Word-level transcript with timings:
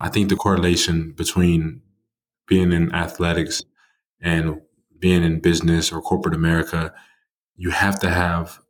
I 0.00 0.08
think 0.08 0.28
the 0.28 0.36
correlation 0.36 1.12
between 1.12 1.82
being 2.46 2.72
in 2.72 2.94
athletics 2.94 3.62
and 4.20 4.60
being 4.98 5.22
in 5.22 5.40
business 5.40 5.92
or 5.92 6.00
corporate 6.00 6.34
America, 6.34 6.94
you 7.56 7.70
have 7.70 7.98
to 8.00 8.10
have 8.10 8.60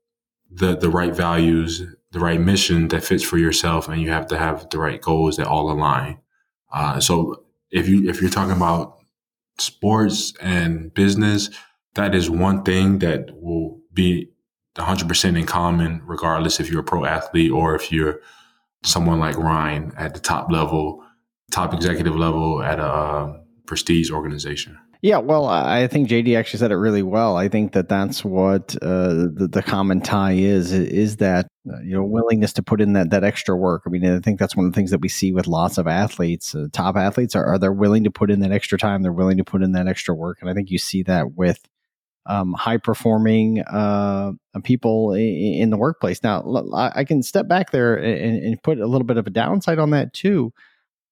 the 0.51 0.77
the 0.77 0.91
right 0.91 1.15
values, 1.15 1.83
the 2.13 2.21
right 2.21 2.41
mission 2.41 2.89
that 2.89 3.05
fits 3.05 3.23
for 3.23 3.39
yourself, 3.39 3.89
and 3.89 4.01
you 4.01 4.11
have 4.11 4.27
to 4.29 4.39
have 4.39 4.69
the 4.71 4.79
right 4.79 5.01
goals 5.01 5.37
that 5.37 5.47
all 5.47 5.71
align. 5.71 6.19
Uh, 6.73 7.01
so 7.01 7.45
if 7.71 7.89
you 7.89 8.09
if 8.09 8.21
you're 8.21 8.31
talking 8.31 8.57
about 8.57 8.99
sports 9.59 10.35
and 10.41 10.93
business, 10.95 11.51
that 11.95 12.15
is 12.15 12.31
one 12.31 12.63
thing 12.63 12.99
that 13.01 13.31
will 13.41 13.81
be 13.93 14.29
100% 14.77 15.39
in 15.39 15.47
common, 15.47 16.03
regardless 16.05 16.61
if 16.61 16.71
you're 16.71 16.81
a 16.81 16.85
pro 16.85 17.05
athlete 17.05 17.51
or 17.51 17.75
if 17.75 17.91
you're 17.91 18.21
someone 18.83 19.19
like 19.19 19.37
Ryne 19.37 19.93
at 19.97 20.15
the 20.15 20.21
top 20.21 20.51
level, 20.51 21.03
top 21.51 21.75
executive 21.75 22.17
level 22.17 22.63
at 22.63 22.79
a 22.79 23.41
prestige 23.67 24.11
organization. 24.11 24.79
Yeah, 25.03 25.19
well, 25.19 25.47
I 25.47 25.87
think 25.87 26.09
JD 26.09 26.37
actually 26.37 26.59
said 26.59 26.73
it 26.73 26.77
really 26.77 27.03
well. 27.03 27.37
I 27.37 27.49
think 27.49 27.73
that 27.73 27.89
that's 27.89 28.25
what 28.25 28.75
uh, 28.83 29.09
the, 29.09 29.49
the 29.53 29.63
common 29.63 30.01
tie 30.01 30.33
is 30.33 30.73
is 30.73 31.19
that 31.19 31.47
uh, 31.71 31.81
you 31.83 31.95
know 31.95 32.03
willingness 32.03 32.53
to 32.55 32.63
put 32.63 32.81
in 32.81 32.95
that 32.95 33.11
that 33.11 33.23
extra 33.23 33.55
work. 33.55 33.83
I 33.87 33.91
mean, 33.91 34.05
I 34.05 34.21
think 34.21 34.41
that's 34.41 34.57
one 34.57 34.67
of 34.67 34.73
the 34.73 34.77
things 34.77 34.91
that 34.91 35.01
we 35.01 35.09
see 35.09 35.33
with 35.33 35.47
lots 35.47 35.77
of 35.79 35.87
athletes. 35.87 36.55
Uh, 36.55 36.67
top 36.73 36.97
athletes 36.97 37.37
are, 37.37 37.45
are 37.45 37.59
they're 37.59 37.73
willing 37.73 38.05
to 38.05 38.11
put 38.11 38.31
in 38.31 38.41
that 38.41 38.53
extra 38.53 38.79
time. 38.79 39.03
They're 39.03 39.13
willing 39.13 39.37
to 39.37 39.45
put 39.45 39.63
in 39.63 39.73
that 39.73 39.87
extra 39.87 40.15
work, 40.15 40.39
and 40.41 40.49
I 40.49 40.55
think 40.55 40.71
you 40.71 40.79
see 40.79 41.03
that 41.05 41.35
with 41.35 41.61
um, 42.25 42.55
high 42.55 42.79
performing 42.79 43.61
uh, 43.61 44.33
people 44.65 45.13
in, 45.13 45.55
in, 45.61 45.71
the 45.71 45.77
workplace. 45.77 46.23
Now, 46.23 46.43
I 46.75 47.05
can 47.05 47.23
step 47.23 47.47
back 47.47 47.71
there 47.71 47.95
and, 47.95 48.43
and, 48.43 48.63
put 48.63 48.81
a 48.81 48.87
little 48.87 49.07
bit 49.07 49.17
of 49.17 49.29
a 49.29 49.31
downside 49.31 49.79
on 49.79 49.91
that 49.91 50.13
too. 50.13 50.53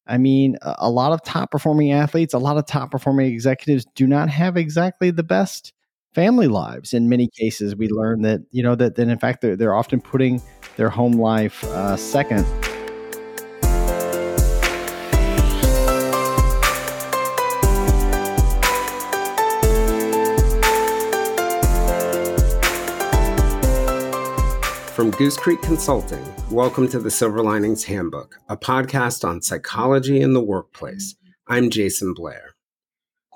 I 0.06 0.18
mean, 0.18 0.58
a 0.62 0.90
lot 0.90 1.12
of 1.12 1.22
top 1.22 1.50
performing 1.50 1.92
athletes, 1.92 2.34
a 2.34 2.38
lot 2.38 2.58
of 2.58 2.66
top 2.66 2.90
performing 2.90 3.32
executives 3.32 3.86
do 3.94 4.06
not 4.06 4.28
have 4.28 4.56
exactly 4.56 5.10
the 5.10 5.22
best 5.22 5.72
family 6.14 6.46
lives. 6.46 6.92
In 6.92 7.08
many 7.08 7.28
cases, 7.28 7.74
we 7.74 7.88
learn 7.88 8.22
that 8.22 8.42
you 8.50 8.62
know 8.62 8.74
that, 8.74 8.96
that 8.96 9.08
in 9.08 9.18
fact 9.18 9.40
they're, 9.40 9.56
they're 9.56 9.74
often 9.74 10.00
putting 10.00 10.42
their 10.76 10.90
home 10.90 11.12
life 11.12 11.64
uh, 11.64 11.96
second. 11.96 12.46
From 24.94 25.10
Goose 25.10 25.36
Creek 25.36 25.60
Consulting, 25.60 26.24
welcome 26.52 26.86
to 26.86 27.00
the 27.00 27.10
Silver 27.10 27.42
Linings 27.42 27.82
Handbook, 27.82 28.38
a 28.48 28.56
podcast 28.56 29.28
on 29.28 29.42
psychology 29.42 30.20
in 30.20 30.34
the 30.34 30.44
workplace. 30.44 31.16
I'm 31.48 31.68
Jason 31.68 32.14
Blair. 32.14 32.54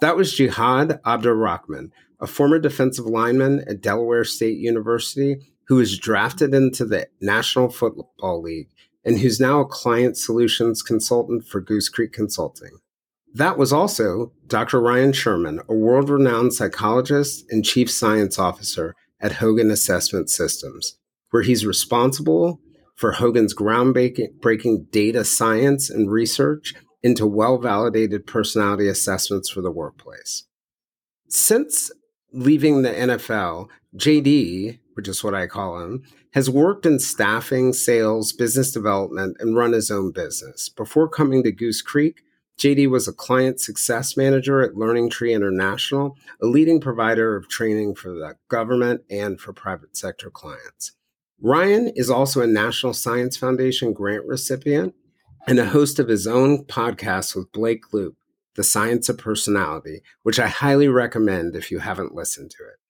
That 0.01 0.17
was 0.17 0.33
Jihad 0.33 1.01
Abdur-Rahman, 1.05 1.91
a 2.20 2.29
former 2.29 2.61
defensive 2.61 3.06
lineman 3.06 3.64
at 3.67 3.81
Delaware 3.81 4.23
State 4.23 4.59
University 4.59 5.53
who 5.67 5.75
was 5.75 5.98
drafted 5.98 6.55
into 6.55 6.84
the 6.84 7.09
National 7.20 7.69
Football 7.69 8.41
League 8.41 8.69
and 9.05 9.19
who's 9.19 9.41
now 9.41 9.59
a 9.59 9.67
client 9.67 10.17
solutions 10.17 10.81
consultant 10.81 11.45
for 11.45 11.61
Goose 11.61 11.89
Creek 11.89 12.12
Consulting. 12.12 12.79
That 13.34 13.59
was 13.59 13.73
also 13.73 14.31
Dr. 14.47 14.81
Ryne 14.81 15.12
Sherman, 15.12 15.61
a 15.69 15.75
world 15.75 16.09
renowned 16.09 16.55
psychologist 16.55 17.47
and 17.51 17.64
chief 17.64 17.91
science 17.91 18.39
officer 18.39 18.95
at 19.20 19.33
Hogan 19.33 19.73
Assessment 19.73 20.31
Systems 20.31 20.97
where 21.30 21.42
he's 21.42 21.66
responsible 21.66 22.60
for 22.94 23.12
Hogan's 23.12 23.54
groundbreaking 23.54 24.90
data 24.90 25.24
science 25.24 25.88
and 25.88 26.10
research 26.10 26.74
into 27.02 27.26
well 27.26 27.58
validated 27.58 28.26
personality 28.26 28.88
assessments 28.88 29.48
for 29.48 29.60
the 29.60 29.70
workplace. 29.70 30.44
Since 31.28 31.92
leaving 32.32 32.82
the 32.82 32.90
NFL, 32.90 33.68
JD, 33.96 34.80
which 34.94 35.08
is 35.08 35.22
what 35.22 35.34
I 35.34 35.46
call 35.46 35.80
him, 35.80 36.02
has 36.33 36.50
worked 36.50 36.84
in 36.86 36.98
staffing, 36.98 37.72
sales, 37.72 38.33
business 38.33 38.72
development, 38.72 39.36
and 39.40 39.56
run 39.56 39.72
his 39.72 39.90
own 39.90 40.11
business. 40.12 40.68
Before 40.68 41.08
coming 41.08 41.42
to 41.44 41.52
Goose 41.52 41.83
Creek, 41.83 42.22
JD 42.58 42.90
was 42.90 43.06
a 43.06 43.12
client 43.12 43.61
success 43.61 44.17
manager 44.17 44.61
at 44.61 44.74
Learning 44.74 45.08
Tree 45.08 45.33
International, 45.33 46.17
a 46.42 46.46
leading 46.46 46.80
provider 46.80 47.36
of 47.36 47.48
training 47.48 47.94
for 47.94 48.11
the 48.11 48.34
government 48.48 49.02
and 49.08 49.40
for 49.40 49.52
private 49.52 49.96
sector 49.96 50.28
clients. 50.28 50.92
Ryne 51.40 51.92
is 51.94 52.10
also 52.10 52.40
a 52.40 52.48
National 52.48 52.92
Science 52.92 53.36
Foundation 53.36 53.92
grant 53.92 54.26
recipient 54.26 54.94
and 55.46 55.58
a 55.60 55.66
host 55.66 56.00
of 56.00 56.08
his 56.08 56.26
own 56.26 56.64
podcast 56.64 57.36
with 57.36 57.52
Blake 57.52 57.92
Loop, 57.92 58.16
The 58.56 58.64
Science 58.64 59.08
of 59.08 59.18
Personality, 59.18 60.02
which 60.24 60.40
I 60.40 60.48
highly 60.48 60.88
recommend 60.88 61.54
if 61.54 61.70
you 61.70 61.78
haven't 61.78 62.14
listened 62.14 62.50
to 62.52 62.64
it. 62.64 62.80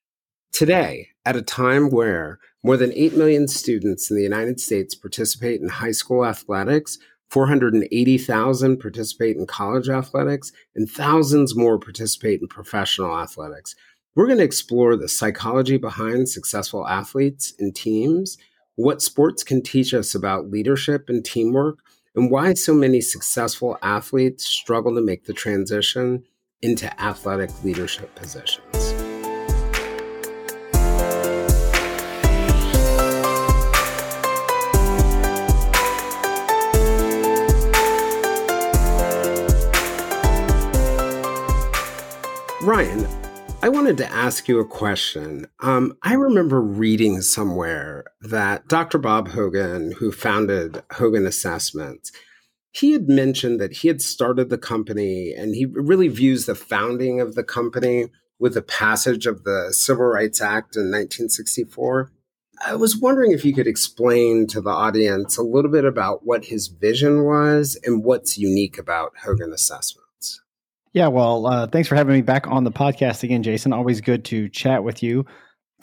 Today, 0.51 1.09
at 1.27 1.37
a 1.37 1.43
time 1.43 1.91
where 1.91 2.39
more 2.65 2.79
than 2.79 2.93
8 2.95 3.17
million 3.19 3.49
students 3.49 4.11
in 4.11 4.17
the 4.17 4.23
United 4.23 4.61
States 4.61 4.95
participate 4.95 5.61
in 5.61 5.69
high 5.69 5.93
school 5.93 6.25
athletics, 6.25 6.99
480,000 7.29 8.79
participate 8.79 9.37
in 9.37 9.47
college 9.47 9.91
athletics, 9.91 10.53
and 10.75 10.91
thousands 10.91 11.55
more 11.55 11.79
participate 11.79 12.41
in 12.41 12.49
professional 12.49 13.15
athletics, 13.15 13.75
we're 14.15 14.27
going 14.27 14.39
to 14.39 14.45
explore 14.45 14.97
the 14.97 15.09
psychology 15.09 15.77
behind 15.77 16.29
successful 16.29 16.87
athletes 16.87 17.55
and 17.59 17.75
teams, 17.75 18.37
what 18.77 19.03
sports 19.03 19.43
can 19.43 19.63
teach 19.63 19.95
us 19.95 20.15
about 20.15 20.51
leadership 20.51 21.09
and 21.09 21.25
teamwork, 21.25 21.79
and 22.15 22.31
why 22.31 22.55
so 22.55 22.75
many 22.75 23.01
successful 23.01 23.79
athletes 23.83 24.45
struggle 24.47 24.95
to 24.95 25.01
make 25.01 25.25
the 25.25 25.33
transition 25.33 26.25
into 26.63 27.01
athletic 27.01 27.51
leadership 27.63 28.15
positions. 28.15 28.95
Ryne, 42.61 43.07
I 43.61 43.71
wanted 43.71 43.97
to 43.97 44.13
ask 44.13 44.47
you 44.47 44.61
a 44.61 44.65
question. 44.65 45.49
Um, 45.61 45.99
I 46.05 46.15
remember 46.15 46.61
reading 46.61 47.21
somewhere 47.23 48.05
that 48.21 48.69
Dr. 48.69 48.99
Bob 48.99 49.29
Hogan, 49.29 49.93
who 49.99 50.13
founded 50.13 50.85
Hogan 50.93 51.27
Assessments, 51.27 52.13
he 52.71 52.93
had 52.93 53.09
mentioned 53.09 53.61
that 53.61 53.79
he 53.79 53.89
had 53.89 54.01
started 54.01 54.49
the 54.49 54.59
company 54.59 55.35
and 55.37 55.57
he 55.57 55.67
really 55.67 56.07
views 56.07 56.47
the 56.47 56.55
founding 56.55 57.21
of 57.21 57.35
the 57.35 57.43
company 57.43 58.07
with 58.39 58.55
the 58.55 58.63
passage 58.63 59.27
of 59.27 59.43
the 59.43 59.73
Civil 59.73 60.07
Rights 60.07 60.41
Act 60.41 60.77
in 60.77 60.83
1964. 60.85 62.13
I 62.65 62.77
was 62.77 62.97
wondering 62.97 63.33
if 63.33 63.45
you 63.45 63.53
could 63.53 63.67
explain 63.67 64.47
to 64.49 64.61
the 64.61 64.71
audience 64.71 65.37
a 65.37 65.43
little 65.43 65.71
bit 65.71 65.85
about 65.85 66.25
what 66.25 66.45
his 66.45 66.69
vision 66.69 67.25
was 67.25 67.77
and 67.85 68.05
what's 68.05 68.39
unique 68.39 68.79
about 68.79 69.19
Hogan 69.25 69.53
Assessment. 69.53 70.08
Yeah, 70.99 71.07
well, 71.07 71.47
uh, 71.47 71.69
thanks 71.69 71.89
for 71.89 71.95
having 71.95 72.17
me 72.17 72.23
back 72.23 72.49
on 72.49 72.65
the 72.65 72.73
podcast 72.73 73.23
again, 73.23 73.45
Jason. 73.45 73.73
Always 73.73 74.01
good 74.01 74.25
to 74.25 74.49
chat 74.49 74.83
with 74.83 75.01
you. 75.01 75.25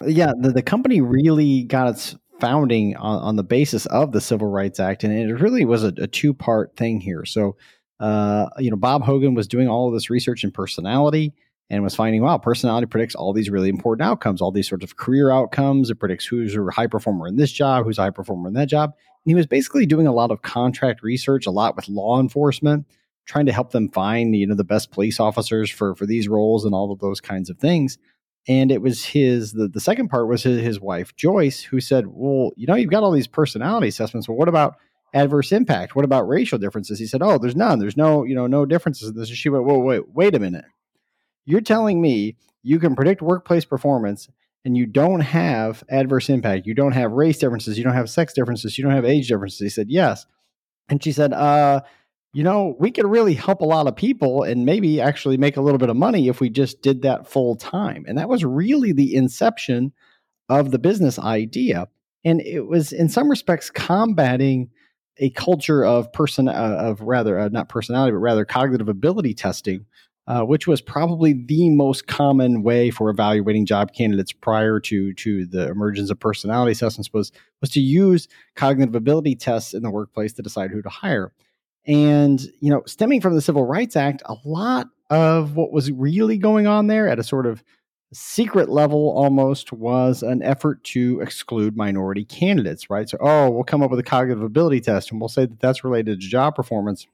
Yeah, 0.05 0.33
the, 0.37 0.51
the 0.51 0.61
company 0.61 0.99
really 0.99 1.63
got 1.63 1.87
its 1.87 2.17
founding 2.41 2.97
on, 2.97 3.21
on 3.21 3.35
the 3.37 3.43
basis 3.45 3.85
of 3.85 4.11
the 4.11 4.19
Civil 4.19 4.49
Rights 4.49 4.77
Act, 4.77 5.05
and 5.05 5.13
it 5.13 5.33
really 5.35 5.63
was 5.63 5.85
a, 5.85 5.93
a 5.99 6.07
two 6.07 6.33
part 6.33 6.75
thing 6.75 6.99
here. 6.99 7.23
So, 7.23 7.55
uh, 8.01 8.47
you 8.57 8.69
know, 8.69 8.75
Bob 8.75 9.03
Hogan 9.03 9.35
was 9.35 9.47
doing 9.47 9.69
all 9.69 9.87
of 9.87 9.93
this 9.93 10.09
research 10.09 10.43
in 10.43 10.51
personality 10.51 11.33
and 11.69 11.81
was 11.81 11.95
finding, 11.95 12.21
wow, 12.21 12.37
personality 12.37 12.85
predicts 12.85 13.15
all 13.15 13.31
these 13.31 13.49
really 13.49 13.69
important 13.69 14.05
outcomes, 14.05 14.41
all 14.41 14.51
these 14.51 14.67
sorts 14.67 14.83
of 14.83 14.97
career 14.97 15.31
outcomes. 15.31 15.89
It 15.89 15.95
predicts 15.95 16.25
who's 16.25 16.57
a 16.57 16.71
high 16.73 16.87
performer 16.87 17.25
in 17.25 17.37
this 17.37 17.53
job, 17.53 17.85
who's 17.85 17.99
a 17.99 18.01
high 18.01 18.09
performer 18.09 18.49
in 18.49 18.53
that 18.55 18.67
job. 18.67 18.89
And 18.89 19.31
he 19.31 19.35
was 19.35 19.47
basically 19.47 19.85
doing 19.85 20.07
a 20.07 20.13
lot 20.13 20.31
of 20.31 20.41
contract 20.41 21.03
research, 21.03 21.45
a 21.45 21.51
lot 21.51 21.77
with 21.77 21.87
law 21.87 22.19
enforcement 22.19 22.85
trying 23.25 23.47
to 23.47 23.51
help 23.51 23.71
them 23.71 23.89
find 23.89 24.35
you 24.35 24.47
know 24.47 24.55
the 24.55 24.63
best 24.63 24.91
police 24.91 25.19
officers 25.19 25.69
for 25.69 25.95
for 25.95 26.05
these 26.05 26.27
roles 26.27 26.65
and 26.65 26.73
all 26.73 26.91
of 26.91 26.99
those 26.99 27.21
kinds 27.21 27.49
of 27.49 27.57
things. 27.57 27.97
And 28.47 28.71
it 28.71 28.81
was 28.81 29.03
his 29.03 29.53
the, 29.53 29.67
the 29.67 29.79
second 29.79 30.09
part 30.09 30.27
was 30.27 30.43
his, 30.43 30.61
his 30.61 30.79
wife 30.79 31.15
joyce 31.15 31.61
who 31.61 31.79
said 31.79 32.05
well 32.07 32.51
you 32.55 32.67
know 32.67 32.75
you've 32.75 32.91
got 32.91 33.03
all 33.03 33.11
these 33.11 33.27
personality 33.27 33.87
assessments. 33.87 34.29
Well 34.29 34.37
what 34.37 34.49
about 34.49 34.75
adverse 35.13 35.51
impact? 35.51 35.95
What 35.95 36.05
about 36.05 36.27
racial 36.27 36.59
differences? 36.59 36.99
He 36.99 37.07
said 37.07 37.21
oh 37.21 37.37
there's 37.37 37.55
none. 37.55 37.79
There's 37.79 37.97
no 37.97 38.23
you 38.23 38.35
know 38.35 38.47
no 38.47 38.65
differences 38.65 39.11
this. 39.13 39.29
And 39.29 39.37
she 39.37 39.49
went 39.49 39.65
whoa 39.65 39.79
wait 39.79 40.13
wait 40.13 40.35
a 40.35 40.39
minute. 40.39 40.65
You're 41.45 41.61
telling 41.61 42.01
me 42.01 42.37
you 42.63 42.79
can 42.79 42.95
predict 42.95 43.21
workplace 43.21 43.65
performance 43.65 44.27
and 44.63 44.75
you 44.75 44.87
don't 44.87 45.19
have 45.19 45.83
adverse 45.89 46.29
impact. 46.29 46.65
You 46.65 46.73
don't 46.73 46.93
have 46.93 47.11
race 47.11 47.37
differences. 47.37 47.77
You 47.77 47.83
don't 47.83 47.93
have 47.93 48.09
sex 48.09 48.33
differences. 48.33 48.77
You 48.77 48.83
don't 48.83 48.93
have 48.93 49.05
age 49.05 49.27
differences. 49.27 49.59
He 49.59 49.69
said 49.69 49.87
yes. 49.89 50.25
And 50.89 51.03
she 51.03 51.11
said 51.11 51.33
uh 51.33 51.81
you 52.35 52.43
know, 52.43 52.75
we 52.79 52.91
could 52.91 53.05
really 53.05 53.33
help 53.33 53.61
a 53.61 53.65
lot 53.65 53.87
of 53.87 53.95
people 53.95 54.43
and 54.43 54.65
maybe 54.65 54.99
actually 54.99 55.37
make 55.37 55.55
a 55.55 55.61
little 55.61 55.77
bit 55.77 55.89
of 55.89 55.95
money 55.95 56.27
if 56.27 56.41
we 56.41 56.49
just 56.49 56.81
did 56.81 57.01
that 57.03 57.25
full 57.25 57.55
time. 57.55 58.03
And 58.09 58.17
that 58.17 58.27
was 58.27 58.43
really 58.43 58.91
the 58.91 59.15
inception 59.15 59.93
of 60.49 60.71
the 60.71 60.77
business 60.77 61.17
idea. 61.17 61.87
And 62.25 62.41
it 62.41 62.67
was, 62.67 62.91
in 62.91 63.07
some 63.07 63.29
respects, 63.29 63.69
combating 63.69 64.69
a 65.17 65.29
culture 65.29 65.85
of 65.85 66.11
person 66.11 66.49
uh, 66.49 66.51
of 66.51 66.99
rather 66.99 67.39
uh, 67.39 67.47
not 67.47 67.69
personality 67.69 68.11
but 68.11 68.17
rather 68.17 68.43
cognitive 68.43 68.89
ability 68.89 69.33
testing 69.33 69.85
uh, 70.27 70.41
which 70.41 70.67
was 70.67 70.81
probably 70.81 71.31
the 71.31 71.69
most 71.69 72.05
common 72.07 72.63
way 72.63 72.89
for 72.89 73.09
evaluating 73.09 73.65
job 73.65 73.93
candidates 73.93 74.33
prior 74.33 74.77
to 74.81 75.13
to 75.13 75.45
the 75.45 75.69
emergence 75.69 76.09
of 76.09 76.19
personality 76.19 76.73
assessments 76.73 77.13
was 77.13 77.31
was 77.61 77.69
to 77.69 77.79
use 77.79 78.27
cognitive 78.57 78.93
ability 78.93 79.35
tests 79.35 79.73
in 79.73 79.83
the 79.83 79.89
workplace 79.89 80.33
to 80.33 80.41
decide 80.41 80.69
who 80.69 80.81
to 80.81 80.89
hire 80.89 81.31
and 81.87 82.41
you 82.59 82.69
know 82.69 82.81
stemming 82.85 83.21
from 83.21 83.35
the 83.35 83.41
civil 83.41 83.65
rights 83.65 83.95
act 83.95 84.21
a 84.25 84.35
lot 84.43 84.87
of 85.09 85.55
what 85.55 85.71
was 85.71 85.91
really 85.91 86.37
going 86.37 86.67
on 86.67 86.87
there 86.87 87.07
at 87.07 87.19
a 87.19 87.23
sort 87.23 87.45
of 87.45 87.63
secret 88.13 88.69
level 88.69 89.11
almost 89.15 89.73
was 89.73 90.23
an 90.23 90.41
effort 90.41 90.83
to 90.83 91.19
exclude 91.19 91.75
minority 91.75 92.23
candidates, 92.23 92.89
right? 92.89 93.09
So, 93.09 93.17
oh, 93.19 93.49
we'll 93.49 93.63
come 93.63 93.83
up 93.83 93.91
with 93.91 93.99
a 93.99 94.03
cognitive 94.03 94.43
ability 94.43 94.81
test 94.81 95.11
and 95.11 95.19
we'll 95.19 95.27
say 95.27 95.45
that 95.45 95.59
that's 95.59 95.83
related 95.83 96.21
to 96.21 96.27
job 96.27 96.55
performance. 96.55 97.07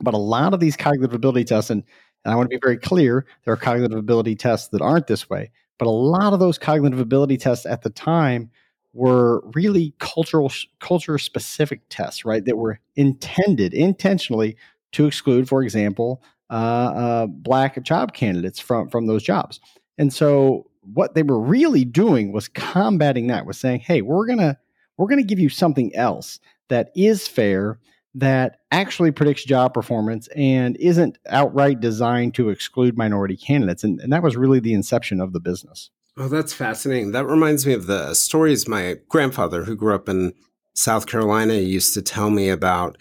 But 0.00 0.14
a 0.14 0.18
lot 0.18 0.54
of 0.54 0.60
these 0.60 0.76
cognitive 0.76 1.14
ability 1.14 1.44
tests, 1.44 1.70
and, 1.70 1.82
and 2.24 2.32
I 2.32 2.36
want 2.36 2.50
to 2.50 2.56
be 2.56 2.60
very 2.62 2.78
clear, 2.78 3.26
there 3.44 3.54
are 3.54 3.58
cognitive 3.58 3.98
ability 3.98 4.36
tests 4.36 4.68
that 4.68 4.82
aren't 4.82 5.06
this 5.06 5.28
way, 5.28 5.50
but 5.78 5.86
a 5.86 5.90
lot 5.90 6.32
of 6.32 6.40
those 6.40 6.58
cognitive 6.58 7.00
ability 7.00 7.36
tests 7.36 7.66
at 7.66 7.82
the 7.82 7.90
time 7.90 8.50
were 8.96 9.42
really 9.54 9.94
cultural 9.98 10.50
culture 10.80 11.18
specific 11.18 11.82
tests, 11.88 12.24
right? 12.24 12.44
That 12.44 12.56
were 12.56 12.80
intended 12.96 13.74
intentionally 13.74 14.56
to 14.92 15.06
exclude, 15.06 15.48
for 15.48 15.62
example, 15.62 16.22
uh, 16.50 16.54
uh, 16.54 17.26
black 17.26 17.82
job 17.82 18.14
candidates 18.14 18.58
from 18.58 18.88
from 18.88 19.06
those 19.06 19.22
jobs. 19.22 19.60
And 19.98 20.12
so 20.12 20.70
what 20.94 21.14
they 21.14 21.22
were 21.22 21.40
really 21.40 21.84
doing 21.84 22.32
was 22.32 22.48
combating 22.48 23.26
that, 23.26 23.46
was 23.46 23.58
saying, 23.58 23.80
hey, 23.80 24.02
we're 24.02 24.26
gonna 24.26 24.56
we're 24.96 25.08
gonna 25.08 25.22
give 25.22 25.38
you 25.38 25.48
something 25.48 25.94
else 25.94 26.40
that 26.68 26.90
is 26.96 27.28
fair, 27.28 27.78
that 28.14 28.60
actually 28.70 29.10
predicts 29.10 29.44
job 29.44 29.74
performance 29.74 30.28
and 30.34 30.76
isn't 30.78 31.18
outright 31.28 31.80
designed 31.80 32.34
to 32.34 32.48
exclude 32.48 32.96
minority 32.96 33.36
candidates. 33.36 33.84
And, 33.84 34.00
and 34.00 34.12
that 34.12 34.22
was 34.22 34.36
really 34.36 34.58
the 34.58 34.72
inception 34.72 35.20
of 35.20 35.32
the 35.32 35.40
business. 35.40 35.90
Oh, 36.16 36.28
that's 36.28 36.52
fascinating. 36.52 37.12
That 37.12 37.26
reminds 37.26 37.66
me 37.66 37.74
of 37.74 37.86
the 37.86 38.14
stories 38.14 38.66
my 38.66 38.96
grandfather, 39.08 39.64
who 39.64 39.76
grew 39.76 39.94
up 39.94 40.08
in 40.08 40.32
South 40.74 41.06
Carolina, 41.06 41.54
used 41.54 41.94
to 41.94 42.02
tell 42.02 42.30
me 42.30 42.48
about. 42.48 42.96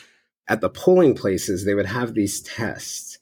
At 0.48 0.62
the 0.62 0.70
polling 0.70 1.16
places, 1.16 1.66
they 1.66 1.74
would 1.74 1.88
have 1.88 2.14
these 2.14 2.40
tests 2.42 3.18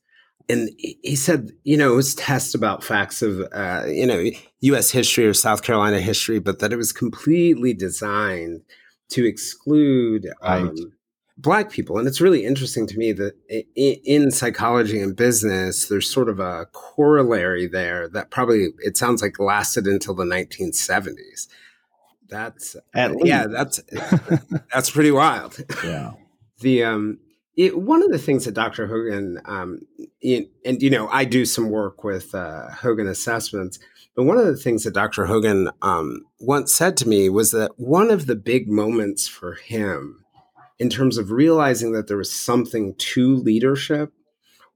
and 0.50 0.70
he 0.78 1.16
said, 1.16 1.52
you 1.64 1.78
know, 1.78 1.94
it 1.94 1.96
was 1.96 2.16
tests 2.16 2.54
about 2.54 2.84
facts 2.84 3.22
of, 3.22 3.42
uh, 3.54 3.86
you 3.88 4.06
know, 4.06 4.30
U.S. 4.62 4.92
history 4.92 5.26
or 5.26 5.34
South 5.34 5.64
Carolina 5.64 6.00
history, 6.00 6.40
but 6.40 6.60
that 6.60 6.74
it 6.74 6.76
was 6.76 6.92
completely 6.92 7.74
designed 7.74 8.62
to 9.10 9.26
exclude 9.26 10.28
um, 10.42 10.68
right. 10.68 10.80
Black 11.38 11.72
people. 11.72 11.98
And 11.98 12.08
it's 12.08 12.22
really 12.22 12.46
interesting 12.46 12.88
to 12.88 12.98
me 12.98 13.12
that 13.14 13.34
in 13.76 14.32
psychology 14.32 15.00
and 15.00 15.16
business, 15.16 15.88
there's 15.88 16.10
sort 16.10 16.30
of 16.30 16.40
a 16.40 16.68
corollary 16.72 17.68
there 17.68 18.08
that 18.10 18.30
probably 18.30 18.70
it 18.80 18.98
sounds 18.98 19.22
like 19.22 19.40
lasted 19.40 19.88
until 19.88 20.14
the 20.14 20.26
1970s. 20.26 21.48
That's 22.30 22.76
yeah, 22.96 23.48
that's 23.48 23.82
that's 24.74 24.90
pretty 24.90 25.12
wild. 25.12 25.58
Yeah. 25.84 26.14
the 26.60 26.84
um 26.84 27.20
it, 27.56 27.78
one 27.78 28.02
of 28.02 28.12
the 28.12 28.18
things 28.18 28.46
that 28.46 28.56
Dr. 28.56 28.88
Hogan, 28.88 29.40
um, 29.46 29.82
in, 30.22 30.50
and 30.66 30.82
you 30.82 30.90
know, 30.90 31.08
I 31.10 31.26
do 31.26 31.46
some 31.46 31.70
work 31.70 32.04
with 32.04 32.34
uh, 32.34 32.70
Hogan 32.72 33.08
assessments, 33.08 33.78
but 34.16 34.24
one 34.24 34.38
of 34.38 34.46
the 34.46 34.58
things 34.58 34.84
that 34.84 34.94
Dr. 34.94 35.26
Hogan 35.26 35.70
um, 35.82 36.26
once 36.40 36.74
said 36.74 36.98
to 36.98 37.08
me 37.08 37.30
was 37.30 37.52
that 37.52 37.72
one 37.78 38.10
of 38.10 38.26
the 38.26 38.36
big 38.36 38.68
moments 38.68 39.28
for 39.28 39.54
him, 39.54 40.23
in 40.84 40.90
terms 40.90 41.18
of 41.18 41.32
realizing 41.32 41.94
that 41.94 42.08
there 42.10 42.18
was 42.18 42.30
something 42.30 42.94
to 42.98 43.38
leadership, 43.38 44.12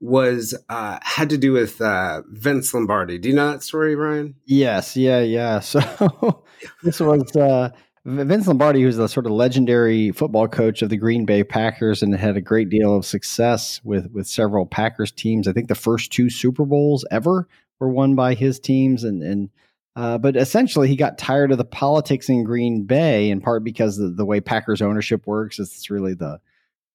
was 0.00 0.54
uh, 0.70 0.98
had 1.02 1.28
to 1.28 1.36
do 1.36 1.52
with 1.52 1.82
uh, 1.82 2.22
Vince 2.30 2.72
Lombardi. 2.72 3.18
Do 3.18 3.28
you 3.28 3.34
know 3.34 3.52
that 3.52 3.62
story, 3.62 3.94
Ryne? 3.94 4.34
Yes, 4.46 4.96
yeah, 4.96 5.20
yeah. 5.20 5.60
So 5.68 6.42
this 6.82 6.98
was 6.98 7.36
uh, 7.36 7.68
Vince 8.06 8.46
Lombardi, 8.46 8.80
who's 8.80 8.96
the 8.96 9.06
sort 9.06 9.26
of 9.26 9.32
legendary 9.32 10.10
football 10.12 10.48
coach 10.48 10.80
of 10.80 10.88
the 10.88 10.96
Green 10.96 11.26
Bay 11.26 11.44
Packers 11.44 12.02
and 12.02 12.14
had 12.14 12.38
a 12.38 12.40
great 12.40 12.70
deal 12.70 12.96
of 12.96 13.04
success 13.04 13.82
with 13.84 14.10
with 14.10 14.26
several 14.26 14.64
Packers 14.64 15.12
teams. 15.12 15.46
I 15.46 15.52
think 15.52 15.68
the 15.68 15.74
first 15.74 16.10
two 16.10 16.30
Super 16.30 16.64
Bowls 16.64 17.04
ever 17.10 17.46
were 17.80 17.90
won 17.90 18.14
by 18.14 18.32
his 18.32 18.58
teams, 18.58 19.04
and 19.04 19.22
and 19.22 19.50
uh, 19.98 20.16
but 20.16 20.36
essentially 20.36 20.86
he 20.86 20.94
got 20.94 21.18
tired 21.18 21.50
of 21.50 21.58
the 21.58 21.64
politics 21.64 22.28
in 22.28 22.44
Green 22.44 22.84
Bay 22.84 23.30
in 23.30 23.40
part 23.40 23.64
because 23.64 23.96
the, 23.96 24.08
the 24.08 24.24
way 24.24 24.40
Packers 24.40 24.80
ownership 24.80 25.26
works 25.26 25.58
it's 25.58 25.90
really 25.90 26.14
the 26.14 26.38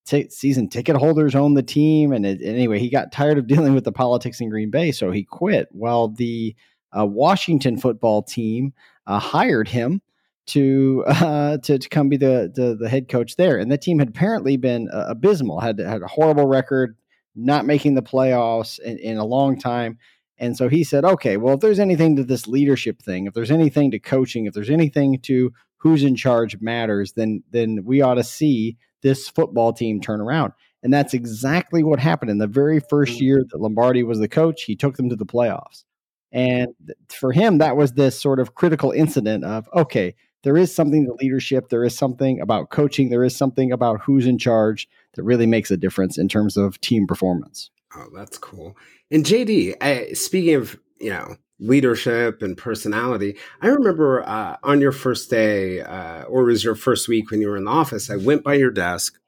t- 0.05 0.29
season 0.29 0.69
ticket 0.69 0.95
holders 0.95 1.35
own 1.35 1.53
the 1.53 1.63
team, 1.63 2.13
and 2.13 2.25
it, 2.25 2.39
anyway 2.41 2.79
he 2.79 2.89
got 2.89 3.11
tired 3.11 3.37
of 3.37 3.47
dealing 3.53 3.73
with 3.73 3.83
the 3.83 3.91
politics 3.91 4.39
in 4.39 4.49
Green 4.49 4.69
Bay, 4.69 4.91
so 4.93 5.11
he 5.11 5.23
quit. 5.23 5.67
Well, 5.71 6.07
the 6.07 6.55
uh, 6.97 7.05
Washington 7.05 7.77
football 7.77 8.23
team 8.23 8.71
uh, 9.05 9.19
hired 9.19 9.67
him 9.67 10.01
to 10.45 11.03
uh, 11.07 11.57
to 11.57 11.77
to 11.77 11.89
come 11.89 12.07
be 12.07 12.15
the, 12.15 12.51
the, 12.55 12.77
the 12.79 12.87
head 12.87 13.09
coach 13.09 13.35
there. 13.35 13.57
And 13.57 13.69
the 13.69 13.77
team 13.77 13.99
had 13.99 14.09
apparently 14.09 14.55
been 14.55 14.89
uh, 14.89 15.07
abysmal, 15.09 15.59
had 15.59 15.79
had 15.79 16.03
a 16.03 16.07
horrible 16.07 16.45
record, 16.45 16.95
not 17.35 17.65
making 17.65 17.95
the 17.95 18.01
playoffs 18.01 18.79
in, 18.79 18.97
in 18.97 19.17
a 19.17 19.25
long 19.25 19.59
time. 19.59 19.97
And 20.37 20.57
so 20.57 20.67
he 20.67 20.83
said, 20.83 21.05
okay, 21.05 21.37
well, 21.37 21.55
if 21.55 21.59
there's 21.59 21.79
anything 21.79 22.15
to 22.15 22.23
this 22.23 22.47
leadership 22.47 23.01
thing, 23.01 23.27
if 23.27 23.33
there's 23.33 23.51
anything 23.51 23.91
to 23.91 23.99
coaching, 23.99 24.45
if 24.45 24.53
there's 24.53 24.69
anything 24.69 25.19
to 25.21 25.53
who's 25.77 26.03
in 26.03 26.15
charge 26.15 26.59
matters, 26.61 27.13
then 27.13 27.43
then 27.51 27.83
we 27.85 28.01
ought 28.01 28.15
to 28.15 28.23
see 28.23 28.77
this 29.01 29.29
football 29.29 29.73
team 29.73 30.01
turn 30.01 30.21
around. 30.21 30.53
And 30.81 30.93
that's 30.93 31.13
exactly 31.13 31.83
what 31.83 31.99
happened 31.99 32.31
in 32.31 32.39
the 32.39 32.47
very 32.47 32.79
first 32.79 33.17
mm. 33.17 33.21
year 33.21 33.45
that 33.49 33.61
Lombardi 33.61 34.03
was 34.03 34.19
the 34.19 34.27
coach. 34.27 34.63
He 34.63 34.75
took 34.75 34.97
them 34.97 35.09
to 35.09 35.15
the 35.15 35.25
playoffs. 35.25 35.83
And 36.31 36.69
for 37.09 37.31
him, 37.31 37.59
that 37.59 37.77
was 37.77 37.93
this 37.93 38.19
sort 38.19 38.39
of 38.39 38.55
critical 38.55 38.91
incident 38.91 39.45
of, 39.45 39.69
okay, 39.73 40.15
there 40.41 40.57
is 40.57 40.75
something 40.75 41.05
to 41.05 41.13
leadership. 41.21 41.69
There 41.69 41.85
is 41.85 41.95
something 41.95 42.41
about 42.41 42.69
coaching. 42.69 43.09
There 43.09 43.23
is 43.23 43.35
something 43.35 43.71
about 43.71 44.01
who's 44.01 44.25
in 44.25 44.37
charge 44.37 44.89
that 45.13 45.23
really 45.23 45.45
makes 45.45 45.71
a 45.71 45.77
difference 45.77 46.17
in 46.17 46.27
terms 46.27 46.57
of 46.57 46.81
team 46.81 47.07
performance. 47.07 47.69
Oh, 47.95 48.07
that's 48.15 48.37
cool. 48.37 48.75
And 49.11 49.25
JD, 49.25 49.75
I, 49.81 50.13
speaking 50.13 50.55
of 50.55 50.79
you 50.99 51.11
know 51.11 51.35
leadership 51.59 52.41
and 52.41 52.57
personality, 52.57 53.37
I 53.61 53.67
remember 53.67 54.27
uh, 54.27 54.57
on 54.63 54.81
your 54.81 54.91
first 54.91 55.29
day, 55.29 55.81
uh, 55.81 56.23
or 56.23 56.43
was 56.43 56.63
your 56.63 56.75
first 56.75 57.07
week 57.07 57.31
when 57.31 57.41
you 57.41 57.49
were 57.49 57.57
in 57.57 57.65
the 57.65 57.71
office, 57.71 58.09
I 58.09 58.15
went 58.15 58.43
by 58.43 58.55
your 58.55 58.71
desk 58.71 59.19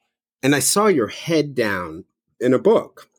and 0.44 0.56
I 0.56 0.60
saw 0.60 0.88
your 0.88 1.08
head 1.08 1.56
down 1.56 2.06
in 2.40 2.54
a 2.54 2.60
book. 2.60 3.10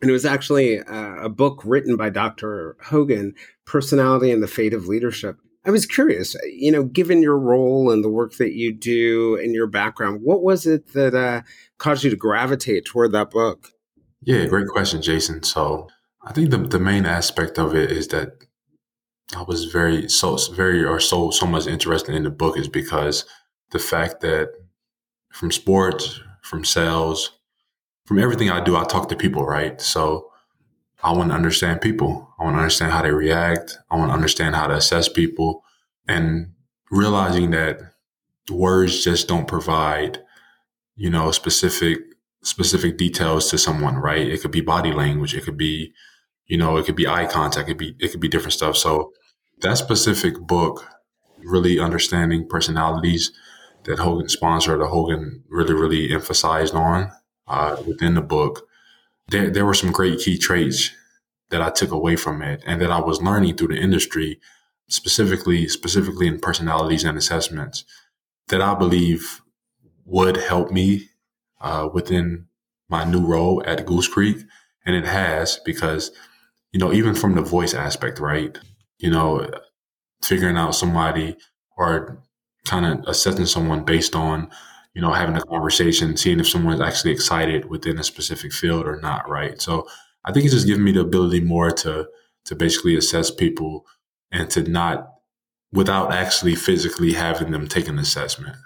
And 0.00 0.10
it 0.10 0.12
was 0.12 0.26
actually 0.26 0.80
uh, 0.80 1.14
a 1.16 1.28
book 1.28 1.62
written 1.64 1.96
by 1.96 2.10
Dr. 2.10 2.76
Hogan, 2.82 3.34
Personality 3.64 4.30
and 4.30 4.42
the 4.42 4.48
Fate 4.48 4.74
of 4.74 4.86
Leadership. 4.86 5.38
I 5.64 5.70
was 5.70 5.86
curious, 5.86 6.36
you 6.44 6.70
know, 6.70 6.84
given 6.84 7.22
your 7.22 7.38
role 7.38 7.90
and 7.90 8.04
the 8.04 8.10
work 8.10 8.34
that 8.34 8.52
you 8.52 8.72
do 8.74 9.36
and 9.36 9.54
your 9.54 9.66
background, 9.66 10.20
what 10.22 10.42
was 10.42 10.66
it 10.66 10.92
that 10.92 11.14
uh, 11.14 11.40
caused 11.78 12.04
you 12.04 12.10
to 12.10 12.16
gravitate 12.16 12.84
toward 12.84 13.12
that 13.12 13.30
book? 13.30 13.73
Yeah, 14.24 14.46
great 14.46 14.68
question, 14.68 15.02
Jason. 15.02 15.42
So 15.42 15.88
I 16.22 16.32
think 16.32 16.50
the, 16.50 16.58
the 16.58 16.78
main 16.80 17.06
aspect 17.06 17.58
of 17.58 17.74
it 17.74 17.90
is 17.90 18.08
that 18.08 18.32
I 19.36 19.42
was 19.42 19.64
very, 19.66 20.08
so 20.08 20.36
very, 20.52 20.84
or 20.84 21.00
so, 21.00 21.30
so 21.30 21.46
much 21.46 21.66
interested 21.66 22.14
in 22.14 22.22
the 22.24 22.30
book 22.30 22.58
is 22.58 22.68
because 22.68 23.24
the 23.70 23.78
fact 23.78 24.20
that 24.20 24.50
from 25.32 25.52
sports, 25.52 26.20
from 26.42 26.64
sales, 26.64 27.32
from 28.06 28.18
everything 28.20 28.50
I 28.50 28.62
do, 28.64 28.76
I 28.76 28.84
talk 28.84 29.08
to 29.10 29.16
people, 29.16 29.44
right? 29.46 29.80
So 29.80 30.30
I 31.02 31.12
want 31.12 31.30
to 31.30 31.36
understand 31.36 31.80
people. 31.82 32.30
I 32.38 32.44
want 32.44 32.56
to 32.56 32.60
understand 32.60 32.92
how 32.92 33.02
they 33.02 33.12
react. 33.12 33.78
I 33.90 33.96
want 33.96 34.10
to 34.10 34.14
understand 34.14 34.56
how 34.56 34.68
to 34.68 34.74
assess 34.76 35.08
people 35.08 35.64
and 36.08 36.52
realizing 36.90 37.50
that 37.52 37.80
words 38.50 39.04
just 39.04 39.28
don't 39.28 39.48
provide, 39.48 40.20
you 40.96 41.10
know, 41.10 41.30
specific, 41.32 41.98
specific 42.44 42.96
details 42.96 43.50
to 43.50 43.58
someone, 43.58 43.96
right? 43.96 44.26
It 44.26 44.40
could 44.40 44.50
be 44.50 44.60
body 44.60 44.92
language. 44.92 45.34
It 45.34 45.44
could 45.44 45.56
be, 45.56 45.92
you 46.46 46.56
know, 46.56 46.76
it 46.76 46.86
could 46.86 46.96
be 46.96 47.06
eye 47.06 47.26
contact. 47.26 47.68
It 47.68 47.72
could 47.72 47.78
be, 47.78 47.96
it 47.98 48.12
could 48.12 48.20
be 48.20 48.28
different 48.28 48.52
stuff. 48.52 48.76
So 48.76 49.12
that 49.60 49.78
specific 49.78 50.38
book, 50.38 50.86
really 51.42 51.80
understanding 51.80 52.48
personalities 52.48 53.32
that 53.84 53.98
Hogan 53.98 54.28
sponsored, 54.28 54.80
that 54.80 54.88
Hogan 54.88 55.44
really, 55.48 55.74
really 55.74 56.12
emphasized 56.12 56.74
on 56.74 57.10
uh, 57.48 57.76
within 57.86 58.14
the 58.14 58.22
book 58.22 58.68
there, 59.28 59.50
there 59.50 59.64
were 59.64 59.74
some 59.74 59.92
great 59.92 60.18
key 60.20 60.38
traits 60.38 60.90
that 61.50 61.62
I 61.62 61.70
took 61.70 61.90
away 61.90 62.16
from 62.16 62.42
it 62.42 62.62
and 62.66 62.80
that 62.80 62.90
I 62.90 63.00
was 63.00 63.22
learning 63.22 63.56
through 63.56 63.68
the 63.68 63.80
industry, 63.80 64.40
specifically, 64.88 65.68
specifically 65.68 66.26
in 66.26 66.40
personalities 66.40 67.04
and 67.04 67.16
assessments 67.16 67.84
that 68.48 68.60
I 68.60 68.74
believe 68.74 69.40
would 70.04 70.36
help 70.36 70.70
me 70.70 71.08
uh, 71.64 71.88
within 71.92 72.46
my 72.88 73.04
new 73.04 73.24
role 73.24 73.62
at 73.66 73.86
Goose 73.86 74.06
Creek. 74.06 74.36
And 74.86 74.94
it 74.94 75.06
has 75.06 75.58
because, 75.64 76.12
you 76.72 76.78
know, 76.78 76.92
even 76.92 77.14
from 77.14 77.34
the 77.34 77.42
voice 77.42 77.72
aspect, 77.74 78.20
right? 78.20 78.56
You 78.98 79.10
know, 79.10 79.50
figuring 80.22 80.56
out 80.56 80.74
somebody 80.74 81.36
or 81.76 82.22
kind 82.66 82.86
of 82.86 83.08
assessing 83.08 83.46
someone 83.46 83.84
based 83.84 84.14
on, 84.14 84.50
you 84.94 85.00
know, 85.00 85.12
having 85.12 85.36
a 85.36 85.42
conversation, 85.42 86.16
seeing 86.16 86.38
if 86.38 86.48
someone's 86.48 86.80
actually 86.80 87.12
excited 87.12 87.70
within 87.70 87.98
a 87.98 88.04
specific 88.04 88.52
field 88.52 88.86
or 88.86 89.00
not, 89.00 89.28
right? 89.28 89.60
So 89.60 89.88
I 90.24 90.32
think 90.32 90.44
it's 90.44 90.54
just 90.54 90.66
given 90.66 90.84
me 90.84 90.92
the 90.92 91.00
ability 91.00 91.40
more 91.40 91.70
to 91.70 92.08
to 92.44 92.54
basically 92.54 92.94
assess 92.94 93.30
people 93.30 93.86
and 94.30 94.50
to 94.50 94.62
not 94.62 95.08
without 95.72 96.12
actually 96.12 96.54
physically 96.54 97.14
having 97.14 97.52
them 97.52 97.66
take 97.66 97.88
an 97.88 97.98
assessment. 97.98 98.56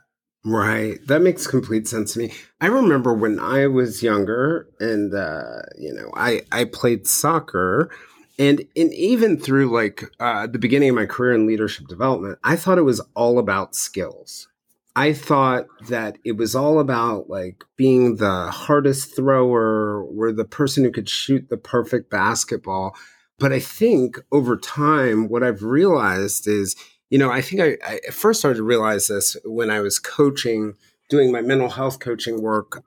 Right. 0.45 0.99
That 1.07 1.23
makes 1.23 1.47
complete 1.47 1.88
sense 1.88 2.14
to 2.14 2.21
me. 2.21 2.33
I 2.61 2.66
remember 2.66 3.12
when 3.12 3.38
I 3.38 3.66
was 3.66 4.02
younger 4.02 4.68
and 4.80 5.12
uh, 5.14 5.62
you 5.76 5.92
know, 5.92 6.11
I 6.14 6.42
I 6.52 6.64
played 6.64 7.07
soccer 7.07 7.90
and 8.38 8.64
and 8.76 8.95
even 8.95 9.38
through 9.38 9.71
like 9.75 10.04
uh, 10.21 10.47
the 10.47 10.59
beginning 10.59 10.90
of 10.90 10.95
my 10.95 11.07
career 11.07 11.35
in 11.35 11.47
leadership 11.47 11.88
development, 11.88 12.38
I 12.45 12.57
thought 12.57 12.78
it 12.78 12.83
was 12.83 13.00
all 13.14 13.38
about 13.38 13.75
skills. 13.75 14.49
I 14.95 15.12
thought 15.12 15.66
that 15.88 16.18
it 16.25 16.37
was 16.37 16.54
all 16.54 16.78
about 16.80 17.28
like 17.28 17.64
being 17.76 18.16
the 18.16 18.50
hardest 18.50 19.14
thrower 19.14 20.02
or 20.02 20.33
the 20.33 20.45
person 20.45 20.85
who 20.85 20.90
could 20.90 21.09
shoot 21.09 21.49
the 21.49 21.57
perfect 21.57 22.11
basketball. 22.11 22.97
But 23.38 23.52
I 23.52 23.61
think 23.61 24.18
over 24.33 24.57
time, 24.57 25.28
what 25.28 25.45
I've 25.45 25.62
realized 25.62 26.49
is 26.49 26.75
you 27.10 27.18
know, 27.18 27.30
I 27.30 27.40
think 27.40 27.60
I, 27.60 27.78
I 27.86 28.10
first 28.10 28.40
started 28.40 28.58
to 28.58 28.64
realize 28.64 29.06
this 29.06 29.36
when 29.44 29.70
I 29.70 29.80
was 29.80 29.98
coaching, 29.98 30.74
doing 31.08 31.32
my 31.32 31.40
mental 31.40 31.70
health 31.70 32.00
coaching 32.00 32.42
work. 32.42 32.84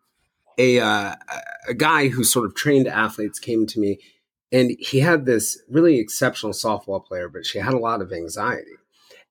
A 0.57 0.79
uh, 0.79 1.15
a 1.67 1.73
guy 1.73 2.09
who 2.09 2.23
sort 2.23 2.45
of 2.45 2.55
trained 2.55 2.87
athletes 2.87 3.39
came 3.39 3.65
to 3.67 3.79
me, 3.79 3.99
and 4.51 4.71
he 4.79 4.99
had 4.99 5.25
this 5.25 5.59
really 5.69 5.99
exceptional 5.99 6.53
softball 6.53 7.03
player, 7.03 7.29
but 7.29 7.45
she 7.45 7.59
had 7.59 7.73
a 7.73 7.79
lot 7.79 8.01
of 8.01 8.11
anxiety. 8.11 8.71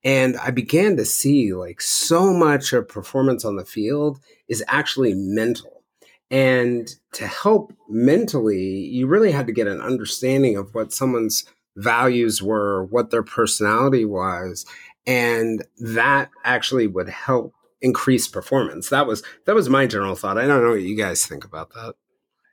And 0.03 0.37
I 0.39 0.51
began 0.51 0.97
to 0.97 1.05
see 1.05 1.53
like 1.53 1.81
so 1.81 2.33
much 2.33 2.73
of 2.73 2.89
performance 2.89 3.45
on 3.45 3.57
the 3.57 3.67
field 3.67 4.19
is 4.49 4.65
actually 4.67 5.15
mental. 5.15 5.83
And 6.31 6.89
to 7.13 7.27
help 7.27 7.73
mentally, 7.89 8.65
you 8.65 9.07
really 9.07 9.33
had 9.33 9.47
to 9.49 9.53
get 9.53 9.67
an 9.67 9.81
understanding 9.81 10.57
of 10.57 10.75
what 10.75 10.93
someone's 10.93 11.45
values 11.77 12.43
were, 12.43 12.85
what 12.85 13.11
their 13.11 13.23
personality 13.23 14.05
was, 14.05 14.67
and 15.07 15.65
that 15.79 16.31
actually 16.45 16.87
would 16.87 17.09
help 17.09 17.55
increase 17.83 18.29
performance. 18.29 18.89
That 18.91 19.07
was 19.07 19.23
that 19.47 19.55
was 19.55 19.69
my 19.69 19.87
general 19.87 20.15
thought. 20.15 20.39
I 20.39 20.47
don't 20.47 20.63
know 20.63 20.71
what 20.71 20.83
you 20.83 20.97
guys 20.97 21.25
think 21.25 21.45
about 21.45 21.71
that. 21.75 21.95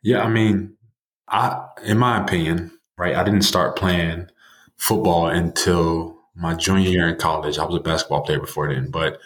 Yeah, 0.03 0.23
I 0.23 0.29
mean, 0.29 0.75
I 1.27 1.65
in 1.83 1.97
my 1.97 2.21
opinion, 2.21 2.71
right, 2.97 3.15
I 3.15 3.23
didn't 3.23 3.41
start 3.41 3.75
playing 3.75 4.29
football 4.77 5.27
until 5.27 6.17
my 6.35 6.53
junior 6.53 6.89
year 6.89 7.07
in 7.07 7.17
college. 7.17 7.57
I 7.57 7.65
was 7.65 7.75
a 7.75 7.79
basketball 7.79 8.21
player 8.21 8.39
before 8.39 8.73
then, 8.73 8.91
but 8.91 9.19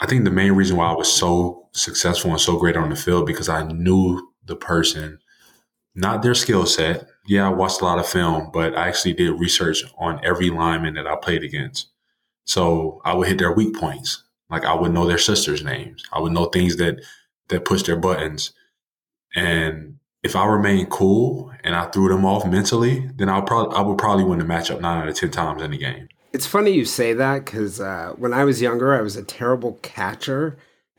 I 0.00 0.06
think 0.06 0.24
the 0.24 0.30
main 0.30 0.52
reason 0.52 0.76
why 0.76 0.90
I 0.90 0.94
was 0.94 1.10
so 1.10 1.68
successful 1.72 2.30
and 2.30 2.40
so 2.40 2.58
great 2.58 2.76
on 2.76 2.90
the 2.90 2.96
field 2.96 3.26
because 3.26 3.48
I 3.48 3.62
knew 3.64 4.28
the 4.44 4.56
person, 4.56 5.18
not 5.94 6.22
their 6.22 6.34
skill 6.34 6.66
set, 6.66 7.06
yeah, 7.26 7.46
I 7.46 7.50
watched 7.50 7.80
a 7.80 7.84
lot 7.84 7.98
of 7.98 8.06
film, 8.06 8.50
but 8.52 8.76
I 8.76 8.88
actually 8.88 9.14
did 9.14 9.40
research 9.40 9.82
on 9.98 10.20
every 10.24 10.50
lineman 10.50 10.94
that 10.94 11.06
I 11.06 11.16
played 11.16 11.42
against. 11.42 11.88
So 12.44 13.00
I 13.04 13.14
would 13.14 13.28
hit 13.28 13.38
their 13.38 13.52
weak 13.52 13.74
points. 13.76 14.22
Like 14.50 14.64
I 14.64 14.74
would 14.74 14.92
know 14.92 15.06
their 15.06 15.18
sisters' 15.18 15.64
names. 15.64 16.04
I 16.12 16.20
would 16.20 16.32
know 16.32 16.46
things 16.46 16.76
that 16.76 17.02
that 17.48 17.64
push 17.64 17.82
their 17.82 17.96
buttons. 17.96 18.52
And 19.34 19.98
if 20.22 20.36
I 20.36 20.46
remained 20.46 20.90
cool 20.90 21.52
and 21.62 21.74
I 21.74 21.86
threw 21.86 22.08
them 22.08 22.24
off 22.24 22.46
mentally, 22.46 23.10
then 23.16 23.28
I'll 23.28 23.42
probably 23.42 23.76
I 23.76 23.80
would 23.80 23.98
probably 23.98 24.24
win 24.24 24.38
the 24.38 24.44
matchup 24.44 24.80
nine 24.80 25.02
out 25.02 25.08
of 25.08 25.14
ten 25.14 25.30
times 25.30 25.62
in 25.62 25.70
the 25.70 25.78
game. 25.78 26.08
It's 26.32 26.46
funny 26.46 26.72
you 26.72 26.84
say 26.84 27.12
that 27.14 27.44
because 27.44 27.80
uh, 27.80 28.12
when 28.16 28.34
I 28.34 28.44
was 28.44 28.60
younger, 28.60 28.92
I 28.92 29.00
was 29.00 29.16
a 29.16 29.22
terrible 29.22 29.78
catcher, 29.82 30.58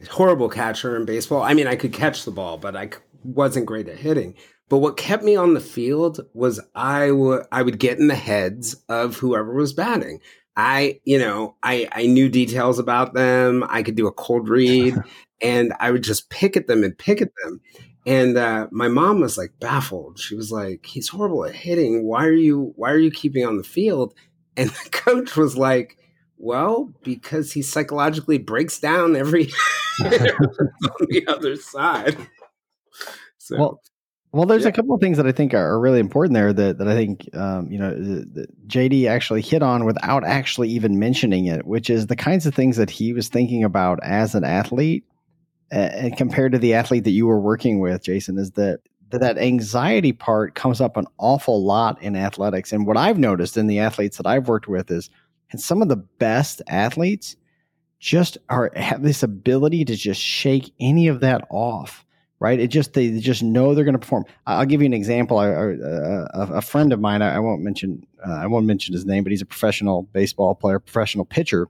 horrible 0.09 0.49
catcher 0.49 0.95
in 0.95 1.05
baseball. 1.05 1.43
I 1.43 1.53
mean, 1.53 1.67
I 1.67 1.75
could 1.75 1.93
catch 1.93 2.23
the 2.23 2.31
ball, 2.31 2.57
but 2.57 2.75
I 2.75 2.89
wasn't 3.23 3.65
great 3.65 3.87
at 3.89 3.99
hitting. 3.99 4.35
But 4.67 4.79
what 4.79 4.97
kept 4.97 5.23
me 5.23 5.35
on 5.35 5.53
the 5.53 5.59
field 5.59 6.21
was 6.33 6.59
I 6.73 7.11
would 7.11 7.45
I 7.51 7.61
would 7.61 7.79
get 7.79 7.99
in 7.99 8.07
the 8.07 8.15
heads 8.15 8.75
of 8.89 9.17
whoever 9.17 9.53
was 9.53 9.73
batting. 9.73 10.21
I, 10.57 11.01
you 11.03 11.19
know, 11.19 11.55
I 11.61 11.87
I 11.91 12.07
knew 12.07 12.29
details 12.29 12.79
about 12.79 13.13
them. 13.13 13.63
I 13.69 13.83
could 13.83 13.95
do 13.95 14.07
a 14.07 14.11
cold 14.11 14.49
read, 14.49 14.95
and 15.41 15.73
I 15.79 15.91
would 15.91 16.03
just 16.03 16.29
pick 16.29 16.57
at 16.57 16.67
them 16.67 16.83
and 16.83 16.97
pick 16.97 17.21
at 17.21 17.31
them. 17.43 17.61
And 18.07 18.37
uh, 18.37 18.67
my 18.71 18.87
mom 18.87 19.19
was 19.19 19.37
like 19.37 19.53
baffled. 19.59 20.19
She 20.19 20.35
was 20.35 20.51
like, 20.51 20.85
"He's 20.85 21.09
horrible 21.09 21.45
at 21.45 21.55
hitting. 21.55 22.05
Why 22.05 22.25
are 22.25 22.31
you 22.31 22.73
Why 22.75 22.91
are 22.91 22.99
you 22.99 23.11
keeping 23.11 23.45
on 23.45 23.57
the 23.57 23.63
field?" 23.63 24.13
And 24.57 24.69
the 24.69 24.89
coach 24.89 25.35
was 25.35 25.57
like, 25.57 25.97
"Well, 26.37 26.93
because 27.03 27.51
he 27.51 27.61
psychologically 27.61 28.37
breaks 28.37 28.79
down 28.79 29.17
every 29.17 29.51
on 29.99 31.07
the 31.09 31.25
other 31.27 31.57
side." 31.57 32.15
So. 33.37 33.57
Well, 33.57 33.81
well, 34.35 34.45
there's 34.45 34.63
yeah. 34.63 34.69
a 34.69 34.73
couple 34.73 34.93
of 34.93 34.99
things 34.99 35.15
that 35.15 35.25
I 35.25 35.31
think 35.31 35.53
are 35.53 35.79
really 35.79 36.01
important 36.01 36.33
there 36.33 36.51
that, 36.51 36.77
that 36.79 36.87
I 36.89 36.93
think 36.93 37.33
um, 37.33 37.71
you 37.71 37.79
know 37.79 37.93
JD 38.67 39.07
actually 39.07 39.41
hit 39.41 39.63
on 39.63 39.85
without 39.85 40.25
actually 40.25 40.67
even 40.69 40.99
mentioning 40.99 41.45
it, 41.45 41.65
which 41.65 41.89
is 41.89 42.07
the 42.07 42.17
kinds 42.17 42.45
of 42.45 42.53
things 42.53 42.75
that 42.75 42.89
he 42.89 43.13
was 43.13 43.29
thinking 43.29 43.63
about 43.63 43.97
as 44.03 44.35
an 44.35 44.43
athlete, 44.43 45.05
and 45.71 46.17
compared 46.17 46.51
to 46.51 46.59
the 46.59 46.73
athlete 46.73 47.05
that 47.05 47.11
you 47.11 47.25
were 47.27 47.39
working 47.39 47.79
with, 47.79 48.03
Jason, 48.03 48.37
is 48.37 48.51
that 48.51 48.81
that, 49.11 49.21
that 49.21 49.37
anxiety 49.37 50.11
part 50.11 50.53
comes 50.53 50.81
up 50.81 50.97
an 50.97 51.07
awful 51.17 51.63
lot 51.63 52.01
in 52.01 52.17
athletics. 52.17 52.73
And 52.73 52.85
what 52.85 52.97
I've 52.97 53.17
noticed 53.17 53.55
in 53.55 53.67
the 53.67 53.79
athletes 53.79 54.17
that 54.17 54.27
I've 54.27 54.49
worked 54.49 54.67
with 54.67 54.91
is, 54.91 55.09
and 55.51 55.61
some 55.61 55.81
of 55.81 55.87
the 55.87 55.95
best 55.95 56.61
athletes 56.67 57.37
just 57.99 58.37
are 58.49 58.69
have 58.75 59.01
this 59.01 59.23
ability 59.23 59.85
to 59.85 59.95
just 59.95 60.19
shake 60.19 60.73
any 60.77 61.07
of 61.07 61.21
that 61.21 61.47
off 61.49 62.04
right? 62.39 62.59
It 62.59 62.67
just 62.67 62.93
they 62.93 63.19
just 63.19 63.43
know 63.43 63.73
they're 63.73 63.85
going 63.85 63.93
to 63.93 63.99
perform. 63.99 64.25
I'll 64.45 64.65
give 64.65 64.81
you 64.81 64.85
an 64.85 64.93
example. 64.93 65.37
I, 65.37 65.47
I, 65.47 65.73
uh, 65.73 66.27
a, 66.55 66.61
friend 66.61 66.91
of 66.93 66.99
mine, 66.99 67.21
I, 67.21 67.39
won't 67.39 67.61
mention, 67.61 68.05
uh, 68.25 68.33
I 68.33 68.47
won't 68.47 68.65
mention 68.65 68.93
his 68.93 69.05
name, 69.05 69.23
but 69.23 69.31
he's 69.31 69.41
a 69.41 69.45
professional 69.45 70.03
baseball 70.03 70.55
player, 70.55 70.79
professional 70.79 71.25
pitcher. 71.25 71.67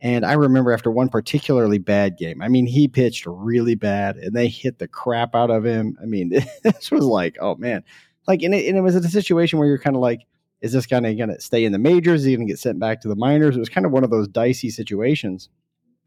And 0.00 0.24
I 0.24 0.34
remember 0.34 0.72
after 0.72 0.90
one 0.90 1.08
particularly 1.08 1.78
bad 1.78 2.18
game, 2.18 2.40
I 2.40 2.48
mean, 2.48 2.66
he 2.66 2.86
pitched 2.86 3.26
really 3.26 3.74
bad, 3.74 4.16
and 4.16 4.34
they 4.34 4.48
hit 4.48 4.78
the 4.78 4.86
crap 4.86 5.34
out 5.34 5.50
of 5.50 5.64
him. 5.64 5.96
I 6.00 6.06
mean, 6.06 6.28
this 6.62 6.90
was 6.90 7.04
like, 7.04 7.36
oh 7.40 7.56
man, 7.56 7.82
like, 8.28 8.42
and 8.42 8.54
it, 8.54 8.68
and 8.68 8.76
it 8.76 8.82
was 8.82 8.94
a 8.94 9.08
situation 9.08 9.58
where 9.58 9.66
you're 9.66 9.78
kind 9.78 9.96
of 9.96 10.02
like, 10.02 10.20
is 10.60 10.72
this 10.72 10.86
guy 10.86 11.00
going 11.00 11.28
to 11.28 11.40
stay 11.40 11.64
in 11.64 11.72
the 11.72 11.78
majors? 11.78 12.20
Is 12.20 12.26
he 12.26 12.36
going 12.36 12.46
to 12.46 12.52
get 12.52 12.58
sent 12.58 12.78
back 12.78 13.00
to 13.00 13.08
the 13.08 13.16
minors? 13.16 13.56
It 13.56 13.60
was 13.60 13.68
kind 13.68 13.86
of 13.86 13.92
one 13.92 14.04
of 14.04 14.10
those 14.10 14.28
dicey 14.28 14.70
situations. 14.70 15.48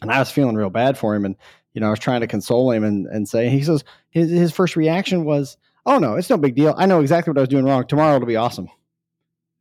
And 0.01 0.11
I 0.11 0.19
was 0.19 0.31
feeling 0.31 0.55
real 0.55 0.69
bad 0.69 0.97
for 0.97 1.15
him. 1.15 1.25
And 1.25 1.35
you 1.73 1.81
know, 1.81 1.87
I 1.87 1.91
was 1.91 1.99
trying 1.99 2.21
to 2.21 2.27
console 2.27 2.71
him 2.71 2.83
and, 2.83 3.07
and 3.07 3.27
say, 3.27 3.49
he 3.49 3.63
says, 3.63 3.83
his, 4.09 4.29
his 4.29 4.51
first 4.51 4.75
reaction 4.75 5.23
was, 5.23 5.57
oh 5.85 5.99
no, 5.99 6.15
it's 6.15 6.29
no 6.29 6.37
big 6.37 6.55
deal. 6.55 6.75
I 6.77 6.85
know 6.85 7.01
exactly 7.01 7.31
what 7.31 7.37
I 7.37 7.41
was 7.41 7.49
doing 7.49 7.65
wrong. 7.65 7.85
Tomorrow 7.87 8.15
it'll 8.15 8.27
be 8.27 8.35
awesome. 8.35 8.69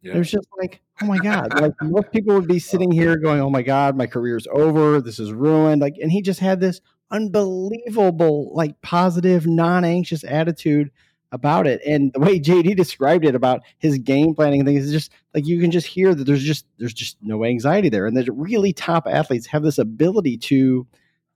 Yeah. 0.02 0.14
It 0.14 0.18
was 0.18 0.30
just 0.30 0.48
like, 0.58 0.80
oh 1.02 1.06
my 1.06 1.18
God. 1.18 1.60
like 1.60 1.72
most 1.82 2.10
people 2.10 2.34
would 2.34 2.48
be 2.48 2.58
sitting 2.58 2.90
here 2.90 3.16
going, 3.16 3.40
oh 3.40 3.50
my 3.50 3.62
God, 3.62 3.96
my 3.96 4.06
career's 4.06 4.46
over. 4.52 5.00
This 5.00 5.18
is 5.18 5.32
ruined. 5.32 5.82
Like, 5.82 5.96
and 6.00 6.10
he 6.10 6.22
just 6.22 6.40
had 6.40 6.60
this 6.60 6.80
unbelievable, 7.10 8.50
like 8.54 8.80
positive, 8.82 9.46
non-anxious 9.46 10.24
attitude 10.24 10.90
about 11.32 11.66
it. 11.66 11.80
And 11.86 12.12
the 12.12 12.20
way 12.20 12.40
JD 12.40 12.76
described 12.76 13.24
it 13.24 13.34
about 13.34 13.60
his 13.78 13.98
game 13.98 14.34
planning 14.34 14.60
and 14.60 14.68
things 14.68 14.84
is 14.84 14.92
just 14.92 15.12
like 15.34 15.46
you 15.46 15.60
can 15.60 15.70
just 15.70 15.86
hear 15.86 16.14
that 16.14 16.24
there's 16.24 16.42
just 16.42 16.66
there's 16.78 16.94
just 16.94 17.18
no 17.22 17.44
anxiety 17.44 17.88
there. 17.88 18.06
And 18.06 18.16
that 18.16 18.30
really 18.32 18.72
top 18.72 19.06
athletes 19.06 19.46
have 19.46 19.62
this 19.62 19.78
ability 19.78 20.38
to 20.38 20.86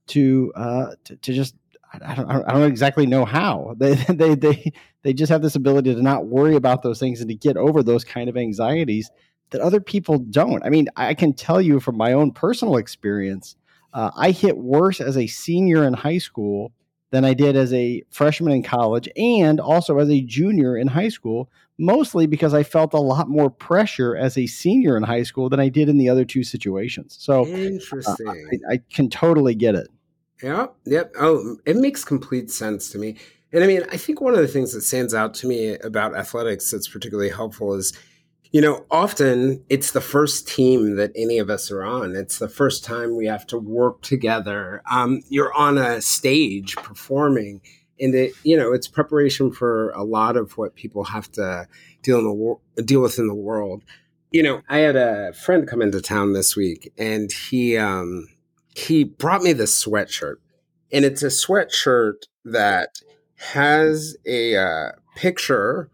to 0.08 0.52
uh, 0.54 0.86
to, 1.04 1.16
to 1.16 1.32
just 1.32 1.54
I 2.02 2.14
don't, 2.14 2.30
I 2.30 2.52
don't 2.52 2.62
exactly 2.62 3.06
know 3.06 3.24
how 3.24 3.74
they, 3.78 3.94
they, 3.94 4.34
they, 4.34 4.72
they 5.02 5.12
just 5.12 5.30
have 5.30 5.42
this 5.42 5.54
ability 5.54 5.94
to 5.94 6.02
not 6.02 6.26
worry 6.26 6.56
about 6.56 6.82
those 6.82 6.98
things 6.98 7.20
and 7.20 7.28
to 7.28 7.34
get 7.34 7.56
over 7.56 7.82
those 7.82 8.04
kind 8.04 8.28
of 8.28 8.36
anxieties 8.36 9.10
that 9.50 9.60
other 9.60 9.80
people 9.80 10.18
don't. 10.18 10.64
I 10.64 10.70
mean, 10.70 10.88
I 10.96 11.14
can 11.14 11.32
tell 11.32 11.60
you 11.60 11.80
from 11.80 11.96
my 11.96 12.12
own 12.12 12.32
personal 12.32 12.76
experience, 12.76 13.56
uh, 13.92 14.10
I 14.16 14.30
hit 14.32 14.56
worse 14.56 15.00
as 15.00 15.16
a 15.16 15.26
senior 15.26 15.84
in 15.84 15.94
high 15.94 16.18
school 16.18 16.72
than 17.10 17.24
I 17.24 17.34
did 17.34 17.54
as 17.54 17.72
a 17.72 18.02
freshman 18.10 18.52
in 18.52 18.64
college 18.64 19.08
and 19.16 19.60
also 19.60 19.98
as 19.98 20.10
a 20.10 20.20
junior 20.22 20.76
in 20.76 20.88
high 20.88 21.10
school, 21.10 21.48
mostly 21.78 22.26
because 22.26 22.54
I 22.54 22.64
felt 22.64 22.92
a 22.92 23.00
lot 23.00 23.28
more 23.28 23.50
pressure 23.50 24.16
as 24.16 24.36
a 24.36 24.48
senior 24.48 24.96
in 24.96 25.04
high 25.04 25.22
school 25.22 25.48
than 25.48 25.60
I 25.60 25.68
did 25.68 25.88
in 25.88 25.98
the 25.98 26.08
other 26.08 26.24
two 26.24 26.42
situations. 26.42 27.16
So 27.20 27.46
interesting. 27.46 28.26
Uh, 28.26 28.32
I, 28.70 28.74
I 28.74 28.80
can 28.92 29.08
totally 29.08 29.54
get 29.54 29.76
it. 29.76 29.86
Yeah. 30.44 30.66
Yep. 30.84 31.14
Oh, 31.18 31.56
it 31.64 31.74
makes 31.74 32.04
complete 32.04 32.50
sense 32.50 32.90
to 32.90 32.98
me. 32.98 33.16
And 33.50 33.64
I 33.64 33.66
mean, 33.66 33.82
I 33.90 33.96
think 33.96 34.20
one 34.20 34.34
of 34.34 34.40
the 34.40 34.48
things 34.48 34.74
that 34.74 34.82
stands 34.82 35.14
out 35.14 35.32
to 35.36 35.46
me 35.46 35.78
about 35.78 36.14
athletics 36.14 36.70
that's 36.70 36.86
particularly 36.86 37.30
helpful 37.30 37.72
is, 37.72 37.98
you 38.52 38.60
know, 38.60 38.84
often 38.90 39.64
it's 39.70 39.92
the 39.92 40.02
first 40.02 40.46
team 40.46 40.96
that 40.96 41.12
any 41.16 41.38
of 41.38 41.48
us 41.48 41.70
are 41.70 41.82
on. 41.82 42.14
It's 42.14 42.38
the 42.40 42.48
first 42.50 42.84
time 42.84 43.16
we 43.16 43.24
have 43.24 43.46
to 43.46 43.58
work 43.58 44.02
together. 44.02 44.82
Um, 44.90 45.22
you're 45.30 45.54
on 45.54 45.78
a 45.78 46.02
stage 46.02 46.76
performing, 46.76 47.62
and 47.98 48.14
it, 48.14 48.32
you 48.42 48.58
know, 48.58 48.74
it's 48.74 48.86
preparation 48.86 49.50
for 49.50 49.92
a 49.92 50.04
lot 50.04 50.36
of 50.36 50.58
what 50.58 50.74
people 50.74 51.04
have 51.04 51.32
to 51.32 51.66
deal 52.02 52.18
in 52.18 52.24
the 52.24 52.32
wor- 52.34 52.60
deal 52.84 53.00
with 53.00 53.18
in 53.18 53.28
the 53.28 53.34
world. 53.34 53.82
You 54.30 54.42
know, 54.42 54.60
I 54.68 54.78
had 54.78 54.96
a 54.96 55.32
friend 55.32 55.66
come 55.66 55.80
into 55.80 56.02
town 56.02 56.34
this 56.34 56.54
week, 56.54 56.92
and 56.98 57.32
he 57.32 57.78
um, 57.78 58.28
he 58.74 59.04
brought 59.04 59.42
me 59.42 59.52
this 59.52 59.84
sweatshirt 59.84 60.36
and 60.94 61.04
it's 61.04 61.22
a 61.22 61.26
sweatshirt 61.26 62.26
that 62.44 63.00
has 63.36 64.16
a 64.24 64.56
uh, 64.56 64.92
picture 65.16 65.90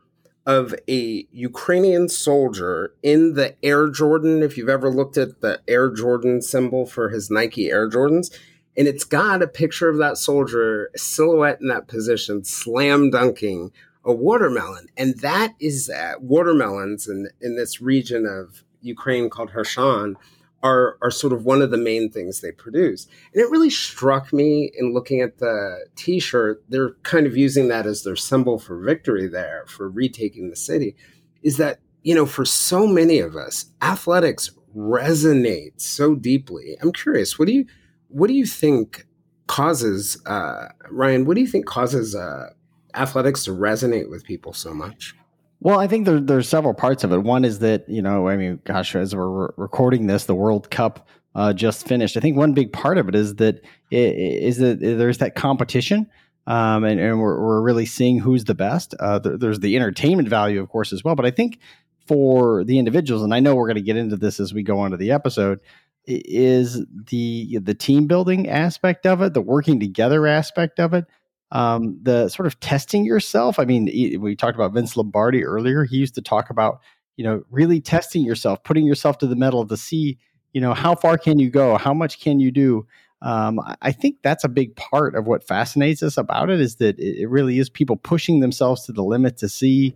of 0.46 0.74
a 0.88 1.26
Ukrainian 1.32 2.08
soldier 2.08 2.92
in 3.02 3.34
the 3.34 3.56
Air 3.64 3.88
Jordan. 3.88 4.42
If 4.42 4.58
you've 4.58 4.68
ever 4.68 4.90
looked 4.90 5.16
at 5.16 5.40
the 5.40 5.60
Air 5.66 5.90
Jordan 5.90 6.42
symbol 6.42 6.86
for 6.86 7.08
his 7.08 7.30
Nike 7.30 7.70
Air 7.70 7.88
Jordans, 7.88 8.30
and 8.76 8.86
it's 8.86 9.04
got 9.04 9.42
a 9.42 9.48
picture 9.48 9.88
of 9.88 9.98
that 9.98 10.18
soldier 10.18 10.90
silhouette 10.96 11.60
in 11.60 11.68
that 11.68 11.88
position, 11.88 12.44
slam 12.44 13.10
dunking 13.10 13.72
a 14.04 14.12
watermelon. 14.12 14.88
And 14.96 15.18
that 15.20 15.54
is 15.60 15.86
that 15.86 16.22
watermelons 16.22 17.08
in, 17.08 17.28
in 17.40 17.56
this 17.56 17.80
region 17.80 18.26
of 18.26 18.64
Ukraine 18.82 19.30
called 19.30 19.52
Kherson 19.52 20.16
are, 20.62 20.98
are 21.00 21.10
sort 21.10 21.32
of 21.32 21.44
one 21.44 21.62
of 21.62 21.70
the 21.70 21.76
main 21.76 22.10
things 22.10 22.40
they 22.40 22.52
produce. 22.52 23.06
And 23.32 23.42
it 23.42 23.50
really 23.50 23.70
struck 23.70 24.32
me 24.32 24.70
in 24.76 24.92
looking 24.92 25.20
at 25.20 25.38
the 25.38 25.86
t 25.96 26.20
shirt, 26.20 26.62
they're 26.68 26.94
kind 27.02 27.26
of 27.26 27.36
using 27.36 27.68
that 27.68 27.86
as 27.86 28.02
their 28.02 28.16
symbol 28.16 28.58
for 28.58 28.78
victory 28.78 29.26
there, 29.26 29.64
for 29.66 29.88
retaking 29.88 30.50
the 30.50 30.56
city, 30.56 30.96
is 31.42 31.56
that, 31.56 31.80
you 32.02 32.14
know, 32.14 32.26
for 32.26 32.44
so 32.44 32.86
many 32.86 33.20
of 33.20 33.36
us, 33.36 33.66
athletics 33.80 34.50
resonates 34.76 35.80
so 35.80 36.14
deeply. 36.14 36.76
I'm 36.80 36.92
curious, 36.92 37.38
what 37.38 37.46
do 37.46 37.54
you, 37.54 37.66
what 38.08 38.28
do 38.28 38.34
you 38.34 38.46
think 38.46 39.06
causes, 39.46 40.20
uh, 40.26 40.68
Ryne, 40.90 41.24
what 41.24 41.34
do 41.34 41.40
you 41.40 41.48
think 41.48 41.66
causes 41.66 42.14
uh, 42.14 42.50
athletics 42.94 43.44
to 43.44 43.50
resonate 43.50 44.08
with 44.08 44.24
people 44.24 44.52
so 44.52 44.74
much? 44.74 45.14
Well, 45.60 45.78
I 45.78 45.86
think 45.86 46.06
there, 46.06 46.20
there's 46.20 46.48
several 46.48 46.72
parts 46.72 47.04
of 47.04 47.12
it. 47.12 47.18
One 47.18 47.44
is 47.44 47.58
that, 47.58 47.88
you 47.88 48.00
know, 48.00 48.28
I 48.28 48.36
mean, 48.36 48.60
gosh, 48.64 48.94
as 48.96 49.14
we're 49.14 49.28
re- 49.28 49.48
recording 49.56 50.06
this, 50.06 50.24
the 50.24 50.34
World 50.34 50.70
Cup 50.70 51.06
uh, 51.34 51.52
just 51.52 51.86
finished. 51.86 52.16
I 52.16 52.20
think 52.20 52.36
one 52.36 52.54
big 52.54 52.72
part 52.72 52.96
of 52.98 53.08
it 53.08 53.14
is 53.14 53.36
that 53.36 53.62
is 53.90 54.56
that 54.58 54.80
there's 54.80 55.18
that 55.18 55.34
competition. 55.34 56.08
Um, 56.46 56.84
and, 56.84 56.98
and 56.98 57.20
we're, 57.20 57.40
we're 57.40 57.60
really 57.60 57.86
seeing 57.86 58.18
who's 58.18 58.44
the 58.44 58.54
best. 58.54 58.94
Uh, 58.98 59.18
there, 59.18 59.36
there's 59.36 59.60
the 59.60 59.76
entertainment 59.76 60.28
value, 60.28 60.60
of 60.60 60.68
course, 60.70 60.92
as 60.92 61.04
well. 61.04 61.14
But 61.14 61.26
I 61.26 61.30
think 61.30 61.58
for 62.06 62.64
the 62.64 62.78
individuals, 62.78 63.22
and 63.22 63.34
I 63.34 63.40
know 63.40 63.54
we're 63.54 63.66
going 63.66 63.76
to 63.76 63.82
get 63.82 63.96
into 63.96 64.16
this 64.16 64.40
as 64.40 64.54
we 64.54 64.62
go 64.62 64.78
on 64.80 64.90
to 64.90 64.96
the 64.96 65.12
episode, 65.12 65.60
is 66.06 66.84
the 67.10 67.58
the 67.62 67.74
team 67.74 68.06
building 68.06 68.48
aspect 68.48 69.06
of 69.06 69.20
it, 69.20 69.34
the 69.34 69.42
working 69.42 69.78
together 69.78 70.26
aspect 70.26 70.80
of 70.80 70.94
it 70.94 71.04
um, 71.52 71.98
the 72.02 72.28
sort 72.28 72.46
of 72.46 72.58
testing 72.60 73.04
yourself. 73.04 73.58
I 73.58 73.64
mean, 73.64 74.20
we 74.20 74.36
talked 74.36 74.54
about 74.54 74.72
Vince 74.72 74.96
Lombardi 74.96 75.44
earlier. 75.44 75.84
He 75.84 75.96
used 75.96 76.14
to 76.14 76.22
talk 76.22 76.50
about, 76.50 76.80
you 77.16 77.24
know, 77.24 77.42
really 77.50 77.80
testing 77.80 78.24
yourself, 78.24 78.62
putting 78.62 78.86
yourself 78.86 79.18
to 79.18 79.26
the 79.26 79.36
metal 79.36 79.66
to 79.66 79.76
see, 79.76 80.18
you 80.52 80.60
know, 80.60 80.74
how 80.74 80.94
far 80.94 81.18
can 81.18 81.38
you 81.38 81.50
go? 81.50 81.76
How 81.76 81.92
much 81.92 82.20
can 82.20 82.40
you 82.40 82.50
do? 82.50 82.86
Um, 83.22 83.60
I 83.82 83.92
think 83.92 84.16
that's 84.22 84.44
a 84.44 84.48
big 84.48 84.74
part 84.76 85.14
of 85.14 85.26
what 85.26 85.46
fascinates 85.46 86.02
us 86.02 86.16
about 86.16 86.48
it 86.48 86.60
is 86.60 86.76
that 86.76 86.98
it 86.98 87.28
really 87.28 87.58
is 87.58 87.68
people 87.68 87.96
pushing 87.96 88.40
themselves 88.40 88.86
to 88.86 88.92
the 88.92 89.04
limit 89.04 89.36
to 89.38 89.48
see 89.48 89.94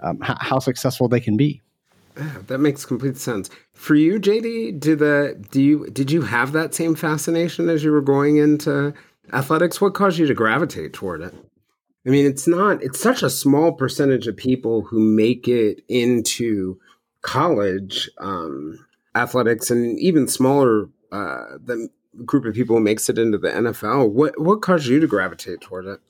um, 0.00 0.20
how, 0.20 0.36
how 0.38 0.58
successful 0.60 1.08
they 1.08 1.20
can 1.20 1.36
be. 1.36 1.62
Yeah, 2.16 2.38
that 2.48 2.58
makes 2.58 2.84
complete 2.84 3.16
sense. 3.16 3.50
For 3.72 3.94
you, 3.94 4.20
JD, 4.20 4.78
did 4.78 4.98
the 4.98 5.42
do 5.50 5.62
you 5.62 5.86
did 5.90 6.10
you 6.10 6.22
have 6.22 6.52
that 6.52 6.74
same 6.74 6.94
fascination 6.94 7.68
as 7.68 7.82
you 7.82 7.92
were 7.92 8.00
going 8.00 8.36
into 8.36 8.92
athletics 9.32 9.80
what 9.80 9.94
caused 9.94 10.18
you 10.18 10.26
to 10.26 10.34
gravitate 10.34 10.92
toward 10.92 11.22
it? 11.22 11.34
I 12.06 12.10
mean 12.10 12.26
it's 12.26 12.46
not 12.46 12.82
it's 12.82 13.00
such 13.00 13.22
a 13.22 13.30
small 13.30 13.72
percentage 13.72 14.26
of 14.26 14.36
people 14.36 14.82
who 14.82 15.00
make 15.00 15.48
it 15.48 15.82
into 15.88 16.78
college 17.22 18.10
um, 18.18 18.86
athletics 19.14 19.70
and 19.70 19.98
even 19.98 20.26
smaller 20.26 20.88
uh, 21.12 21.58
the 21.62 21.88
group 22.24 22.44
of 22.44 22.54
people 22.54 22.76
who 22.76 22.82
makes 22.82 23.08
it 23.08 23.18
into 23.18 23.38
the 23.38 23.50
nfl 23.50 24.10
what 24.10 24.38
what 24.40 24.62
caused 24.62 24.86
you 24.86 24.98
to 24.98 25.06
gravitate 25.06 25.60
toward 25.60 25.86
it? 25.86 26.00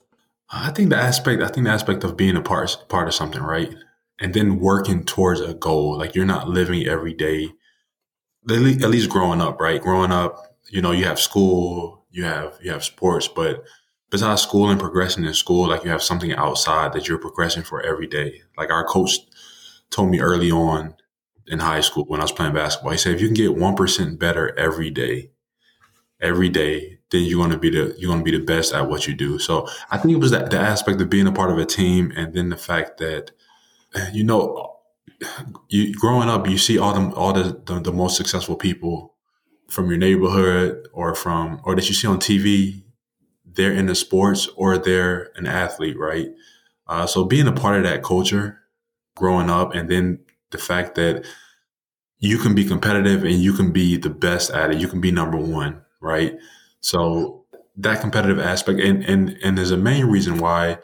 I 0.51 0.71
think 0.71 0.91
the 0.91 0.97
aspect 0.97 1.43
i 1.43 1.49
think 1.49 1.67
the 1.67 1.73
aspect 1.73 2.05
of 2.05 2.17
being 2.17 2.37
a 2.37 2.43
part 2.43 2.85
part 2.89 3.09
of 3.09 3.15
something 3.15 3.43
right? 3.43 3.75
And 4.23 4.35
then 4.35 4.61
working 4.61 5.05
towards 5.05 5.41
a 5.41 5.55
goal 5.55 5.99
like 5.99 6.15
you're 6.15 6.27
not 6.27 6.49
living 6.49 6.87
every 6.87 7.15
day 7.15 7.51
at 8.49 8.91
least 8.91 9.11
growing 9.11 9.41
up 9.41 9.61
right? 9.61 9.81
Growing 9.81 10.13
up 10.13 10.57
you 10.69 10.81
know 10.81 10.93
you 10.93 11.05
have 11.05 11.19
school 11.19 12.00
you 12.11 12.25
have 12.25 12.59
you 12.63 12.71
have 12.71 12.85
sports, 12.85 13.29
but 13.29 13.65
besides 14.11 14.43
school 14.43 14.69
and 14.69 14.81
progressing 14.81 15.25
in 15.25 15.35
school, 15.35 15.69
like 15.69 15.85
you 15.85 15.91
have 15.91 16.03
something 16.03 16.33
outside 16.33 16.93
that 16.93 17.09
you're 17.09 17.19
progressing 17.19 17.63
for 17.63 17.81
every 17.83 18.07
day. 18.07 18.43
Like 18.57 18.71
our 18.71 18.85
coach 18.85 19.19
told 19.91 20.11
me 20.11 20.21
early 20.21 20.51
on 20.51 20.95
in 21.47 21.61
high 21.61 21.81
school 21.81 22.05
when 22.05 22.21
I 22.21 22.25
was 22.25 22.33
playing 22.33 22.55
basketball, 22.55 22.93
he 22.93 22.99
said 22.99 23.15
if 23.15 23.21
you 23.21 23.29
can 23.29 23.35
get 23.35 23.57
one 23.57 23.77
percent 23.77 24.19
better 24.19 24.57
every 24.59 24.91
day, 24.91 25.31
every 26.21 26.49
day, 26.49 26.99
then 27.11 27.23
you're 27.23 27.43
gonna 27.43 27.59
be 27.59 27.71
the 27.71 27.95
you're 27.99 28.11
gonna 28.11 28.25
be 28.25 28.37
the 28.37 28.45
best 28.45 28.73
at 28.73 28.89
what 28.89 29.07
you 29.07 29.15
do. 29.15 29.39
So 29.39 29.69
I 29.91 29.99
think 29.99 30.15
it 30.15 30.21
was 30.21 30.33
that 30.33 30.51
the 30.51 30.59
aspect 30.59 31.01
of 31.01 31.11
being 31.11 31.27
a 31.27 31.33
part 31.33 31.51
of 31.51 31.59
a 31.59 31.67
team, 31.67 32.13
and 32.17 32.35
then 32.35 32.51
the 32.51 32.57
fact 32.57 32.99
that 32.99 33.31
you 34.13 34.25
know, 34.25 34.77
you 35.69 35.95
growing 35.95 36.29
up, 36.29 36.49
you 36.49 36.59
see 36.59 36.79
all 36.79 36.95
the 36.95 37.15
all 37.15 37.33
the, 37.33 37.61
the, 37.67 37.81
the 37.81 37.93
most 37.93 38.17
successful 38.17 38.57
people 38.57 39.15
from 39.71 39.89
your 39.89 39.99
neighborhood 39.99 40.89
or 40.93 41.15
from 41.15 41.61
or 41.65 41.75
that 41.75 41.89
you 41.89 41.95
see 41.95 42.07
on 42.07 42.19
TV, 42.19 42.83
they're 43.45 43.73
in 43.73 43.87
the 43.87 43.95
sports 43.95 44.49
or 44.57 44.79
they're 44.79 45.31
an 45.37 45.47
athlete, 45.47 45.99
right? 45.99 46.29
Uh, 46.87 47.07
so 47.07 47.25
being 47.25 47.47
a 47.47 47.53
part 47.53 47.77
of 47.77 47.85
that 47.85 48.03
culture, 48.03 48.59
growing 49.17 49.49
up, 49.49 49.75
and 49.75 49.89
then 49.89 50.19
the 50.51 50.59
fact 50.59 50.97
that 50.97 51.25
you 52.19 52.37
can 52.37 52.55
be 52.55 52.65
competitive 52.65 53.25
and 53.25 53.35
you 53.35 53.53
can 53.53 53.73
be 53.73 53.97
the 53.97 54.11
best 54.11 54.51
at 54.51 54.71
it, 54.71 54.81
you 54.81 54.89
can 54.89 55.01
be 55.01 55.11
number 55.11 55.39
one, 55.39 55.83
right? 56.01 56.35
So 56.81 57.45
that 57.77 58.01
competitive 58.01 58.39
aspect, 58.39 58.81
and 58.81 59.05
and 59.05 59.39
and 59.43 59.57
there's 59.57 59.71
a 59.71 59.77
main 59.77 60.07
reason 60.07 60.39
why. 60.39 60.79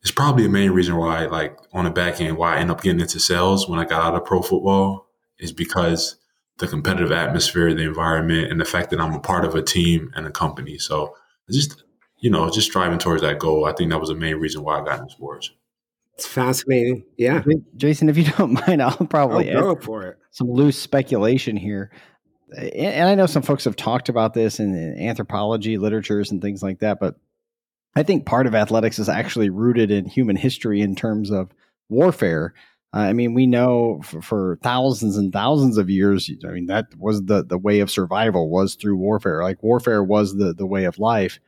It's 0.00 0.12
probably 0.12 0.46
a 0.46 0.48
main 0.48 0.70
reason 0.70 0.96
why, 0.96 1.26
like 1.26 1.58
on 1.72 1.84
the 1.84 1.90
back 1.90 2.20
end, 2.20 2.36
why 2.36 2.54
I 2.54 2.60
end 2.60 2.70
up 2.70 2.82
getting 2.82 3.00
into 3.00 3.18
sales 3.18 3.68
when 3.68 3.80
I 3.80 3.84
got 3.84 4.02
out 4.02 4.14
of 4.14 4.24
pro 4.24 4.42
football 4.42 5.08
is 5.40 5.52
because 5.52 6.17
the 6.58 6.66
competitive 6.66 7.12
atmosphere, 7.12 7.72
the 7.74 7.82
environment, 7.82 8.50
and 8.50 8.60
the 8.60 8.64
fact 8.64 8.90
that 8.90 9.00
I'm 9.00 9.14
a 9.14 9.20
part 9.20 9.44
of 9.44 9.54
a 9.54 9.62
team 9.62 10.10
and 10.14 10.26
a 10.26 10.30
company. 10.30 10.78
So 10.78 11.14
just 11.50 11.84
you 12.20 12.30
know, 12.30 12.50
just 12.50 12.72
driving 12.72 12.98
towards 12.98 13.22
that 13.22 13.38
goal. 13.38 13.64
I 13.64 13.72
think 13.72 13.90
that 13.90 14.00
was 14.00 14.08
the 14.08 14.14
main 14.14 14.36
reason 14.36 14.62
why 14.62 14.80
I 14.80 14.84
got 14.84 15.00
into 15.00 15.12
sports. 15.12 15.52
It's 16.14 16.26
fascinating. 16.26 17.04
Yeah. 17.16 17.42
Jason, 17.76 18.08
if 18.08 18.18
you 18.18 18.24
don't 18.24 18.54
mind, 18.66 18.82
I'll 18.82 19.06
probably 19.06 19.54
I'll 19.54 19.74
go 19.74 19.80
for 19.80 20.02
it. 20.02 20.18
Some 20.32 20.50
loose 20.50 20.76
speculation 20.76 21.56
here. 21.56 21.92
And 22.56 23.08
I 23.08 23.14
know 23.14 23.26
some 23.26 23.42
folks 23.42 23.64
have 23.64 23.76
talked 23.76 24.08
about 24.08 24.34
this 24.34 24.58
in 24.58 24.98
anthropology 24.98 25.78
literatures 25.78 26.32
and 26.32 26.40
things 26.40 26.62
like 26.62 26.80
that, 26.80 26.98
but 26.98 27.16
I 27.94 28.02
think 28.02 28.26
part 28.26 28.46
of 28.46 28.54
athletics 28.54 28.98
is 28.98 29.08
actually 29.08 29.50
rooted 29.50 29.90
in 29.90 30.06
human 30.06 30.34
history 30.34 30.80
in 30.80 30.96
terms 30.96 31.30
of 31.30 31.50
warfare. 31.88 32.54
Uh, 32.94 33.00
I 33.00 33.12
mean, 33.12 33.34
we 33.34 33.46
know 33.46 34.00
for, 34.02 34.22
for, 34.22 34.58
thousands 34.62 35.18
and 35.18 35.30
thousands 35.32 35.76
of 35.76 35.90
years. 35.90 36.30
I 36.44 36.48
mean, 36.48 36.66
that 36.66 36.86
was 36.96 37.22
the 37.24 37.44
the 37.44 37.58
way 37.58 37.80
of 37.80 37.90
survival 37.90 38.48
was 38.48 38.76
through 38.76 38.96
warfare. 38.96 39.42
Like 39.42 39.62
warfare 39.62 40.02
was 40.02 40.36
the 40.36 40.54
the 40.54 40.66
way 40.66 40.84
of 40.84 40.98
life, 40.98 41.38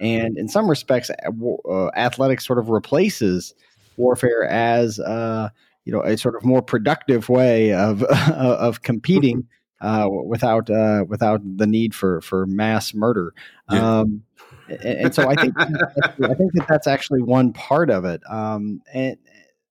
and 0.00 0.38
in 0.38 0.48
some 0.48 0.70
respects, 0.70 1.10
uh, 1.10 1.86
athletics 1.96 2.46
sort 2.46 2.60
of 2.60 2.68
replaces 2.68 3.52
warfare 3.96 4.44
as 4.44 5.00
uh, 5.00 5.48
you 5.84 5.92
know 5.92 6.02
a 6.02 6.16
sort 6.16 6.36
of 6.36 6.44
more 6.44 6.62
productive 6.62 7.28
way 7.28 7.72
of 7.72 8.02
of 8.32 8.82
competing 8.82 9.46
uh, 9.80 10.08
without 10.08 10.70
uh, 10.70 11.04
without 11.08 11.40
the 11.56 11.66
need 11.66 11.94
for 11.94 12.20
for 12.20 12.46
mass 12.46 12.94
murder. 12.94 13.34
Yeah. 13.70 14.00
Um, 14.00 14.22
and, 14.68 14.80
and, 14.82 15.14
so 15.14 15.28
I 15.28 15.34
think 15.36 15.54
I 15.58 16.34
think 16.34 16.52
that 16.54 16.66
that's 16.68 16.86
actually 16.86 17.22
one 17.22 17.52
part 17.52 17.90
of 17.90 18.04
it. 18.04 18.20
Um, 18.28 18.82
and 18.92 19.16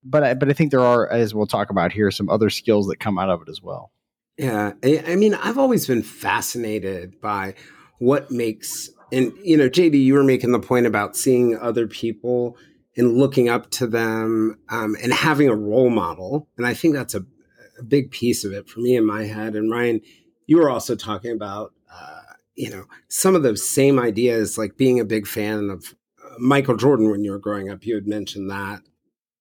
but 0.05 0.23
I, 0.23 0.33
but 0.35 0.49
I 0.49 0.53
think 0.53 0.71
there 0.71 0.81
are, 0.81 1.11
as 1.11 1.33
we'll 1.33 1.47
talk 1.47 1.71
about 1.71 1.91
here, 1.91 2.11
some 2.11 2.29
other 2.29 2.49
skills 2.49 2.87
that 2.87 2.99
come 2.99 3.17
out 3.17 3.29
of 3.29 3.41
it 3.41 3.49
as 3.49 3.61
well. 3.61 3.91
Yeah, 4.37 4.73
I 4.83 5.15
mean, 5.15 5.33
I've 5.33 5.57
always 5.57 5.87
been 5.87 6.03
fascinated 6.03 7.19
by 7.21 7.55
what 7.99 8.29
makes, 8.29 8.89
and 9.11 9.33
you 9.41 9.57
know, 9.57 9.69
JD, 9.69 10.01
you 10.03 10.13
were 10.13 10.23
making 10.23 10.51
the 10.51 10.59
point 10.59 10.85
about 10.85 11.15
seeing 11.15 11.57
other 11.57 11.87
people 11.87 12.57
and 12.97 13.17
looking 13.17 13.49
up 13.49 13.71
to 13.71 13.87
them 13.87 14.59
um, 14.69 14.95
and 15.01 15.13
having 15.13 15.49
a 15.49 15.55
role 15.55 15.89
model, 15.89 16.49
and 16.57 16.67
I 16.67 16.73
think 16.73 16.95
that's 16.95 17.15
a, 17.15 17.25
a, 17.79 17.83
big 17.83 18.11
piece 18.11 18.43
of 18.43 18.51
it 18.51 18.69
for 18.69 18.81
me 18.81 18.95
in 18.95 19.05
my 19.05 19.23
head. 19.23 19.55
And 19.55 19.71
Ryne, 19.71 20.01
you 20.47 20.57
were 20.57 20.69
also 20.69 20.95
talking 20.95 21.31
about, 21.31 21.73
uh, 21.91 22.21
you 22.55 22.69
know, 22.69 22.85
some 23.07 23.35
of 23.35 23.43
those 23.43 23.67
same 23.67 23.99
ideas, 23.99 24.57
like 24.57 24.77
being 24.77 24.99
a 24.99 25.05
big 25.05 25.27
fan 25.27 25.69
of 25.69 25.95
uh, 26.23 26.35
Michael 26.39 26.75
Jordan 26.75 27.09
when 27.09 27.23
you 27.23 27.31
were 27.31 27.39
growing 27.39 27.69
up. 27.69 27.85
You 27.85 27.95
had 27.95 28.07
mentioned 28.07 28.49
that 28.51 28.81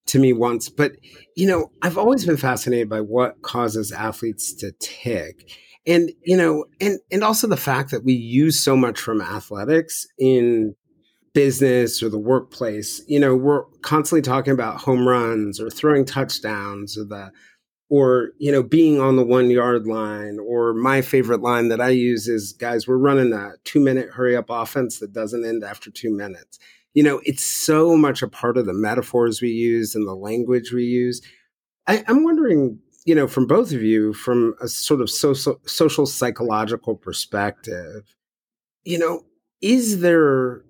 to 0.06 0.18
me 0.18 0.32
once, 0.32 0.68
but 0.68 0.92
you 1.36 1.46
know, 1.46 1.70
I've 1.82 1.98
always 1.98 2.26
been 2.26 2.36
fascinated 2.36 2.88
by 2.88 3.00
what 3.00 3.42
causes 3.42 3.92
athletes 3.92 4.52
to 4.54 4.72
tick. 4.78 5.50
And 5.86 6.10
you 6.22 6.36
know, 6.36 6.66
and 6.80 6.98
and 7.10 7.22
also 7.22 7.46
the 7.46 7.56
fact 7.56 7.90
that 7.90 8.04
we 8.04 8.14
use 8.14 8.58
so 8.58 8.76
much 8.76 8.98
from 8.98 9.20
athletics 9.20 10.06
in 10.18 10.74
business 11.34 12.02
or 12.02 12.08
the 12.08 12.18
workplace. 12.18 13.02
You 13.06 13.20
know, 13.20 13.36
we're 13.36 13.64
constantly 13.82 14.22
talking 14.22 14.52
about 14.52 14.80
home 14.80 15.06
runs 15.06 15.60
or 15.60 15.68
throwing 15.68 16.04
touchdowns 16.04 16.96
or 16.96 17.04
the 17.04 17.32
or 17.90 18.30
you 18.38 18.50
know 18.50 18.62
being 18.62 19.00
on 19.00 19.16
the 19.16 19.24
one 19.24 19.50
yard 19.50 19.86
line 19.86 20.38
or 20.38 20.72
my 20.72 21.02
favorite 21.02 21.42
line 21.42 21.68
that 21.68 21.80
i 21.80 21.90
use 21.90 22.28
is 22.28 22.52
guys 22.54 22.88
we're 22.88 22.96
running 22.96 23.32
a 23.32 23.52
two 23.64 23.78
minute 23.78 24.08
hurry 24.10 24.34
up 24.34 24.46
offense 24.48 24.98
that 24.98 25.12
doesn't 25.12 25.44
end 25.44 25.62
after 25.62 25.90
two 25.90 26.10
minutes 26.10 26.58
you 26.94 27.02
know 27.02 27.20
it's 27.24 27.44
so 27.44 27.96
much 27.96 28.22
a 28.22 28.28
part 28.28 28.56
of 28.56 28.66
the 28.66 28.72
metaphors 28.72 29.42
we 29.42 29.50
use 29.50 29.94
and 29.94 30.06
the 30.08 30.14
language 30.14 30.72
we 30.72 30.84
use 30.84 31.20
I, 31.86 32.04
i'm 32.08 32.24
wondering 32.24 32.78
you 33.04 33.14
know 33.14 33.28
from 33.28 33.46
both 33.46 33.72
of 33.72 33.82
you 33.82 34.14
from 34.14 34.54
a 34.60 34.68
sort 34.68 35.00
of 35.00 35.10
social 35.10 35.60
social 35.66 36.06
psychological 36.06 36.96
perspective 36.96 38.14
you 38.84 38.98
know 38.98 39.24
is 39.60 40.00
there 40.00 40.64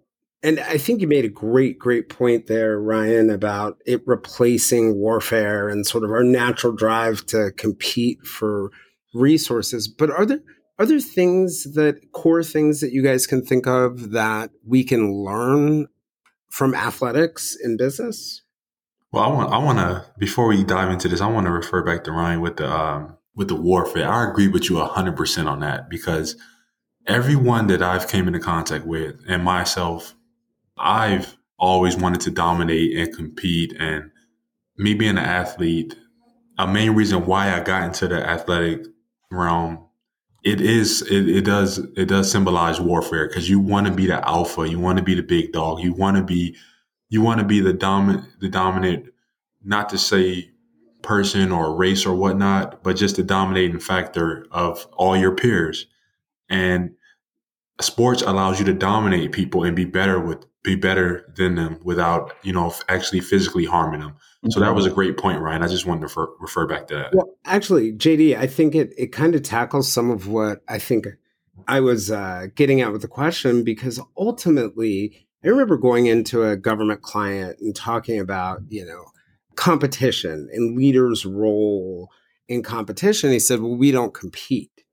and 0.45 0.61
I 0.61 0.77
think 0.77 1.01
you 1.01 1.09
made 1.09 1.25
a 1.25 1.31
great, 1.31 1.79
great 1.79 2.11
point 2.11 2.49
there, 2.49 2.79
Ryne, 2.79 3.31
about 3.31 3.79
it 3.87 4.03
replacing 4.07 4.97
warfare 4.97 5.71
and 5.71 5.87
sort 5.87 6.05
of 6.05 6.11
our 6.11 6.23
natural 6.23 6.75
drive 6.75 7.25
to 7.29 7.51
compete 7.57 8.21
for 8.27 8.71
resources. 9.15 9.89
But 9.89 10.11
are 10.11 10.27
there 10.27 10.41
are 10.79 10.85
there 10.85 11.01
things 11.01 11.65
that 11.75 12.13
core 12.13 12.43
things 12.43 12.81
that 12.81 12.93
you 12.93 13.03
guys 13.03 13.27
can 13.27 13.43
think 13.43 13.67
of 13.67 14.11
that 14.11 14.51
we 14.67 14.85
can 14.85 15.15
learn 15.25 15.87
from 16.55 16.73
athletics 16.73 17.57
in 17.57 17.77
business? 17.77 18.43
Well, 19.11 19.25
I 19.25 19.29
want 19.29 19.53
I 19.53 19.59
want 19.59 19.79
to 19.79 20.07
before 20.19 20.47
we 20.47 20.63
dive 20.63 20.93
into 20.93 21.09
this, 21.09 21.21
I 21.21 21.27
want 21.27 21.47
to 21.47 21.53
refer 21.53 21.83
back 21.83 22.05
to 22.05 22.13
Ryne 22.13 22.41
with 22.41 22.59
the 22.59 22.73
um, 22.73 23.17
with 23.35 23.49
the 23.49 23.57
warfare. 23.57 24.09
I 24.09 24.31
agree 24.31 24.47
with 24.47 24.71
you 24.71 24.79
hundred 24.79 25.17
percent 25.17 25.49
on 25.49 25.61
that 25.61 25.91
because 25.91 26.37
everyone 27.09 27.67
that 27.67 27.83
I've 27.83 28.07
came 28.07 28.29
into 28.29 28.39
contact 28.39 28.87
with 28.87 29.17
and 29.27 29.43
myself 29.43 30.15
I've 30.79 31.37
always 31.59 31.97
wanted 31.97 32.21
to 32.23 32.31
dominate 32.31 32.97
and 32.97 33.17
compete. 33.17 33.75
And 33.77 34.13
me 34.77 34.95
being 34.95 35.13
an 35.13 35.19
athlete, 35.19 35.97
a 36.57 36.69
main 36.69 36.93
reason 36.93 37.27
why 37.27 37.53
I 37.53 37.61
got 37.61 37.83
into 37.83 38.07
the 38.07 38.25
athletic 38.25 38.87
realm, 39.29 39.84
it 40.45 40.61
is 40.61 41.03
it, 41.03 41.29
it 41.29 41.45
does 41.45 41.79
it 41.79 42.07
does 42.07 42.31
symbolize 42.31 42.81
warfare 42.81 43.27
because 43.27 43.49
you 43.49 43.59
want 43.59 43.87
to 43.87 43.93
be 43.93 44.07
the 44.07 44.27
alpha, 44.29 44.69
you 44.69 44.79
want 44.79 44.99
to 44.99 45.05
be 45.05 45.15
the 45.15 45.23
big 45.23 45.53
dog, 45.53 45.81
you 45.81 45.93
want 45.93 46.17
to 46.17 46.23
be 46.23 46.57
you 47.09 47.23
want 47.23 47.41
to 47.41 47.47
be 47.47 47.61
the 47.61 47.73
dominant 47.73 48.27
the 48.41 48.49
dominant, 48.49 49.07
not 49.65 49.89
to 49.89 49.99
say 49.99 50.51
person 51.03 51.51
or 51.51 51.75
race 51.75 52.05
or 52.07 52.15
whatnot, 52.15 52.83
but 52.83 52.97
just 52.97 53.17
the 53.17 53.23
dominating 53.23 53.81
factor 53.81 54.47
of 54.51 54.87
all 54.97 55.17
your 55.17 55.35
peers. 55.35 55.87
And 56.49 56.95
sports 57.81 58.23
allows 58.23 58.59
you 58.59 58.65
to 58.67 58.75
dominate 58.75 59.33
people 59.33 59.65
and 59.65 59.75
be 59.75 59.85
better 59.87 60.21
with 60.21 60.45
be 60.63 60.77
better 60.77 61.33
than 61.37 61.55
them 61.55 61.79
without 61.85 62.35
you 62.43 62.53
know 62.53 62.73
actually 62.89 63.21
physically 63.21 63.65
harming 63.65 64.01
them. 64.01 64.17
So 64.51 64.61
that 64.61 64.75
was 64.75 64.87
a 64.87 64.91
great 64.91 65.17
point, 65.17 65.41
Ryne. 65.41 65.63
I 65.63 65.69
just 65.69 65.87
wanted 65.87 66.01
to 66.01 66.07
refer, 66.07 66.29
refer 66.41 66.67
back 66.67 66.87
to 66.89 66.95
that. 66.95 67.15
Well, 67.15 67.35
actually, 67.45 67.93
JD, 67.93 68.37
I 68.37 68.47
think 68.47 68.75
it 68.75 68.93
it 68.97 69.07
kind 69.09 69.35
of 69.35 69.43
tackles 69.43 69.91
some 69.91 70.11
of 70.11 70.29
what 70.29 70.63
I 70.69 70.79
think 70.79 71.07
I 71.67 71.81
was 71.81 72.11
uh, 72.11 72.49
getting 72.55 72.81
at 72.81 72.93
with 72.93 73.03
the 73.03 73.09
question 73.09 73.65
because 73.65 74.01
ultimately, 74.17 75.27
I 75.43 75.49
remember 75.49 75.77
going 75.77 76.07
into 76.07 76.45
a 76.45 76.57
government 76.57 77.03
client 77.03 77.59
and 77.61 77.75
talking 77.75 78.21
about 78.21 78.61
you 78.69 78.85
know 78.85 79.05
competition 79.57 80.49
and 80.53 80.77
leaders' 80.77 81.25
role 81.25 82.11
in 82.49 82.63
competition. 82.63 83.31
He 83.31 83.39
said, 83.39 83.61
"Well, 83.61 83.77
we 83.77 83.93
don't 83.93 84.13
compete," 84.13 84.85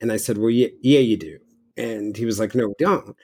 and 0.00 0.10
I 0.10 0.16
said, 0.16 0.38
"Well, 0.38 0.50
yeah, 0.50 0.68
yeah 0.80 1.00
you 1.00 1.18
do." 1.18 1.38
And 1.76 2.16
he 2.16 2.24
was 2.24 2.38
like, 2.38 2.54
"No, 2.54 2.68
we 2.68 2.74
don't." 2.78 3.14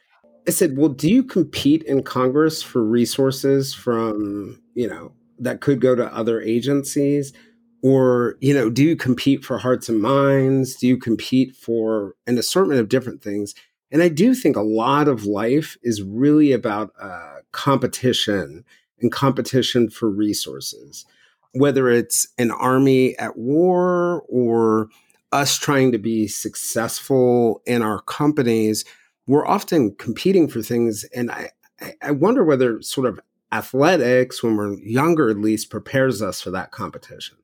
I 0.48 0.52
said, 0.52 0.76
well, 0.76 0.88
do 0.88 1.08
you 1.08 1.22
compete 1.22 1.82
in 1.82 2.02
Congress 2.02 2.62
for 2.62 2.82
resources 2.82 3.74
from, 3.74 4.60
you 4.74 4.88
know, 4.88 5.12
that 5.40 5.60
could 5.60 5.80
go 5.80 5.94
to 5.94 6.14
other 6.14 6.40
agencies? 6.40 7.32
Or, 7.82 8.36
you 8.40 8.52
know, 8.52 8.68
do 8.68 8.84
you 8.84 8.94
compete 8.94 9.44
for 9.44 9.58
hearts 9.58 9.88
and 9.88 10.00
minds? 10.00 10.76
Do 10.76 10.86
you 10.86 10.98
compete 10.98 11.56
for 11.56 12.14
an 12.26 12.38
assortment 12.38 12.80
of 12.80 12.88
different 12.88 13.22
things? 13.22 13.54
And 13.90 14.02
I 14.02 14.08
do 14.08 14.34
think 14.34 14.54
a 14.54 14.62
lot 14.62 15.08
of 15.08 15.24
life 15.24 15.76
is 15.82 16.02
really 16.02 16.52
about 16.52 16.92
uh, 17.00 17.38
competition 17.52 18.64
and 19.00 19.10
competition 19.10 19.88
for 19.88 20.10
resources, 20.10 21.06
whether 21.54 21.88
it's 21.88 22.28
an 22.38 22.50
army 22.50 23.16
at 23.18 23.36
war 23.36 24.24
or 24.28 24.88
us 25.32 25.56
trying 25.56 25.90
to 25.92 25.98
be 25.98 26.28
successful 26.28 27.62
in 27.66 27.82
our 27.82 28.02
companies 28.02 28.84
we're 29.30 29.46
often 29.46 29.94
competing 29.94 30.48
for 30.48 30.60
things. 30.60 31.04
And 31.14 31.30
I, 31.30 31.50
I 32.02 32.10
wonder 32.10 32.44
whether 32.44 32.82
sort 32.82 33.06
of 33.06 33.20
athletics, 33.52 34.42
when 34.42 34.56
we're 34.56 34.78
younger 34.78 35.30
at 35.30 35.38
least, 35.38 35.70
prepares 35.70 36.22
us 36.22 36.40
for 36.40 36.50
that 36.50 36.70
competition. 36.70 37.38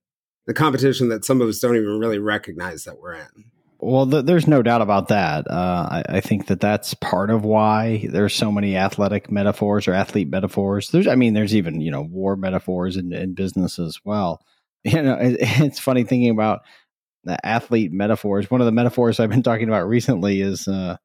The 0.47 0.55
competition 0.55 1.09
that 1.09 1.25
some 1.25 1.41
of 1.41 1.49
us 1.49 1.59
don't 1.59 1.77
even 1.77 1.99
really 1.99 2.19
recognize 2.19 2.85
that 2.85 2.99
we're 3.01 3.15
in. 3.15 3.51
Well, 3.79 4.09
th- 4.09 4.25
there's 4.25 4.47
no 4.47 4.63
doubt 4.63 4.81
about 4.81 5.09
that. 5.09 5.51
Uh, 5.51 5.89
I, 5.91 6.03
I, 6.09 6.21
think 6.21 6.47
that 6.47 6.61
that's 6.61 6.95
part 6.95 7.31
of 7.31 7.45
why 7.45 8.07
there's 8.11 8.35
so 8.35 8.51
many 8.51 8.75
athletic 8.77 9.31
metaphors 9.31 9.87
or 9.87 9.93
athlete 9.93 10.31
metaphors. 10.31 10.91
There's, 10.91 11.07
I 11.07 11.15
mean, 11.15 11.35
there's 11.35 11.55
even 11.55 11.81
you 11.81 11.91
know 11.91 12.03
war 12.03 12.37
metaphors 12.37 12.97
in, 12.97 13.13
in 13.13 13.35
business 13.35 13.79
as 13.79 14.01
well. 14.05 14.43
You 14.85 15.03
know, 15.03 15.15
it, 15.15 15.39
it's 15.41 15.81
funny 15.81 16.05
thinking 16.05 16.31
about 16.31 16.61
the 17.25 17.45
athlete 17.45 17.91
metaphors. 17.91 18.49
One 18.53 18.61
of 18.61 18.67
the 18.67 18.73
metaphors 18.73 19.19
I've 19.19 19.31
been 19.31 19.43
talking 19.43 19.67
about 19.67 19.89
recently 19.89 20.41
is 20.41 20.69
uh, 20.69 20.97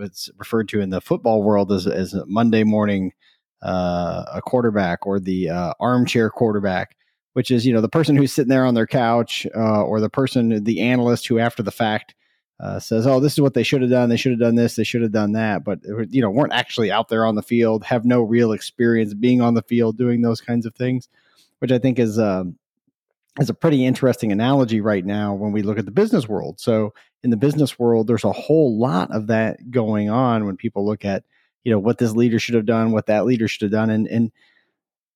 it's 0.00 0.30
referred 0.38 0.70
to 0.70 0.80
in 0.80 0.88
the 0.88 1.02
football 1.02 1.42
world 1.42 1.70
as, 1.70 1.86
as 1.86 2.14
Monday 2.26 2.64
morning 2.64 3.12
uh, 3.62 4.24
a 4.34 4.42
quarterback 4.42 5.06
or 5.06 5.20
the 5.20 5.50
uh, 5.50 5.74
armchair 5.80 6.30
quarterback, 6.30 6.96
which 7.34 7.50
is 7.50 7.66
you 7.66 7.72
know 7.72 7.80
the 7.80 7.88
person 7.88 8.16
who's 8.16 8.32
sitting 8.32 8.48
there 8.48 8.66
on 8.66 8.74
their 8.74 8.86
couch 8.86 9.46
uh, 9.54 9.82
or 9.82 10.00
the 10.00 10.10
person 10.10 10.64
the 10.64 10.80
analyst 10.80 11.26
who 11.26 11.38
after 11.38 11.62
the 11.62 11.70
fact 11.70 12.14
uh, 12.60 12.78
says, 12.78 13.06
"Oh, 13.06 13.20
this 13.20 13.32
is 13.32 13.40
what 13.40 13.54
they 13.54 13.62
should 13.62 13.82
have 13.82 13.90
done. 13.90 14.08
They 14.08 14.16
should 14.16 14.32
have 14.32 14.40
done 14.40 14.54
this. 14.54 14.76
They 14.76 14.84
should 14.84 15.02
have 15.02 15.12
done 15.12 15.32
that," 15.32 15.64
but 15.64 15.80
you 16.10 16.20
know 16.20 16.30
weren't 16.30 16.52
actually 16.52 16.90
out 16.90 17.08
there 17.08 17.24
on 17.24 17.34
the 17.34 17.42
field, 17.42 17.84
have 17.84 18.04
no 18.04 18.22
real 18.22 18.52
experience 18.52 19.14
being 19.14 19.40
on 19.40 19.54
the 19.54 19.62
field 19.62 19.96
doing 19.96 20.22
those 20.22 20.40
kinds 20.40 20.66
of 20.66 20.74
things, 20.74 21.08
which 21.60 21.72
I 21.72 21.78
think 21.78 21.98
is 21.98 22.18
um, 22.18 22.58
is 23.38 23.50
a 23.50 23.54
pretty 23.54 23.84
interesting 23.84 24.32
analogy 24.32 24.80
right 24.80 25.04
now 25.04 25.34
when 25.34 25.52
we 25.52 25.62
look 25.62 25.78
at 25.78 25.84
the 25.84 25.90
business 25.90 26.28
world. 26.28 26.60
So 26.60 26.92
in 27.22 27.30
the 27.30 27.36
business 27.36 27.78
world, 27.78 28.06
there's 28.06 28.24
a 28.24 28.32
whole 28.32 28.78
lot 28.78 29.10
of 29.10 29.28
that 29.28 29.70
going 29.70 30.10
on 30.10 30.46
when 30.46 30.56
people 30.56 30.84
look 30.84 31.04
at, 31.04 31.24
you 31.64 31.72
know, 31.72 31.78
what 31.78 31.98
this 31.98 32.12
leader 32.12 32.38
should 32.38 32.54
have 32.54 32.66
done, 32.66 32.92
what 32.92 33.06
that 33.06 33.24
leader 33.24 33.48
should 33.48 33.62
have 33.62 33.70
done. 33.70 33.90
And 33.90 34.06
and 34.08 34.32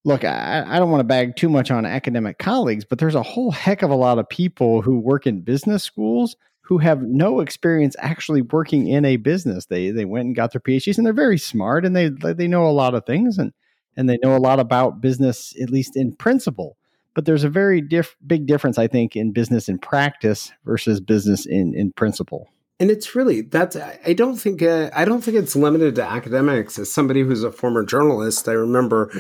look, 0.04 0.24
I, 0.24 0.64
I 0.66 0.78
don't 0.78 0.90
want 0.90 1.00
to 1.00 1.04
bag 1.04 1.36
too 1.36 1.48
much 1.48 1.70
on 1.70 1.86
academic 1.86 2.38
colleagues, 2.38 2.84
but 2.84 2.98
there's 2.98 3.14
a 3.14 3.22
whole 3.22 3.50
heck 3.50 3.82
of 3.82 3.90
a 3.90 3.96
lot 3.96 4.18
of 4.18 4.28
people 4.28 4.82
who 4.82 4.98
work 4.98 5.26
in 5.26 5.40
business 5.40 5.82
schools 5.82 6.36
who 6.62 6.78
have 6.78 7.02
no 7.02 7.40
experience 7.40 7.94
actually 7.98 8.40
working 8.40 8.88
in 8.88 9.04
a 9.04 9.16
business. 9.16 9.66
They 9.66 9.90
they 9.90 10.04
went 10.04 10.26
and 10.26 10.36
got 10.36 10.52
their 10.52 10.60
PhDs 10.60 10.96
and 10.96 11.06
they're 11.06 11.12
very 11.12 11.38
smart 11.38 11.84
and 11.84 11.94
they 11.96 12.08
they 12.08 12.48
know 12.48 12.66
a 12.66 12.72
lot 12.72 12.94
of 12.94 13.06
things 13.06 13.38
and 13.38 13.52
and 13.96 14.08
they 14.08 14.18
know 14.22 14.36
a 14.36 14.38
lot 14.38 14.60
about 14.60 15.00
business, 15.00 15.54
at 15.60 15.70
least 15.70 15.96
in 15.96 16.14
principle 16.14 16.76
but 17.14 17.24
there's 17.24 17.44
a 17.44 17.48
very 17.48 17.80
diff- 17.80 18.16
big 18.26 18.46
difference, 18.46 18.76
I 18.76 18.88
think, 18.88 19.16
in 19.16 19.32
business 19.32 19.68
in 19.68 19.78
practice 19.78 20.52
versus 20.64 21.00
business 21.00 21.46
in 21.46 21.74
in 21.74 21.92
principle. 21.92 22.48
And 22.80 22.90
it's 22.90 23.14
really 23.14 23.42
that's 23.42 23.76
I 23.76 24.14
don't 24.14 24.36
think 24.36 24.62
uh, 24.62 24.90
I 24.94 25.04
don't 25.04 25.22
think 25.22 25.36
it's 25.36 25.54
limited 25.54 25.94
to 25.96 26.04
academics. 26.04 26.78
As 26.78 26.92
somebody 26.92 27.22
who's 27.22 27.44
a 27.44 27.52
former 27.52 27.84
journalist, 27.84 28.48
I 28.48 28.52
remember 28.52 29.12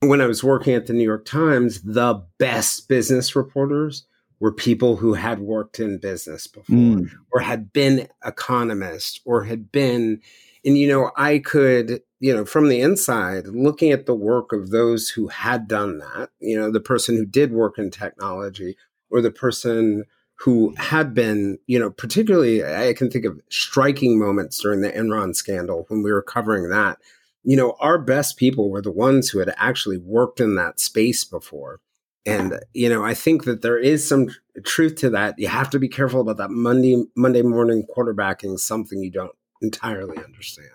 when 0.00 0.20
I 0.20 0.26
was 0.26 0.44
working 0.44 0.74
at 0.74 0.86
the 0.86 0.92
New 0.92 1.04
York 1.04 1.24
Times, 1.24 1.80
the 1.82 2.22
best 2.38 2.88
business 2.88 3.34
reporters 3.34 4.04
were 4.40 4.52
people 4.52 4.96
who 4.96 5.14
had 5.14 5.38
worked 5.38 5.78
in 5.78 5.98
business 5.98 6.46
before 6.46 6.74
mm. 6.74 7.10
or 7.30 7.40
had 7.40 7.72
been 7.72 8.08
economists 8.24 9.20
or 9.24 9.44
had 9.44 9.70
been 9.70 10.20
and 10.64 10.78
you 10.78 10.88
know 10.88 11.10
i 11.16 11.38
could 11.38 12.00
you 12.18 12.34
know 12.34 12.44
from 12.44 12.68
the 12.68 12.80
inside 12.80 13.46
looking 13.46 13.92
at 13.92 14.06
the 14.06 14.14
work 14.14 14.52
of 14.52 14.70
those 14.70 15.10
who 15.10 15.28
had 15.28 15.68
done 15.68 15.98
that 15.98 16.30
you 16.40 16.58
know 16.58 16.70
the 16.70 16.80
person 16.80 17.16
who 17.16 17.26
did 17.26 17.52
work 17.52 17.78
in 17.78 17.90
technology 17.90 18.76
or 19.10 19.20
the 19.20 19.30
person 19.30 20.04
who 20.40 20.74
had 20.76 21.14
been 21.14 21.58
you 21.66 21.78
know 21.78 21.90
particularly 21.90 22.64
i 22.64 22.92
can 22.94 23.10
think 23.10 23.24
of 23.24 23.40
striking 23.50 24.18
moments 24.18 24.60
during 24.60 24.80
the 24.80 24.90
enron 24.92 25.34
scandal 25.34 25.84
when 25.88 26.02
we 26.02 26.12
were 26.12 26.22
covering 26.22 26.68
that 26.68 26.98
you 27.42 27.56
know 27.56 27.76
our 27.80 27.98
best 27.98 28.36
people 28.36 28.70
were 28.70 28.82
the 28.82 28.90
ones 28.90 29.28
who 29.28 29.38
had 29.38 29.52
actually 29.56 29.98
worked 29.98 30.40
in 30.40 30.54
that 30.56 30.80
space 30.80 31.24
before 31.24 31.80
and 32.26 32.58
you 32.72 32.88
know 32.88 33.04
i 33.04 33.14
think 33.14 33.44
that 33.44 33.62
there 33.62 33.78
is 33.78 34.06
some 34.06 34.28
truth 34.64 34.96
to 34.96 35.10
that 35.10 35.38
you 35.38 35.48
have 35.48 35.70
to 35.70 35.78
be 35.78 35.88
careful 35.88 36.20
about 36.20 36.36
that 36.36 36.50
monday 36.50 37.02
monday 37.16 37.42
morning 37.42 37.86
quarterbacking 37.96 38.58
something 38.58 39.02
you 39.02 39.10
don't 39.10 39.32
entirely 39.60 40.16
understand. 40.22 40.68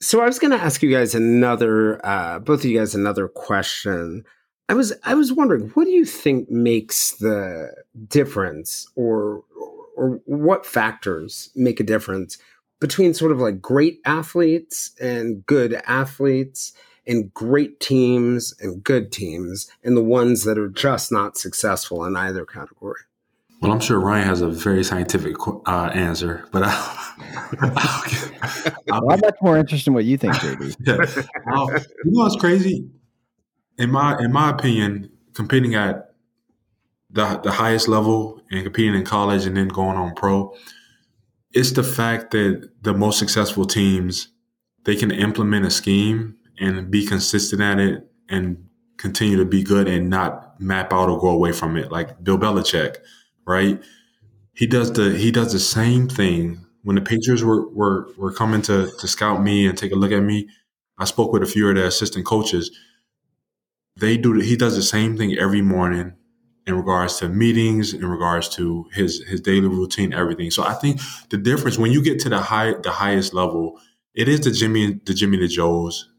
So 0.00 0.20
I 0.20 0.26
was 0.26 0.38
going 0.38 0.50
to 0.50 0.62
ask 0.62 0.82
you 0.82 0.90
guys 0.90 1.14
another, 1.14 2.04
uh, 2.04 2.38
both 2.38 2.60
of 2.60 2.66
you 2.66 2.78
guys, 2.78 2.94
another 2.94 3.28
question. 3.28 4.24
I 4.68 4.74
was 4.74 4.92
I 5.04 5.14
was 5.14 5.32
wondering, 5.32 5.68
what 5.70 5.84
do 5.84 5.90
you 5.90 6.04
think 6.04 6.50
makes 6.50 7.12
the 7.12 7.72
difference, 8.08 8.88
or 8.96 9.44
or 9.96 10.20
what 10.26 10.66
factors 10.66 11.50
make 11.54 11.80
a 11.80 11.84
difference 11.84 12.38
between 12.80 13.14
sort 13.14 13.32
of 13.32 13.38
like 13.38 13.60
great 13.62 14.00
athletes 14.04 14.90
and 15.00 15.46
good 15.46 15.74
athletes, 15.86 16.72
and 17.06 17.32
great 17.32 17.78
teams 17.80 18.54
and 18.60 18.82
good 18.82 19.12
teams 19.12 19.70
and 19.84 19.96
the 19.96 20.02
ones 20.02 20.44
that 20.44 20.58
are 20.58 20.68
just 20.68 21.12
not 21.12 21.36
successful 21.36 22.04
in 22.04 22.16
either 22.16 22.44
category? 22.44 23.00
Well, 23.60 23.72
I'm 23.72 23.80
sure 23.80 23.98
Ryne 23.98 24.26
has 24.26 24.42
a 24.42 24.48
very 24.48 24.84
scientific 24.84 25.36
uh, 25.66 25.90
answer, 25.94 26.46
but 26.52 26.64
I'll, 26.64 26.98
I'll, 27.60 28.72
I'll, 28.92 29.10
I'm 29.10 29.20
much 29.20 29.36
more 29.40 29.56
interested 29.56 29.88
in 29.88 29.94
what 29.94 30.04
you 30.04 30.18
think, 30.18 30.34
JD. 30.34 30.76
yeah. 30.86 31.80
you 32.04 32.10
know 32.10 32.24
what's 32.24 32.36
crazy? 32.36 32.90
In 33.78 33.90
my 33.90 34.18
in 34.18 34.32
my 34.32 34.50
opinion, 34.50 35.10
competing 35.34 35.74
at 35.74 36.14
the 37.10 37.40
the 37.42 37.52
highest 37.52 37.88
level 37.88 38.40
and 38.50 38.64
competing 38.64 38.94
in 38.94 39.04
college 39.04 39.46
and 39.46 39.56
then 39.56 39.68
going 39.68 39.96
on 39.96 40.14
pro, 40.14 40.54
it's 41.52 41.72
the 41.72 41.82
fact 41.82 42.30
that 42.32 42.70
the 42.82 42.94
most 42.94 43.18
successful 43.18 43.64
teams 43.64 44.28
they 44.84 44.96
can 44.96 45.10
implement 45.10 45.66
a 45.66 45.70
scheme 45.70 46.36
and 46.60 46.90
be 46.90 47.04
consistent 47.06 47.60
at 47.60 47.78
it 47.78 48.08
and 48.28 48.64
continue 48.98 49.36
to 49.36 49.44
be 49.44 49.62
good 49.62 49.88
and 49.88 50.08
not 50.08 50.58
map 50.60 50.92
out 50.92 51.08
or 51.08 51.18
go 51.18 51.28
away 51.28 51.52
from 51.52 51.76
it. 51.76 51.92
Like 51.92 52.22
Bill 52.22 52.38
Belichick, 52.38 52.96
right? 53.46 53.82
He 54.54 54.66
does 54.66 54.92
the 54.92 55.16
he 55.16 55.30
does 55.30 55.52
the 55.52 55.58
same 55.58 56.08
thing. 56.08 56.64
When 56.82 56.96
the 56.96 57.02
Patriots 57.02 57.42
were 57.42 57.68
were 57.70 58.08
were 58.16 58.32
coming 58.32 58.62
to 58.62 58.90
to 58.98 59.08
scout 59.08 59.42
me 59.42 59.66
and 59.66 59.76
take 59.76 59.92
a 59.92 59.96
look 59.96 60.12
at 60.12 60.22
me, 60.22 60.48
I 60.98 61.04
spoke 61.04 61.32
with 61.32 61.42
a 61.42 61.46
few 61.46 61.68
of 61.68 61.76
the 61.76 61.86
assistant 61.86 62.24
coaches. 62.24 62.70
They 63.98 64.16
do 64.16 64.34
he 64.34 64.56
does 64.56 64.76
the 64.76 64.82
same 64.82 65.16
thing 65.16 65.36
every 65.38 65.62
morning 65.62 66.14
in 66.66 66.74
regards 66.74 67.18
to 67.18 67.28
meetings, 67.28 67.94
in 67.94 68.06
regards 68.06 68.48
to 68.56 68.86
his 68.92 69.22
his 69.26 69.40
daily 69.40 69.68
routine, 69.68 70.12
everything. 70.12 70.50
So 70.50 70.64
I 70.64 70.74
think 70.74 71.00
the 71.30 71.36
difference 71.36 71.78
when 71.78 71.92
you 71.92 72.02
get 72.02 72.18
to 72.20 72.28
the 72.28 72.40
high 72.40 72.74
the 72.82 72.90
highest 72.90 73.32
level, 73.32 73.80
it 74.14 74.28
is 74.28 74.40
the 74.40 74.50
Jimmy 74.50 75.00
the 75.04 75.14
Jimmy 75.14 75.38
the 75.38 75.48
Joes. 75.48 76.10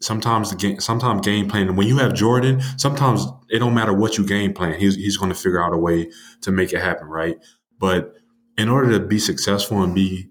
Sometimes 0.00 0.50
the 0.50 0.56
game 0.56 0.80
sometimes 0.80 1.24
game 1.24 1.48
plan. 1.48 1.76
When 1.76 1.86
you 1.86 1.96
have 1.98 2.12
Jordan, 2.12 2.60
sometimes 2.76 3.26
it 3.48 3.60
don't 3.60 3.74
matter 3.74 3.94
what 3.94 4.18
you 4.18 4.26
game 4.26 4.52
plan. 4.52 4.78
He's 4.78 4.96
he's 4.96 5.16
going 5.16 5.30
to 5.30 5.38
figure 5.38 5.62
out 5.62 5.72
a 5.72 5.78
way 5.78 6.10
to 6.42 6.50
make 6.50 6.72
it 6.72 6.80
happen, 6.80 7.06
right? 7.06 7.36
But 7.78 8.14
in 8.58 8.68
order 8.68 8.90
to 8.98 9.00
be 9.00 9.18
successful 9.18 9.82
and 9.82 9.94
be 9.94 10.30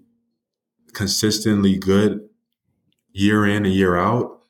consistently 0.92 1.76
good 1.76 2.28
year 3.12 3.46
in 3.46 3.64
and 3.64 3.74
year 3.74 3.96
out, 3.96 4.42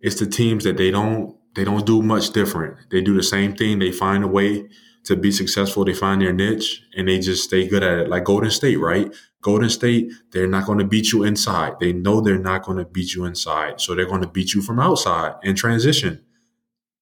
it's 0.00 0.20
the 0.20 0.26
teams 0.26 0.64
that 0.64 0.76
they 0.76 0.90
don't 0.90 1.36
they 1.54 1.64
don't 1.64 1.86
do 1.86 2.02
much 2.02 2.30
different. 2.30 2.76
They 2.90 3.00
do 3.00 3.14
the 3.14 3.22
same 3.22 3.54
thing. 3.54 3.78
They 3.78 3.92
find 3.92 4.24
a 4.24 4.28
way 4.28 4.68
to 5.04 5.16
be 5.16 5.32
successful. 5.32 5.84
They 5.84 5.94
find 5.94 6.22
their 6.22 6.32
niche 6.32 6.82
and 6.96 7.08
they 7.08 7.18
just 7.18 7.44
stay 7.44 7.66
good 7.68 7.82
at 7.82 7.98
it. 7.98 8.08
Like 8.08 8.24
Golden 8.24 8.50
State, 8.50 8.76
right? 8.76 9.12
Golden 9.42 9.68
State, 9.68 10.12
they're 10.30 10.46
not 10.46 10.66
going 10.66 10.78
to 10.78 10.84
beat 10.84 11.12
you 11.12 11.24
inside. 11.24 11.74
They 11.80 11.92
know 11.92 12.20
they're 12.20 12.38
not 12.38 12.62
going 12.62 12.78
to 12.78 12.84
beat 12.84 13.14
you 13.14 13.24
inside. 13.24 13.80
So 13.80 13.94
they're 13.94 14.06
going 14.06 14.22
to 14.22 14.28
beat 14.28 14.54
you 14.54 14.62
from 14.62 14.78
outside 14.78 15.34
and 15.42 15.56
transition. 15.56 16.24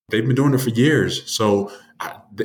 They've 0.09 0.27
been 0.27 0.35
doing 0.35 0.55
it 0.55 0.61
for 0.61 0.71
years. 0.71 1.31
So, 1.31 1.71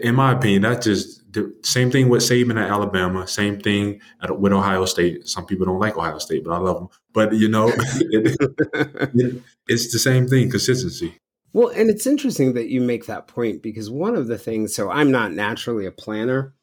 in 0.01 0.15
my 0.15 0.33
opinion, 0.33 0.61
that's 0.63 0.85
just 0.85 1.31
the 1.31 1.53
same 1.63 1.89
thing 1.89 2.09
with 2.09 2.21
Saban 2.21 2.61
at 2.61 2.69
Alabama. 2.69 3.27
Same 3.27 3.59
thing 3.59 4.01
at, 4.21 4.39
with 4.39 4.53
Ohio 4.53 4.85
State. 4.85 5.27
Some 5.27 5.45
people 5.45 5.65
don't 5.65 5.79
like 5.79 5.97
Ohio 5.97 6.19
State, 6.19 6.43
but 6.43 6.51
I 6.51 6.57
love 6.57 6.77
them. 6.77 6.89
But 7.13 7.33
you 7.33 7.47
know, 7.47 7.69
it, 7.75 8.37
it, 8.39 9.43
it's 9.67 9.91
the 9.91 9.99
same 9.99 10.27
thing: 10.27 10.51
consistency. 10.51 11.19
Well, 11.55 11.69
and 11.69 11.89
it's 11.89 12.05
interesting 12.05 12.51
that 12.55 12.67
you 12.67 12.81
make 12.81 13.05
that 13.05 13.29
point 13.29 13.63
because 13.63 13.89
one 13.89 14.17
of 14.17 14.27
the 14.27 14.37
things, 14.37 14.75
so 14.75 14.91
I'm 14.91 15.09
not 15.09 15.31
naturally 15.31 15.85
a 15.85 15.91
planner, 15.91 16.53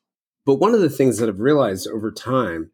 but 0.45 0.57
one 0.57 0.75
of 0.75 0.83
the 0.83 0.91
things 0.91 1.17
that 1.17 1.31
I've 1.31 1.41
realized 1.41 1.89
over 1.89 2.13
time 2.13 2.71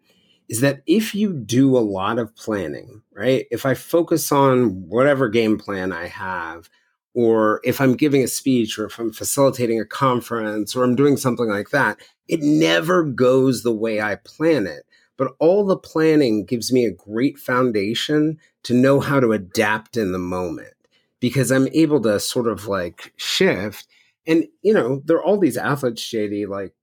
is 0.48 0.61
that 0.61 0.83
if 0.85 1.14
you 1.14 1.33
do 1.33 1.78
a 1.78 1.78
lot 1.78 2.18
of 2.18 2.35
planning, 2.35 3.02
right? 3.12 3.46
If 3.52 3.64
I 3.64 3.74
focus 3.74 4.33
on 4.33 4.88
whatever 4.88 5.28
game 5.28 5.59
plan 5.59 5.92
I 5.92 6.09
have, 6.09 6.68
or 7.14 7.61
if 7.62 7.81
I'm 7.81 7.94
giving 7.94 8.24
a 8.24 8.26
speech, 8.26 8.81
or 8.81 8.87
if 8.87 8.98
I'm 8.98 9.12
facilitating 9.12 9.78
a 9.81 9.85
conference, 9.85 10.74
or 10.74 10.83
I'm 10.83 10.96
doing 10.96 11.16
something 11.16 11.48
like 11.48 11.70
that, 11.70 11.98
it 12.26 12.40
never 12.42 13.04
goes 13.04 13.62
the 13.62 13.72
way 13.72 14.00
I 14.00 14.16
plan 14.16 14.66
it. 14.66 14.87
But 15.16 15.35
all 15.38 15.64
the 15.64 15.76
planning 15.76 16.46
gives 16.46 16.72
me 16.72 16.85
a 16.85 16.90
great 16.90 17.38
foundation 17.38 18.40
to 18.64 18.74
know 18.74 18.98
how 18.98 19.20
to 19.20 19.31
adapt 19.31 19.96
in 19.96 20.11
the 20.11 20.18
moment 20.18 20.74
because 21.20 21.50
I'm 21.50 21.68
able 21.68 22.00
to 22.02 22.20
sort 22.20 22.46
of 22.46 22.66
like 22.66 23.12
shift. 23.16 23.87
And, 24.26 24.46
you 24.62 24.74
know, 24.74 25.02
there 25.04 25.16
are 25.16 25.24
all 25.24 25.38
these 25.38 25.57
athletes, 25.57 26.02
JD, 26.02 26.48
like 26.48 26.74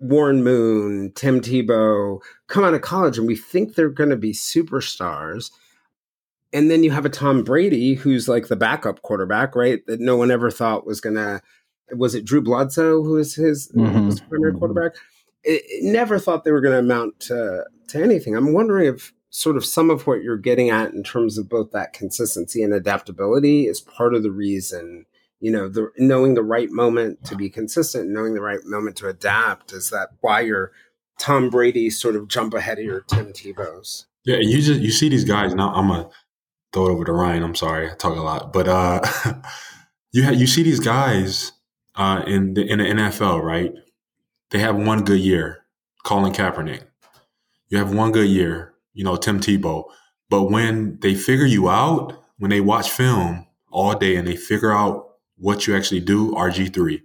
Warren 0.00 0.42
Moon, 0.42 1.12
Tim 1.14 1.40
Tebow, 1.40 2.20
come 2.46 2.64
out 2.64 2.74
of 2.74 2.82
college 2.82 3.18
and 3.18 3.26
we 3.26 3.36
think 3.36 3.74
they're 3.74 3.88
going 3.88 4.10
to 4.10 4.16
be 4.16 4.32
superstars. 4.32 5.50
And 6.52 6.70
then 6.70 6.82
you 6.82 6.90
have 6.92 7.04
a 7.04 7.10
Tom 7.10 7.44
Brady 7.44 7.94
who's 7.94 8.28
like 8.28 8.48
the 8.48 8.56
backup 8.56 9.02
quarterback, 9.02 9.54
right? 9.54 9.84
That 9.86 10.00
no 10.00 10.16
one 10.16 10.30
ever 10.30 10.50
thought 10.50 10.86
was 10.86 11.00
going 11.00 11.16
to. 11.16 11.42
Was 11.92 12.14
it 12.14 12.26
Drew 12.26 12.42
Bledsoe 12.42 13.02
who 13.02 13.12
was 13.12 13.34
his, 13.34 13.72
mm-hmm. 13.72 14.06
his 14.06 14.20
primary 14.20 14.52
mm-hmm. 14.52 14.58
quarterback? 14.58 14.96
It, 15.42 15.62
it 15.66 15.84
never 15.84 16.18
thought 16.18 16.44
they 16.44 16.52
were 16.52 16.60
going 16.60 16.74
to 16.74 16.80
amount 16.80 17.20
to 17.20 17.64
to 17.88 18.02
anything. 18.02 18.36
I'm 18.36 18.52
wondering 18.52 18.94
if 18.94 19.12
sort 19.30 19.56
of 19.56 19.64
some 19.64 19.90
of 19.90 20.06
what 20.06 20.22
you're 20.22 20.38
getting 20.38 20.70
at 20.70 20.92
in 20.92 21.02
terms 21.02 21.36
of 21.36 21.48
both 21.48 21.70
that 21.72 21.92
consistency 21.92 22.62
and 22.62 22.72
adaptability 22.72 23.66
is 23.66 23.80
part 23.80 24.14
of 24.14 24.22
the 24.22 24.30
reason 24.30 25.04
you 25.40 25.50
know 25.50 25.68
the 25.68 25.90
knowing 25.98 26.34
the 26.34 26.42
right 26.42 26.70
moment 26.70 27.22
to 27.24 27.36
be 27.36 27.50
consistent 27.50 28.08
knowing 28.08 28.34
the 28.34 28.40
right 28.40 28.64
moment 28.64 28.96
to 28.96 29.08
adapt 29.08 29.72
is 29.72 29.90
that 29.90 30.08
why 30.20 30.40
your 30.40 30.72
tom 31.18 31.50
brady 31.50 31.90
sort 31.90 32.16
of 32.16 32.28
jump 32.28 32.54
ahead 32.54 32.78
of 32.78 32.84
your 32.84 33.02
tim 33.02 33.32
tebows. 33.32 34.06
Yeah 34.24 34.36
and 34.36 34.50
you 34.50 34.60
just 34.60 34.80
you 34.80 34.90
see 34.90 35.08
these 35.08 35.24
guys 35.24 35.54
now 35.54 35.72
i'm 35.74 35.88
gonna 35.88 36.08
throw 36.72 36.88
it 36.88 36.92
over 36.92 37.04
to 37.04 37.12
Ryne 37.12 37.42
i'm 37.42 37.54
sorry 37.54 37.90
i 37.90 37.94
talk 37.94 38.16
a 38.16 38.20
lot 38.20 38.52
but 38.52 38.66
uh 38.66 39.00
you 40.12 40.22
have 40.22 40.34
you 40.34 40.46
see 40.46 40.62
these 40.62 40.80
guys 40.80 41.52
uh 41.94 42.22
in 42.26 42.54
the 42.54 42.66
in 42.66 42.78
the 42.78 42.84
nfl 42.84 43.42
right? 43.42 43.72
They 44.50 44.60
have 44.60 44.76
one 44.76 45.04
good 45.04 45.20
year 45.20 45.66
colin 46.04 46.32
kaepernick. 46.32 46.84
You 47.68 47.76
have 47.78 47.92
one 47.94 48.12
good 48.12 48.28
year 48.28 48.67
you 48.98 49.04
know, 49.04 49.14
Tim 49.14 49.38
Tebow. 49.38 49.84
But 50.28 50.50
when 50.50 50.98
they 51.02 51.14
figure 51.14 51.46
you 51.46 51.68
out, 51.68 52.20
when 52.38 52.50
they 52.50 52.60
watch 52.60 52.90
film 52.90 53.46
all 53.70 53.96
day 53.96 54.16
and 54.16 54.26
they 54.26 54.34
figure 54.34 54.72
out 54.72 55.06
what 55.36 55.68
you 55.68 55.76
actually 55.76 56.00
do, 56.00 56.32
RG3, 56.32 57.00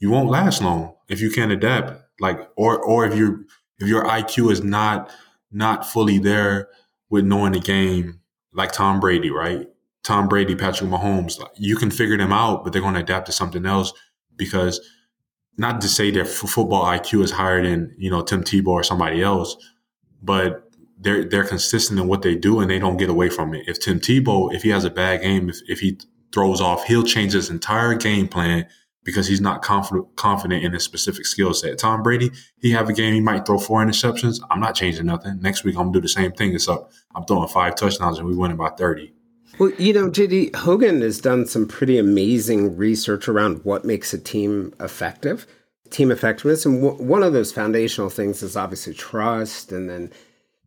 you 0.00 0.10
won't 0.10 0.30
last 0.30 0.60
long 0.60 0.96
if 1.08 1.20
you 1.20 1.30
can't 1.30 1.52
adapt. 1.52 2.02
Like, 2.18 2.40
or, 2.56 2.76
or 2.82 3.06
if 3.06 3.16
you 3.16 3.44
if 3.78 3.86
your 3.86 4.04
IQ 4.04 4.50
is 4.50 4.64
not, 4.64 5.12
not 5.52 5.86
fully 5.86 6.18
there 6.18 6.70
with 7.08 7.24
knowing 7.24 7.52
the 7.52 7.60
game, 7.60 8.18
like 8.52 8.72
Tom 8.72 8.98
Brady, 8.98 9.30
right? 9.30 9.68
Tom 10.02 10.26
Brady, 10.26 10.56
Patrick 10.56 10.90
Mahomes, 10.90 11.40
you 11.56 11.76
can 11.76 11.92
figure 11.92 12.18
them 12.18 12.32
out, 12.32 12.64
but 12.64 12.72
they're 12.72 12.82
going 12.82 12.94
to 12.94 13.00
adapt 13.00 13.26
to 13.26 13.32
something 13.32 13.64
else 13.64 13.92
because 14.34 14.80
not 15.56 15.80
to 15.82 15.88
say 15.88 16.10
their 16.10 16.24
f- 16.24 16.30
football 16.30 16.84
IQ 16.84 17.22
is 17.22 17.30
higher 17.30 17.62
than, 17.62 17.94
you 17.96 18.10
know, 18.10 18.22
Tim 18.22 18.42
Tebow 18.42 18.68
or 18.68 18.82
somebody 18.82 19.22
else, 19.22 19.56
but 20.20 20.67
they're 21.00 21.24
they're 21.24 21.44
consistent 21.44 21.98
in 21.98 22.08
what 22.08 22.22
they 22.22 22.34
do 22.34 22.60
and 22.60 22.70
they 22.70 22.78
don't 22.78 22.96
get 22.96 23.10
away 23.10 23.28
from 23.28 23.54
it. 23.54 23.68
If 23.68 23.80
Tim 23.80 24.00
Tebow, 24.00 24.52
if 24.52 24.62
he 24.62 24.70
has 24.70 24.84
a 24.84 24.90
bad 24.90 25.22
game, 25.22 25.48
if, 25.48 25.58
if 25.68 25.80
he 25.80 25.98
throws 26.32 26.60
off, 26.60 26.84
he'll 26.84 27.02
change 27.02 27.32
his 27.32 27.50
entire 27.50 27.94
game 27.94 28.28
plan 28.28 28.66
because 29.04 29.26
he's 29.26 29.40
not 29.40 29.62
confident 29.62 30.16
confident 30.16 30.64
in 30.64 30.72
his 30.72 30.82
specific 30.82 31.24
skill 31.24 31.54
set. 31.54 31.78
Tom 31.78 32.02
Brady, 32.02 32.30
he 32.60 32.72
have 32.72 32.88
a 32.88 32.92
game, 32.92 33.14
he 33.14 33.20
might 33.20 33.46
throw 33.46 33.58
four 33.58 33.84
interceptions. 33.84 34.40
I'm 34.50 34.60
not 34.60 34.74
changing 34.74 35.06
nothing. 35.06 35.40
Next 35.40 35.64
week 35.64 35.76
I'm 35.76 35.84
gonna 35.84 35.92
do 35.92 36.00
the 36.00 36.08
same 36.08 36.32
thing. 36.32 36.54
It's 36.54 36.68
up. 36.68 36.90
I'm 37.14 37.24
throwing 37.24 37.48
five 37.48 37.74
touchdowns 37.74 38.18
and 38.18 38.26
we 38.26 38.36
win 38.36 38.54
by 38.56 38.70
30. 38.70 39.14
Well, 39.58 39.70
you 39.78 39.92
know, 39.92 40.08
JD 40.10 40.54
Hogan 40.54 41.00
has 41.00 41.20
done 41.20 41.46
some 41.46 41.66
pretty 41.66 41.98
amazing 41.98 42.76
research 42.76 43.28
around 43.28 43.64
what 43.64 43.84
makes 43.84 44.12
a 44.12 44.18
team 44.18 44.72
effective, 44.78 45.46
team 45.90 46.12
effectiveness, 46.12 46.64
and 46.64 46.80
w- 46.82 47.02
one 47.02 47.24
of 47.24 47.32
those 47.32 47.50
foundational 47.50 48.08
things 48.08 48.42
is 48.42 48.56
obviously 48.56 48.94
trust, 48.94 49.72
and 49.72 49.88
then 49.90 50.12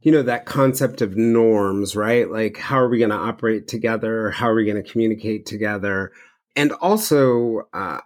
you 0.02 0.12
know 0.12 0.24
that 0.24 0.46
concept 0.46 1.02
of 1.02 1.16
norms 1.16 1.96
right? 1.96 2.30
Like 2.30 2.58
how 2.58 2.80
are 2.80 2.90
we 2.90 2.98
going 2.98 3.12
to 3.12 3.16
operate 3.16 3.68
together? 3.68 4.32
How 4.32 4.50
are 4.50 4.56
we 4.56 4.66
going 4.66 4.82
to 4.82 4.90
communicate 4.90 5.46
together? 5.46 6.12
And 6.56 6.72
also 6.74 7.68
uh, 7.74 8.00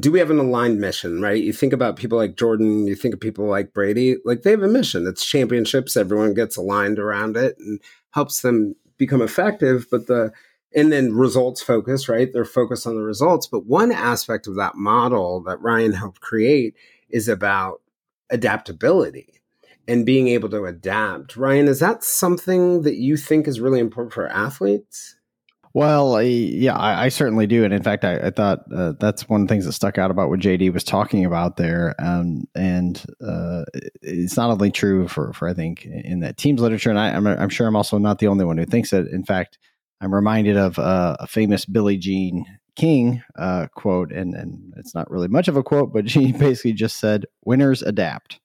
do 0.00 0.10
we 0.10 0.18
have 0.18 0.30
an 0.30 0.38
aligned 0.38 0.80
mission 0.80 1.20
right? 1.20 1.42
You 1.42 1.52
think 1.52 1.72
about 1.72 1.96
people 1.96 2.18
like 2.18 2.36
jordan 2.36 2.86
you 2.86 2.94
think 2.94 3.14
of 3.14 3.20
people 3.20 3.46
like 3.46 3.72
brady 3.72 4.16
like 4.24 4.42
they 4.42 4.50
have 4.50 4.62
a 4.62 4.68
mission. 4.68 5.06
It's 5.06 5.24
championships 5.24 5.96
everyone 5.96 6.34
gets 6.34 6.56
aligned 6.56 6.98
around 6.98 7.36
it 7.36 7.56
and 7.58 7.80
helps 8.10 8.42
them 8.42 8.74
become 8.96 9.22
effective 9.22 9.86
but 9.90 10.06
the 10.06 10.32
and 10.74 10.92
then 10.92 11.14
results 11.14 11.62
focus 11.62 12.08
right? 12.08 12.32
They're 12.32 12.44
focused 12.44 12.86
on 12.86 12.96
the 12.96 13.02
results. 13.02 13.46
But 13.46 13.66
one 13.66 13.92
aspect 13.92 14.46
of 14.46 14.56
that 14.56 14.74
model 14.74 15.40
that 15.44 15.60
Ryne 15.62 15.92
helped 15.92 16.20
create 16.20 16.74
is 17.08 17.28
about 17.28 17.80
adaptability 18.30 19.37
and 19.88 20.04
being 20.04 20.28
able 20.28 20.50
to 20.50 20.66
adapt. 20.66 21.36
Ryne, 21.36 21.66
is 21.66 21.80
that 21.80 22.04
something 22.04 22.82
that 22.82 22.96
you 22.96 23.16
think 23.16 23.48
is 23.48 23.58
really 23.58 23.80
important 23.80 24.12
for 24.12 24.28
athletes? 24.28 25.16
Well, 25.74 26.16
I, 26.16 26.22
yeah, 26.22 26.76
I, 26.76 27.04
I, 27.04 27.08
certainly 27.08 27.46
do, 27.46 27.62
and 27.64 27.74
in 27.74 27.82
fact, 27.82 28.04
I, 28.04 28.18
I 28.18 28.30
thought 28.30 28.60
uh, 28.74 28.94
that's 28.98 29.28
one 29.28 29.42
of 29.42 29.48
the 29.48 29.52
things 29.52 29.64
that 29.64 29.72
stuck 29.72 29.98
out 29.98 30.10
about 30.10 30.28
what 30.28 30.40
JD 30.40 30.72
was 30.72 30.82
talking 30.82 31.24
about 31.24 31.56
there. 31.56 31.94
Um, 31.98 32.44
and 32.54 33.04
uh, 33.24 33.64
it's 34.00 34.36
not 34.36 34.50
only 34.50 34.70
true 34.70 35.08
for, 35.08 35.32
for 35.34 35.48
I 35.48 35.54
think 35.54 35.84
in 35.84 36.20
that 36.20 36.36
teams 36.36 36.60
literature, 36.60 36.90
and 36.90 36.98
I, 36.98 37.10
am 37.10 37.26
I'm, 37.26 37.38
I'm 37.38 37.48
sure 37.48 37.66
I'm 37.66 37.76
also 37.76 37.98
not 37.98 38.18
the 38.18 38.28
only 38.28 38.44
one 38.44 38.58
who 38.58 38.64
thinks 38.64 38.90
that. 38.90 39.08
In 39.08 39.24
fact, 39.24 39.58
I'm 40.00 40.14
reminded 40.14 40.56
of 40.56 40.78
uh, 40.78 41.16
a 41.20 41.26
famous 41.26 41.64
Billie 41.64 41.98
Jean 41.98 42.44
King 42.74 43.22
uh, 43.36 43.66
quote, 43.74 44.10
and 44.10 44.34
and 44.34 44.72
it's 44.76 44.94
not 44.94 45.10
really 45.10 45.28
much 45.28 45.48
of 45.48 45.56
a 45.56 45.62
quote, 45.62 45.92
but 45.92 46.08
she 46.10 46.32
basically 46.38 46.72
just 46.72 46.96
said, 46.96 47.26
"Winners 47.44 47.82
adapt," 47.82 48.40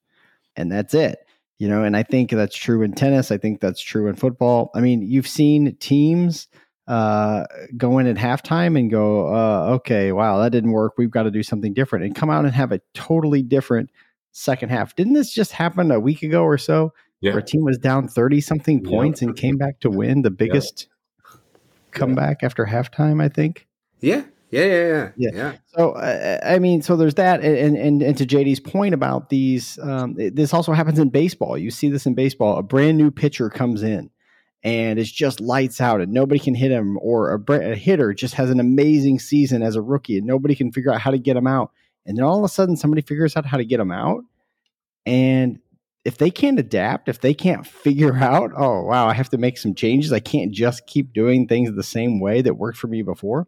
and 0.55 0.71
that's 0.71 0.93
it. 0.93 1.19
You 1.63 1.69
know, 1.69 1.81
and 1.81 1.95
I 1.95 2.03
think 2.03 2.29
that's 2.29 2.57
true 2.57 2.81
in 2.81 2.91
tennis. 2.91 3.31
I 3.31 3.37
think 3.37 3.61
that's 3.61 3.79
true 3.79 4.09
in 4.09 4.15
football. 4.15 4.69
I 4.75 4.81
mean, 4.81 5.01
you've 5.01 5.29
seen 5.29 5.77
teams 5.77 6.49
uh, 6.89 7.45
go 7.77 7.99
in 7.99 8.07
at 8.07 8.17
halftime 8.17 8.77
and 8.77 8.91
go, 8.91 9.33
uh, 9.33 9.75
okay, 9.75 10.11
wow, 10.11 10.39
that 10.39 10.51
didn't 10.51 10.73
work. 10.73 10.95
We've 10.97 11.09
got 11.09 11.23
to 11.23 11.31
do 11.31 11.41
something 11.41 11.73
different, 11.73 12.03
and 12.03 12.13
come 12.13 12.29
out 12.29 12.43
and 12.43 12.53
have 12.53 12.73
a 12.73 12.81
totally 12.93 13.43
different 13.43 13.91
second 14.33 14.71
half. 14.71 14.93
Didn't 14.97 15.13
this 15.13 15.33
just 15.33 15.53
happen 15.53 15.89
a 15.89 16.01
week 16.01 16.21
ago 16.21 16.43
or 16.43 16.57
so? 16.57 16.91
Yeah. 17.21 17.31
Where 17.31 17.39
a 17.39 17.45
team 17.45 17.63
was 17.63 17.77
down 17.77 18.09
thirty 18.09 18.41
something 18.41 18.83
points 18.83 19.21
and 19.21 19.33
came 19.33 19.55
back 19.55 19.79
to 19.79 19.89
win 19.89 20.23
the 20.23 20.31
biggest 20.31 20.89
comeback 21.91 22.43
after 22.43 22.65
halftime. 22.65 23.23
I 23.23 23.29
think. 23.29 23.67
Yeah, 24.01 24.23
yeah, 24.53 24.65
yeah, 24.65 24.87
yeah. 24.87 25.11
yeah. 25.17 25.29
yeah. 25.33 25.53
So 25.75 25.91
uh, 25.91 26.39
I 26.45 26.59
mean, 26.59 26.81
so 26.81 26.95
there's 26.95 27.15
that, 27.15 27.41
and 27.41 27.75
and 27.75 28.01
and 28.03 28.17
to 28.17 28.25
JD's 28.25 28.59
point 28.59 28.93
about 28.93 29.29
these, 29.29 29.79
um, 29.79 30.13
this 30.15 30.53
also 30.53 30.73
happens 30.73 30.99
in 30.99 31.09
baseball. 31.09 31.57
You 31.57 31.71
see 31.71 31.89
this 31.89 32.05
in 32.05 32.13
baseball. 32.13 32.57
A 32.57 32.63
brand 32.63 32.97
new 32.97 33.09
pitcher 33.09 33.49
comes 33.49 33.81
in, 33.81 34.11
and 34.63 34.99
it's 34.99 35.11
just 35.11 35.41
lights 35.41 35.81
out, 35.81 36.01
and 36.01 36.13
nobody 36.13 36.39
can 36.39 36.53
hit 36.53 36.71
him, 36.71 36.99
or 37.01 37.33
a, 37.33 37.53
a 37.71 37.75
hitter 37.75 38.13
just 38.13 38.35
has 38.35 38.51
an 38.51 38.59
amazing 38.59 39.19
season 39.19 39.63
as 39.63 39.75
a 39.75 39.81
rookie, 39.81 40.19
and 40.19 40.27
nobody 40.27 40.53
can 40.55 40.71
figure 40.71 40.93
out 40.93 41.01
how 41.01 41.11
to 41.11 41.17
get 41.17 41.35
him 41.35 41.47
out. 41.47 41.71
And 42.05 42.17
then 42.17 42.23
all 42.23 42.37
of 42.37 42.43
a 42.43 42.49
sudden, 42.49 42.77
somebody 42.77 43.01
figures 43.01 43.35
out 43.35 43.47
how 43.47 43.57
to 43.57 43.65
get 43.65 43.79
him 43.79 43.91
out, 43.91 44.23
and 45.07 45.59
if 46.05 46.17
they 46.17 46.29
can't 46.29 46.59
adapt, 46.59 47.09
if 47.09 47.21
they 47.21 47.33
can't 47.33 47.65
figure 47.65 48.15
out, 48.17 48.51
oh 48.55 48.83
wow, 48.83 49.07
I 49.07 49.13
have 49.13 49.29
to 49.29 49.39
make 49.39 49.57
some 49.57 49.73
changes. 49.73 50.13
I 50.13 50.19
can't 50.19 50.51
just 50.51 50.85
keep 50.85 51.11
doing 51.11 51.47
things 51.47 51.73
the 51.73 51.81
same 51.81 52.19
way 52.19 52.43
that 52.43 52.57
worked 52.57 52.77
for 52.77 52.87
me 52.87 53.01
before 53.01 53.47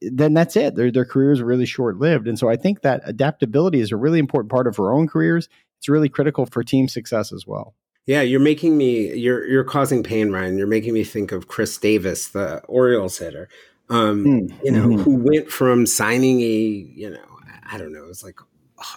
then 0.00 0.34
that's 0.34 0.56
it. 0.56 0.74
Their 0.74 0.90
their 0.90 1.04
careers 1.04 1.40
are 1.40 1.46
really 1.46 1.66
short 1.66 1.98
lived, 1.98 2.28
and 2.28 2.38
so 2.38 2.48
I 2.48 2.56
think 2.56 2.82
that 2.82 3.02
adaptability 3.04 3.80
is 3.80 3.92
a 3.92 3.96
really 3.96 4.18
important 4.18 4.50
part 4.50 4.66
of 4.66 4.78
our 4.78 4.92
own 4.92 5.08
careers. 5.08 5.48
It's 5.78 5.88
really 5.88 6.08
critical 6.08 6.46
for 6.46 6.62
team 6.62 6.88
success 6.88 7.32
as 7.32 7.46
well. 7.46 7.74
Yeah, 8.06 8.20
you're 8.20 8.40
making 8.40 8.76
me 8.76 9.14
you're 9.14 9.46
you're 9.46 9.64
causing 9.64 10.02
pain, 10.02 10.30
Ryne. 10.30 10.58
You're 10.58 10.66
making 10.66 10.94
me 10.94 11.04
think 11.04 11.32
of 11.32 11.48
Chris 11.48 11.76
Davis, 11.78 12.28
the 12.28 12.60
Orioles 12.64 13.18
hitter. 13.18 13.48
Um, 13.90 14.24
mm, 14.24 14.64
you 14.64 14.72
know, 14.72 14.86
mm-hmm. 14.88 15.02
who 15.02 15.16
went 15.16 15.50
from 15.50 15.86
signing 15.86 16.40
a, 16.40 16.44
you 16.44 17.10
know, 17.10 17.38
I 17.70 17.76
don't 17.76 17.92
know, 17.92 18.04
it 18.04 18.08
was 18.08 18.24
like 18.24 18.40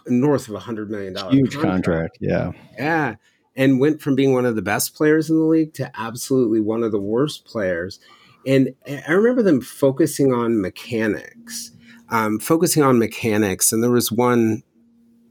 north 0.08 0.48
of 0.48 0.56
a 0.56 0.60
hundred 0.60 0.90
million 0.90 1.14
dollar 1.14 1.32
huge 1.32 1.54
contract. 1.54 1.74
contract. 1.84 2.18
Yeah. 2.22 2.52
Yeah. 2.78 3.16
And 3.56 3.80
went 3.80 4.02
from 4.02 4.16
being 4.16 4.34
one 4.34 4.46
of 4.46 4.56
the 4.56 4.62
best 4.62 4.96
players 4.96 5.30
in 5.30 5.38
the 5.38 5.44
league 5.44 5.74
to 5.76 5.92
absolutely 6.00 6.60
one 6.60 6.84
of 6.84 6.92
the 6.92 7.00
worst 7.00 7.46
players. 7.46 8.00
And 8.48 8.74
I 8.88 9.12
remember 9.12 9.44
them 9.44 9.60
focusing 9.60 10.34
on 10.34 10.62
mechanics, 10.62 11.72
um, 12.10 12.40
focusing 12.40 12.82
on 12.82 12.98
mechanics. 12.98 13.74
And 13.74 13.84
there 13.84 13.92
was 13.92 14.10
one 14.10 14.64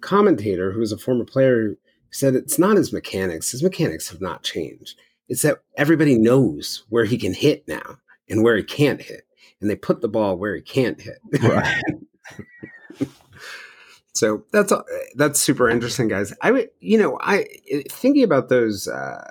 commentator 0.02 0.70
who 0.70 0.80
was 0.80 0.92
a 0.92 0.98
former 0.98 1.24
player 1.24 1.62
who 1.62 1.76
said 2.10 2.34
it's 2.34 2.58
not 2.58 2.76
his 2.76 2.92
mechanics. 2.92 3.50
His 3.50 3.62
mechanics 3.62 4.10
have 4.10 4.20
not 4.20 4.42
changed. 4.42 5.00
It's 5.28 5.42
that 5.42 5.62
everybody 5.78 6.18
knows 6.18 6.84
where 6.90 7.06
he 7.06 7.16
can 7.16 7.32
hit 7.32 7.66
now 7.66 7.98
and 8.28 8.44
where 8.44 8.56
he 8.56 8.62
can't 8.62 9.00
hit. 9.00 9.26
And 9.62 9.70
they 9.70 9.76
put 9.76 10.02
the 10.02 10.08
ball 10.08 10.36
where 10.36 10.54
he 10.54 10.60
can't 10.60 11.00
hit. 11.00 11.18
Right. 11.42 11.82
so 14.12 14.44
that's 14.52 14.74
that's 15.14 15.40
super 15.40 15.70
interesting, 15.70 16.08
guys. 16.08 16.34
I 16.42 16.50
would, 16.52 16.68
you 16.80 16.98
know, 16.98 17.18
I 17.22 17.46
thinking 17.88 18.22
about 18.22 18.50
those 18.50 18.86
uh, 18.86 19.30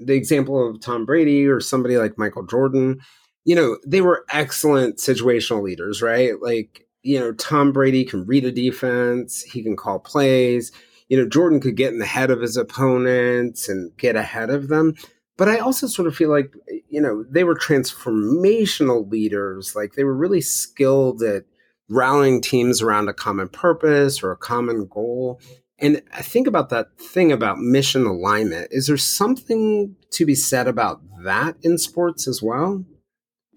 the 0.00 0.14
example 0.14 0.68
of 0.68 0.80
Tom 0.80 1.04
Brady 1.04 1.46
or 1.46 1.60
somebody 1.60 1.96
like 1.96 2.18
Michael 2.18 2.46
Jordan, 2.46 3.00
you 3.44 3.54
know, 3.54 3.78
they 3.86 4.00
were 4.00 4.24
excellent 4.30 4.96
situational 4.96 5.62
leaders, 5.62 6.02
right? 6.02 6.40
Like, 6.40 6.86
you 7.02 7.18
know, 7.18 7.32
Tom 7.32 7.72
Brady 7.72 8.04
can 8.04 8.26
read 8.26 8.44
a 8.44 8.52
defense, 8.52 9.42
he 9.42 9.62
can 9.62 9.76
call 9.76 9.98
plays. 9.98 10.72
You 11.08 11.16
know, 11.16 11.28
Jordan 11.28 11.60
could 11.60 11.76
get 11.76 11.92
in 11.92 11.98
the 11.98 12.06
head 12.06 12.30
of 12.30 12.40
his 12.40 12.56
opponents 12.56 13.68
and 13.68 13.96
get 13.96 14.14
ahead 14.16 14.50
of 14.50 14.68
them. 14.68 14.94
But 15.36 15.48
I 15.48 15.58
also 15.58 15.86
sort 15.86 16.06
of 16.06 16.14
feel 16.14 16.30
like, 16.30 16.52
you 16.88 17.00
know, 17.00 17.24
they 17.28 17.44
were 17.44 17.56
transformational 17.56 19.10
leaders. 19.10 19.74
Like 19.74 19.94
they 19.94 20.04
were 20.04 20.14
really 20.14 20.42
skilled 20.42 21.22
at 21.22 21.44
rallying 21.88 22.40
teams 22.40 22.80
around 22.80 23.08
a 23.08 23.14
common 23.14 23.48
purpose 23.48 24.22
or 24.22 24.30
a 24.30 24.36
common 24.36 24.86
goal. 24.86 25.40
And 25.80 26.02
I 26.12 26.22
think 26.22 26.46
about 26.46 26.68
that 26.70 26.98
thing 26.98 27.32
about 27.32 27.58
mission 27.58 28.04
alignment. 28.04 28.68
Is 28.70 28.86
there 28.86 28.96
something 28.96 29.96
to 30.10 30.26
be 30.26 30.34
said 30.34 30.68
about 30.68 31.00
that 31.24 31.56
in 31.62 31.78
sports 31.78 32.28
as 32.28 32.42
well? 32.42 32.84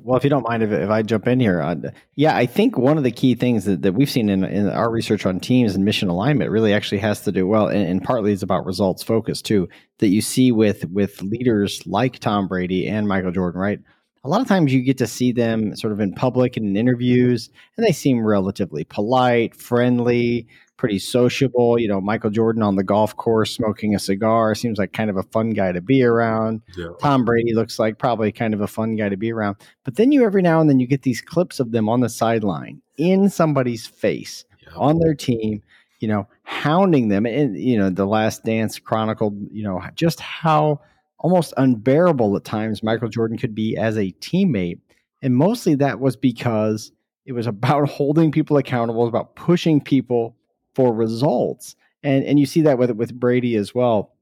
Well, 0.03 0.17
if 0.17 0.23
you 0.25 0.29
don't 0.29 0.47
mind, 0.47 0.63
if, 0.63 0.71
if 0.71 0.89
I 0.89 1.01
jump 1.01 1.27
in 1.27 1.39
here, 1.39 1.93
yeah, 2.15 2.35
I 2.35 2.45
think 2.45 2.77
one 2.77 2.97
of 2.97 3.05
the 3.05 3.11
key 3.11 3.35
things 3.35 3.63
that, 3.65 3.83
that 3.83 3.93
we've 3.93 4.09
seen 4.09 4.27
in, 4.27 4.43
in 4.43 4.69
our 4.69 4.91
research 4.91 5.25
on 5.25 5.39
teams 5.39 5.75
and 5.75 5.85
mission 5.85 6.09
alignment 6.09 6.51
really 6.51 6.73
actually 6.73 6.97
has 6.99 7.21
to 7.21 7.31
do 7.31 7.47
well, 7.47 7.67
and, 7.67 7.87
and 7.87 8.03
partly 8.03 8.33
it's 8.33 8.43
about 8.43 8.65
results 8.65 9.01
focus 9.01 9.41
too. 9.41 9.69
That 9.99 10.09
you 10.09 10.21
see 10.21 10.51
with 10.51 10.85
with 10.89 11.21
leaders 11.21 11.81
like 11.87 12.19
Tom 12.19 12.49
Brady 12.49 12.85
and 12.85 13.07
Michael 13.07 13.31
Jordan, 13.31 13.61
right? 13.61 13.79
A 14.25 14.29
lot 14.29 14.41
of 14.41 14.47
times 14.47 14.73
you 14.73 14.81
get 14.81 14.97
to 14.97 15.07
see 15.07 15.31
them 15.31 15.73
sort 15.77 15.93
of 15.93 16.01
in 16.01 16.13
public 16.13 16.57
and 16.57 16.65
in 16.65 16.75
interviews, 16.75 17.49
and 17.77 17.85
they 17.85 17.93
seem 17.93 18.25
relatively 18.25 18.83
polite, 18.83 19.55
friendly 19.55 20.47
pretty 20.77 20.99
sociable. 20.99 21.79
You 21.79 21.87
know, 21.87 22.01
Michael 22.01 22.29
Jordan 22.29 22.63
on 22.63 22.75
the 22.75 22.83
golf 22.83 23.15
course 23.15 23.51
smoking 23.53 23.95
a 23.95 23.99
cigar 23.99 24.55
seems 24.55 24.77
like 24.77 24.93
kind 24.93 25.09
of 25.09 25.17
a 25.17 25.23
fun 25.23 25.51
guy 25.51 25.71
to 25.71 25.81
be 25.81 26.03
around. 26.03 26.61
Yeah. 26.77 26.89
Tom 26.99 27.25
Brady 27.25 27.53
looks 27.53 27.79
like 27.79 27.97
probably 27.97 28.31
kind 28.31 28.53
of 28.53 28.61
a 28.61 28.67
fun 28.67 28.95
guy 28.95 29.09
to 29.09 29.17
be 29.17 29.31
around. 29.31 29.57
But 29.83 29.95
then 29.95 30.11
you 30.11 30.25
every 30.25 30.41
now 30.41 30.61
and 30.61 30.69
then 30.69 30.79
you 30.79 30.87
get 30.87 31.03
these 31.03 31.21
clips 31.21 31.59
of 31.59 31.71
them 31.71 31.89
on 31.89 32.01
the 32.01 32.09
sideline 32.09 32.81
in 32.97 33.29
somebody's 33.29 33.87
face 33.87 34.45
yeah. 34.61 34.73
on 34.75 34.99
their 34.99 35.13
team, 35.13 35.61
you 35.99 36.07
know, 36.07 36.27
hounding 36.43 37.09
them. 37.09 37.25
And, 37.25 37.57
you 37.57 37.77
know, 37.77 37.89
The 37.89 38.05
Last 38.05 38.43
Dance 38.43 38.79
chronicled, 38.79 39.37
you 39.51 39.63
know, 39.63 39.81
just 39.95 40.19
how 40.19 40.81
almost 41.19 41.53
unbearable 41.57 42.35
at 42.35 42.43
times 42.43 42.83
Michael 42.83 43.07
Jordan 43.07 43.37
could 43.37 43.55
be 43.55 43.77
as 43.77 43.97
a 43.97 44.11
teammate. 44.19 44.79
And 45.21 45.35
mostly 45.35 45.75
that 45.75 46.01
was 46.01 46.17
because 46.17 46.91
it 47.25 47.31
was 47.31 47.47
about 47.47 47.87
holding 47.89 48.31
people 48.31 48.57
accountable, 48.57 49.07
about 49.07 49.35
pushing 49.35 49.81
people 49.81 50.35
for 50.75 50.93
results. 50.93 51.75
And 52.03 52.23
and 52.25 52.39
you 52.39 52.45
see 52.45 52.61
that 52.61 52.77
with 52.77 52.91
with 52.91 53.17
Brady 53.17 53.55
as 53.55 53.73
well. 53.73 54.13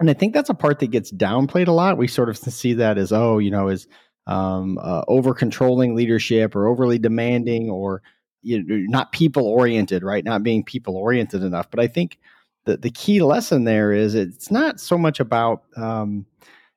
And 0.00 0.10
I 0.10 0.12
think 0.14 0.34
that's 0.34 0.50
a 0.50 0.54
part 0.54 0.80
that 0.80 0.90
gets 0.90 1.12
downplayed 1.12 1.68
a 1.68 1.72
lot. 1.72 1.98
We 1.98 2.08
sort 2.08 2.28
of 2.28 2.36
see 2.36 2.74
that 2.74 2.98
as 2.98 3.12
oh, 3.12 3.38
you 3.38 3.50
know, 3.50 3.68
is 3.68 3.86
um, 4.26 4.78
uh, 4.80 5.02
over 5.08 5.34
controlling 5.34 5.94
leadership 5.94 6.56
or 6.56 6.66
overly 6.66 6.98
demanding 6.98 7.70
or 7.70 8.02
you 8.42 8.62
know, 8.62 8.76
not 8.88 9.12
people 9.12 9.46
oriented, 9.46 10.02
right? 10.02 10.24
Not 10.24 10.42
being 10.42 10.62
people 10.62 10.96
oriented 10.96 11.42
enough. 11.42 11.70
But 11.70 11.80
I 11.80 11.86
think 11.86 12.18
the 12.64 12.76
the 12.76 12.90
key 12.90 13.22
lesson 13.22 13.64
there 13.64 13.92
is 13.92 14.14
it's 14.14 14.50
not 14.50 14.80
so 14.80 14.96
much 14.98 15.20
about 15.20 15.62
um, 15.76 16.26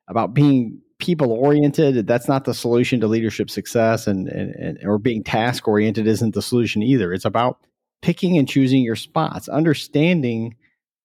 about 0.08 0.34
being 0.34 0.82
people 1.00 1.32
oriented. 1.32 2.08
That's 2.08 2.28
not 2.28 2.46
the 2.46 2.54
solution 2.54 3.00
to 3.02 3.08
leadership 3.08 3.50
success, 3.50 4.08
and, 4.08 4.28
and, 4.28 4.56
and 4.56 4.80
or 4.84 4.98
being 4.98 5.24
task 5.24 5.68
oriented 5.68 6.08
isn't 6.08 6.34
the 6.34 6.42
solution 6.42 6.82
either. 6.82 7.14
It's 7.14 7.26
about 7.26 7.67
picking 8.02 8.38
and 8.38 8.48
choosing 8.48 8.82
your 8.82 8.96
spots, 8.96 9.48
understanding 9.48 10.56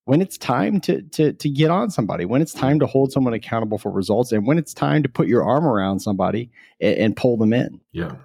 when 0.04 0.20
it's 0.20 0.36
time 0.36 0.80
to 0.80 1.02
to 1.02 1.32
to 1.32 1.48
get 1.48 1.70
on 1.70 1.90
somebody, 1.90 2.24
when 2.24 2.42
it's 2.42 2.52
time 2.52 2.80
to 2.80 2.86
hold 2.86 3.12
someone 3.12 3.34
accountable 3.34 3.78
for 3.78 3.90
results, 3.90 4.32
and 4.32 4.46
when 4.46 4.58
it's 4.58 4.74
time 4.74 5.02
to 5.02 5.08
put 5.08 5.28
your 5.28 5.44
arm 5.44 5.64
around 5.64 6.00
somebody 6.00 6.50
and, 6.80 6.96
and 6.96 7.16
pull 7.16 7.36
them 7.36 7.52
in. 7.52 7.80
Yeah, 7.92 8.16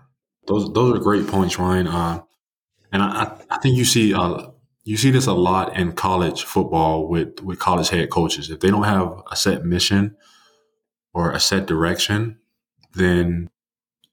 those 0.48 0.72
those 0.74 0.98
are 0.98 1.04
great 1.04 1.28
points, 1.28 1.60
Ryne. 1.60 1.88
Uh, 1.88 2.22
and 2.92 3.02
I 3.04 3.38
I 3.50 3.58
think 3.60 3.78
you 3.78 3.86
see 3.86 4.14
uh, 4.14 4.48
you 4.84 4.98
see 4.98 5.12
this 5.12 5.28
a 5.28 5.34
lot 5.34 5.76
in 5.78 5.92
college 5.92 6.44
football 6.44 7.08
with 7.08 7.44
with 7.44 7.60
college 7.60 7.90
head 7.90 8.10
coaches. 8.10 8.50
If 8.50 8.60
they 8.60 8.70
don't 8.70 8.84
have 8.84 9.22
a 9.32 9.36
set 9.36 9.66
mission 9.66 10.16
or 11.14 11.32
a 11.32 11.40
set 11.40 11.66
direction, 11.66 12.40
then 12.94 13.50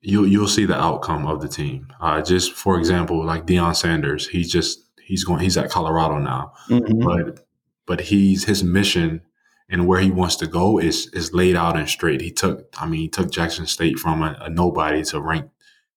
you'll 0.05 0.27
you'll 0.27 0.49
see 0.49 0.67
the 0.67 0.77
outcome 0.77 1.27
of 1.27 1.41
the 1.41 1.49
team. 1.49 1.89
Uh, 2.01 2.21
just 2.23 2.53
for 2.53 2.79
example, 2.79 3.25
like 3.25 3.47
Deion 3.47 3.75
Sanders, 3.75 4.29
he's 4.29 4.51
just 4.51 4.81
he's 5.03 5.25
going 5.25 5.41
he's 5.41 5.57
at 5.57 5.71
Colorado 5.71 6.19
now, 6.19 6.53
mm-hmm. 6.69 7.05
but 7.05 7.47
but 7.87 8.01
he's 8.03 8.45
his 8.45 8.63
mission 8.63 9.23
and 9.69 9.87
where 9.87 10.01
he 10.01 10.11
wants 10.11 10.37
to 10.37 10.47
go 10.47 10.79
is 10.79 11.09
is 11.09 11.33
laid 11.33 11.57
out 11.57 11.77
and 11.77 11.89
straight. 11.89 12.21
He 12.21 12.31
took 12.31 12.67
I 12.79 12.87
mean 12.87 13.01
he 13.01 13.09
took 13.09 13.31
Jackson 13.31 13.67
State 13.67 13.99
from 13.99 14.23
a, 14.23 14.37
a 14.41 14.51
nobody 14.51 15.03
to 15.05 15.21
rank 15.21 15.51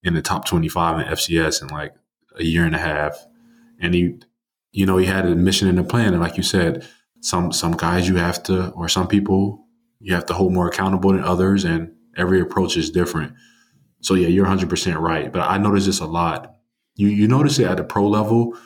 in 0.03 0.13
the 0.13 0.21
top 0.21 0.45
twenty 0.45 0.69
five 0.69 0.99
in 0.99 1.13
FCS 1.13 1.61
in 1.61 1.67
like 1.67 1.93
a 2.37 2.43
year 2.43 2.65
and 2.65 2.75
a 2.75 2.79
half, 2.79 3.25
and 3.79 3.93
he 3.93 4.19
you 4.71 4.85
know 4.85 4.97
he 4.97 5.05
had 5.05 5.25
a 5.25 5.35
mission 5.35 5.67
and 5.67 5.79
a 5.79 5.83
plan, 5.83 6.13
and 6.13 6.21
like 6.21 6.37
you 6.37 6.43
said, 6.43 6.87
some 7.21 7.51
some 7.51 7.73
guys 7.73 8.07
you 8.07 8.15
have 8.15 8.41
to 8.43 8.69
or 8.71 8.87
some 8.87 9.07
people 9.07 9.65
you 9.99 10.13
have 10.13 10.27
to 10.27 10.33
hold 10.33 10.53
more 10.53 10.67
accountable 10.67 11.11
than 11.11 11.23
others, 11.23 11.65
and 11.65 11.93
every 12.15 12.39
approach 12.39 12.77
is 12.77 12.89
different. 12.89 13.33
So 14.01 14.13
yeah, 14.13 14.27
you're 14.27 14.45
100% 14.45 14.99
right. 14.99 15.31
But 15.31 15.41
I 15.41 15.57
notice 15.57 15.85
this 15.85 15.99
a 15.99 16.05
lot. 16.05 16.53
You 16.95 17.07
you 17.09 17.27
notice 17.27 17.59
it 17.59 17.65
at 17.65 17.77
the 17.77 17.83
pro 17.83 18.07
level 18.07 18.57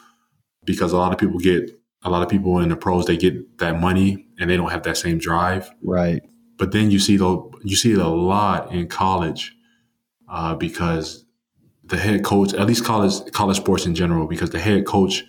because 0.63 0.93
a 0.93 0.97
lot 0.97 1.11
of 1.11 1.17
people 1.17 1.39
get 1.39 1.69
a 2.03 2.09
lot 2.09 2.23
of 2.23 2.29
people 2.29 2.59
in 2.59 2.69
the 2.69 2.75
pros 2.75 3.05
they 3.05 3.17
get 3.17 3.57
that 3.59 3.79
money 3.79 4.27
and 4.39 4.49
they 4.49 4.57
don't 4.57 4.71
have 4.71 4.83
that 4.83 4.97
same 4.97 5.17
drive. 5.17 5.69
Right. 5.83 6.21
But 6.57 6.71
then 6.71 6.91
you 6.91 6.99
see 6.99 7.17
the 7.17 7.49
you 7.63 7.75
see 7.75 7.91
it 7.91 7.97
a 7.97 8.07
lot 8.07 8.71
in 8.71 8.87
college 8.87 9.55
uh, 10.29 10.55
because 10.55 11.25
the 11.83 11.97
head 11.97 12.23
coach, 12.23 12.53
at 12.53 12.65
least 12.67 12.85
college 12.85 13.31
college 13.31 13.57
sports 13.57 13.85
in 13.85 13.93
general, 13.93 14.27
because 14.27 14.49
the 14.49 14.59
head 14.59 14.85
coach, 14.85 15.23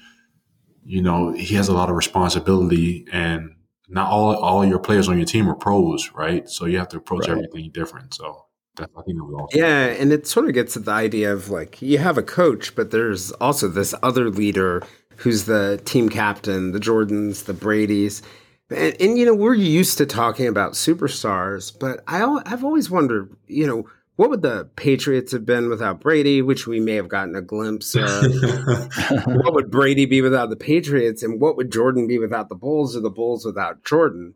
you 0.84 1.02
know, 1.02 1.32
he 1.32 1.54
has 1.56 1.68
a 1.68 1.72
lot 1.72 1.90
of 1.90 1.96
responsibility, 1.96 3.06
and 3.12 3.56
not 3.88 4.08
all 4.08 4.34
all 4.36 4.64
your 4.64 4.78
players 4.78 5.08
on 5.08 5.18
your 5.18 5.26
team 5.26 5.48
are 5.48 5.54
pros, 5.54 6.10
right? 6.14 6.48
So 6.48 6.66
you 6.66 6.78
have 6.78 6.88
to 6.88 6.98
approach 6.98 7.28
right. 7.28 7.32
everything 7.36 7.70
different. 7.72 8.14
So 8.14 8.46
I 8.78 8.86
think 9.04 9.18
it 9.18 9.22
was 9.22 9.50
yeah, 9.52 9.86
and 9.86 10.12
it 10.12 10.26
sort 10.26 10.48
of 10.48 10.54
gets 10.54 10.76
at 10.76 10.86
the 10.86 10.92
idea 10.92 11.32
of 11.32 11.50
like 11.50 11.82
you 11.82 11.98
have 11.98 12.16
a 12.16 12.22
coach, 12.22 12.74
but 12.74 12.90
there's 12.90 13.30
also 13.32 13.68
this 13.68 13.94
other 14.02 14.30
leader 14.30 14.82
who's 15.16 15.44
the 15.44 15.80
team 15.84 16.08
captain, 16.08 16.72
the 16.72 16.80
Jordans, 16.80 17.44
the 17.44 17.54
Brady's. 17.54 18.22
And, 18.70 18.96
and, 18.98 19.18
you 19.18 19.26
know 19.26 19.34
we're 19.34 19.54
used 19.54 19.98
to 19.98 20.06
talking 20.06 20.46
about 20.46 20.72
superstars, 20.72 21.78
but 21.78 22.02
I 22.08 22.22
I've 22.46 22.64
always 22.64 22.88
wondered, 22.88 23.36
you 23.46 23.66
know, 23.66 23.86
what 24.16 24.30
would 24.30 24.40
the 24.40 24.70
Patriots 24.76 25.32
have 25.32 25.44
been 25.44 25.68
without 25.68 26.00
Brady, 26.00 26.40
which 26.40 26.66
we 26.66 26.80
may 26.80 26.94
have 26.94 27.08
gotten 27.08 27.36
a 27.36 27.42
glimpse 27.42 27.94
of? 27.94 28.06
what 29.26 29.52
would 29.52 29.70
Brady 29.70 30.06
be 30.06 30.22
without 30.22 30.48
the 30.48 30.56
Patriots, 30.56 31.22
and 31.22 31.40
what 31.40 31.56
would 31.58 31.70
Jordan 31.70 32.06
be 32.06 32.18
without 32.18 32.48
the 32.48 32.54
Bulls, 32.54 32.96
or 32.96 33.00
the 33.00 33.10
Bulls 33.10 33.44
without 33.44 33.84
Jordan? 33.84 34.34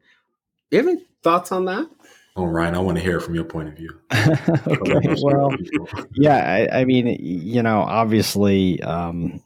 You 0.70 0.78
have 0.78 0.88
any 0.88 1.06
thoughts 1.22 1.52
on 1.52 1.64
that? 1.66 1.88
Oh, 2.36 2.44
Ryne, 2.44 2.74
I 2.74 2.80
want 2.80 2.98
to 2.98 3.02
hear 3.02 3.18
from 3.18 3.34
your 3.34 3.44
point 3.44 3.68
of 3.68 3.76
view. 3.76 3.98
okay, 4.12 5.16
well, 5.22 5.54
yeah, 6.12 6.68
I, 6.70 6.80
I, 6.80 6.84
mean, 6.84 7.06
you 7.18 7.62
know, 7.62 7.80
obviously, 7.80 8.82
um, 8.82 9.42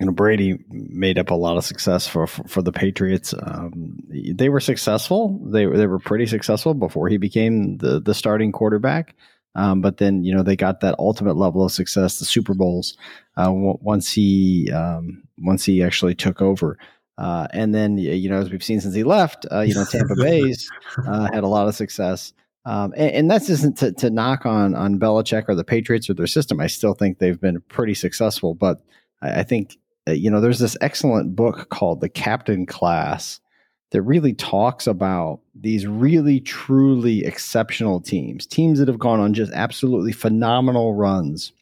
you 0.00 0.06
know, 0.06 0.12
Brady 0.12 0.58
made 0.70 1.18
up 1.18 1.30
a 1.30 1.34
lot 1.34 1.58
of 1.58 1.64
success 1.64 2.08
for 2.08 2.26
for, 2.26 2.42
for 2.44 2.62
the 2.62 2.72
Patriots. 2.72 3.34
Um, 3.40 3.98
they 4.08 4.48
were 4.48 4.60
successful. 4.60 5.38
They 5.44 5.66
they 5.66 5.86
were 5.86 5.98
pretty 5.98 6.26
successful 6.26 6.74
before 6.74 7.08
he 7.08 7.18
became 7.18 7.76
the 7.78 8.00
the 8.00 8.14
starting 8.14 8.50
quarterback. 8.50 9.14
Um, 9.54 9.82
but 9.82 9.98
then 9.98 10.24
you 10.24 10.34
know 10.34 10.42
they 10.42 10.56
got 10.56 10.80
that 10.80 10.96
ultimate 10.98 11.36
level 11.36 11.64
of 11.64 11.70
success, 11.70 12.18
the 12.18 12.24
Super 12.24 12.54
Bowls, 12.54 12.96
uh, 13.36 13.44
w- 13.44 13.78
once 13.80 14.10
he 14.10 14.72
um, 14.72 15.22
once 15.38 15.64
he 15.64 15.82
actually 15.82 16.14
took 16.14 16.40
over. 16.40 16.78
Uh, 17.18 17.46
and 17.52 17.74
then 17.74 17.98
you 17.98 18.28
know 18.28 18.38
as 18.38 18.50
we've 18.50 18.64
seen 18.64 18.80
since 18.80 18.94
he 18.94 19.04
left, 19.04 19.46
uh, 19.52 19.60
you 19.60 19.74
know 19.74 19.84
Tampa 19.84 20.14
Bay's 20.16 20.70
uh, 21.06 21.28
had 21.32 21.44
a 21.44 21.48
lot 21.48 21.68
of 21.68 21.74
success. 21.74 22.32
Um, 22.64 22.94
and, 22.96 23.10
and 23.10 23.30
that's 23.30 23.50
isn't 23.50 23.76
to, 23.78 23.92
to 23.92 24.10
knock 24.10 24.46
on 24.46 24.74
on 24.74 24.98
Belichick 24.98 25.44
or 25.48 25.54
the 25.54 25.64
Patriots 25.64 26.08
or 26.08 26.14
their 26.14 26.26
system. 26.26 26.60
I 26.60 26.68
still 26.68 26.94
think 26.94 27.18
they've 27.18 27.40
been 27.40 27.60
pretty 27.68 27.94
successful, 27.94 28.54
but 28.54 28.82
I, 29.20 29.40
I 29.40 29.42
think 29.42 29.76
uh, 30.08 30.12
you 30.12 30.30
know 30.30 30.40
there's 30.40 30.58
this 30.58 30.76
excellent 30.80 31.36
book 31.36 31.68
called 31.70 32.00
The 32.00 32.08
Captain 32.08 32.66
Class 32.66 33.40
that 33.92 34.02
really 34.02 34.32
talks 34.32 34.86
about 34.86 35.40
these 35.54 35.86
really 35.86 36.40
truly 36.40 37.24
exceptional 37.24 38.00
teams, 38.00 38.46
teams 38.46 38.78
that 38.78 38.88
have 38.88 38.98
gone 38.98 39.20
on 39.20 39.34
just 39.34 39.52
absolutely 39.52 40.12
phenomenal 40.12 40.94
runs. 40.94 41.52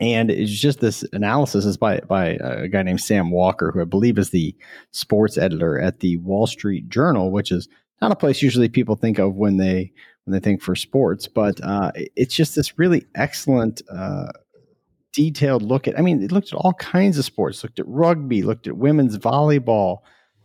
And 0.00 0.30
it's 0.30 0.52
just 0.52 0.80
this 0.80 1.04
analysis 1.12 1.64
is 1.64 1.76
by 1.76 2.00
by 2.00 2.38
a 2.40 2.68
guy 2.68 2.82
named 2.82 3.00
Sam 3.00 3.30
Walker, 3.30 3.70
who 3.72 3.80
I 3.80 3.84
believe 3.84 4.18
is 4.18 4.30
the 4.30 4.54
sports 4.90 5.38
editor 5.38 5.78
at 5.78 6.00
the 6.00 6.16
Wall 6.18 6.46
Street 6.46 6.88
Journal, 6.88 7.30
which 7.30 7.52
is 7.52 7.68
not 8.02 8.12
a 8.12 8.16
place 8.16 8.42
usually 8.42 8.68
people 8.68 8.96
think 8.96 9.18
of 9.18 9.34
when 9.34 9.56
they 9.56 9.92
when 10.24 10.32
they 10.32 10.40
think 10.40 10.62
for 10.62 10.74
sports, 10.74 11.28
but 11.28 11.60
uh, 11.62 11.92
it's 11.94 12.34
just 12.34 12.56
this 12.56 12.78
really 12.78 13.04
excellent, 13.14 13.82
uh, 13.90 14.28
detailed 15.12 15.62
look 15.62 15.86
at. 15.86 15.98
I 15.98 16.02
mean, 16.02 16.22
it 16.22 16.32
looked 16.32 16.52
at 16.52 16.58
all 16.58 16.72
kinds 16.74 17.18
of 17.18 17.24
sports. 17.24 17.62
Looked 17.62 17.78
at 17.78 17.86
rugby, 17.86 18.42
looked 18.42 18.66
at 18.66 18.76
women's 18.76 19.18
volleyball, 19.18 19.98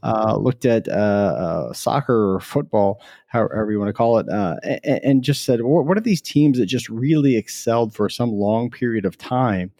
uh, 0.03 0.37
looked 0.37 0.65
at 0.65 0.87
uh, 0.87 0.91
uh, 0.91 1.73
soccer 1.73 2.33
or 2.33 2.39
football, 2.39 3.01
however 3.27 3.71
you 3.71 3.79
want 3.79 3.89
to 3.89 3.93
call 3.93 4.17
it, 4.17 4.29
uh, 4.29 4.55
and, 4.63 5.03
and, 5.03 5.23
just 5.23 5.43
said, 5.43 5.61
what 5.61 5.97
are 5.97 6.01
these 6.01 6.21
teams 6.21 6.57
that 6.57 6.67
just 6.67 6.87
really 6.89 7.35
excelled 7.35 7.93
for 7.93 8.07
some 8.07 8.31
long 8.31 8.69
period 8.69 9.03
of 9.03 9.17
time? 9.17 9.71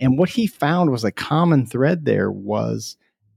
And 0.00 0.18
what 0.18 0.28
he 0.28 0.46
found 0.46 0.90
was 0.90 1.04
a 1.04 1.12
common 1.12 1.64
thread 1.64 2.04
there 2.04 2.30
was 2.30 2.96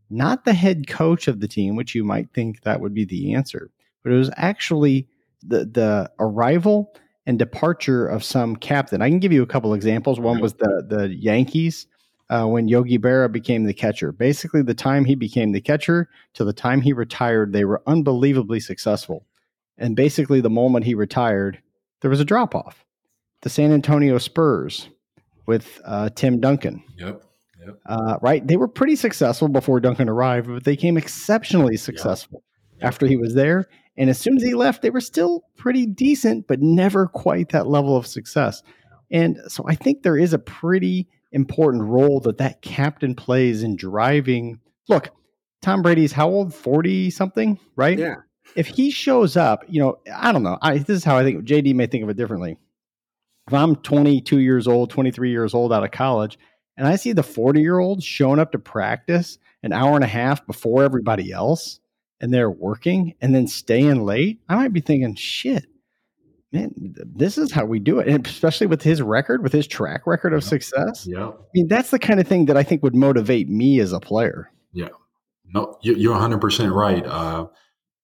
not 0.10 0.46
the 0.46 0.54
head 0.54 0.88
coach 0.88 1.28
of 1.28 1.40
the 1.40 1.48
team, 1.48 1.76
which 1.76 1.96
you 1.96 2.04
might 2.04 2.32
think 2.34 2.62
that 2.62 2.82
would 2.82 2.94
be 2.94 3.06
the 3.06 3.34
answer, 3.34 3.70
but 4.04 4.12
it 4.12 4.18
was 4.18 4.32
actually 4.36 5.08
the 5.44 5.66
the 5.66 6.12
arrival 6.20 6.96
and 7.26 7.40
departure 7.40 8.08
of 8.08 8.24
some 8.24 8.56
captain. 8.56 9.02
I 9.02 9.10
can 9.10 9.20
give 9.20 9.32
you 9.32 9.44
a 9.44 9.48
couple 9.48 9.74
examples. 9.74 10.20
One 10.20 10.42
was 10.42 10.54
the 10.54 10.86
the 10.88 11.16
Yankees 11.16 11.88
uh, 12.32 12.46
when 12.46 12.70
Yogi 12.70 12.98
Berra 12.98 13.30
became 13.30 13.66
the 13.66 13.74
catcher. 13.74 14.14
Basically, 14.14 14.62
the 14.62 14.74
time 14.74 15.04
he 15.04 15.16
became 15.16 15.52
the 15.52 15.60
catcher 15.60 16.10
to 16.34 16.46
the 16.46 16.54
time 16.54 16.80
he 16.80 16.94
retired, 16.94 17.52
they 17.52 17.66
were 17.66 17.84
unbelievably 17.86 18.62
successful. 18.62 19.26
And 19.78 19.98
basically, 19.98 20.40
the 20.40 20.50
moment 20.50 20.86
he 20.86 20.96
retired, 20.96 21.62
there 22.00 22.10
was 22.10 22.22
a 22.22 22.26
drop 22.26 22.56
off. 22.56 22.86
The 23.42 23.50
San 23.50 23.74
Antonio 23.74 24.18
Spurs 24.18 24.88
with 25.46 25.82
uh, 25.84 26.10
Tim 26.16 26.40
Duncan. 26.40 26.82
Yep. 26.98 27.22
Yep. 27.66 27.80
Uh, 27.86 28.18
right. 28.22 28.48
They 28.48 28.56
were 28.56 28.68
pretty 28.70 28.96
successful 28.96 29.50
before 29.50 29.82
Duncan 29.82 30.08
arrived, 30.08 30.48
but 30.48 30.64
they 30.64 30.74
became 30.74 30.98
exceptionally 30.98 31.76
successful 31.76 32.44
yep. 32.78 32.88
after 32.88 33.08
he 33.08 33.18
was 33.18 33.34
there. 33.36 33.68
And 33.98 34.10
as 34.10 34.18
soon 34.18 34.38
as 34.38 34.44
he 34.44 34.54
left, 34.54 34.82
they 34.82 34.90
were 34.90 35.02
still 35.02 35.44
pretty 35.58 35.86
decent, 35.86 36.48
but 36.48 36.62
never 36.62 37.08
quite 37.08 37.50
that 37.50 37.68
level 37.68 37.98
of 37.98 38.08
success. 38.08 38.64
And 39.12 39.38
so 39.48 39.66
I 39.68 39.76
think 39.76 40.04
there 40.04 40.18
is 40.18 40.32
a 40.34 40.40
pretty 40.40 41.10
important 41.32 41.84
role 41.84 42.20
that 42.22 42.38
that 42.40 42.62
captain 42.62 43.16
plays 43.16 43.64
in 43.64 43.76
driving. 43.76 44.60
Look, 44.88 45.10
Tom 45.62 45.82
Brady's 45.82 46.12
how 46.12 46.30
old? 46.30 46.54
40 46.54 47.10
something, 47.10 47.60
right? 47.76 47.98
Yeah. 47.98 48.16
If 48.56 48.68
he 48.68 48.92
shows 48.92 49.38
up, 49.38 49.64
you 49.70 49.82
know, 49.82 49.98
I 50.14 50.32
don't 50.32 50.44
know. 50.44 50.58
I, 50.62 50.80
this 50.80 50.98
is 50.98 51.04
how 51.04 51.18
I 51.18 51.24
think 51.24 51.46
JD 51.46 51.74
may 51.76 51.88
think 51.88 52.04
of 52.04 52.10
it 52.10 52.18
differently. 52.18 52.58
If 53.48 53.54
I'm 53.54 53.76
22 53.78 54.40
years 54.40 54.68
old, 54.68 54.90
23 54.90 55.32
years 55.32 55.54
old 55.54 55.72
out 55.72 55.84
of 55.84 55.92
college, 55.92 56.38
and 56.78 56.88
I 56.88 56.96
see 56.96 57.14
the 57.14 57.24
40 57.24 57.62
year 57.62 57.80
old 57.80 58.04
showing 58.04 58.40
up 58.40 58.52
to 58.52 58.60
practice 58.60 59.38
an 59.64 59.74
hour 59.74 59.96
and 59.96 60.04
a 60.04 60.08
half 60.08 60.46
before 60.46 60.84
everybody 60.84 61.32
else 61.32 61.80
and 62.20 62.34
they're 62.34 62.52
working 62.52 63.16
and 63.22 63.34
then 63.34 63.48
staying 63.48 64.06
late, 64.06 64.40
I 64.48 64.56
might 64.56 64.74
be 64.74 64.82
thinking, 64.82 65.16
shit, 65.16 65.66
man, 66.52 66.74
this 67.16 67.38
is 67.38 67.52
how 67.52 67.66
we 67.66 67.80
do 67.80 68.00
it. 68.00 68.08
And 68.08 68.26
especially 68.26 68.68
with 68.68 68.82
his 68.82 69.02
record, 69.02 69.44
with 69.44 69.54
his 69.54 69.68
track 69.68 70.06
record 70.06 70.34
of 70.34 70.44
success. 70.44 71.08
Yeah. 71.08 71.30
I 71.30 71.34
mean, 71.54 71.68
that's 71.68 71.92
the 71.92 72.00
kind 72.00 72.20
of 72.20 72.28
thing 72.28 72.46
that 72.46 72.58
I 72.58 72.64
think 72.64 72.84
would 72.84 72.96
motivate 72.96 73.50
me 73.50 73.80
as 73.80 73.94
a 73.94 74.00
player. 74.00 74.52
Yeah. 74.74 74.90
No, 75.54 75.78
you're 75.82 76.16
100% 76.16 76.74
right. 76.74 77.06
Uh, 77.06 77.48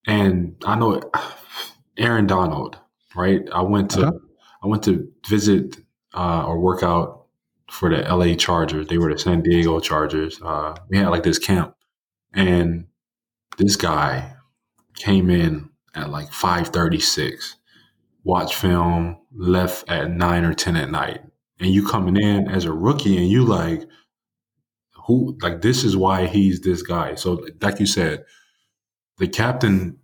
and 0.06 0.56
I 0.66 0.78
know 0.78 1.02
Aaron 1.98 2.28
Donald, 2.28 2.78
right? 3.16 3.42
I 3.52 3.62
went 3.62 3.92
to, 3.92 4.08
uh-huh. 4.08 4.18
I 4.64 4.68
went 4.68 4.84
to 4.84 5.08
visit 5.28 5.78
uh, 6.14 6.46
or 6.46 6.60
work 6.60 6.84
out 6.84 7.26
for 7.70 7.90
the 7.90 8.02
LA 8.02 8.36
Chargers. 8.36 8.88
They 8.88 8.98
were 8.98 9.12
the 9.12 9.20
San 9.20 9.42
Diego 9.42 9.80
Chargers. 9.80 10.42
Uh, 10.42 10.76
we 10.90 10.98
had 10.98 11.10
like 11.10 11.24
this 11.24 11.40
camp 11.40 11.76
and 12.34 12.88
this 13.58 13.76
guy 13.76 14.34
came 14.96 15.30
in 15.30 15.70
at 15.94 16.10
like 16.10 16.32
536 16.32 17.57
watch 18.28 18.56
film, 18.56 19.18
left 19.34 19.90
at 19.90 20.12
nine 20.12 20.44
or 20.44 20.54
ten 20.54 20.76
at 20.76 20.92
night, 20.92 21.22
and 21.60 21.72
you 21.72 21.88
coming 21.88 22.18
in 22.18 22.48
as 22.50 22.66
a 22.66 22.74
rookie, 22.74 23.18
and 23.18 23.30
you 23.30 23.46
like, 23.46 23.84
who 25.06 25.38
like 25.42 25.62
this 25.62 25.86
is 25.86 25.96
why 25.96 26.28
he's 26.28 26.60
this 26.60 26.82
guy. 26.82 27.16
So, 27.16 27.48
like 27.62 27.80
you 27.80 27.86
said, 27.86 28.26
the 29.18 29.30
captain, 29.30 29.98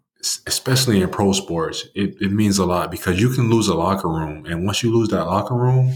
especially 0.48 1.02
in 1.02 1.10
pro 1.10 1.34
sports, 1.34 1.86
it, 1.94 2.16
it 2.22 2.32
means 2.32 2.58
a 2.58 2.66
lot 2.66 2.90
because 2.90 3.20
you 3.20 3.30
can 3.30 3.50
lose 3.50 3.68
a 3.68 3.76
locker 3.76 4.08
room, 4.08 4.46
and 4.46 4.66
once 4.66 4.82
you 4.82 4.94
lose 4.94 5.10
that 5.10 5.26
locker 5.26 5.56
room, 5.56 5.94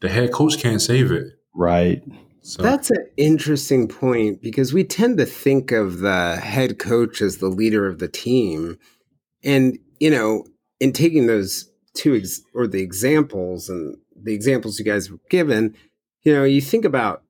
the 0.00 0.08
head 0.08 0.32
coach 0.32 0.58
can't 0.58 0.80
save 0.80 1.12
it. 1.12 1.26
Right. 1.54 2.02
So. 2.40 2.62
That's 2.62 2.90
an 2.90 3.04
interesting 3.16 3.88
point 3.88 4.40
because 4.40 4.72
we 4.72 4.84
tend 4.84 5.18
to 5.18 5.26
think 5.26 5.72
of 5.72 5.98
the 5.98 6.36
head 6.36 6.78
coach 6.78 7.20
as 7.20 7.38
the 7.38 7.48
leader 7.48 7.86
of 7.86 7.98
the 7.98 8.08
team. 8.08 8.78
And, 9.42 9.78
you 9.98 10.10
know, 10.10 10.44
in 10.80 10.92
taking 10.92 11.26
those 11.26 11.70
two 11.94 12.14
ex- 12.14 12.42
or 12.54 12.66
the 12.66 12.82
examples 12.82 13.68
and 13.68 13.96
the 14.14 14.34
examples 14.34 14.78
you 14.78 14.84
guys 14.84 15.08
have 15.08 15.18
given, 15.30 15.76
you 16.22 16.32
know, 16.34 16.44
you 16.44 16.60
think 16.60 16.84
about 16.84 17.22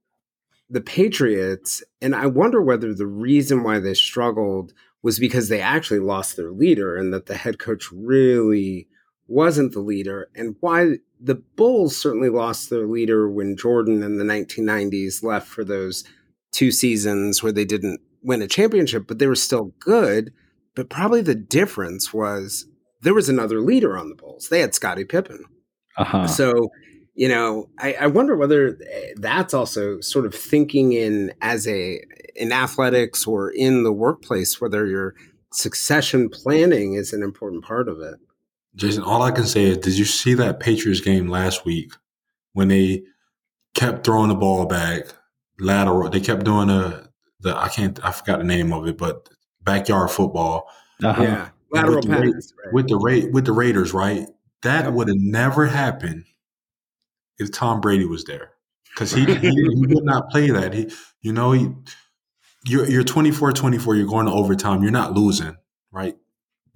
the 0.68 0.80
Patriots, 0.80 1.82
and 2.01 2.14
I 2.14 2.26
wonder 2.26 2.61
whether 2.61 2.92
the 2.92 3.07
reason 3.07 3.62
why 3.62 3.78
they 3.78 3.94
struggled 3.94 4.72
was 5.03 5.18
because 5.18 5.49
they 5.49 5.61
actually 5.61 6.01
lost 6.01 6.36
their 6.36 6.51
leader 6.51 6.97
and 6.97 7.12
that 7.12 7.26
the 7.26 7.36
head 7.36 7.59
coach 7.59 7.92
really 7.92 8.88
wasn't 9.28 9.72
the 9.72 9.80
leader, 9.80 10.28
and 10.34 10.57
why 10.61 10.99
the 11.20 11.34
Bulls 11.34 11.97
certainly 11.97 12.28
lost 12.28 12.70
their 12.70 12.86
leader 12.86 13.28
when 13.28 13.57
Jordan 13.57 14.03
in 14.03 14.18
the 14.18 14.24
1990s 14.24 15.22
left 15.22 15.49
for 15.49 15.64
those 15.64 16.05
two 16.53 16.70
seasons 16.70 17.42
where 17.42 17.53
they 17.53 17.64
didn't 17.64 18.01
win 18.22 18.42
a 18.42 18.47
championship, 18.47 19.07
but 19.07 19.18
they 19.18 19.26
were 19.26 19.34
still 19.34 19.72
good. 19.78 20.32
But 20.74 20.90
probably 20.90 21.22
the 21.22 21.34
difference 21.34 22.12
was 22.12 22.66
there 23.07 23.14
was 23.14 23.28
another 23.28 23.61
leader 23.61 23.96
on 23.96 24.09
the 24.09 24.16
Bulls. 24.16 24.48
They 24.48 24.59
had 24.59 24.74
Scottie 24.74 25.04
Pippen. 25.04 25.44
Uh-huh. 25.96 26.26
So, 26.26 26.70
you 27.14 27.28
know, 27.28 27.68
I, 27.78 27.92
I, 28.00 28.07
wonder 28.09 28.36
whether 28.36 28.76
eh, 28.90 29.12
that's 29.16 29.54
also 29.54 30.00
sort 30.00 30.26
of 30.26 30.34
thinking 30.34 30.92
in 30.92 31.32
as 31.40 31.68
a 31.68 32.02
in 32.34 32.50
athletics 32.50 33.24
or 33.24 33.50
in 33.50 33.84
the 33.84 33.92
workplace, 33.92 34.61
whether 34.61 34.86
your 34.86 35.14
succession 35.52 36.28
planning 36.28 36.94
is 36.94 37.12
an 37.12 37.22
important 37.22 37.64
part 37.64 37.88
of 37.88 38.00
it. 38.00 38.16
Jason, 38.74 39.04
all 39.04 39.22
I 39.22 39.30
can 39.30 39.46
say 39.46 39.66
is, 39.66 39.78
did 39.78 39.96
you 39.96 40.04
see 40.04 40.34
that 40.34 40.59
Patriots 40.59 41.00
game 41.00 41.28
last 41.28 41.64
week 41.64 41.92
when 42.54 42.66
they 42.66 43.04
kept 43.74 44.04
throwing 44.04 44.30
the 44.30 44.34
ball 44.34 44.66
back 44.66 45.07
lateral? 45.61 46.11
They 46.11 46.20
kept 46.20 46.44
doing 46.44 46.66
the 46.66 47.09
the 47.38 47.57
I 47.57 47.68
can't 47.68 48.04
I 48.04 48.11
forgot 48.11 48.38
the 48.38 48.44
name 48.44 48.72
of 48.72 48.88
it, 48.88 48.98
but 48.98 49.28
backyard 49.62 50.11
football. 50.11 50.68
Uh-huh. 51.04 51.22
Yeah, 51.22 51.48
lateral 51.70 51.96
with 51.96 52.04
the, 52.04 52.10
pass, 52.10 52.52
right. 52.64 52.74
with 52.74 52.88
the 52.88 52.96
Ra- 52.96 53.30
with 53.32 53.44
the 53.44 53.52
Raiders, 53.52 53.92
right? 53.92 54.26
That 54.62 54.84
yep. 54.84 54.94
would 54.94 55.08
have 55.08 55.18
never 55.18 55.66
happened 55.66 56.24
if 57.38 57.52
Tom 57.52 57.80
Brady 57.80 58.06
was 58.06 58.24
there, 58.24 58.52
because 58.94 59.12
he, 59.12 59.24
he, 59.34 59.50
he 59.50 59.86
would 59.94 60.04
not 60.04 60.30
play 60.30 60.50
that. 60.50 60.72
He, 60.72 60.90
you 61.20 61.32
know, 61.32 61.52
he 61.52 61.68
you're 62.66 62.88
you're 62.88 63.04
24-24, 63.04 63.96
You're 63.96 64.06
going 64.06 64.26
to 64.26 64.32
overtime. 64.32 64.82
You're 64.82 64.90
not 64.90 65.12
losing, 65.12 65.56
right? 65.92 66.16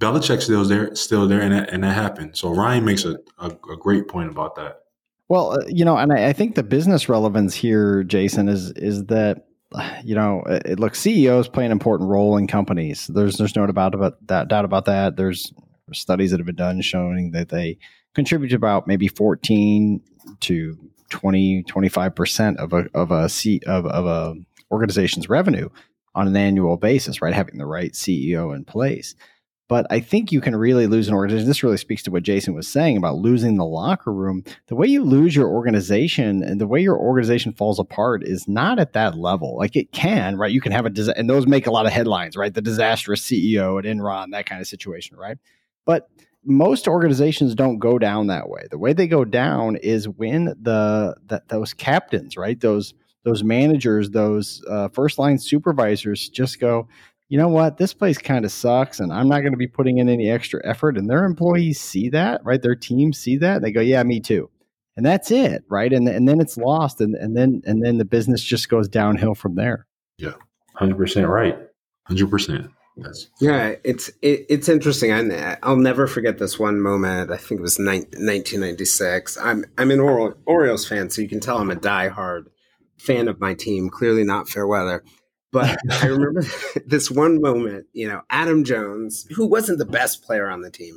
Belichick 0.00 0.40
still 0.40 0.64
there, 0.64 0.94
still 0.94 1.28
there, 1.28 1.40
and 1.40 1.52
that, 1.52 1.70
and 1.70 1.84
that 1.84 1.92
happened. 1.92 2.36
So 2.36 2.50
Ryne 2.50 2.84
makes 2.84 3.04
a, 3.04 3.18
a, 3.38 3.48
a 3.48 3.76
great 3.76 4.08
point 4.08 4.30
about 4.30 4.54
that. 4.54 4.80
Well, 5.28 5.52
uh, 5.52 5.64
you 5.68 5.84
know, 5.84 5.96
and 5.96 6.12
I, 6.12 6.28
I, 6.28 6.32
think 6.32 6.54
the 6.54 6.62
business 6.62 7.08
relevance 7.08 7.54
here, 7.54 8.02
Jason, 8.02 8.48
is 8.48 8.72
is 8.72 9.04
that 9.06 9.46
you 10.04 10.14
know, 10.14 10.42
uh, 10.42 10.60
it, 10.64 10.80
looks 10.80 11.00
CEOs 11.00 11.48
play 11.48 11.64
an 11.64 11.72
important 11.72 12.10
role 12.10 12.36
in 12.36 12.46
companies. 12.46 13.06
There's 13.06 13.36
there's 13.36 13.54
no 13.54 13.66
doubt 13.66 13.94
about 13.94 14.26
that. 14.26 14.48
Doubt 14.48 14.64
about 14.64 14.86
that. 14.86 15.16
There's 15.16 15.52
studies 15.92 16.30
that 16.30 16.40
have 16.40 16.46
been 16.46 16.56
done 16.56 16.80
showing 16.80 17.32
that 17.32 17.48
they 17.48 17.78
contribute 18.14 18.52
about 18.52 18.86
maybe 18.86 19.08
14 19.08 20.00
to 20.40 20.78
20 21.10 21.62
25 21.64 22.14
percent 22.14 22.58
of 22.58 22.72
a 22.72 22.86
of 22.94 23.10
a 23.10 23.28
C, 23.28 23.60
of, 23.66 23.86
of 23.86 24.06
a 24.06 24.34
organization's 24.70 25.28
revenue 25.28 25.68
on 26.14 26.26
an 26.26 26.36
annual 26.36 26.76
basis. 26.76 27.22
Right, 27.22 27.34
having 27.34 27.58
the 27.58 27.66
right 27.66 27.92
CEO 27.92 28.54
in 28.54 28.64
place. 28.64 29.14
But 29.70 29.86
I 29.88 30.00
think 30.00 30.32
you 30.32 30.40
can 30.40 30.56
really 30.56 30.88
lose 30.88 31.06
an 31.06 31.14
organization. 31.14 31.46
This 31.46 31.62
really 31.62 31.76
speaks 31.76 32.02
to 32.02 32.10
what 32.10 32.24
Jason 32.24 32.54
was 32.54 32.66
saying 32.66 32.96
about 32.96 33.18
losing 33.18 33.54
the 33.54 33.64
locker 33.64 34.12
room. 34.12 34.42
The 34.66 34.74
way 34.74 34.88
you 34.88 35.04
lose 35.04 35.36
your 35.36 35.46
organization 35.46 36.42
and 36.42 36.60
the 36.60 36.66
way 36.66 36.80
your 36.80 36.98
organization 36.98 37.52
falls 37.52 37.78
apart 37.78 38.24
is 38.24 38.48
not 38.48 38.80
at 38.80 38.94
that 38.94 39.16
level. 39.16 39.56
Like 39.56 39.76
it 39.76 39.92
can, 39.92 40.36
right? 40.36 40.50
You 40.50 40.60
can 40.60 40.72
have 40.72 40.86
a 40.86 40.90
dis- 40.90 41.06
and 41.06 41.30
those 41.30 41.46
make 41.46 41.68
a 41.68 41.70
lot 41.70 41.86
of 41.86 41.92
headlines, 41.92 42.36
right? 42.36 42.52
The 42.52 42.60
disastrous 42.60 43.22
CEO 43.22 43.78
at 43.78 43.84
Enron, 43.84 44.32
that 44.32 44.44
kind 44.44 44.60
of 44.60 44.66
situation, 44.66 45.16
right? 45.16 45.38
But 45.86 46.10
most 46.44 46.88
organizations 46.88 47.54
don't 47.54 47.78
go 47.78 47.96
down 47.96 48.26
that 48.26 48.48
way. 48.48 48.66
The 48.68 48.78
way 48.78 48.92
they 48.92 49.06
go 49.06 49.24
down 49.24 49.76
is 49.76 50.08
when 50.08 50.46
the, 50.46 51.14
the 51.24 51.44
those 51.46 51.74
captains, 51.74 52.36
right? 52.36 52.58
Those 52.58 52.92
those 53.22 53.44
managers, 53.44 54.10
those 54.10 54.64
uh, 54.68 54.88
first 54.88 55.18
line 55.18 55.38
supervisors 55.38 56.28
just 56.28 56.58
go, 56.58 56.88
you 57.30 57.38
know 57.38 57.48
what, 57.48 57.78
this 57.78 57.94
place 57.94 58.18
kind 58.18 58.44
of 58.44 58.50
sucks 58.50 58.98
and 58.98 59.12
I'm 59.12 59.28
not 59.28 59.40
going 59.40 59.52
to 59.52 59.56
be 59.56 59.68
putting 59.68 59.98
in 59.98 60.08
any 60.08 60.28
extra 60.28 60.60
effort. 60.64 60.98
And 60.98 61.08
their 61.08 61.24
employees 61.24 61.80
see 61.80 62.08
that, 62.10 62.44
right? 62.44 62.60
Their 62.60 62.74
team 62.74 63.12
see 63.12 63.36
that. 63.36 63.62
They 63.62 63.70
go, 63.70 63.80
yeah, 63.80 64.02
me 64.02 64.18
too. 64.18 64.50
And 64.96 65.06
that's 65.06 65.30
it, 65.30 65.62
right? 65.68 65.92
And, 65.92 66.08
and 66.08 66.28
then 66.28 66.40
it's 66.40 66.56
lost. 66.56 67.00
And, 67.00 67.14
and 67.14 67.36
then 67.36 67.62
and 67.64 67.84
then 67.84 67.98
the 67.98 68.04
business 68.04 68.42
just 68.42 68.68
goes 68.68 68.88
downhill 68.88 69.36
from 69.36 69.54
there. 69.54 69.86
Yeah, 70.18 70.32
100% 70.80 71.28
right. 71.28 71.56
100%. 72.10 72.72
Yes. 72.96 73.28
Yeah, 73.40 73.76
it's 73.84 74.08
it, 74.20 74.46
it's 74.48 74.68
interesting. 74.68 75.12
I, 75.12 75.56
I'll 75.62 75.76
never 75.76 76.08
forget 76.08 76.38
this 76.38 76.58
one 76.58 76.80
moment. 76.80 77.30
I 77.30 77.36
think 77.36 77.60
it 77.60 77.62
was 77.62 77.78
1996. 77.78 79.38
I'm 79.38 79.64
I'm 79.78 79.92
an 79.92 80.00
Orioles 80.00 80.86
fan, 80.86 81.08
so 81.08 81.22
you 81.22 81.28
can 81.28 81.40
tell 81.40 81.58
I'm 81.58 81.70
a 81.70 81.76
diehard 81.76 82.46
fan 82.98 83.28
of 83.28 83.40
my 83.40 83.54
team. 83.54 83.88
Clearly 83.88 84.24
not 84.24 84.48
fair 84.48 84.66
weather. 84.66 85.04
But 85.52 85.78
I 86.02 86.06
remember 86.06 86.42
this 86.86 87.10
one 87.10 87.40
moment, 87.40 87.86
you 87.92 88.08
know, 88.08 88.22
Adam 88.30 88.64
Jones, 88.64 89.26
who 89.34 89.46
wasn't 89.46 89.78
the 89.78 89.84
best 89.84 90.22
player 90.22 90.48
on 90.48 90.62
the 90.62 90.70
team, 90.70 90.96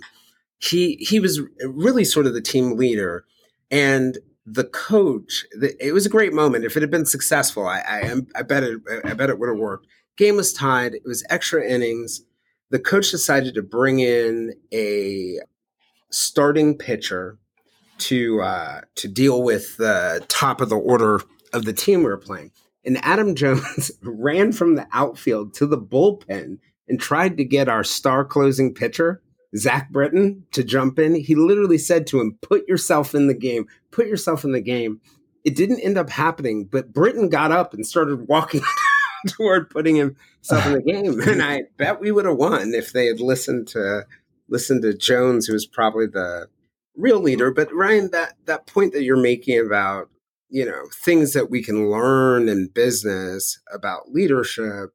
he 0.60 0.96
he 0.96 1.20
was 1.20 1.42
really 1.66 2.06
sort 2.06 2.26
of 2.26 2.34
the 2.34 2.42
team 2.42 2.78
leader, 2.78 3.26
and 3.72 4.18
the 4.46 4.64
coach. 4.66 5.46
The, 5.52 5.76
it 5.86 5.94
was 5.94 6.06
a 6.06 6.10
great 6.10 6.34
moment. 6.34 6.66
If 6.66 6.78
it 6.78 6.82
had 6.82 6.92
been 6.92 7.06
successful, 7.06 7.68
I 7.68 7.80
I, 7.80 8.16
I 8.36 8.42
bet 8.44 8.64
it 8.64 8.82
I 9.04 9.14
bet 9.14 9.30
it 9.30 9.40
would 9.40 9.50
have 9.50 9.58
worked. 9.58 9.88
Game 10.16 10.36
was 10.36 10.54
tied. 10.54 10.94
It 10.94 11.04
was 11.06 11.26
extra 11.30 11.68
innings. 11.68 12.22
The 12.70 12.80
coach 12.80 13.12
decided 13.12 13.56
to 13.56 13.62
bring 13.62 14.00
in 14.00 14.54
a 14.74 15.40
starting 16.10 16.78
pitcher 16.78 17.38
to 18.00 18.42
uh, 18.42 18.82
to 18.96 19.08
deal 19.08 19.44
with 19.44 19.78
the 19.78 20.24
top 20.28 20.62
of 20.62 20.70
the 20.70 20.78
order 20.78 21.22
of 21.54 21.66
the 21.66 21.74
team 21.74 22.00
we 22.00 22.06
were 22.06 22.18
playing. 22.18 22.52
And 22.86 23.04
Adam 23.04 23.36
Jones 23.36 23.92
ran 24.02 24.52
from 24.52 24.76
the 24.76 24.88
outfield 24.92 25.54
to 25.56 25.66
the 25.66 25.78
bullpen 25.78 26.58
and 26.88 27.00
tried 27.00 27.38
to 27.38 27.46
get 27.46 27.70
our 27.70 27.84
star 27.84 28.26
closing 28.26 28.74
pitcher, 28.74 29.22
Zach 29.56 29.90
Britton, 29.90 30.46
to 30.52 30.64
jump 30.64 31.00
in. 31.00 31.16
He 31.16 31.36
literally 31.36 31.78
said 31.78 32.08
to 32.08 32.20
him, 32.20 32.38
Put 32.42 32.68
yourself 32.68 33.16
in 33.16 33.28
the 33.28 33.34
game, 33.34 33.68
put 33.92 34.08
yourself 34.08 34.44
in 34.44 34.52
the 34.52 34.62
game. 34.62 35.00
It 35.44 35.56
didn't 35.56 35.82
end 35.82 35.98
up 35.98 36.10
happening, 36.10 36.66
but 36.66 36.94
Britton 36.94 37.30
got 37.30 37.52
up 37.52 37.74
and 37.74 37.86
started 37.86 38.28
walking 38.28 38.62
toward 39.28 39.70
putting 39.70 39.96
himself 39.96 40.66
in 40.66 40.74
the 40.74 40.82
game. 40.82 41.20
And 41.22 41.42
I 41.42 41.64
bet 41.78 42.00
we 42.00 42.12
would 42.12 42.26
have 42.26 42.38
won 42.38 42.74
if 42.74 42.92
they 42.92 43.06
had 43.08 43.20
listened 43.20 43.68
to 43.70 44.06
listened 44.50 44.82
to 44.84 44.94
Jones, 44.94 45.48
who 45.48 45.54
was 45.54 45.66
probably 45.66 46.08
the 46.08 46.48
real 46.96 47.20
leader. 47.20 47.52
But 47.52 47.74
Ryne, 47.74 48.12
that 48.12 48.36
that 48.46 48.68
point 48.68 48.94
that 48.94 49.04
you're 49.04 49.18
making 49.18 49.60
about 49.60 50.10
you 50.54 50.64
know 50.64 50.86
things 50.94 51.34
that 51.34 51.50
we 51.50 51.64
can 51.64 51.90
learn 51.90 52.48
in 52.48 52.70
business 52.74 53.60
about 53.74 54.12
leadership 54.12 54.92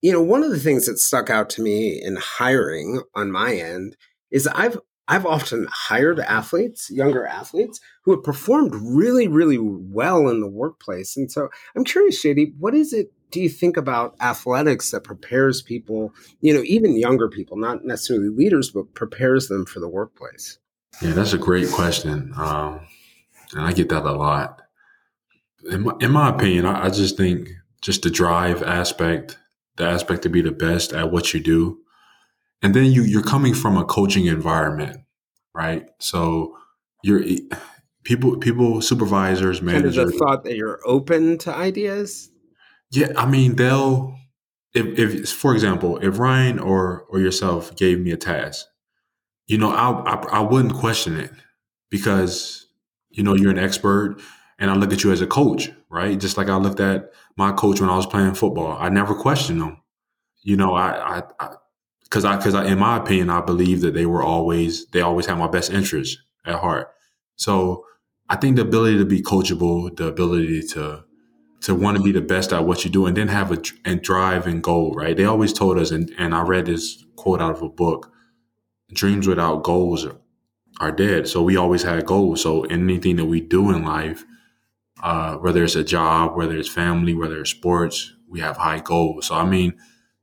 you 0.00 0.12
know 0.12 0.22
one 0.22 0.44
of 0.44 0.50
the 0.50 0.60
things 0.60 0.86
that 0.86 0.98
stuck 0.98 1.28
out 1.28 1.50
to 1.50 1.62
me 1.62 2.00
in 2.00 2.16
hiring 2.16 3.02
on 3.14 3.30
my 3.30 3.54
end 3.54 3.96
is 4.30 4.46
i've 4.46 4.78
i've 5.08 5.26
often 5.26 5.66
hired 5.70 6.20
athletes 6.20 6.90
younger 6.90 7.26
athletes 7.26 7.80
who 8.04 8.12
have 8.12 8.22
performed 8.22 8.72
really 8.74 9.26
really 9.26 9.58
well 9.58 10.28
in 10.28 10.40
the 10.40 10.48
workplace. 10.48 11.16
And 11.16 11.30
so 11.30 11.48
i'm 11.76 11.84
curious 11.84 12.24
JD 12.24 12.54
what 12.58 12.74
is 12.74 12.92
it 12.92 13.12
do 13.30 13.40
you 13.40 13.48
think 13.48 13.76
about 13.76 14.14
athletics 14.20 14.92
that 14.92 15.02
prepares 15.02 15.60
people 15.60 16.14
you 16.40 16.54
know 16.54 16.62
even 16.64 16.96
younger 16.96 17.28
people 17.28 17.56
not 17.56 17.84
necessarily 17.84 18.28
leaders 18.28 18.70
but 18.70 18.94
prepares 18.94 19.48
them 19.48 19.66
for 19.66 19.80
the 19.80 19.88
workplace? 19.88 20.58
Yeah 21.02 21.14
that's 21.14 21.32
a 21.32 21.38
great 21.38 21.70
question. 21.70 22.32
Um, 22.36 22.86
and 23.54 23.62
i 23.62 23.72
get 23.72 23.88
that 23.88 24.04
a 24.04 24.12
lot 24.12 24.63
in 25.70 25.82
my, 25.82 25.92
in 26.00 26.12
my 26.12 26.30
opinion, 26.30 26.66
I, 26.66 26.86
I 26.86 26.90
just 26.90 27.16
think 27.16 27.50
just 27.80 28.02
the 28.02 28.10
drive 28.10 28.62
aspect, 28.62 29.38
the 29.76 29.84
aspect 29.84 30.22
to 30.22 30.28
be 30.28 30.42
the 30.42 30.52
best 30.52 30.92
at 30.92 31.10
what 31.10 31.34
you 31.34 31.40
do, 31.40 31.78
and 32.62 32.74
then 32.74 32.86
you 32.86 33.02
you're 33.02 33.22
coming 33.22 33.54
from 33.54 33.76
a 33.76 33.84
coaching 33.84 34.26
environment, 34.26 35.00
right? 35.54 35.86
So 35.98 36.56
you're 37.02 37.22
people 38.04 38.36
people 38.38 38.80
supervisors 38.80 39.60
managers. 39.60 39.96
Kind 39.96 40.06
of 40.06 40.12
the 40.12 40.18
thought 40.18 40.44
that 40.44 40.56
you're 40.56 40.80
open 40.84 41.38
to 41.38 41.54
ideas. 41.54 42.30
Yeah, 42.90 43.12
I 43.16 43.26
mean 43.26 43.56
they'll 43.56 44.16
if 44.72 44.98
if 44.98 45.30
for 45.30 45.54
example 45.54 45.98
if 45.98 46.18
Ryan 46.18 46.58
or 46.58 47.04
or 47.08 47.20
yourself 47.20 47.74
gave 47.76 48.00
me 48.00 48.12
a 48.12 48.16
task, 48.16 48.66
you 49.46 49.58
know 49.58 49.70
I 49.70 49.90
I, 49.90 50.38
I 50.38 50.40
wouldn't 50.40 50.74
question 50.74 51.16
it 51.16 51.32
because 51.90 52.66
you 53.10 53.22
know 53.22 53.34
you're 53.34 53.50
an 53.50 53.58
expert 53.58 54.20
and 54.64 54.70
I 54.70 54.76
look 54.76 54.94
at 54.94 55.04
you 55.04 55.12
as 55.12 55.20
a 55.20 55.26
coach, 55.26 55.70
right? 55.90 56.18
Just 56.18 56.38
like 56.38 56.48
I 56.48 56.56
looked 56.56 56.80
at 56.80 57.12
my 57.36 57.52
coach 57.52 57.82
when 57.82 57.90
I 57.90 57.96
was 57.96 58.06
playing 58.06 58.32
football. 58.32 58.78
I 58.80 58.88
never 58.88 59.14
questioned 59.14 59.60
them. 59.60 59.82
You 60.40 60.56
know, 60.56 60.72
I, 60.74 61.18
I, 61.38 61.56
because 62.02 62.24
I, 62.24 62.36
because 62.38 62.54
I, 62.54 62.64
in 62.64 62.78
my 62.78 62.96
opinion, 62.96 63.28
I 63.28 63.42
believe 63.42 63.82
that 63.82 63.92
they 63.92 64.06
were 64.06 64.22
always, 64.22 64.86
they 64.86 65.02
always 65.02 65.26
had 65.26 65.36
my 65.36 65.48
best 65.48 65.70
interest 65.70 66.16
at 66.46 66.60
heart. 66.60 66.94
So 67.36 67.84
I 68.30 68.36
think 68.36 68.56
the 68.56 68.62
ability 68.62 68.96
to 68.96 69.04
be 69.04 69.20
coachable, 69.20 69.94
the 69.94 70.06
ability 70.06 70.62
to, 70.68 71.04
to 71.60 71.74
want 71.74 71.98
to 71.98 72.02
be 72.02 72.12
the 72.12 72.22
best 72.22 72.50
at 72.54 72.64
what 72.64 72.86
you 72.86 72.90
do, 72.90 73.04
and 73.04 73.14
then 73.14 73.28
have 73.28 73.52
a 73.52 73.60
and 73.84 74.00
drive 74.00 74.46
and 74.46 74.62
goal, 74.62 74.94
right? 74.94 75.14
They 75.14 75.26
always 75.26 75.52
told 75.52 75.78
us, 75.78 75.90
and 75.90 76.10
and 76.16 76.34
I 76.34 76.40
read 76.40 76.64
this 76.64 77.04
quote 77.16 77.42
out 77.42 77.52
of 77.56 77.60
a 77.60 77.68
book: 77.68 78.10
"Dreams 78.94 79.26
without 79.26 79.62
goals 79.62 80.06
are 80.80 80.92
dead." 80.92 81.28
So 81.28 81.42
we 81.42 81.56
always 81.56 81.82
had 81.82 82.06
goals. 82.06 82.42
So 82.42 82.62
anything 82.64 83.16
that 83.16 83.26
we 83.26 83.42
do 83.42 83.70
in 83.70 83.84
life, 83.84 84.24
uh, 85.04 85.36
whether 85.36 85.62
it's 85.62 85.76
a 85.76 85.84
job, 85.84 86.34
whether 86.34 86.56
it's 86.56 86.68
family, 86.68 87.12
whether 87.12 87.42
it's 87.42 87.50
sports, 87.50 88.14
we 88.26 88.40
have 88.40 88.56
high 88.56 88.80
goals. 88.80 89.26
So, 89.26 89.34
I 89.34 89.44
mean, 89.44 89.74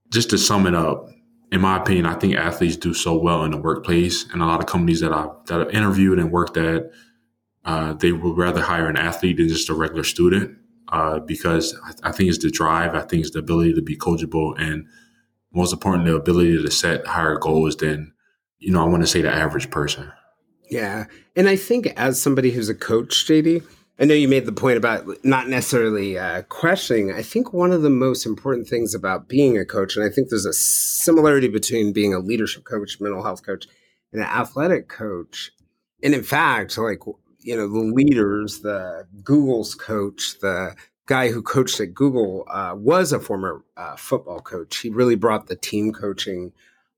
just 0.10 0.32
to 0.32 0.40
sum 0.40 0.66
it 0.66 0.74
up, 0.74 1.08
in 1.52 1.62
my 1.62 1.78
opinion, 1.78 2.08
I 2.08 2.16
think 2.16 2.36
athletes 2.36 2.78
do 2.78 2.96
so 2.96 3.16
well 3.16 3.44
in 3.44 3.52
the 3.52 3.58
workplace, 3.58 4.26
and 4.34 4.42
a 4.42 4.46
lot 4.46 4.60
of 4.60 4.66
companies 4.66 5.00
that 5.02 5.14
I've 5.14 5.30
that 5.46 5.62
I've 5.62 5.70
interviewed 5.70 6.18
and 6.18 6.32
worked 6.32 6.58
at, 6.58 6.90
uh, 7.64 7.94
they 7.94 8.12
would 8.12 8.36
rather 8.36 8.62
hire 8.62 8.88
an 8.88 8.98
athlete 8.98 9.38
than 9.38 9.50
just 9.50 9.70
a 9.70 9.76
regular 9.76 10.04
student 10.04 10.58
uh, 10.90 11.20
because 11.20 11.78
I, 11.86 12.10
I, 12.10 12.12
think 12.12 12.30
it's 12.30 12.40
the 12.40 12.50
drive, 12.50 12.96
I 12.96 13.02
think 13.02 13.22
it's 13.22 13.32
the 13.32 13.40
ability 13.40 13.76
to 13.76 13.84
be 13.84 13.96
coachable, 13.96 14.60
and 14.60 14.88
most 15.54 15.74
important, 15.74 16.06
the 16.06 16.16
ability 16.16 16.60
to 16.60 16.72
set 16.72 17.06
higher 17.06 17.38
goals 17.38 17.76
than 17.76 18.14
you 18.58 18.72
know 18.72 18.82
I 18.84 18.90
want 18.90 19.04
to 19.04 19.08
say 19.08 19.22
the 19.22 19.32
average 19.32 19.70
person. 19.70 20.12
Yeah, 20.72 21.06
and 21.36 21.48
I 21.48 21.56
think 21.56 21.94
as 21.98 22.20
somebody 22.20 22.50
who's 22.50 22.70
a 22.70 22.76
coach, 22.76 23.26
JD, 23.28 23.62
I 24.02 24.06
know 24.06 24.16
you 24.16 24.28
made 24.28 24.48
the 24.48 24.52
point 24.52 24.78
about 24.78 25.06
not 25.24 25.48
necessarily 25.48 26.18
uh, 26.18 26.42
questioning. 26.44 27.14
I 27.14 27.22
think 27.22 27.54
one 27.54 27.72
of 27.72 27.84
the 27.84 27.92
most 27.92 28.26
important 28.26 28.68
things 28.68 28.96
about 28.96 29.28
being 29.28 29.60
a 29.60 29.66
coach, 29.66 29.96
and 29.96 30.04
I 30.04 30.10
think 30.10 30.30
there's 30.30 30.48
a 30.48 30.54
similarity 30.54 31.48
between 31.48 31.94
being 31.94 32.12
a 32.12 32.20
leadership 32.20 32.64
coach, 32.64 33.00
mental 33.00 33.22
health 33.22 33.46
coach, 33.46 33.68
and 34.12 34.24
an 34.24 34.28
athletic 34.28 34.90
coach. 34.90 35.52
And 36.02 36.16
in 36.16 36.24
fact, 36.24 36.80
like, 36.80 37.02
you 37.42 37.56
know, 37.56 37.68
the 37.68 37.94
leaders, 37.94 38.62
the 38.62 39.06
Google's 39.24 39.76
coach, 39.76 40.40
the 40.40 40.76
guy 41.06 41.30
who 41.30 41.44
coached 41.44 41.80
at 41.80 41.94
Google 41.94 42.46
uh, 42.50 42.74
was 42.76 43.14
a 43.14 43.20
former 43.20 43.64
uh, 43.78 43.98
football 43.98 44.40
coach. 44.40 44.78
He 44.78 44.90
really 44.90 45.16
brought 45.16 45.46
the 45.46 45.56
team 45.56 45.94
coaching 45.94 46.54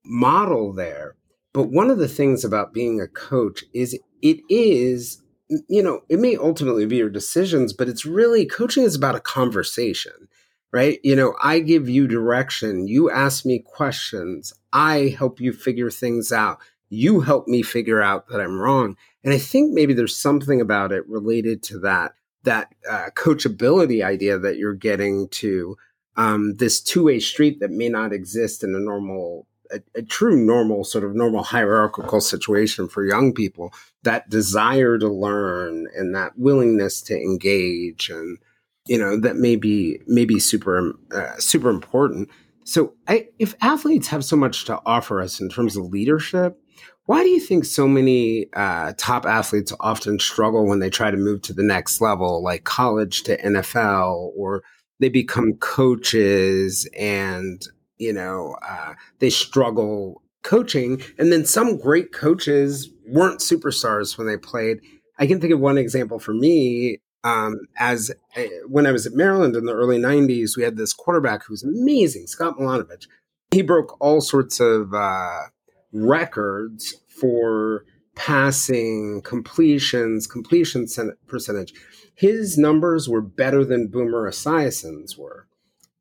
model 0.05 0.71
there. 0.71 1.15
But 1.51 1.63
one 1.63 1.89
of 1.89 1.97
the 1.97 2.07
things 2.07 2.45
about 2.45 2.73
being 2.73 3.01
a 3.01 3.07
coach 3.09 3.65
is 3.73 3.99
it 4.21 4.39
is, 4.49 5.22
you 5.67 5.83
know, 5.83 6.01
it 6.09 6.19
may 6.19 6.37
ultimately 6.37 6.85
be 6.85 6.97
your 6.97 7.09
decisions, 7.09 7.73
but 7.73 7.89
it's 7.89 8.05
really 8.05 8.45
coaching 8.45 8.83
is 8.83 8.95
about 8.95 9.15
a 9.15 9.19
conversation, 9.19 10.27
right? 10.71 10.99
You 11.03 11.15
know, 11.15 11.35
I 11.41 11.59
give 11.59 11.89
you 11.89 12.07
direction, 12.07 12.87
you 12.87 13.09
ask 13.09 13.45
me 13.45 13.59
questions, 13.59 14.53
I 14.71 15.15
help 15.17 15.39
you 15.39 15.53
figure 15.53 15.89
things 15.89 16.31
out, 16.31 16.59
you 16.89 17.21
help 17.21 17.47
me 17.47 17.61
figure 17.61 18.01
out 18.01 18.27
that 18.29 18.39
I'm 18.39 18.59
wrong. 18.59 18.95
And 19.23 19.33
I 19.33 19.37
think 19.37 19.73
maybe 19.73 19.93
there's 19.93 20.15
something 20.15 20.61
about 20.61 20.91
it 20.91 21.07
related 21.07 21.63
to 21.63 21.79
that 21.79 22.13
that 22.43 22.73
uh, 22.89 23.07
coachability 23.15 24.03
idea 24.03 24.37
that 24.37 24.57
you're 24.57 24.73
getting 24.73 25.29
to 25.29 25.77
um, 26.17 26.55
this 26.57 26.81
two-way 26.81 27.19
street 27.19 27.61
that 27.61 27.71
may 27.71 27.87
not 27.87 28.11
exist 28.11 28.63
in 28.63 28.75
a 28.75 28.79
normal 28.79 29.47
a, 29.71 29.79
a, 29.95 30.01
true 30.03 30.35
normal 30.35 30.83
sort 30.83 31.03
of 31.03 31.15
normal 31.15 31.41
hierarchical 31.41 32.21
situation 32.21 32.87
for 32.87 33.05
young 33.05 33.33
people 33.33 33.73
that 34.03 34.29
desire 34.29 34.97
to 34.97 35.07
learn 35.07 35.87
and 35.95 36.15
that 36.15 36.37
willingness 36.37 37.01
to 37.01 37.15
engage 37.15 38.09
and 38.09 38.37
you 38.85 38.97
know 38.97 39.19
that 39.19 39.37
may 39.37 39.55
be 39.55 39.99
maybe 40.07 40.39
super 40.39 40.93
uh, 41.15 41.37
super 41.37 41.69
important. 41.69 42.29
So 42.65 42.93
I, 43.07 43.27
if 43.39 43.55
athletes 43.61 44.07
have 44.07 44.23
so 44.23 44.37
much 44.37 44.65
to 44.65 44.79
offer 44.85 45.21
us 45.21 45.39
in 45.39 45.49
terms 45.49 45.75
of 45.75 45.85
leadership 45.85 46.59
why 47.05 47.21
do 47.21 47.27
you 47.27 47.41
think 47.41 47.65
so 47.65 47.85
many 47.85 48.47
uh, 48.53 48.93
top 48.97 49.25
athletes 49.25 49.73
often 49.81 50.17
struggle 50.19 50.65
when 50.65 50.79
they 50.79 50.89
try 50.89 51.11
to 51.11 51.17
move 51.17 51.41
to 51.41 51.51
the 51.51 51.63
next 51.63 51.99
level 51.99 52.41
like 52.41 52.63
college 52.63 53.23
to 53.23 53.37
nfl 53.41 54.31
or 54.37 54.63
they 55.01 55.09
become 55.09 55.53
coaches 55.55 56.87
and 56.97 57.67
you 58.03 58.13
know, 58.13 58.55
uh, 58.67 58.93
they 59.19 59.29
struggle 59.29 60.21
coaching. 60.43 61.01
And 61.17 61.31
then 61.31 61.45
some 61.45 61.77
great 61.77 62.11
coaches 62.11 62.89
weren't 63.07 63.39
superstars 63.39 64.17
when 64.17 64.27
they 64.27 64.37
played. 64.37 64.79
I 65.19 65.27
can 65.27 65.39
think 65.39 65.53
of 65.53 65.59
one 65.59 65.77
example 65.77 66.19
for 66.19 66.33
me. 66.33 66.99
Um, 67.25 67.61
as 67.79 68.11
uh, 68.35 68.43
when 68.67 68.85
I 68.85 68.91
was 68.91 69.05
at 69.07 69.13
Maryland 69.13 69.55
in 69.55 69.65
the 69.65 69.73
early 69.73 69.97
90s, 69.97 70.57
we 70.57 70.63
had 70.63 70.75
this 70.75 70.93
quarterback 70.93 71.45
who 71.45 71.53
was 71.53 71.63
amazing, 71.63 72.27
Scott 72.27 72.57
Milanovich. 72.57 73.07
He 73.51 73.61
broke 73.61 73.95
all 74.01 74.19
sorts 74.19 74.59
of 74.59 74.93
uh, 74.93 75.43
records 75.93 76.95
for 77.07 77.85
passing, 78.15 79.21
completions, 79.23 80.27
completion 80.27 80.85
percentage. 81.27 81.73
His 82.15 82.57
numbers 82.57 83.07
were 83.07 83.21
better 83.21 83.63
than 83.63 83.87
Boomer 83.87 84.29
Esiason's 84.29 85.17
were 85.17 85.47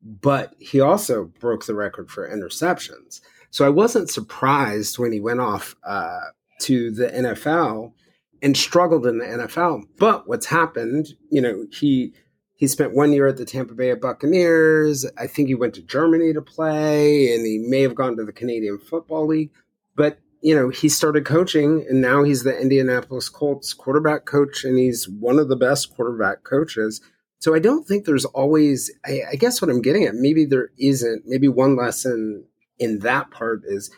but 0.03 0.53
he 0.59 0.79
also 0.79 1.25
broke 1.39 1.65
the 1.65 1.75
record 1.75 2.09
for 2.09 2.29
interceptions. 2.29 3.21
So 3.53 3.63
I 3.67 3.69
wasn't 3.69 4.09
surprised 4.09 4.97
when 4.97 5.11
he 5.11 5.19
went 5.19 5.39
off 5.39 5.75
uh, 5.83 6.21
to 6.61 6.89
the 6.89 7.07
NFL 7.09 7.93
and 8.41 8.57
struggled 8.57 9.05
in 9.05 9.19
the 9.19 9.25
NFL. 9.25 9.83
But 9.99 10.27
what's 10.27 10.47
happened, 10.47 11.09
you 11.29 11.39
know, 11.39 11.67
he 11.71 12.13
he 12.55 12.67
spent 12.67 12.95
one 12.95 13.13
year 13.13 13.27
at 13.27 13.37
the 13.37 13.45
Tampa 13.45 13.75
Bay 13.75 13.93
Buccaneers. 13.93 15.05
I 15.19 15.27
think 15.27 15.49
he 15.49 15.55
went 15.55 15.75
to 15.75 15.83
Germany 15.83 16.33
to 16.33 16.41
play, 16.41 17.31
and 17.31 17.45
he 17.45 17.59
may 17.59 17.81
have 17.81 17.93
gone 17.93 18.17
to 18.17 18.25
the 18.25 18.33
Canadian 18.33 18.79
Football 18.79 19.27
League. 19.27 19.51
But 19.95 20.17
you 20.41 20.55
know, 20.55 20.69
he 20.69 20.89
started 20.89 21.23
coaching, 21.23 21.85
and 21.87 22.01
now 22.01 22.23
he's 22.23 22.41
the 22.41 22.59
Indianapolis 22.59 23.29
Colts 23.29 23.71
quarterback 23.71 24.25
coach, 24.25 24.63
and 24.63 24.79
he's 24.79 25.07
one 25.07 25.37
of 25.37 25.47
the 25.47 25.55
best 25.55 25.95
quarterback 25.95 26.43
coaches 26.43 27.01
so 27.43 27.53
I 27.53 27.59
don't 27.59 27.85
think 27.85 28.05
there's 28.05 28.23
always, 28.23 28.89
I, 29.05 29.19
I 29.33 29.35
guess 29.35 29.61
what 29.61 29.69
I'm 29.69 29.81
getting 29.81 30.05
at, 30.05 30.15
maybe 30.15 30.45
there 30.45 30.69
isn't, 30.77 31.23
maybe 31.25 31.49
one 31.49 31.75
lesson 31.75 32.45
in 32.79 32.99
that 32.99 33.31
part 33.31 33.61
is 33.65 33.91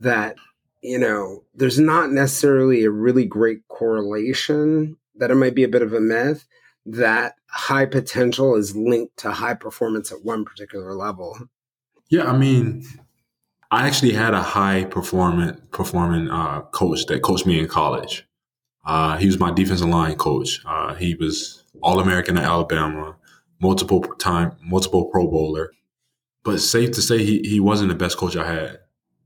that, 0.00 0.36
you 0.82 0.98
know, 0.98 1.44
there's 1.54 1.78
not 1.78 2.10
necessarily 2.10 2.84
a 2.84 2.90
really 2.90 3.24
great 3.24 3.66
correlation, 3.68 4.96
that 5.16 5.30
it 5.30 5.36
might 5.36 5.54
be 5.54 5.64
a 5.64 5.68
bit 5.68 5.82
of 5.82 5.92
a 5.92 6.00
myth 6.00 6.46
that 6.86 7.34
high 7.46 7.86
potential 7.86 8.56
is 8.56 8.74
linked 8.74 9.16
to 9.18 9.30
high 9.30 9.54
performance 9.54 10.10
at 10.10 10.24
one 10.24 10.44
particular 10.44 10.94
level. 10.94 11.36
Yeah, 12.08 12.24
I 12.24 12.36
mean, 12.36 12.84
I 13.70 13.86
actually 13.86 14.12
had 14.12 14.34
a 14.34 14.42
high 14.42 14.84
performing 14.84 15.56
performing 15.70 16.30
uh, 16.30 16.62
coach 16.72 17.06
that 17.06 17.22
coached 17.22 17.46
me 17.46 17.60
in 17.60 17.68
college. 17.68 18.26
Uh, 18.84 19.16
he 19.18 19.26
was 19.26 19.38
my 19.38 19.52
defensive 19.52 19.88
line 19.88 20.16
coach. 20.16 20.60
Uh, 20.64 20.94
he 20.94 21.14
was 21.14 21.64
all 21.82 22.00
American 22.00 22.36
at 22.36 22.44
Alabama, 22.44 23.16
multiple 23.60 24.00
time, 24.18 24.56
multiple 24.62 25.04
Pro 25.06 25.30
Bowler. 25.30 25.70
But 26.42 26.60
safe 26.60 26.92
to 26.92 27.02
say, 27.02 27.18
he 27.24 27.40
he 27.40 27.60
wasn't 27.60 27.90
the 27.90 27.94
best 27.94 28.16
coach 28.16 28.36
I 28.36 28.52
had. 28.52 28.78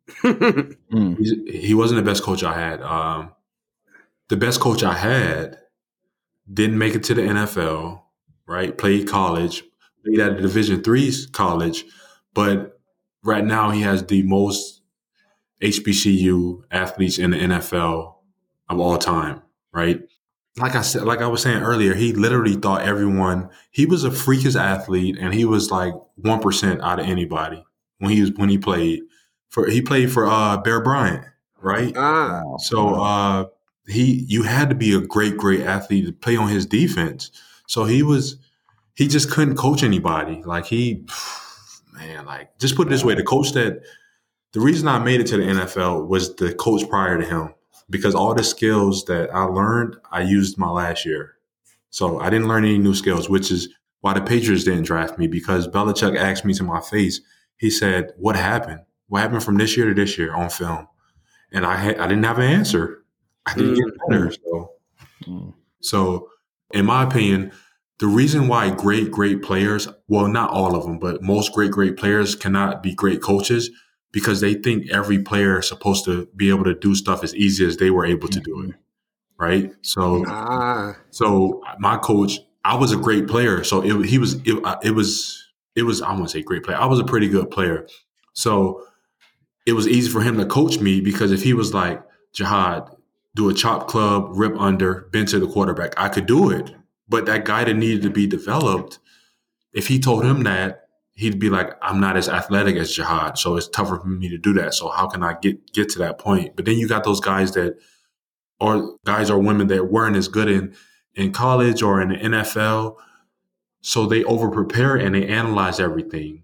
mm. 0.24 1.18
he, 1.18 1.58
he, 1.58 1.74
wasn't 1.74 2.04
the 2.04 2.10
best 2.10 2.22
coach 2.22 2.42
I 2.42 2.58
had. 2.58 2.82
Um, 2.82 3.32
the 4.28 4.36
best 4.36 4.60
coach 4.60 4.82
I 4.82 4.92
had 4.92 5.58
didn't 6.52 6.76
make 6.76 6.94
it 6.94 7.04
to 7.04 7.14
the 7.14 7.22
NFL. 7.22 8.02
Right, 8.46 8.76
played 8.76 9.08
college, 9.08 9.64
played 10.04 10.20
at 10.20 10.32
a 10.32 10.42
Division 10.42 10.82
three 10.82 11.10
college, 11.32 11.86
but 12.34 12.78
right 13.22 13.44
now 13.44 13.70
he 13.70 13.80
has 13.80 14.04
the 14.04 14.22
most 14.22 14.82
HBCU 15.62 16.64
athletes 16.70 17.18
in 17.18 17.30
the 17.30 17.38
NFL 17.38 18.16
of 18.68 18.80
all 18.80 18.98
time. 18.98 19.40
Right, 19.72 20.02
like 20.56 20.76
I 20.76 20.82
said, 20.82 21.02
like 21.02 21.20
I 21.20 21.26
was 21.26 21.42
saying 21.42 21.62
earlier, 21.62 21.94
he 21.94 22.12
literally 22.12 22.54
thought 22.54 22.82
everyone 22.82 23.50
he 23.70 23.86
was 23.86 24.04
a 24.04 24.10
freakish 24.10 24.54
athlete, 24.54 25.18
and 25.18 25.34
he 25.34 25.44
was 25.44 25.70
like 25.70 25.94
one 26.16 26.40
percent 26.40 26.80
out 26.82 27.00
of 27.00 27.06
anybody 27.06 27.64
when 27.98 28.12
he 28.12 28.20
was 28.20 28.32
when 28.36 28.48
he 28.48 28.58
played 28.58 29.02
for 29.48 29.68
he 29.68 29.82
played 29.82 30.12
for 30.12 30.26
uh, 30.26 30.56
Bear 30.58 30.80
Bryant, 30.80 31.24
right? 31.60 31.92
Ah, 31.96 32.56
so 32.58 32.94
uh, 32.94 33.46
he 33.88 34.24
you 34.28 34.44
had 34.44 34.68
to 34.68 34.74
be 34.76 34.94
a 34.94 35.00
great 35.00 35.36
great 35.36 35.62
athlete 35.62 36.06
to 36.06 36.12
play 36.12 36.36
on 36.36 36.48
his 36.48 36.66
defense. 36.66 37.30
So 37.66 37.84
he 37.84 38.02
was 38.02 38.36
he 38.94 39.08
just 39.08 39.30
couldn't 39.30 39.56
coach 39.56 39.82
anybody. 39.82 40.42
Like 40.44 40.66
he, 40.66 41.04
man, 41.92 42.26
like 42.26 42.58
just 42.58 42.76
put 42.76 42.86
it 42.86 42.90
this 42.90 43.04
way: 43.04 43.16
the 43.16 43.24
coach 43.24 43.52
that 43.52 43.80
the 44.52 44.60
reason 44.60 44.86
I 44.86 45.00
made 45.00 45.20
it 45.20 45.26
to 45.28 45.36
the 45.36 45.42
NFL 45.42 46.06
was 46.06 46.36
the 46.36 46.54
coach 46.54 46.88
prior 46.88 47.18
to 47.18 47.24
him 47.24 47.53
because 47.90 48.14
all 48.14 48.34
the 48.34 48.44
skills 48.44 49.04
that 49.04 49.34
I 49.34 49.44
learned, 49.44 49.96
I 50.10 50.22
used 50.22 50.58
my 50.58 50.70
last 50.70 51.04
year. 51.04 51.34
So 51.90 52.18
I 52.18 52.30
didn't 52.30 52.48
learn 52.48 52.64
any 52.64 52.78
new 52.78 52.94
skills, 52.94 53.28
which 53.28 53.50
is 53.50 53.68
why 54.00 54.14
the 54.14 54.20
Patriots 54.20 54.64
didn't 54.64 54.84
draft 54.84 55.18
me 55.18 55.26
because 55.26 55.68
Belichick 55.68 56.16
asked 56.16 56.44
me 56.44 56.54
to 56.54 56.64
my 56.64 56.80
face. 56.80 57.20
He 57.56 57.70
said, 57.70 58.12
"What 58.16 58.36
happened? 58.36 58.80
What 59.08 59.20
happened 59.20 59.44
from 59.44 59.56
this 59.56 59.76
year 59.76 59.86
to 59.86 59.94
this 59.94 60.18
year 60.18 60.34
on 60.34 60.50
film?" 60.50 60.88
And 61.52 61.64
I 61.64 61.76
had 61.76 61.98
I 61.98 62.08
didn't 62.08 62.24
have 62.24 62.38
an 62.38 62.50
answer. 62.50 63.04
I 63.46 63.54
didn't 63.54 63.74
get 63.76 64.08
better. 64.08 64.32
So, 64.32 64.70
mm. 65.26 65.54
so 65.80 66.28
in 66.72 66.86
my 66.86 67.04
opinion, 67.04 67.52
the 68.00 68.06
reason 68.06 68.48
why 68.48 68.70
great 68.70 69.10
great 69.10 69.42
players, 69.42 69.88
well, 70.08 70.26
not 70.26 70.50
all 70.50 70.74
of 70.74 70.82
them, 70.84 70.98
but 70.98 71.22
most 71.22 71.52
great 71.52 71.70
great 71.70 71.96
players 71.96 72.34
cannot 72.34 72.82
be 72.82 72.94
great 72.94 73.22
coaches 73.22 73.70
because 74.14 74.40
they 74.40 74.54
think 74.54 74.88
every 74.90 75.18
player 75.18 75.58
is 75.58 75.66
supposed 75.66 76.04
to 76.04 76.28
be 76.36 76.48
able 76.48 76.62
to 76.62 76.72
do 76.72 76.94
stuff 76.94 77.24
as 77.24 77.34
easy 77.34 77.66
as 77.66 77.78
they 77.78 77.90
were 77.90 78.06
able 78.06 78.28
to 78.28 78.38
do 78.38 78.60
it. 78.60 78.68
Mm-hmm. 78.68 79.44
Right. 79.44 79.72
So, 79.82 80.24
ah. 80.28 80.96
so 81.10 81.60
my 81.80 81.96
coach, 81.96 82.38
I 82.64 82.76
was 82.76 82.92
a 82.92 82.96
great 82.96 83.26
player. 83.26 83.64
So 83.64 83.82
it, 83.82 84.06
he 84.06 84.18
was, 84.18 84.34
it, 84.44 84.64
uh, 84.64 84.76
it 84.84 84.92
was, 84.92 85.44
it 85.74 85.82
was, 85.82 86.00
I 86.00 86.12
want 86.12 86.26
to 86.26 86.28
say 86.28 86.42
great 86.42 86.62
player. 86.62 86.78
I 86.78 86.86
was 86.86 87.00
a 87.00 87.04
pretty 87.04 87.28
good 87.28 87.50
player. 87.50 87.88
So 88.34 88.86
it 89.66 89.72
was 89.72 89.88
easy 89.88 90.08
for 90.08 90.22
him 90.22 90.38
to 90.38 90.46
coach 90.46 90.78
me 90.78 91.00
because 91.00 91.32
if 91.32 91.42
he 91.42 91.52
was 91.52 91.74
like, 91.74 92.00
Jihad, 92.32 92.94
do 93.34 93.48
a 93.48 93.54
chop 93.54 93.88
club, 93.88 94.28
rip 94.30 94.56
under, 94.60 95.08
bend 95.10 95.26
to 95.28 95.40
the 95.40 95.48
quarterback, 95.48 95.94
I 95.96 96.08
could 96.08 96.26
do 96.26 96.50
it. 96.50 96.72
But 97.08 97.26
that 97.26 97.44
guy 97.44 97.64
that 97.64 97.74
needed 97.74 98.02
to 98.02 98.10
be 98.10 98.28
developed, 98.28 99.00
if 99.72 99.88
he 99.88 99.98
told 99.98 100.24
him 100.24 100.44
that, 100.44 100.83
he'd 101.14 101.38
be 101.38 101.48
like, 101.48 101.76
I'm 101.80 102.00
not 102.00 102.16
as 102.16 102.28
athletic 102.28 102.76
as 102.76 102.92
Jihad, 102.92 103.38
so 103.38 103.56
it's 103.56 103.68
tougher 103.68 103.98
for 103.98 104.06
me 104.06 104.28
to 104.28 104.38
do 104.38 104.52
that. 104.54 104.74
So 104.74 104.88
how 104.90 105.06
can 105.06 105.22
I 105.22 105.36
get 105.40 105.72
get 105.72 105.88
to 105.90 105.98
that 106.00 106.18
point? 106.18 106.56
But 106.56 106.64
then 106.64 106.76
you 106.76 106.88
got 106.88 107.04
those 107.04 107.20
guys 107.20 107.52
that 107.52 107.78
are 108.60 108.82
guys 109.04 109.30
or 109.30 109.38
women 109.38 109.68
that 109.68 109.90
weren't 109.90 110.16
as 110.16 110.28
good 110.28 110.48
in 110.48 110.74
in 111.14 111.32
college 111.32 111.82
or 111.82 112.00
in 112.00 112.08
the 112.08 112.16
NFL, 112.16 112.96
so 113.80 114.06
they 114.06 114.24
over 114.24 114.50
prepare 114.50 114.96
and 114.96 115.14
they 115.14 115.26
analyze 115.26 115.78
everything 115.78 116.42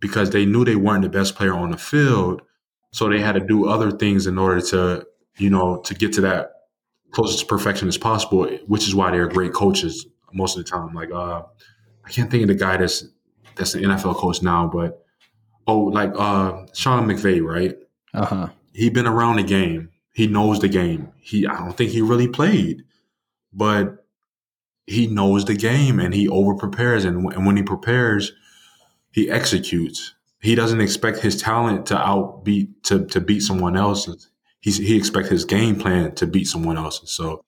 because 0.00 0.30
they 0.30 0.46
knew 0.46 0.64
they 0.64 0.76
weren't 0.76 1.02
the 1.02 1.08
best 1.08 1.34
player 1.34 1.54
on 1.54 1.70
the 1.70 1.78
field, 1.78 2.42
so 2.92 3.08
they 3.08 3.20
had 3.20 3.32
to 3.32 3.40
do 3.40 3.68
other 3.68 3.90
things 3.90 4.26
in 4.26 4.38
order 4.38 4.60
to 4.60 5.06
you 5.36 5.50
know 5.50 5.82
to 5.82 5.94
get 5.94 6.14
to 6.14 6.22
that 6.22 6.52
closest 7.10 7.46
perfection 7.46 7.88
as 7.88 7.98
possible. 7.98 8.46
Which 8.66 8.88
is 8.88 8.94
why 8.94 9.10
they're 9.10 9.28
great 9.28 9.52
coaches 9.52 10.06
most 10.32 10.56
of 10.56 10.64
the 10.64 10.70
time. 10.70 10.94
Like 10.94 11.10
uh, 11.12 11.42
I 12.06 12.10
can't 12.10 12.30
think 12.30 12.42
of 12.42 12.48
the 12.48 12.54
guy 12.54 12.78
that's 12.78 13.04
that's 13.58 13.74
an 13.74 13.82
NFL 13.82 14.16
coach 14.16 14.42
now, 14.42 14.66
but 14.72 15.04
oh, 15.66 15.80
like 15.80 16.12
uh 16.16 16.64
Sean 16.72 17.06
McVay, 17.06 17.42
right? 17.42 17.76
Uh 18.14 18.26
huh. 18.26 18.48
He 18.72 18.88
been 18.90 19.06
around 19.06 19.36
the 19.36 19.42
game. 19.42 19.90
he 20.14 20.26
knows 20.26 20.60
the 20.60 20.68
game. 20.68 21.12
He 21.20 21.46
I 21.46 21.58
don't 21.58 21.76
think 21.76 21.90
he 21.90 22.00
really 22.00 22.28
played, 22.28 22.84
but 23.52 24.06
he 24.86 25.06
knows 25.06 25.44
the 25.44 25.54
game 25.54 26.00
and 26.00 26.14
he 26.14 26.28
over 26.28 26.54
prepares. 26.54 27.04
And, 27.04 27.30
and 27.34 27.44
when 27.46 27.56
he 27.58 27.62
prepares, 27.62 28.32
he 29.12 29.30
executes. 29.30 30.14
He 30.40 30.54
doesn't 30.54 30.80
expect 30.80 31.18
his 31.18 31.40
talent 31.40 31.86
to 31.86 31.94
outbeat 31.94 32.68
to 32.84 33.04
to 33.06 33.20
beat 33.20 33.40
someone 33.40 33.76
else's. 33.76 34.30
He's, 34.60 34.78
he 34.78 34.96
expects 34.96 35.28
his 35.28 35.44
game 35.44 35.76
plan 35.76 36.14
to 36.16 36.26
beat 36.26 36.46
someone 36.48 36.76
else's. 36.76 37.10
So, 37.12 37.44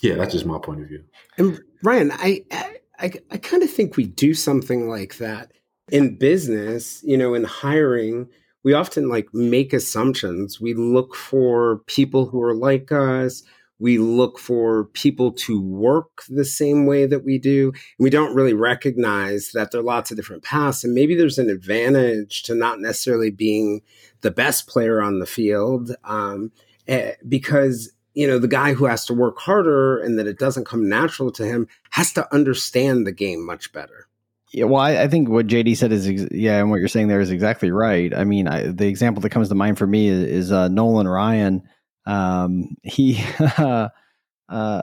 yeah, 0.00 0.14
that's 0.14 0.32
just 0.32 0.46
my 0.46 0.58
point 0.58 0.82
of 0.82 0.88
view. 0.88 1.04
And 1.38 1.58
Ryne, 1.82 2.12
I 2.12 2.44
I, 2.52 2.76
I 3.02 3.36
kind 3.38 3.62
of 3.62 3.70
think 3.70 3.96
we 3.96 4.06
do 4.06 4.34
something 4.34 4.88
like 4.88 5.18
that 5.18 5.52
in 5.90 6.16
business. 6.16 7.02
You 7.04 7.16
know, 7.16 7.34
in 7.34 7.44
hiring, 7.44 8.28
we 8.64 8.72
often 8.72 9.08
like 9.08 9.28
make 9.32 9.72
assumptions. 9.72 10.60
We 10.60 10.74
look 10.74 11.14
for 11.14 11.78
people 11.86 12.26
who 12.26 12.42
are 12.42 12.54
like 12.54 12.92
us. 12.92 13.42
We 13.78 13.98
look 13.98 14.38
for 14.38 14.84
people 14.84 15.32
to 15.32 15.60
work 15.60 16.22
the 16.28 16.44
same 16.44 16.86
way 16.86 17.06
that 17.06 17.24
we 17.24 17.38
do. 17.38 17.70
And 17.70 18.04
we 18.04 18.10
don't 18.10 18.34
really 18.34 18.54
recognize 18.54 19.50
that 19.54 19.72
there 19.72 19.80
are 19.80 19.84
lots 19.84 20.12
of 20.12 20.16
different 20.16 20.44
paths. 20.44 20.84
And 20.84 20.94
maybe 20.94 21.16
there's 21.16 21.38
an 21.38 21.50
advantage 21.50 22.44
to 22.44 22.54
not 22.54 22.78
necessarily 22.78 23.30
being 23.30 23.80
the 24.20 24.30
best 24.30 24.68
player 24.68 25.02
on 25.02 25.18
the 25.18 25.26
field 25.26 25.96
um, 26.04 26.52
eh, 26.86 27.14
because 27.28 27.92
you 28.14 28.26
know 28.26 28.38
the 28.38 28.48
guy 28.48 28.74
who 28.74 28.84
has 28.84 29.04
to 29.06 29.14
work 29.14 29.38
harder 29.38 29.98
and 29.98 30.18
that 30.18 30.26
it 30.26 30.38
doesn't 30.38 30.66
come 30.66 30.88
natural 30.88 31.30
to 31.32 31.44
him 31.44 31.66
has 31.90 32.12
to 32.12 32.34
understand 32.34 33.06
the 33.06 33.12
game 33.12 33.44
much 33.44 33.72
better 33.72 34.08
yeah, 34.52 34.66
well, 34.66 34.82
I, 34.82 35.02
I, 35.02 35.08
think 35.08 35.30
what 35.30 35.46
JD 35.46 35.78
said 35.78 35.92
is 35.92 36.06
ex- 36.06 36.28
yeah, 36.30 36.60
and 36.60 36.70
what 36.70 36.78
you're 36.78 36.88
saying 36.88 37.08
there 37.08 37.20
is 37.20 37.30
exactly 37.30 37.70
right. 37.70 38.14
I 38.14 38.24
mean, 38.24 38.46
I, 38.46 38.66
the 38.66 38.86
example 38.86 39.22
that 39.22 39.30
comes 39.30 39.48
to 39.48 39.54
mind 39.54 39.78
for 39.78 39.86
me 39.86 40.08
is, 40.08 40.22
is 40.24 40.52
uh, 40.52 40.68
Nolan 40.68 41.08
Ryan. 41.08 41.62
Um, 42.04 42.76
he, 42.82 43.24
uh, 43.56 43.88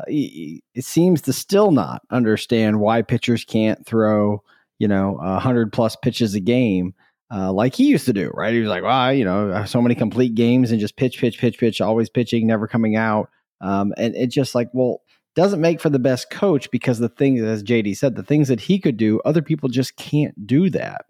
he, 0.08 0.64
it 0.74 0.86
seems 0.86 1.22
to 1.22 1.34
still 1.34 1.70
not 1.70 2.02
understand 2.10 2.80
why 2.80 3.04
pitchers 3.04 3.46
can't 3.46 3.86
throw, 3.86 4.42
you 4.80 4.88
know, 4.88 5.18
hundred 5.40 5.72
plus 5.72 5.96
pitches 5.96 6.34
a 6.34 6.40
game. 6.40 6.96
Uh, 7.32 7.54
like 7.54 7.76
he 7.76 7.86
used 7.86 8.06
to 8.06 8.14
do, 8.14 8.32
right? 8.34 8.54
He 8.54 8.60
was 8.60 8.70
like, 8.70 8.84
"Wow, 8.84 9.10
you 9.10 9.24
know, 9.24 9.64
so 9.66 9.82
many 9.82 9.94
complete 9.96 10.34
games 10.34 10.72
and 10.72 10.80
just 10.80 10.96
pitch, 10.96 11.20
pitch, 11.20 11.38
pitch, 11.38 11.60
pitch, 11.60 11.80
always 11.80 12.10
pitching, 12.10 12.48
never 12.48 12.68
coming 12.68 12.96
out." 12.96 13.30
Um, 13.62 13.94
and 13.98 14.16
it's 14.16 14.34
just 14.34 14.56
like, 14.56 14.70
well, 14.74 15.02
doesn't 15.36 15.62
make 15.62 15.80
for 15.80 15.90
the 15.90 16.00
best 16.00 16.30
coach 16.30 16.70
because 16.72 17.00
the 17.00 17.10
things, 17.10 17.42
as 17.42 17.64
JD 17.64 17.98
said, 17.98 18.16
the 18.16 18.24
things 18.24 18.48
that 18.48 18.60
he 18.60 18.80
could 18.80 18.98
do, 18.98 19.20
other 19.26 19.42
people 19.42 19.70
just 19.70 19.96
can't 19.96 20.48
do 20.48 20.70
that. 20.72 21.06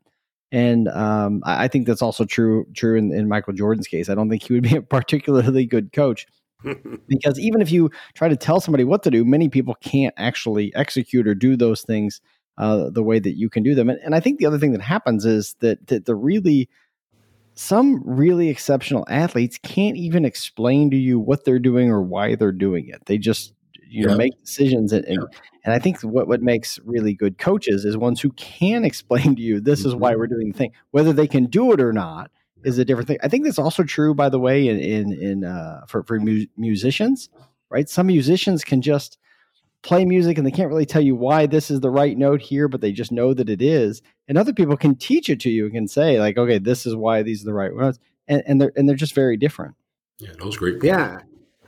And 0.52 0.88
um, 0.90 1.42
I, 1.46 1.66
I, 1.66 1.68
think 1.68 1.86
that's 1.86 2.02
also 2.02 2.26
true 2.26 2.66
true 2.74 2.98
in, 2.98 3.12
in, 3.12 3.28
Michael 3.28 3.54
Jordan's 3.54 3.88
case. 3.88 4.10
I 4.10 4.16
don't 4.16 4.30
think 4.30 4.44
he 4.44 4.54
would 4.54 4.64
be 4.64 4.78
a 4.78 4.82
particularly 4.98 5.66
good 5.66 5.94
coach 5.94 6.26
because 7.08 7.40
even 7.40 7.62
if 7.62 7.72
you 7.72 7.92
try 8.16 8.28
to 8.28 8.36
tell 8.36 8.60
somebody 8.60 8.84
what 8.84 9.04
to 9.04 9.12
do, 9.12 9.24
many 9.24 9.48
people 9.48 9.76
can't 9.82 10.14
actually 10.18 10.74
execute 10.76 11.28
or 11.28 11.36
do 11.36 11.56
those 11.56 11.84
things 11.84 12.20
uh, 12.60 12.90
the 12.90 13.04
way 13.04 13.18
that 13.18 13.38
you 13.38 13.50
can 13.50 13.64
do 13.64 13.74
them. 13.74 13.90
And, 13.90 14.00
and 14.04 14.14
I 14.14 14.20
think 14.20 14.38
the 14.38 14.46
other 14.46 14.60
thing 14.60 14.74
that 14.74 14.82
happens 14.82 15.26
is 15.26 15.56
that, 15.62 15.88
that 15.88 16.06
the 16.06 16.16
really 16.16 16.70
some 17.56 18.02
really 18.06 18.48
exceptional 18.50 19.06
athletes 19.10 19.60
can't 19.62 19.98
even 19.98 20.24
explain 20.24 20.92
to 20.92 20.96
you 20.96 21.20
what 21.20 21.44
they're 21.44 21.60
doing 21.60 21.90
or 21.90 22.02
why 22.02 22.36
they're 22.36 22.52
doing 22.52 22.88
it. 22.88 23.06
They 23.06 23.18
just 23.18 23.54
you 23.90 24.06
know 24.06 24.16
make 24.16 24.40
decisions 24.44 24.94
and, 24.94 25.04
and, 25.06 25.18
yeah. 25.20 25.40
and 25.66 25.74
I 25.74 25.80
think 25.80 26.02
what 26.02 26.28
what 26.28 26.42
makes 26.42 26.80
really 26.86 27.14
good 27.14 27.38
coaches 27.38 27.86
is 27.86 27.98
ones 27.98 28.22
who 28.22 28.32
can 28.34 28.86
explain 28.86 29.36
to 29.36 29.42
you 29.42 29.60
this 29.60 29.80
mm-hmm. 29.80 29.90
is 29.90 29.96
why 29.96 30.12
mm-hmm. 30.12 30.20
we're 30.20 30.28
doing 30.28 30.52
the 30.52 30.58
thing 30.58 30.72
whether 30.92 31.12
they 31.12 31.28
can 31.28 31.46
do 31.46 31.72
it 31.74 31.82
or 31.82 31.92
not 31.92 32.30
is 32.64 32.78
a 32.78 32.86
different 32.86 33.08
thing 33.08 33.18
I 33.24 33.28
think 33.30 33.46
that's 33.46 33.58
also 33.58 33.84
true 33.84 34.14
by 34.14 34.30
the 34.30 34.40
way 34.40 34.68
in 34.68 34.80
in, 34.80 35.14
in 35.14 35.44
uh, 35.44 35.86
for 35.88 36.04
for 36.04 36.20
mu- 36.20 36.46
musicians 36.56 37.30
right 37.70 37.90
some 37.90 38.08
musicians 38.08 38.64
can 38.64 38.82
just 38.82 39.18
play 39.82 40.06
music 40.06 40.38
and 40.38 40.46
they 40.46 40.52
can't 40.52 40.70
really 40.70 40.86
tell 40.86 41.02
you 41.02 41.16
why 41.16 41.46
this 41.46 41.72
is 41.72 41.80
the 41.80 41.90
right 41.90 42.18
note 42.18 42.42
here 42.42 42.68
but 42.68 42.82
they 42.82 42.92
just 42.92 43.12
know 43.12 43.34
that 43.34 43.50
it 43.50 43.62
is. 43.62 44.02
And 44.28 44.38
other 44.38 44.54
people 44.54 44.78
can 44.78 44.96
teach 44.96 45.30
it 45.30 45.40
to 45.42 45.50
you 45.50 45.66
and 45.66 45.74
can 45.74 45.88
say 45.88 46.20
like 46.20 46.38
okay 46.38 46.58
this 46.58 46.86
is 46.86 46.96
why 46.96 47.24
these 47.24 47.44
are 47.44 47.46
the 47.46 47.54
right 47.54 47.74
ones 47.74 48.00
and, 48.28 48.44
and 48.46 48.62
they're 48.62 48.72
and 48.76 48.88
they're 48.88 48.96
just 48.96 49.16
very 49.16 49.38
different. 49.38 49.76
Yeah 50.18 50.32
those 50.40 50.58
great 50.58 50.76
points. 50.76 50.86
yeah. 50.86 51.20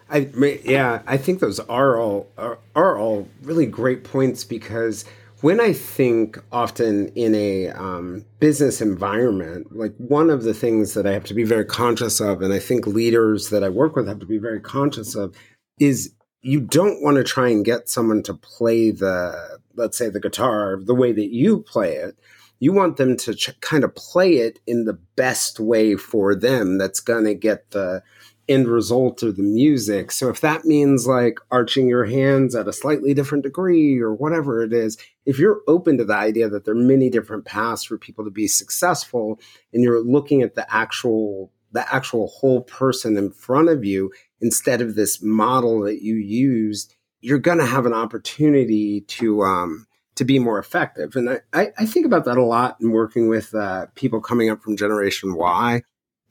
I 0.10 0.30
yeah, 0.66 1.02
I 1.08 1.16
think 1.16 1.40
those 1.40 1.60
are 1.62 1.98
all 1.98 2.28
are, 2.38 2.60
are 2.76 2.98
all 2.98 3.30
really 3.44 3.66
great 3.66 4.04
points 4.04 4.44
because 4.44 5.06
when 5.42 5.60
I 5.60 5.74
think 5.74 6.38
often 6.52 7.08
in 7.16 7.34
a 7.34 7.70
um, 7.70 8.26
business 8.40 8.80
environment, 8.80 9.76
like 9.76 9.94
one 9.98 10.30
of 10.30 10.44
the 10.44 10.54
things 10.54 10.94
that 10.94 11.08
I 11.08 11.14
have 11.14 11.24
to 11.26 11.34
be 11.34 11.44
very 11.44 11.66
conscious 11.66 12.20
of, 12.20 12.42
and 12.42 12.54
I 12.54 12.60
think 12.60 12.86
leaders 12.86 13.50
that 13.50 13.64
I 13.64 13.70
work 13.70 13.96
with 13.96 14.08
have 14.08 14.20
to 14.20 14.26
be 14.26 14.38
very 14.38 14.60
conscious 14.60 15.16
of, 15.16 15.36
is 15.80 16.14
you 16.42 16.60
don't 16.60 17.02
want 17.02 17.18
to 17.18 17.24
try 17.24 17.50
and 17.50 17.66
get 17.66 17.90
someone 17.90 18.24
to 18.24 18.34
play 18.34 18.92
the, 18.92 19.60
let's 19.76 19.98
say, 19.98 20.10
the 20.10 20.20
guitar 20.20 20.80
the 20.82 20.96
way 20.96 21.12
that 21.12 21.34
you 21.34 21.60
play 21.60 21.96
it. 21.96 22.18
You 22.60 22.74
want 22.74 22.98
them 22.98 23.18
to 23.18 23.34
ch- 23.34 23.60
kind 23.62 23.84
of 23.84 23.96
play 23.96 24.38
it 24.38 24.60
in 24.68 24.86
the 24.86 25.00
best 25.16 25.60
way 25.60 25.96
for 25.96 26.36
them 26.36 26.78
that's 26.78 27.00
going 27.00 27.26
to 27.26 27.34
get 27.34 27.72
the 27.72 28.04
end 28.48 28.68
result 28.68 29.24
of 29.24 29.38
the 29.38 29.44
music. 29.44 30.12
So 30.12 30.30
if 30.30 30.42
that 30.42 30.66
means 30.66 31.08
like 31.08 31.40
arching 31.52 31.88
your 31.88 32.06
hands 32.06 32.56
at 32.56 32.68
a 32.68 32.74
slightly 32.74 33.14
different 33.14 33.44
degree 33.44 34.00
or 34.00 34.14
whatever 34.14 34.62
it 34.64 34.74
is, 34.74 34.98
if 35.26 35.40
you're 35.40 35.62
open 35.68 35.98
to 35.98 36.06
the 36.06 36.16
idea 36.16 36.50
that 36.50 36.66
there 36.66 36.74
are 36.74 36.78
many 36.78 37.10
different 37.10 37.46
paths 37.46 37.84
for 37.84 37.98
people 37.98 38.26
to 38.26 38.32
be 38.32 38.48
successful 38.48 39.40
and 39.74 39.84
you're 39.84 40.04
looking 40.04 40.42
at 40.42 40.56
the 40.56 40.72
actual 40.74 41.52
the 41.74 41.94
actual 41.94 42.28
whole 42.28 42.64
person 42.64 43.16
in 43.16 43.32
front 43.32 43.70
of 43.70 43.86
you 43.86 44.12
instead 44.42 44.82
of 44.82 44.96
this 44.96 45.22
model 45.22 45.82
that 45.82 46.02
you 46.02 46.16
used, 46.16 46.96
you're 47.22 47.40
going 47.40 47.60
to 47.60 47.66
have 47.66 47.86
an 47.86 47.94
opportunity 47.94 49.02
to 49.02 49.44
um, 49.44 49.88
to 50.16 50.26
be 50.26 50.40
more 50.40 50.60
effective. 50.60 51.16
And 51.16 51.42
I, 51.54 51.72
I 51.78 51.86
think 51.86 52.06
about 52.06 52.26
that 52.26 52.38
a 52.38 52.44
lot 52.44 52.78
in 52.82 52.92
working 52.92 53.30
with 53.30 53.56
uh, 53.56 53.88
people 53.96 54.20
coming 54.20 54.50
up 54.50 54.62
from 54.62 54.76
Generation 54.76 55.36
Y 55.36 55.82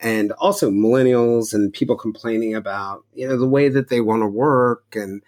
and 0.01 0.31
also 0.33 0.69
millennials 0.69 1.53
and 1.53 1.71
people 1.71 1.95
complaining 1.95 2.55
about 2.55 3.05
you 3.13 3.27
know 3.27 3.37
the 3.37 3.47
way 3.47 3.69
that 3.69 3.89
they 3.89 4.01
want 4.01 4.21
to 4.21 4.27
work 4.27 4.83
and 4.93 5.21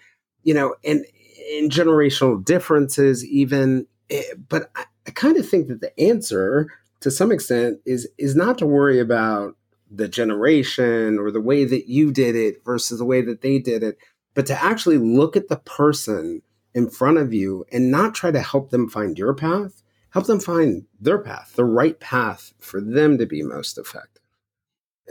you 0.44 0.54
know 0.54 0.76
and 0.84 1.06
in 1.52 1.70
generational 1.70 2.44
differences 2.44 3.24
even 3.26 3.86
eh, 4.10 4.22
but 4.50 4.72
I, 4.76 4.86
I 5.08 5.12
kind 5.12 5.38
of 5.38 5.48
think 5.48 5.68
that 5.68 5.82
the 5.82 5.98
answer 6.00 6.70
to 7.02 7.12
some 7.12 7.32
extent 7.32 7.80
is 7.86 8.10
is 8.18 8.36
not 8.36 8.58
to 8.58 8.66
worry 8.66 9.00
about 9.00 9.56
the 9.94 10.08
generation 10.08 11.20
or 11.20 11.32
the 11.32 11.42
way 11.42 11.66
that 11.66 11.88
you 11.88 12.12
did 12.12 12.36
it 12.36 12.64
versus 12.66 13.00
the 13.00 13.06
way 13.06 13.22
that 13.22 13.42
they 13.42 13.60
did 13.60 13.84
it 13.84 13.98
but 14.34 14.46
to 14.48 14.64
actually 14.64 14.98
look 14.98 15.36
at 15.36 15.48
the 15.48 15.58
person 15.58 16.42
in 16.74 16.90
front 16.90 17.18
of 17.18 17.34
you 17.34 17.64
and 17.72 17.92
not 17.92 18.16
try 18.16 18.32
to 18.32 18.42
help 18.42 18.72
them 18.72 18.90
find 18.90 19.18
your 19.18 19.34
path 19.34 19.84
help 20.12 20.26
them 20.26 20.40
find 20.40 20.86
their 21.00 21.20
path 21.20 21.54
the 21.56 21.66
right 21.66 22.00
path 22.00 22.54
for 22.60 22.82
them 22.82 23.18
to 23.18 23.26
be 23.26 23.44
most 23.44 23.78
effective 23.78 24.24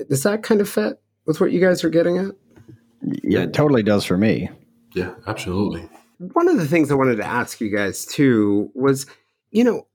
does 0.08 0.22
that 0.22 0.42
kind 0.42 0.60
of 0.60 0.68
fit 0.68 1.00
with 1.26 1.40
what 1.40 1.52
you 1.52 1.60
guys 1.60 1.84
are 1.84 1.90
getting 1.90 2.18
at? 2.18 2.34
Yeah, 3.22 3.40
it 3.40 3.52
totally 3.52 3.82
does 3.82 4.04
for 4.04 4.16
me. 4.16 4.48
Yeah, 4.94 5.14
absolutely. 5.26 5.88
One 6.18 6.48
of 6.48 6.56
the 6.56 6.66
things 6.66 6.90
I 6.90 6.94
wanted 6.94 7.16
to 7.16 7.26
ask 7.26 7.60
you 7.60 7.74
guys 7.74 8.06
too 8.06 8.70
was, 8.74 9.06
you 9.50 9.64
know, 9.64 9.86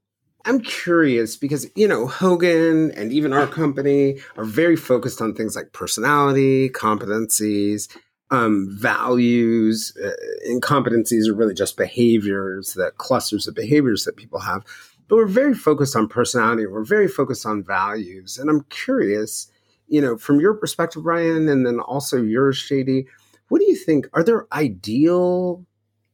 I'm 0.47 0.61
curious 0.61 1.35
because, 1.35 1.67
you 1.75 1.87
know, 1.89 2.07
Hogan 2.07 2.91
and 2.91 3.11
even 3.11 3.33
our 3.33 3.47
company 3.47 4.19
are 4.37 4.45
very 4.45 4.77
focused 4.77 5.21
on 5.21 5.33
things 5.33 5.57
like 5.57 5.73
personality, 5.73 6.69
competencies, 6.69 7.89
um, 8.31 8.67
values, 8.71 9.91
uh, 10.01 10.11
and 10.45 10.61
competencies 10.61 11.27
are 11.27 11.35
really 11.35 11.53
just 11.53 11.75
behaviors 11.75 12.75
that 12.75 12.97
clusters 12.97 13.45
of 13.45 13.55
behaviors 13.55 14.05
that 14.05 14.15
people 14.15 14.39
have. 14.39 14.63
But 15.09 15.17
we're 15.17 15.25
very 15.27 15.53
focused 15.53 15.97
on 15.97 16.07
personality. 16.07 16.65
We're 16.65 16.83
very 16.85 17.09
focused 17.09 17.45
on 17.45 17.63
values. 17.63 18.37
And 18.37 18.49
I'm 18.49 18.61
curious, 18.69 19.51
you 19.89 20.01
know, 20.01 20.17
from 20.17 20.39
your 20.39 20.53
perspective, 20.53 21.05
Ryne, 21.05 21.49
and 21.49 21.65
then 21.65 21.79
also 21.81 22.21
yours, 22.21 22.65
JD, 22.69 23.05
what 23.49 23.59
do 23.59 23.65
you 23.65 23.75
think? 23.75 24.07
Are 24.13 24.23
there 24.23 24.47
ideal 24.53 25.65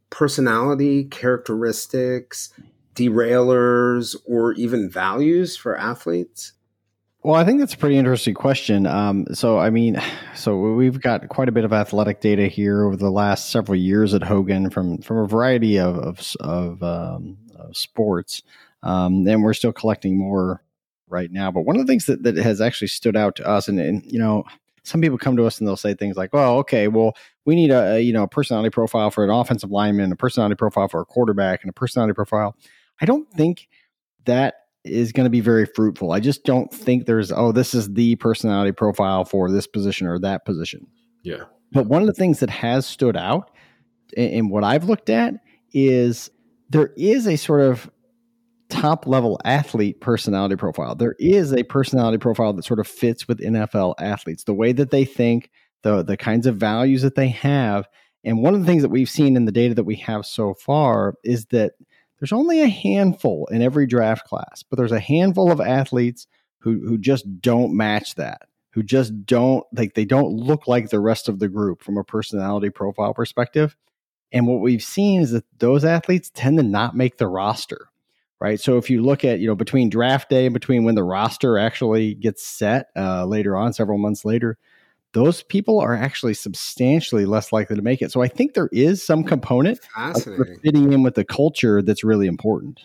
personality 0.10 1.06
characteristics, 1.06 2.54
derailers, 2.94 4.16
or 4.26 4.54
even 4.54 4.90
values 4.90 5.56
for 5.58 5.78
athletes? 5.78 6.54
Well, 7.24 7.36
I 7.36 7.46
think 7.46 7.60
that's 7.60 7.74
a 7.74 7.78
pretty 7.78 7.98
interesting 7.98 8.34
question. 8.34 8.86
Um, 8.86 9.26
so, 9.34 9.58
I 9.58 9.70
mean, 9.70 10.02
so 10.36 10.58
we've 10.58 11.00
got 11.00 11.30
quite 11.30 11.48
a 11.48 11.54
bit 11.54 11.64
of 11.64 11.72
athletic 11.72 12.20
data 12.20 12.48
here 12.48 12.84
over 12.84 12.98
the 12.98 13.10
last 13.10 13.50
several 13.50 13.78
years 13.78 14.14
at 14.14 14.24
Hogan 14.24 14.70
from 14.70 14.98
from 14.98 15.18
a 15.20 15.28
variety 15.28 15.80
of 15.80 15.98
of, 15.98 16.36
of, 16.42 16.84
um, 16.84 17.38
of 17.56 17.78
sports, 17.78 18.44
um, 18.84 19.26
and 19.26 19.42
we're 19.42 19.54
still 19.54 19.72
collecting 19.72 20.18
more 20.18 20.64
right 21.08 21.32
now. 21.32 21.50
But 21.50 21.62
one 21.62 21.78
of 21.78 21.88
the 21.88 21.90
things 21.90 22.08
that, 22.08 22.24
that 22.24 22.36
has 22.36 22.60
actually 22.60 22.90
stood 22.90 23.16
out 23.16 23.38
to 23.38 23.48
us, 23.48 23.70
and, 23.70 23.80
and 23.80 24.04
you 24.06 24.20
know, 24.20 24.44
some 24.84 25.00
people 25.00 25.18
come 25.18 25.38
to 25.38 25.46
us 25.46 25.60
and 25.60 25.68
they'll 25.68 25.78
say 25.78 25.94
things 25.94 26.18
like, 26.18 26.34
"Well, 26.34 26.58
okay, 26.58 26.90
well, 26.90 27.14
we 27.46 27.56
need 27.56 27.72
a, 27.72 28.02
you 28.02 28.12
know 28.12 28.24
a 28.24 28.28
personality 28.28 28.70
profile 28.70 29.12
for 29.12 29.24
an 29.24 29.30
offensive 29.30 29.72
lineman, 29.72 30.12
a 30.12 30.18
personality 30.18 30.56
profile 30.56 30.90
for 30.90 31.00
a 31.00 31.06
quarterback, 31.06 31.64
and 31.64 31.70
a 31.70 31.74
personality 31.74 32.14
profile." 32.14 32.58
I 33.04 33.06
don't 33.06 33.30
think 33.34 33.68
that 34.24 34.56
is 34.86 35.12
going 35.12 35.26
to 35.26 35.30
be 35.30 35.42
very 35.42 35.66
fruitful. 35.66 36.14
I 36.14 36.22
just 36.22 36.46
don't 36.46 36.74
think 36.74 37.06
there's 37.06 37.34
oh, 37.34 37.52
this 37.52 37.74
is 37.74 37.94
the 37.94 38.16
personality 38.16 38.72
profile 38.72 39.26
for 39.26 39.52
this 39.52 39.68
position 39.68 40.08
or 40.08 40.18
that 40.20 40.46
position. 40.46 40.88
Yeah. 41.22 41.44
But 41.74 41.88
one 41.88 42.02
of 42.02 42.08
the 42.08 42.14
things 42.14 42.40
that 42.40 42.50
has 42.50 42.86
stood 42.86 43.18
out 43.18 43.52
in 44.16 44.48
what 44.48 44.64
I've 44.64 44.86
looked 44.86 45.10
at 45.10 45.34
is 45.74 46.32
there 46.70 46.92
is 46.96 47.28
a 47.28 47.36
sort 47.36 47.60
of 47.60 47.92
top 48.70 49.06
level 49.06 49.38
athlete 49.44 50.00
personality 50.00 50.56
profile. 50.56 50.96
There 50.96 51.16
is 51.20 51.52
a 51.52 51.64
personality 51.64 52.20
profile 52.20 52.54
that 52.54 52.64
sort 52.64 52.80
of 52.80 52.88
fits 52.88 53.28
with 53.28 53.42
NFL 53.42 53.96
athletes, 54.00 54.46
the 54.46 54.54
way 54.54 54.72
that 54.72 54.92
they 54.92 55.04
think, 55.04 55.50
the 55.82 56.04
the 56.04 56.16
kinds 56.16 56.48
of 56.48 56.56
values 56.56 57.02
that 57.02 57.16
they 57.16 57.28
have. 57.28 57.86
And 58.24 58.42
one 58.42 58.54
of 58.54 58.62
the 58.62 58.66
things 58.66 58.82
that 58.82 58.92
we've 58.92 59.10
seen 59.10 59.36
in 59.36 59.44
the 59.44 59.52
data 59.52 59.76
that 59.76 59.84
we 59.84 59.98
have 59.98 60.26
so 60.26 60.54
far 60.54 61.16
is 61.26 61.48
that 61.48 61.74
there's 62.24 62.32
only 62.32 62.62
a 62.62 62.70
handful 62.70 63.50
in 63.52 63.62
every 63.62 63.86
draft 63.86 64.26
class, 64.26 64.64
but 64.64 64.78
there's 64.78 64.94
a 64.94 65.00
handful 65.02 65.52
of 65.52 65.60
athletes 65.60 66.26
who 66.60 66.80
who 66.88 66.98
just 66.98 67.42
don't 67.42 67.76
match 67.76 68.16
that, 68.16 68.44
who 68.72 68.82
just 68.82 69.26
don't 69.26 69.66
like 69.74 69.94
they 69.94 70.06
don't 70.06 70.30
look 70.30 70.66
like 70.66 70.90
the 70.90 71.02
rest 71.02 71.28
of 71.28 71.40
the 71.40 71.50
group 71.50 71.84
from 71.84 71.98
a 71.98 72.04
personality 72.06 72.70
profile 72.70 73.14
perspective. 73.14 73.76
And 74.32 74.48
what 74.48 74.62
we've 74.62 74.82
seen 74.82 75.20
is 75.20 75.32
that 75.32 75.44
those 75.60 75.84
athletes 75.84 76.32
tend 76.34 76.56
to 76.60 76.64
not 76.64 76.96
make 76.96 77.18
the 77.18 77.28
roster, 77.28 77.90
right? 78.40 78.58
So 78.58 78.78
if 78.78 78.90
you 78.90 79.02
look 79.02 79.26
at 79.26 79.42
you 79.42 79.48
know 79.48 79.56
between 79.56 79.90
draft 79.90 80.30
day 80.30 80.46
and 80.46 80.54
between 80.54 80.86
when 80.86 80.96
the 80.96 81.04
roster 81.04 81.58
actually 81.58 82.14
gets 82.14 82.48
set 82.48 82.88
uh, 82.96 83.26
later 83.26 83.58
on, 83.58 83.74
several 83.74 83.98
months 83.98 84.24
later, 84.24 84.58
those 85.14 85.44
people 85.44 85.80
are 85.80 85.96
actually 85.96 86.34
substantially 86.34 87.26
less 87.26 87.52
likely 87.52 87.76
to 87.76 87.82
make 87.82 88.02
it. 88.02 88.12
So 88.12 88.22
I 88.22 88.28
think 88.28 88.54
there 88.54 88.70
is 88.72 89.02
some 89.02 89.24
component 89.24 89.80
of 89.96 90.22
fitting 90.64 90.92
in 90.92 91.04
with 91.04 91.16
the 91.16 91.24
culture 91.24 91.82
that's 91.82 92.04
really 92.04 92.28
important. 92.28 92.82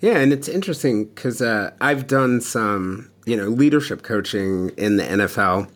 Yeah, 0.00 0.18
and 0.18 0.32
it's 0.32 0.48
interesting 0.48 1.06
because 1.06 1.40
uh, 1.40 1.70
I've 1.80 2.06
done 2.06 2.40
some, 2.40 3.10
you 3.24 3.36
know, 3.36 3.48
leadership 3.48 4.02
coaching 4.02 4.70
in 4.76 4.96
the 4.96 5.04
NFL 5.04 5.70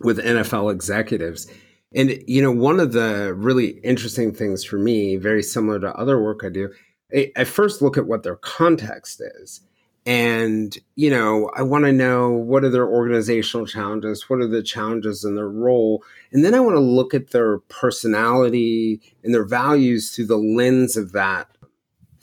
with 0.00 0.18
NFL 0.18 0.72
executives. 0.72 1.46
And, 1.94 2.22
you 2.26 2.42
know, 2.42 2.52
one 2.52 2.80
of 2.80 2.92
the 2.92 3.34
really 3.34 3.78
interesting 3.82 4.34
things 4.34 4.64
for 4.64 4.78
me, 4.78 5.16
very 5.16 5.42
similar 5.42 5.78
to 5.80 5.94
other 5.94 6.22
work 6.22 6.42
I 6.44 6.48
do, 6.48 6.70
I, 7.14 7.32
I 7.36 7.44
first 7.44 7.80
look 7.80 7.96
at 7.96 8.06
what 8.06 8.22
their 8.22 8.36
context 8.36 9.22
is 9.40 9.60
and 10.06 10.78
you 10.94 11.10
know 11.10 11.50
i 11.56 11.62
want 11.62 11.84
to 11.84 11.92
know 11.92 12.30
what 12.30 12.62
are 12.62 12.70
their 12.70 12.88
organizational 12.88 13.66
challenges 13.66 14.30
what 14.30 14.40
are 14.40 14.46
the 14.46 14.62
challenges 14.62 15.24
in 15.24 15.34
their 15.34 15.48
role? 15.48 16.02
And 16.32 16.44
then 16.44 16.54
i 16.54 16.60
want 16.60 16.76
to 16.76 16.80
look 16.80 17.12
at 17.12 17.30
their 17.30 17.58
personality 17.58 19.00
and 19.24 19.34
their 19.34 19.44
values 19.44 20.14
through 20.14 20.26
the 20.26 20.38
lens 20.38 20.96
of 20.96 21.12
that 21.12 21.48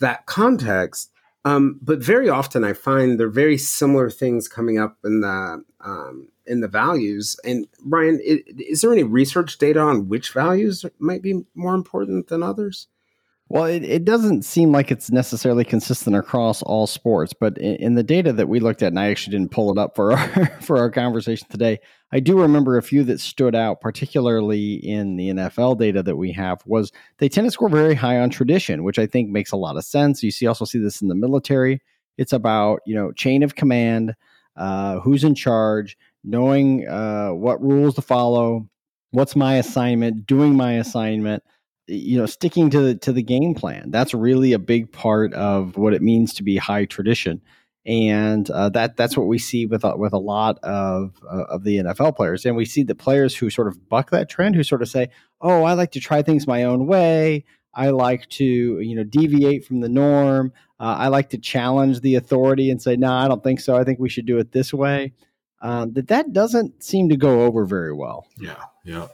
that 0.00 0.26
context. 0.26 1.10
Um, 1.46 1.78
but 1.82 1.98
very 1.98 2.30
often 2.30 2.64
i 2.64 2.72
find 2.72 3.20
there 3.20 3.26
are 3.26 3.30
very 3.30 3.58
similar 3.58 4.08
things 4.08 4.48
coming 4.48 4.78
up 4.78 4.96
in 5.04 5.20
the 5.20 5.62
um, 5.80 6.28
in 6.46 6.60
the 6.60 6.68
values. 6.68 7.36
And 7.44 7.66
Ryne 7.84 8.18
is 8.22 8.80
there 8.80 8.92
any 8.92 9.02
research 9.02 9.58
data 9.58 9.80
on 9.80 10.08
which 10.08 10.32
values 10.32 10.84
might 10.98 11.22
be 11.22 11.44
more 11.54 11.74
important 11.74 12.28
than 12.28 12.42
others 12.42 12.88
well, 13.54 13.66
it, 13.66 13.84
it 13.84 14.04
doesn't 14.04 14.44
seem 14.44 14.72
like 14.72 14.90
it's 14.90 15.12
necessarily 15.12 15.64
consistent 15.64 16.16
across 16.16 16.60
all 16.62 16.88
sports, 16.88 17.32
but 17.32 17.56
in, 17.58 17.76
in, 17.76 17.94
the 17.94 18.02
data 18.02 18.32
that 18.32 18.48
we 18.48 18.58
looked 18.58 18.82
at, 18.82 18.88
and 18.88 18.98
I 18.98 19.10
actually 19.10 19.38
didn't 19.38 19.52
pull 19.52 19.70
it 19.70 19.78
up 19.78 19.94
for 19.94 20.10
our, 20.10 20.46
for 20.60 20.76
our 20.76 20.90
conversation 20.90 21.46
today, 21.48 21.78
I 22.10 22.18
do 22.18 22.36
remember 22.36 22.76
a 22.76 22.82
few 22.82 23.04
that 23.04 23.20
stood 23.20 23.54
out, 23.54 23.80
particularly 23.80 24.74
in 24.74 25.14
the 25.14 25.28
NFL 25.28 25.78
data 25.78 26.02
that 26.02 26.16
we 26.16 26.32
have, 26.32 26.62
was 26.66 26.90
they 27.18 27.28
tend 27.28 27.46
to 27.46 27.52
score 27.52 27.68
very 27.68 27.94
high 27.94 28.18
on 28.18 28.28
tradition, 28.28 28.82
which 28.82 28.98
I 28.98 29.06
think 29.06 29.30
makes 29.30 29.52
a 29.52 29.56
lot 29.56 29.76
of 29.76 29.84
sense. 29.84 30.20
You 30.24 30.32
see 30.32 30.48
also 30.48 30.64
see 30.64 30.80
this 30.80 31.00
in 31.00 31.06
the 31.06 31.14
military. 31.14 31.80
It's 32.18 32.32
about 32.32 32.80
you 32.86 32.96
know 32.96 33.12
chain 33.12 33.44
of 33.44 33.54
command, 33.54 34.16
uh, 34.56 34.98
who's 34.98 35.22
in 35.22 35.36
charge, 35.36 35.96
knowing 36.24 36.88
uh, 36.88 37.28
what 37.28 37.62
rules 37.62 37.94
to 37.94 38.02
follow, 38.02 38.68
what's 39.12 39.36
my 39.36 39.54
assignment, 39.58 40.26
doing 40.26 40.56
my 40.56 40.72
assignment 40.72 41.44
you 41.86 42.16
know 42.18 42.26
sticking 42.26 42.70
to 42.70 42.80
the 42.80 42.94
to 42.96 43.12
the 43.12 43.22
game 43.22 43.54
plan. 43.54 43.90
That's 43.90 44.14
really 44.14 44.52
a 44.52 44.58
big 44.58 44.92
part 44.92 45.32
of 45.34 45.76
what 45.76 45.94
it 45.94 46.02
means 46.02 46.34
to 46.34 46.42
be 46.42 46.56
high 46.56 46.84
tradition. 46.84 47.42
And 47.86 48.48
uh, 48.48 48.70
that 48.70 48.96
that's 48.96 49.16
what 49.16 49.26
we 49.26 49.38
see 49.38 49.66
with 49.66 49.84
with 49.96 50.12
a 50.14 50.18
lot 50.18 50.58
of 50.60 51.20
uh, 51.30 51.44
of 51.44 51.64
the 51.64 51.78
NFL 51.78 52.16
players. 52.16 52.46
And 52.46 52.56
we 52.56 52.64
see 52.64 52.82
the 52.82 52.94
players 52.94 53.36
who 53.36 53.50
sort 53.50 53.68
of 53.68 53.88
buck 53.88 54.10
that 54.10 54.30
trend 54.30 54.54
who 54.54 54.62
sort 54.62 54.82
of 54.82 54.88
say 54.88 55.10
oh 55.40 55.64
I 55.64 55.74
like 55.74 55.92
to 55.92 56.00
try 56.00 56.22
things 56.22 56.46
my 56.46 56.64
own 56.64 56.86
way. 56.86 57.44
I 57.74 57.90
like 57.90 58.28
to 58.30 58.44
you 58.44 58.94
know 58.94 59.04
deviate 59.04 59.66
from 59.66 59.80
the 59.80 59.88
norm. 59.88 60.52
Uh, 60.80 60.96
I 60.98 61.08
like 61.08 61.30
to 61.30 61.38
challenge 61.38 62.00
the 62.00 62.14
authority 62.14 62.70
and 62.70 62.80
say 62.80 62.96
no 62.96 63.08
nah, 63.08 63.24
I 63.24 63.28
don't 63.28 63.44
think 63.44 63.60
so. 63.60 63.76
I 63.76 63.84
think 63.84 63.98
we 63.98 64.08
should 64.08 64.26
do 64.26 64.38
it 64.38 64.52
this 64.52 64.72
way. 64.72 65.12
Um, 65.60 65.92
that 65.94 66.08
that 66.08 66.32
doesn't 66.32 66.82
seem 66.82 67.10
to 67.10 67.16
go 67.16 67.42
over 67.42 67.66
very 67.66 67.92
well. 67.92 68.26
Yeah 68.38 68.56
yeah. 68.84 69.08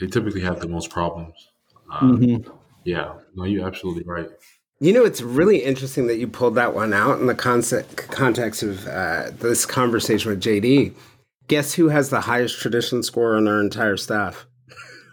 They 0.00 0.06
typically 0.06 0.42
have 0.42 0.60
the 0.60 0.68
most 0.68 0.90
problems 0.90 1.50
um, 1.90 2.18
mm-hmm. 2.18 2.50
Yeah, 2.84 3.14
no, 3.34 3.44
you're 3.44 3.66
absolutely 3.66 4.04
right. 4.04 4.28
You 4.80 4.92
know, 4.92 5.04
it's 5.04 5.20
really 5.20 5.58
interesting 5.58 6.06
that 6.06 6.18
you 6.18 6.28
pulled 6.28 6.54
that 6.54 6.74
one 6.74 6.94
out 6.94 7.18
in 7.18 7.26
the 7.26 7.34
concept, 7.34 7.96
context 7.96 8.62
of 8.62 8.86
uh, 8.86 9.30
this 9.38 9.66
conversation 9.66 10.30
with 10.30 10.40
JD. 10.40 10.94
Guess 11.48 11.74
who 11.74 11.88
has 11.88 12.10
the 12.10 12.20
highest 12.20 12.60
tradition 12.60 13.02
score 13.02 13.36
on 13.36 13.48
our 13.48 13.60
entire 13.60 13.96
staff? 13.96 14.46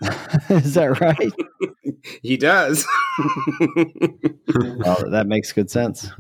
Is 0.50 0.74
that 0.76 1.00
right? 1.00 1.32
he 2.22 2.38
does. 2.38 2.86
well, 4.78 5.10
that 5.10 5.26
makes 5.26 5.52
good 5.52 5.72
sense. 5.72 6.12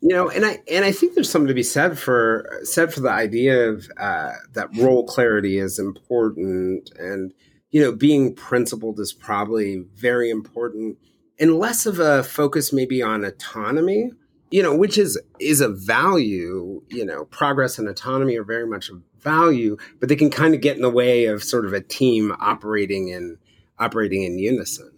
You 0.00 0.08
know, 0.08 0.30
and 0.30 0.46
I 0.46 0.58
and 0.70 0.84
I 0.84 0.92
think 0.92 1.14
there's 1.14 1.28
something 1.28 1.48
to 1.48 1.54
be 1.54 1.62
said 1.62 1.98
for 1.98 2.60
said 2.62 2.94
for 2.94 3.00
the 3.00 3.10
idea 3.10 3.70
of 3.70 3.88
uh, 3.98 4.32
that 4.52 4.68
role 4.76 5.04
clarity 5.04 5.58
is 5.58 5.78
important, 5.78 6.90
and 6.98 7.34
you 7.74 7.82
know, 7.82 7.90
being 7.90 8.32
principled 8.32 9.00
is 9.00 9.12
probably 9.12 9.84
very 9.96 10.30
important 10.30 10.96
and 11.40 11.58
less 11.58 11.86
of 11.86 11.98
a 11.98 12.22
focus 12.22 12.72
maybe 12.72 13.02
on 13.02 13.24
autonomy, 13.24 14.12
you 14.52 14.62
know, 14.62 14.72
which 14.72 14.96
is 14.96 15.20
is 15.40 15.60
a 15.60 15.68
value, 15.68 16.80
you 16.88 17.04
know, 17.04 17.24
progress 17.24 17.76
and 17.76 17.88
autonomy 17.88 18.36
are 18.36 18.44
very 18.44 18.64
much 18.64 18.90
a 18.90 19.00
value, 19.18 19.76
but 19.98 20.08
they 20.08 20.14
can 20.14 20.30
kind 20.30 20.54
of 20.54 20.60
get 20.60 20.76
in 20.76 20.82
the 20.82 20.88
way 20.88 21.24
of 21.24 21.42
sort 21.42 21.66
of 21.66 21.72
a 21.72 21.80
team 21.80 22.32
operating 22.38 23.08
in 23.08 23.38
operating 23.80 24.22
in 24.22 24.38
unison. 24.38 24.92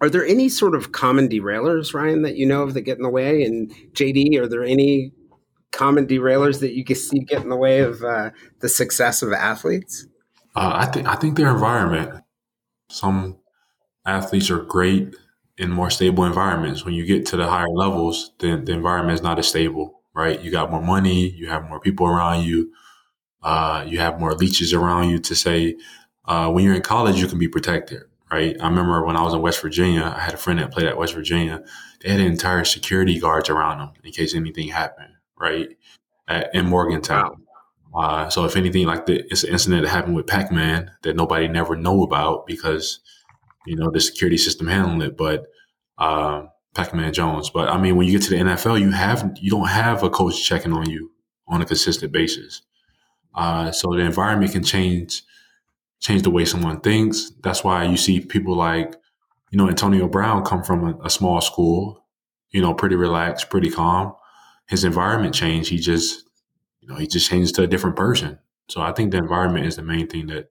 Are 0.00 0.08
there 0.08 0.24
any 0.24 0.48
sort 0.48 0.74
of 0.74 0.92
common 0.92 1.28
derailers, 1.28 1.92
Ryne, 1.92 2.22
that 2.22 2.36
you 2.36 2.46
know 2.46 2.62
of 2.62 2.72
that 2.72 2.82
get 2.82 2.96
in 2.96 3.02
the 3.02 3.10
way? 3.10 3.42
And 3.42 3.70
JD, 3.92 4.38
are 4.38 4.48
there 4.48 4.64
any 4.64 5.12
common 5.72 6.06
derailers 6.06 6.60
that 6.60 6.72
you 6.72 6.86
can 6.86 6.96
see 6.96 7.18
get 7.18 7.42
in 7.42 7.50
the 7.50 7.56
way 7.56 7.80
of 7.80 8.02
uh, 8.02 8.30
the 8.60 8.70
success 8.70 9.20
of 9.20 9.30
athletes? 9.34 10.06
Uh, 10.54 10.72
I 10.74 10.86
think 10.86 11.06
I 11.08 11.16
think 11.16 11.36
their 11.36 11.50
environment. 11.50 12.22
Some 12.90 13.38
athletes 14.06 14.50
are 14.50 14.60
great 14.62 15.14
in 15.58 15.70
more 15.70 15.90
stable 15.90 16.24
environments. 16.24 16.84
When 16.84 16.94
you 16.94 17.06
get 17.06 17.26
to 17.26 17.36
the 17.36 17.48
higher 17.48 17.68
levels, 17.68 18.32
then 18.40 18.64
the 18.64 18.72
environment 18.72 19.14
is 19.16 19.22
not 19.22 19.38
as 19.38 19.48
stable, 19.48 20.02
right? 20.14 20.40
You 20.40 20.50
got 20.50 20.70
more 20.70 20.82
money, 20.82 21.28
you 21.30 21.48
have 21.48 21.68
more 21.68 21.80
people 21.80 22.06
around 22.06 22.44
you, 22.44 22.72
uh, 23.42 23.84
you 23.88 23.98
have 24.00 24.20
more 24.20 24.34
leeches 24.34 24.72
around 24.74 25.10
you 25.10 25.18
to 25.20 25.34
say. 25.34 25.76
Uh, 26.26 26.50
when 26.50 26.64
you're 26.64 26.74
in 26.74 26.82
college, 26.82 27.20
you 27.20 27.28
can 27.28 27.38
be 27.38 27.48
protected, 27.48 28.02
right? 28.32 28.56
I 28.60 28.68
remember 28.68 29.04
when 29.04 29.16
I 29.16 29.22
was 29.22 29.34
in 29.34 29.42
West 29.42 29.62
Virginia, 29.62 30.14
I 30.16 30.20
had 30.20 30.34
a 30.34 30.38
friend 30.38 30.58
that 30.60 30.72
played 30.72 30.86
at 30.86 30.96
West 30.98 31.14
Virginia. 31.14 31.62
They 32.02 32.10
had 32.10 32.20
entire 32.20 32.64
security 32.64 33.20
guards 33.20 33.50
around 33.50 33.78
them 33.78 33.92
in 34.04 34.12
case 34.12 34.34
anything 34.34 34.68
happened, 34.68 35.14
right? 35.38 35.68
At, 36.28 36.54
in 36.54 36.66
Morgantown. 36.66 37.43
Uh, 37.94 38.28
so 38.28 38.44
if 38.44 38.56
anything, 38.56 38.86
like 38.86 39.06
the 39.06 39.24
it's 39.30 39.44
an 39.44 39.50
incident 39.50 39.82
that 39.82 39.90
happened 39.90 40.16
with 40.16 40.26
Pac 40.26 40.50
Man 40.50 40.90
that 41.02 41.16
nobody 41.16 41.46
never 41.46 41.76
know 41.76 42.02
about 42.02 42.46
because 42.46 43.00
you 43.66 43.76
know 43.76 43.90
the 43.90 44.00
security 44.00 44.36
system 44.36 44.66
handling 44.66 45.02
it, 45.02 45.16
but 45.16 45.46
uh, 45.98 46.42
Pac 46.74 46.92
Man 46.92 47.12
Jones. 47.12 47.50
But 47.50 47.68
I 47.68 47.80
mean, 47.80 47.96
when 47.96 48.06
you 48.06 48.18
get 48.18 48.22
to 48.22 48.30
the 48.30 48.36
NFL, 48.36 48.80
you 48.80 48.90
have 48.90 49.36
you 49.40 49.50
don't 49.50 49.68
have 49.68 50.02
a 50.02 50.10
coach 50.10 50.44
checking 50.44 50.72
on 50.72 50.90
you 50.90 51.12
on 51.46 51.62
a 51.62 51.64
consistent 51.64 52.12
basis. 52.12 52.62
Uh, 53.34 53.70
so 53.70 53.92
the 53.92 54.00
environment 54.00 54.52
can 54.52 54.64
change 54.64 55.22
change 56.00 56.22
the 56.22 56.30
way 56.30 56.44
someone 56.44 56.80
thinks. 56.80 57.30
That's 57.42 57.64
why 57.64 57.84
you 57.84 57.96
see 57.96 58.20
people 58.20 58.56
like 58.56 58.94
you 59.50 59.58
know 59.58 59.68
Antonio 59.68 60.08
Brown 60.08 60.44
come 60.44 60.64
from 60.64 60.84
a, 60.84 60.98
a 61.04 61.10
small 61.10 61.40
school, 61.40 62.04
you 62.50 62.60
know, 62.60 62.74
pretty 62.74 62.96
relaxed, 62.96 63.50
pretty 63.50 63.70
calm. 63.70 64.14
His 64.66 64.82
environment 64.82 65.34
changed. 65.34 65.70
He 65.70 65.78
just 65.78 66.24
you 66.84 66.92
know, 66.92 67.00
he 67.00 67.06
just 67.06 67.30
changes 67.30 67.50
to 67.52 67.62
a 67.62 67.66
different 67.66 67.96
person. 67.96 68.38
So 68.68 68.82
I 68.82 68.92
think 68.92 69.10
the 69.10 69.16
environment 69.16 69.66
is 69.66 69.76
the 69.76 69.82
main 69.82 70.06
thing 70.06 70.26
that 70.26 70.48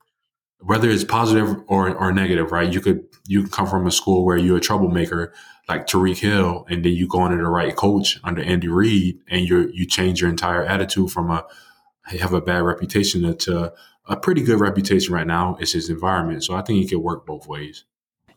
whether 0.59 0.89
it's 0.89 1.03
positive 1.03 1.57
or, 1.67 1.93
or 1.93 2.11
negative, 2.11 2.51
right? 2.51 2.71
You 2.71 2.79
could 2.79 3.05
you 3.27 3.47
come 3.47 3.67
from 3.67 3.85
a 3.85 3.91
school 3.91 4.25
where 4.25 4.37
you're 4.37 4.57
a 4.57 4.61
troublemaker 4.61 5.33
like 5.69 5.85
Tyreek 5.85 6.17
Hill, 6.17 6.65
and 6.69 6.83
then 6.83 6.93
you 6.93 7.07
go 7.07 7.25
into 7.25 7.37
the 7.37 7.49
right 7.49 7.75
coach 7.75 8.19
under 8.23 8.41
Andy 8.41 8.67
Reid, 8.67 9.19
and 9.29 9.47
you 9.47 9.69
you 9.73 9.85
change 9.85 10.21
your 10.21 10.29
entire 10.29 10.63
attitude 10.63 11.11
from 11.11 11.29
a 11.29 11.45
have 12.05 12.33
a 12.33 12.41
bad 12.41 12.63
reputation 12.63 13.37
to 13.37 13.73
a 14.07 14.17
pretty 14.17 14.41
good 14.41 14.59
reputation 14.59 15.13
right 15.13 15.27
now. 15.27 15.55
Is 15.59 15.73
his 15.73 15.89
environment, 15.89 16.43
so 16.43 16.55
I 16.55 16.61
think 16.61 16.79
he 16.79 16.87
could 16.87 17.03
work 17.03 17.25
both 17.25 17.47
ways. 17.47 17.83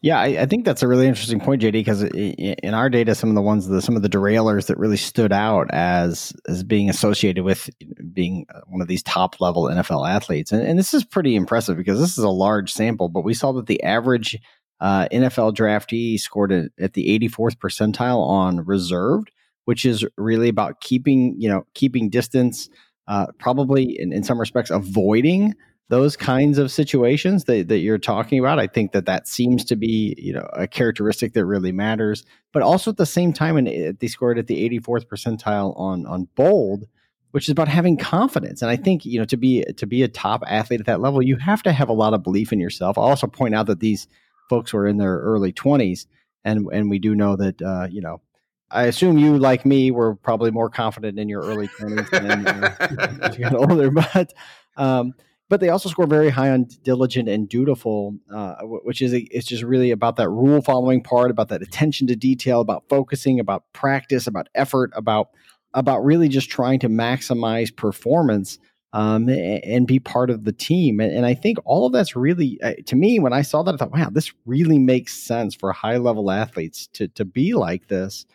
Yeah, 0.03 0.21
I, 0.21 0.43
I, 0.43 0.47
think 0.47 0.65
that's 0.65 0.83
a 0.83 0.89
really 0.89 1.07
interesting 1.07 1.41
point, 1.41 1.63
JD. 1.63 1.73
Because 1.73 2.03
in 2.03 2.75
our 2.75 2.89
data, 2.91 3.15
some 3.15 3.29
of 3.29 3.35
the 3.35 3.43
ones, 3.43 3.67
the, 3.67 3.81
some 3.81 3.97
of 3.97 4.03
the 4.03 4.09
derailers 4.09 4.67
that 4.67 4.79
really 4.79 4.97
stood 4.97 5.33
out 5.33 5.69
as 5.73 6.33
as 6.49 6.63
being 6.63 6.91
associated 6.91 7.45
with 7.45 7.71
being 8.13 8.47
one 8.69 8.81
of 8.81 8.89
these 8.89 9.03
top 9.03 9.41
level 9.41 9.65
NFL 9.65 10.09
athletes, 10.09 10.53
and, 10.53 10.63
and 10.63 10.79
this 10.79 10.95
is 10.95 11.05
pretty 11.05 11.35
impressive 11.35 11.77
because 11.77 11.99
this 11.99 12.19
is 12.19 12.25
a 12.25 12.29
large 12.29 12.73
sample. 12.73 13.09
But 13.09 13.25
we 13.25 13.35
saw 13.35 13.53
that 13.53 13.67
the 13.67 13.83
average 13.83 14.39
uh, 14.81 15.09
NFL 15.11 15.55
draftee 15.55 16.19
scored 16.19 16.53
at, 16.53 16.71
at 16.79 16.93
the 16.93 17.19
84th 17.19 17.57
percentile 17.57 18.21
on 18.27 18.65
reserved, 18.65 19.31
which 19.65 19.87
is 19.87 20.05
really 20.17 20.49
about 20.49 20.81
keeping 20.81 21.35
you 21.39 21.49
know 21.49 21.67
keeping 21.75 22.11
distance, 22.11 22.69
uh, 23.09 23.27
probably 23.39 23.99
in, 23.99 24.13
in 24.13 24.23
some 24.23 24.39
respects 24.39 24.71
avoiding 24.71 25.55
those 25.89 26.16
kinds 26.16 26.59
of 26.59 26.72
situations 26.72 27.45
that, 27.45 27.68
that 27.68 27.78
you're 27.78 27.99
talking 27.99 28.39
about 28.39 28.59
i 28.59 28.66
think 28.66 28.93
that 28.93 29.07
that 29.07 29.28
seems 29.28 29.64
to 29.64 29.76
be 29.76 30.14
you 30.18 30.32
know 30.32 30.47
a 30.53 30.66
characteristic 30.66 31.32
that 31.34 31.47
really 31.47 31.72
matters. 31.72 32.24
But 32.53 32.62
also 32.62 32.91
at 32.91 32.97
the 32.97 33.07
same 33.07 33.32
time 33.32 33.57
and 33.57 33.99
they 33.99 34.07
scored 34.07 34.39
at 34.39 34.47
the 34.47 34.68
84th 34.68 35.07
percentile 35.07 35.78
on 35.78 36.07
on 36.07 36.28
bold 36.34 36.87
which 37.32 37.45
is 37.45 37.51
about 37.51 37.68
having 37.68 37.97
confidence. 37.97 38.62
And 38.62 38.70
i 38.70 38.76
think 38.76 39.05
you 39.05 39.18
know 39.18 39.26
to 39.26 39.37
be 39.37 39.62
to 39.76 39.87
be 39.87 40.03
a 40.03 40.09
top 40.09 40.43
athlete 40.47 40.80
at 40.80 40.87
that 40.87 41.01
level 41.01 41.22
you 41.22 41.37
have 41.37 41.62
to 41.64 41.72
have 41.72 41.89
a 41.89 41.93
lot 41.93 42.14
of 42.14 42.22
belief 42.22 42.53
in 42.53 42.61
yourself. 42.61 42.99
I'll 42.99 43.05
also 43.05 43.26
point 43.26 43.55
out 43.55 43.66
that 43.66 43.80
these 43.80 44.09
folks 44.49 44.72
were 44.72 44.87
in 44.87 44.97
their 44.97 45.18
early 45.18 45.53
20s 45.53 46.07
and 46.45 46.66
and 46.72 46.91
we 46.91 46.99
do 46.99 47.14
know 47.14 47.37
that 47.37 47.61
uh, 47.61 47.89
you 47.91 48.01
know 48.01 48.20
I 48.68 48.84
assume 48.87 49.16
you, 49.16 49.39
like 49.39 49.64
me, 49.64 49.93
were 49.93 50.16
probably 50.16 50.51
more 50.51 50.68
confident 50.68 51.20
in 51.20 51.28
your 51.28 51.43
early 51.43 51.68
20s 51.68 52.11
than 52.11 52.47
uh, 52.49 53.18
as 53.22 53.39
you 53.39 53.45
got 53.45 53.55
older. 53.55 53.93
But 53.93 54.32
um, 54.76 55.14
but 55.49 55.61
they 55.61 55.69
also 55.69 55.89
score 55.89 56.07
very 56.07 56.31
high 56.31 56.51
on 56.51 56.67
diligent 56.83 57.29
and 57.29 57.49
dutiful, 57.49 58.17
uh, 58.35 58.57
which 58.63 59.01
is 59.01 59.13
it's 59.13 59.47
just 59.47 59.63
really 59.63 59.91
about 59.91 60.17
that 60.17 60.29
rule 60.29 60.61
following 60.61 61.03
part, 61.03 61.31
about 61.31 61.49
that 61.49 61.63
attention 61.63 62.07
to 62.09 62.17
detail, 62.17 62.61
about 62.61 62.85
focusing, 62.89 63.39
about 63.39 63.65
practice, 63.73 64.27
about 64.27 64.49
effort, 64.55 64.91
about 64.95 65.31
about 65.75 66.05
really 66.05 66.29
just 66.29 66.51
trying 66.51 66.79
to 66.81 66.89
maximize 66.89 67.75
performance 67.75 68.59
um, 68.93 69.29
and 69.29 69.87
be 69.87 69.99
part 69.99 70.31
of 70.31 70.45
the 70.45 70.53
team. 70.53 71.01
And, 71.01 71.13
and, 71.13 71.27
I 71.27 71.35
think 71.35 71.59
all 71.67 71.87
of 71.87 71.93
that's 71.93 72.17
really, 72.17 72.59
uh, 72.63 72.75
to 72.87 72.97
me, 72.97 73.19
when 73.19 73.35
I 73.35 73.43
saw 73.43 73.63
that, 73.63 73.75
I 73.75 73.77
thought, 73.77 73.93
wow, 73.93 74.09
this 74.11 74.33
really 74.47 74.79
makes 74.79 75.13
sense 75.13 75.55
for 75.55 75.71
high 75.73 75.99
level 75.99 76.31
athletes 76.31 76.87
to 76.95 77.09
to 77.09 77.25
be 77.25 77.55
like 77.55 77.89
this, 77.89 78.27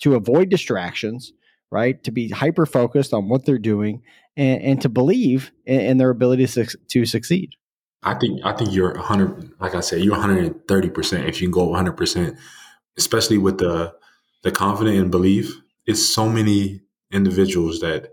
to 0.00 0.14
avoid 0.14 0.50
distractions, 0.50 1.32
right? 1.70 2.02
To 2.04 2.10
be 2.10 2.28
hyper 2.28 2.66
focused 2.66 3.14
on 3.14 3.28
what 3.28 3.46
they're 3.46 3.58
doing 3.58 4.02
and, 4.36 4.62
and 4.62 4.82
to 4.82 4.88
believe 4.88 5.52
in, 5.66 5.80
in, 5.80 5.98
their 5.98 6.10
ability 6.10 6.46
to, 6.46 6.66
to 6.66 7.04
succeed. 7.04 7.50
I 8.02 8.14
think 8.14 8.40
I 8.44 8.52
think 8.52 8.72
you're 8.72 8.94
100. 8.94 9.52
Like 9.60 9.74
I 9.74 9.80
said, 9.80 10.00
you're 10.00 10.12
130 10.12 10.90
percent. 10.90 11.28
If 11.28 11.40
you 11.40 11.48
can 11.48 11.52
go 11.52 11.64
100 11.64 11.92
percent, 11.92 12.36
especially 12.96 13.38
with 13.38 13.58
the 13.58 13.94
the 14.42 14.50
confidence 14.50 14.98
and 14.98 15.10
belief, 15.10 15.54
it's 15.86 16.06
so 16.06 16.28
many 16.28 16.80
individuals 17.12 17.80
that 17.80 18.10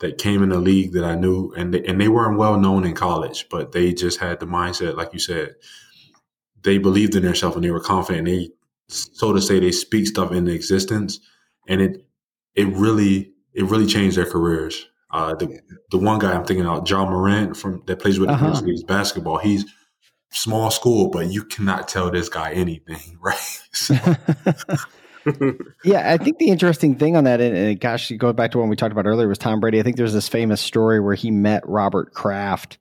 that 0.00 0.18
came 0.18 0.42
in 0.42 0.48
the 0.48 0.58
league 0.58 0.92
that 0.92 1.04
I 1.04 1.14
knew, 1.14 1.52
and 1.56 1.72
they, 1.72 1.84
and 1.84 2.00
they 2.00 2.08
weren't 2.08 2.36
well 2.36 2.58
known 2.58 2.84
in 2.84 2.92
college, 2.92 3.46
but 3.48 3.70
they 3.70 3.94
just 3.94 4.18
had 4.18 4.40
the 4.40 4.46
mindset, 4.46 4.96
like 4.96 5.12
you 5.12 5.20
said, 5.20 5.54
they 6.62 6.78
believed 6.78 7.14
in 7.14 7.22
themselves 7.22 7.54
and 7.54 7.64
they 7.64 7.70
were 7.70 7.80
confident. 7.80 8.26
And 8.28 8.36
They, 8.36 8.50
so 8.88 9.32
to 9.32 9.40
say, 9.40 9.60
they 9.60 9.70
speak 9.70 10.08
stuff 10.08 10.32
into 10.32 10.52
existence, 10.52 11.20
and 11.68 11.80
it 11.80 12.04
it 12.54 12.66
really 12.68 13.32
it 13.54 13.64
really 13.64 13.86
changed 13.86 14.16
their 14.16 14.26
careers. 14.26 14.86
Uh, 15.12 15.34
the 15.34 15.60
the 15.90 15.98
one 15.98 16.18
guy 16.18 16.32
I'm 16.32 16.44
thinking 16.44 16.64
about, 16.64 16.88
Ja 16.88 17.04
Morant 17.04 17.56
from 17.56 17.82
that 17.86 17.98
plays 17.98 18.18
with 18.18 18.28
the 18.28 18.34
uh-huh. 18.34 18.46
Grizzlies 18.46 18.82
basketball. 18.82 19.38
He's 19.38 19.64
small 20.30 20.70
school, 20.70 21.08
but 21.08 21.28
you 21.28 21.44
cannot 21.44 21.88
tell 21.88 22.10
this 22.10 22.28
guy 22.28 22.52
anything, 22.52 23.18
right? 23.20 23.60
So. 23.72 23.94
yeah, 25.84 26.12
I 26.12 26.16
think 26.16 26.38
the 26.38 26.48
interesting 26.48 26.96
thing 26.96 27.16
on 27.16 27.24
that, 27.24 27.40
and, 27.40 27.56
and 27.56 27.80
gosh, 27.80 28.10
go 28.16 28.32
back 28.32 28.50
to 28.52 28.58
when 28.58 28.68
we 28.68 28.76
talked 28.76 28.92
about 28.92 29.06
earlier, 29.06 29.28
was 29.28 29.38
Tom 29.38 29.60
Brady. 29.60 29.78
I 29.78 29.82
think 29.82 29.96
there's 29.96 30.14
this 30.14 30.28
famous 30.28 30.60
story 30.60 30.98
where 30.98 31.14
he 31.14 31.30
met 31.30 31.62
Robert 31.68 32.14
Kraft 32.14 32.78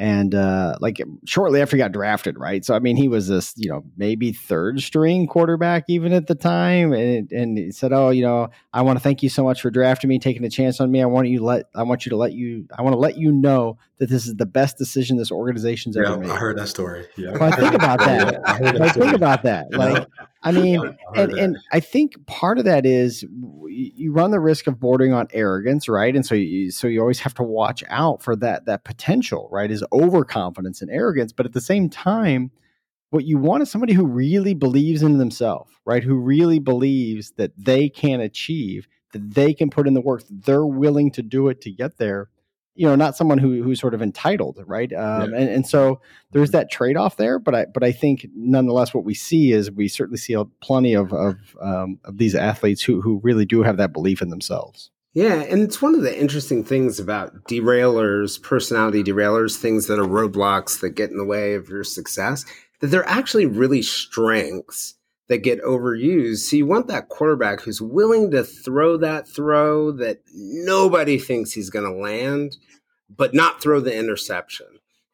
and 0.00 0.34
uh, 0.34 0.76
like 0.80 0.98
shortly 1.26 1.60
after 1.60 1.76
he 1.76 1.78
got 1.78 1.92
drafted, 1.92 2.38
right? 2.38 2.64
So 2.64 2.74
I 2.74 2.78
mean, 2.78 2.96
he 2.96 3.06
was 3.06 3.28
this, 3.28 3.52
you 3.58 3.68
know, 3.68 3.84
maybe 3.98 4.32
third 4.32 4.80
string 4.80 5.26
quarterback 5.26 5.84
even 5.88 6.14
at 6.14 6.26
the 6.26 6.34
time, 6.34 6.94
and 6.94 7.30
and 7.30 7.58
he 7.58 7.70
said, 7.70 7.92
"Oh, 7.92 8.08
you 8.08 8.22
know, 8.22 8.48
I 8.72 8.80
want 8.80 8.98
to 8.98 9.02
thank 9.02 9.22
you 9.22 9.28
so 9.28 9.44
much 9.44 9.60
for 9.60 9.70
drafting 9.70 10.08
me, 10.08 10.18
taking 10.18 10.42
a 10.42 10.48
chance 10.48 10.80
on 10.80 10.90
me. 10.90 11.02
I 11.02 11.06
want 11.06 11.28
you 11.28 11.40
to 11.40 11.44
let, 11.44 11.66
I 11.74 11.82
want 11.82 12.06
you 12.06 12.10
to 12.10 12.16
let 12.16 12.32
you, 12.32 12.66
I 12.76 12.80
want 12.80 12.94
to 12.94 12.98
let 12.98 13.18
you 13.18 13.30
know 13.30 13.76
that 13.98 14.08
this 14.08 14.26
is 14.26 14.36
the 14.36 14.46
best 14.46 14.78
decision 14.78 15.18
this 15.18 15.30
organization's 15.30 15.96
yeah, 15.96 16.08
ever 16.08 16.16
made." 16.16 16.30
I 16.30 16.36
heard 16.36 16.56
that 16.56 16.68
story. 16.68 17.06
Yeah, 17.18 17.32
well, 17.32 17.52
I 17.52 17.56
think 17.56 17.74
about 17.74 17.98
that. 17.98 18.40
I, 18.46 18.88
think 18.88 19.12
about 19.12 19.42
that. 19.42 19.70
Like, 19.70 20.08
I 20.42 20.52
mean, 20.52 20.96
and, 21.14 21.32
and 21.32 21.58
I 21.70 21.80
think 21.80 22.26
part 22.26 22.58
of 22.58 22.64
that 22.64 22.86
is 22.86 23.24
you 23.68 24.12
run 24.12 24.30
the 24.30 24.40
risk 24.40 24.66
of 24.66 24.80
bordering 24.80 25.12
on 25.12 25.28
arrogance, 25.32 25.86
right? 25.88 26.14
And 26.14 26.24
so 26.24 26.34
you, 26.34 26.70
so 26.70 26.86
you 26.86 27.00
always 27.00 27.20
have 27.20 27.34
to 27.34 27.42
watch 27.42 27.84
out 27.88 28.22
for 28.22 28.34
that 28.36 28.64
that 28.64 28.84
potential, 28.84 29.48
right? 29.52 29.70
Is 29.70 29.84
overconfidence 29.92 30.80
and 30.80 30.90
arrogance, 30.90 31.32
but 31.32 31.44
at 31.44 31.52
the 31.52 31.60
same 31.60 31.90
time, 31.90 32.50
what 33.10 33.24
you 33.24 33.36
want 33.36 33.62
is 33.62 33.70
somebody 33.70 33.92
who 33.92 34.06
really 34.06 34.54
believes 34.54 35.02
in 35.02 35.18
themselves, 35.18 35.70
right? 35.84 36.02
Who 36.02 36.16
really 36.16 36.58
believes 36.58 37.32
that 37.32 37.52
they 37.58 37.90
can 37.90 38.20
achieve, 38.20 38.86
that 39.12 39.34
they 39.34 39.52
can 39.52 39.68
put 39.68 39.86
in 39.86 39.94
the 39.94 40.00
work, 40.00 40.22
they're 40.30 40.64
willing 40.64 41.10
to 41.12 41.22
do 41.22 41.48
it 41.48 41.60
to 41.62 41.70
get 41.70 41.98
there 41.98 42.30
you 42.74 42.86
know 42.86 42.94
not 42.94 43.16
someone 43.16 43.38
who 43.38 43.62
who's 43.62 43.80
sort 43.80 43.94
of 43.94 44.02
entitled 44.02 44.58
right? 44.66 44.92
Um, 44.92 45.32
yeah. 45.32 45.38
and, 45.38 45.48
and 45.48 45.66
so 45.66 46.00
there's 46.32 46.50
that 46.52 46.70
trade-off 46.70 47.16
there 47.16 47.38
but 47.38 47.54
i 47.54 47.66
but 47.66 47.82
i 47.82 47.92
think 47.92 48.26
nonetheless 48.34 48.94
what 48.94 49.04
we 49.04 49.14
see 49.14 49.52
is 49.52 49.70
we 49.70 49.88
certainly 49.88 50.18
see 50.18 50.34
a, 50.34 50.44
plenty 50.62 50.94
of 50.94 51.12
of, 51.12 51.36
um, 51.60 51.98
of 52.04 52.18
these 52.18 52.34
athletes 52.34 52.82
who 52.82 53.00
who 53.00 53.20
really 53.22 53.44
do 53.44 53.62
have 53.62 53.76
that 53.76 53.92
belief 53.92 54.22
in 54.22 54.30
themselves. 54.30 54.90
Yeah 55.12 55.42
and 55.42 55.60
it's 55.60 55.82
one 55.82 55.94
of 55.94 56.02
the 56.02 56.18
interesting 56.18 56.64
things 56.64 57.00
about 57.00 57.32
derailers 57.48 58.40
personality 58.40 59.02
derailers 59.02 59.56
things 59.56 59.86
that 59.88 59.98
are 59.98 60.04
roadblocks 60.04 60.80
that 60.80 60.90
get 60.90 61.10
in 61.10 61.16
the 61.16 61.24
way 61.24 61.54
of 61.54 61.68
your 61.68 61.84
success 61.84 62.44
that 62.80 62.86
they're 62.88 63.08
actually 63.08 63.46
really 63.46 63.82
strengths 63.82 64.94
that 65.30 65.44
get 65.44 65.62
overused. 65.62 66.38
So 66.38 66.56
you 66.56 66.66
want 66.66 66.88
that 66.88 67.08
quarterback 67.08 67.60
who's 67.60 67.80
willing 67.80 68.32
to 68.32 68.42
throw 68.42 68.96
that 68.96 69.28
throw 69.28 69.92
that 69.92 70.18
nobody 70.34 71.18
thinks 71.18 71.52
he's 71.52 71.70
going 71.70 71.84
to 71.84 71.96
land, 71.96 72.56
but 73.08 73.32
not 73.32 73.62
throw 73.62 73.78
the 73.78 73.96
interception. 73.96 74.66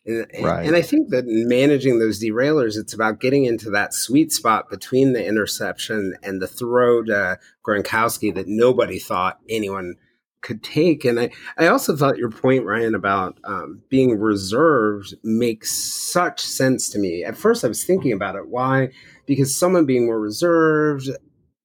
And, 0.07 0.27
right. 0.41 0.65
and 0.65 0.75
I 0.75 0.81
think 0.81 1.11
that 1.11 1.27
managing 1.27 1.99
those 1.99 2.23
derailers, 2.23 2.79
it's 2.79 2.95
about 2.95 3.21
getting 3.21 3.45
into 3.45 3.69
that 3.71 3.93
sweet 3.93 4.33
spot 4.33 4.71
between 4.71 5.13
the 5.13 5.25
interception 5.25 6.15
and 6.23 6.41
the 6.41 6.49
throw 6.49 7.03
to 7.03 7.39
Gronkowski 7.63 8.35
that 8.37 8.49
nobody 8.49 8.99
thought 8.99 9.39
anyone 9.51 9.97
could 10.41 10.63
take. 10.63 11.05
And 11.05 11.21
I, 11.21 11.31
I 11.59 11.67
also 11.67 11.95
thought 11.95 12.17
your 12.17 12.31
point, 12.31 12.65
Ryne, 12.65 12.95
about 12.95 13.37
um, 13.45 13.83
being 13.91 14.19
reserved 14.19 15.15
makes 15.23 15.73
such 15.73 16.41
sense 16.41 16.89
to 16.91 16.99
me. 16.99 17.23
At 17.23 17.37
first, 17.37 17.65
I 17.65 17.69
was 17.69 17.85
thinking 17.85 18.13
about 18.13 18.37
it. 18.37 18.49
Why? 18.49 18.91
Because 19.27 19.55
someone 19.55 19.87
being 19.87 20.07
more 20.07 20.21
reserved, 20.21 21.09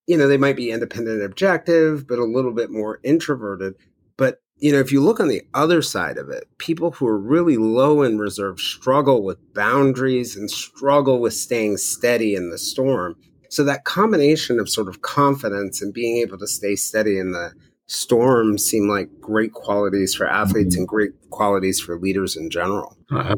you 0.08 0.18
know, 0.18 0.28
they 0.28 0.38
might 0.38 0.56
be 0.56 0.72
independent 0.72 1.24
objective, 1.24 2.08
but 2.08 2.20
a 2.20 2.26
little 2.26 2.52
bit 2.52 2.72
more 2.72 3.00
introverted. 3.04 3.76
But, 4.18 4.42
you 4.58 4.72
know, 4.72 4.80
if 4.80 4.92
you 4.92 5.02
look 5.02 5.20
on 5.20 5.28
the 5.28 5.44
other 5.54 5.82
side 5.82 6.18
of 6.18 6.30
it, 6.30 6.46
people 6.58 6.92
who 6.92 7.08
are 7.08 7.18
really 7.18 7.58
low 7.58 8.02
in 8.02 8.18
reserve 8.18 8.60
struggle 8.60 9.24
with 9.24 9.54
boundaries 9.54 10.36
and 10.36 10.50
struggle 10.50 11.20
with 11.20 11.34
staying 11.34 11.78
steady 11.78 12.36
in 12.36 12.50
the 12.50 12.58
storm. 12.58 13.16
So 13.50 13.64
that 13.64 13.86
combination 13.86 14.60
of 14.60 14.70
sort 14.70 14.88
of 14.88 15.02
confidence 15.02 15.82
and 15.82 15.94
being 15.94 16.18
able 16.18 16.38
to 16.38 16.48
stay 16.48 16.76
steady 16.76 17.18
in 17.18 17.32
the 17.32 17.54
storm 17.88 18.58
seem 18.58 18.88
like 18.88 19.10
great 19.20 19.52
qualities 19.52 20.16
for 20.16 20.26
athletes 20.26 20.76
mm-hmm. 20.76 20.82
and 20.82 20.88
great 20.88 21.12
qualities 21.30 21.80
for 21.80 22.00
leaders 22.00 22.38
in 22.38 22.50
general. 22.50 22.98
Uh, 23.10 23.36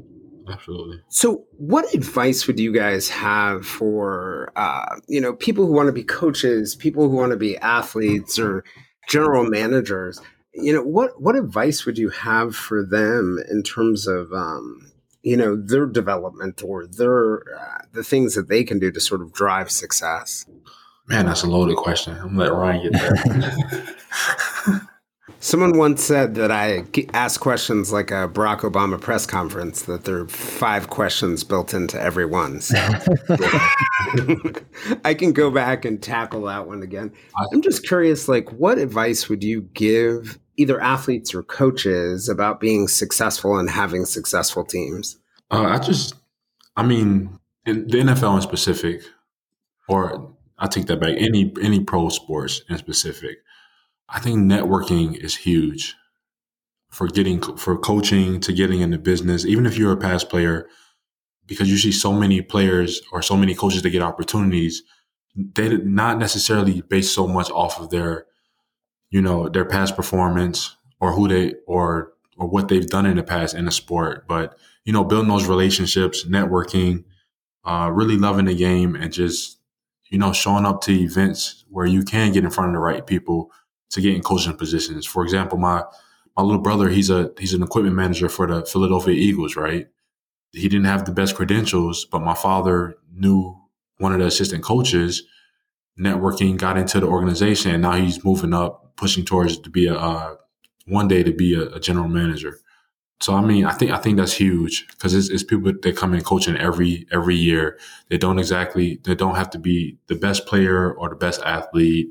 Absolutely. 0.50 1.02
So, 1.10 1.46
what 1.58 1.94
advice 1.94 2.48
would 2.48 2.60
you 2.60 2.74
guys 2.74 3.10
have 3.10 3.66
for 3.66 4.52
uh, 4.56 5.00
you 5.08 5.22
know 5.22 5.34
people 5.34 5.66
who 5.66 5.74
want 5.74 5.88
to 5.88 5.94
be 5.94 6.04
coaches, 6.04 6.76
people 6.76 7.10
who 7.10 7.16
want 7.16 7.32
to 7.32 7.38
be 7.38 7.58
athletes 7.58 8.38
or 8.38 8.64
general 9.08 9.46
managers? 9.46 10.20
You 10.54 10.74
know, 10.74 10.84
what 10.84 11.22
what 11.22 11.36
advice 11.36 11.86
would 11.86 11.98
you 11.98 12.10
have 12.10 12.56
for 12.56 12.86
them 12.86 13.40
in 13.50 13.64
terms 13.64 14.08
of 14.08 14.32
um, 14.34 14.92
you 15.22 15.38
know 15.38 15.56
their 15.56 15.86
development 15.86 16.62
or 16.64 16.86
their 16.88 17.58
uh, 17.58 17.86
the 17.94 18.04
things 18.04 18.36
that 18.36 18.50
they 18.50 18.64
can 18.64 18.80
do 18.80 18.92
to 18.92 19.00
sort 19.00 19.22
of 19.22 19.34
drive 19.34 19.72
success? 19.72 20.46
Man, 21.08 21.26
that's 21.26 21.44
a 21.44 21.48
loaded 21.48 21.78
question. 21.78 22.16
I'm 22.18 22.38
gonna 22.38 22.40
let 22.40 22.54
Ryne 22.54 22.92
get 22.92 22.94
there. 22.94 24.80
Someone 25.44 25.78
once 25.78 26.02
said 26.02 26.36
that 26.36 26.52
I 26.52 26.86
ask 27.14 27.42
questions 27.42 27.92
like 27.92 28.12
a 28.12 28.30
Barack 28.30 28.62
Obama 28.62 29.00
press 29.00 29.26
conference, 29.26 29.82
that 29.82 30.06
there 30.06 30.20
are 30.20 30.28
five 30.30 30.90
questions 30.90 31.44
built 31.44 31.74
into 31.74 32.00
every 32.00 32.26
one. 32.26 32.62
So 32.62 32.78
I 35.04 35.14
can 35.14 35.34
go 35.34 35.52
back 35.52 35.84
and 35.84 36.02
tackle 36.02 36.44
that 36.44 36.66
one 36.66 36.82
again. 36.82 37.12
I'm 37.52 37.62
just 37.62 37.86
curious, 37.86 38.30
like, 38.30 38.54
what 38.54 38.78
advice 38.78 39.28
would 39.28 39.44
you 39.44 39.64
give 39.74 40.40
either 40.56 40.80
athletes 40.80 41.36
or 41.36 41.44
coaches 41.44 42.30
about 42.30 42.62
being 42.62 42.88
successful 42.88 43.58
and 43.58 43.70
having 43.70 44.06
successful 44.06 44.64
teams? 44.64 45.20
Uh, 45.52 45.66
I 45.66 45.80
just, 45.80 46.14
I 46.78 46.84
mean, 46.84 47.38
in 47.66 47.88
the 47.88 47.98
NFL 47.98 48.38
in 48.38 48.42
specific, 48.44 49.02
or 49.90 50.34
I 50.58 50.68
take 50.68 50.86
that 50.86 51.02
back. 51.02 51.18
Any 51.18 51.54
any 51.62 51.82
pro 51.82 52.08
sports 52.08 52.62
in 52.70 52.78
specific, 52.78 53.40
I 54.10 54.20
think 54.20 54.40
networking 54.40 55.16
is 55.16 55.36
huge 55.36 55.96
for 56.92 57.08
getting 57.08 57.42
for 57.58 57.78
coaching 57.78 58.40
to 58.42 58.54
getting 58.54 58.82
into 58.82 59.00
business. 59.00 59.46
Even 59.46 59.66
if 59.66 59.78
you're 59.78 59.94
a 59.94 59.98
past 59.98 60.30
player, 60.30 60.68
because 61.48 61.70
you 61.70 61.78
see 61.78 61.92
so 61.92 62.14
many 62.14 62.42
players 62.42 63.02
or 63.12 63.22
so 63.22 63.36
many 63.36 63.56
coaches 63.56 63.82
that 63.82 63.90
get 63.90 64.02
opportunities, 64.02 64.84
they 65.36 65.70
not 65.78 66.20
necessarily 66.20 66.82
based 66.82 67.14
so 67.14 67.28
much 67.28 67.50
off 67.50 67.80
of 67.80 67.90
their, 67.90 68.26
you 69.10 69.22
know, 69.22 69.50
their 69.50 69.66
past 69.66 69.96
performance 69.96 70.76
or 71.00 71.14
who 71.14 71.28
they 71.28 71.56
or 71.66 72.14
or 72.38 72.48
what 72.48 72.68
they've 72.68 72.88
done 72.88 73.06
in 73.06 73.18
the 73.18 73.24
past 73.24 73.56
in 73.56 73.66
the 73.66 73.72
sport, 73.72 74.28
but 74.28 74.58
you 74.86 74.94
know, 74.94 75.04
building 75.04 75.30
those 75.30 75.48
relationships, 75.48 76.26
networking, 76.26 77.06
uh, 77.64 77.90
really 77.94 78.18
loving 78.18 78.46
the 78.46 78.56
game, 78.56 78.96
and 78.96 79.14
just 79.14 79.60
you 80.10 80.20
know, 80.20 80.32
showing 80.32 80.66
up 80.66 80.82
to 80.82 80.94
events 80.94 81.66
where 81.70 81.88
you 81.88 82.04
can 82.04 82.32
get 82.32 82.44
in 82.44 82.52
front 82.52 82.70
of 82.70 82.74
the 82.76 82.80
right 82.80 83.08
people 83.08 83.52
to 83.94 84.02
get 84.02 84.16
in 84.16 84.22
coaching 84.22 84.58
positions. 84.58 85.06
For 85.06 85.24
example, 85.24 85.58
my 85.58 85.84
my 86.36 86.44
little 86.44 86.62
brother, 86.62 86.90
he's 86.90 87.10
a 87.10 87.32
he's 87.40 87.54
an 87.54 87.64
equipment 87.64 87.96
manager 87.96 88.28
for 88.28 88.48
the 88.48 88.66
Philadelphia 88.66 89.14
Eagles, 89.14 89.56
right? 89.56 89.88
He 90.52 90.68
didn't 90.68 90.86
have 90.86 91.06
the 91.06 91.12
best 91.12 91.36
credentials, 91.36 92.06
but 92.06 92.22
my 92.22 92.34
father 92.34 92.96
knew 93.12 93.58
one 93.98 94.14
of 94.14 94.20
the 94.20 94.26
assistant 94.26 94.64
coaches. 94.64 95.24
Networking 96.00 96.58
got 96.58 96.78
into 96.78 97.00
the 97.00 97.08
organization, 97.08 97.72
and 97.72 97.84
now 97.84 97.94
he's 97.94 98.26
moving 98.26 98.54
up, 98.54 98.96
pushing 98.96 99.24
towards 99.24 99.60
to 99.60 99.70
be 99.70 99.86
a 99.86 99.96
uh, 99.96 100.36
one 100.88 101.08
day 101.08 101.22
to 101.22 101.32
be 101.32 101.54
a, 101.54 101.76
a 101.76 101.80
general 101.80 102.08
manager. 102.08 102.60
So 103.22 103.36
I 103.36 103.42
mean, 103.42 103.66
I 103.66 103.74
think 103.74 103.92
I 103.92 103.98
think 103.98 104.18
that's 104.18 104.34
huge 104.34 104.88
because 104.88 105.14
it's, 105.14 105.30
it's, 105.30 105.44
people 105.44 105.72
that 105.72 105.96
come 105.96 106.16
in 106.16 106.24
coaching 106.24 106.58
every 106.58 107.06
every 107.12 107.36
year. 107.36 107.78
They 108.10 108.18
don't 108.18 108.40
exactly 108.40 109.00
they 109.04 109.14
don't 109.14 109.36
have 109.36 109.52
to 109.52 109.60
be 109.60 109.98
the 110.08 110.16
best 110.16 110.48
player 110.48 110.92
or 110.92 111.10
the 111.10 111.16
best 111.16 111.42
athlete, 111.44 112.10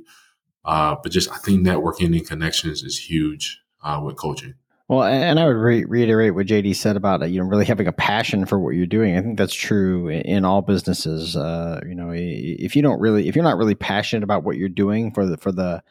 uh, 0.64 0.96
but 1.02 1.12
just 1.12 1.30
I 1.30 1.36
think 1.38 1.66
networking 1.66 2.16
and 2.16 2.26
connections 2.26 2.82
is 2.82 2.98
huge 2.98 3.60
uh, 3.82 4.00
with 4.04 4.16
coaching. 4.16 4.54
Well, 4.88 5.04
and 5.04 5.40
I 5.40 5.46
would 5.46 5.56
re- 5.56 5.84
reiterate 5.84 6.34
what 6.34 6.46
JD 6.46 6.76
said 6.76 6.96
about 6.96 7.28
you 7.30 7.40
know 7.40 7.48
really 7.48 7.64
having 7.64 7.86
a 7.86 7.92
passion 7.92 8.44
for 8.44 8.58
what 8.60 8.74
you're 8.74 8.86
doing. 8.86 9.16
I 9.16 9.22
think 9.22 9.38
that's 9.38 9.54
true 9.54 10.08
in 10.08 10.44
all 10.44 10.60
businesses. 10.60 11.34
Uh, 11.34 11.80
you 11.88 11.94
know, 11.94 12.10
if 12.12 12.76
you 12.76 12.82
don't 12.82 13.00
really 13.00 13.28
if 13.28 13.34
you're 13.34 13.44
not 13.44 13.56
really 13.56 13.74
passionate 13.74 14.22
about 14.22 14.44
what 14.44 14.56
you're 14.56 14.68
doing 14.68 15.10
for 15.12 15.24
the 15.24 15.36
for 15.38 15.50
the 15.50 15.82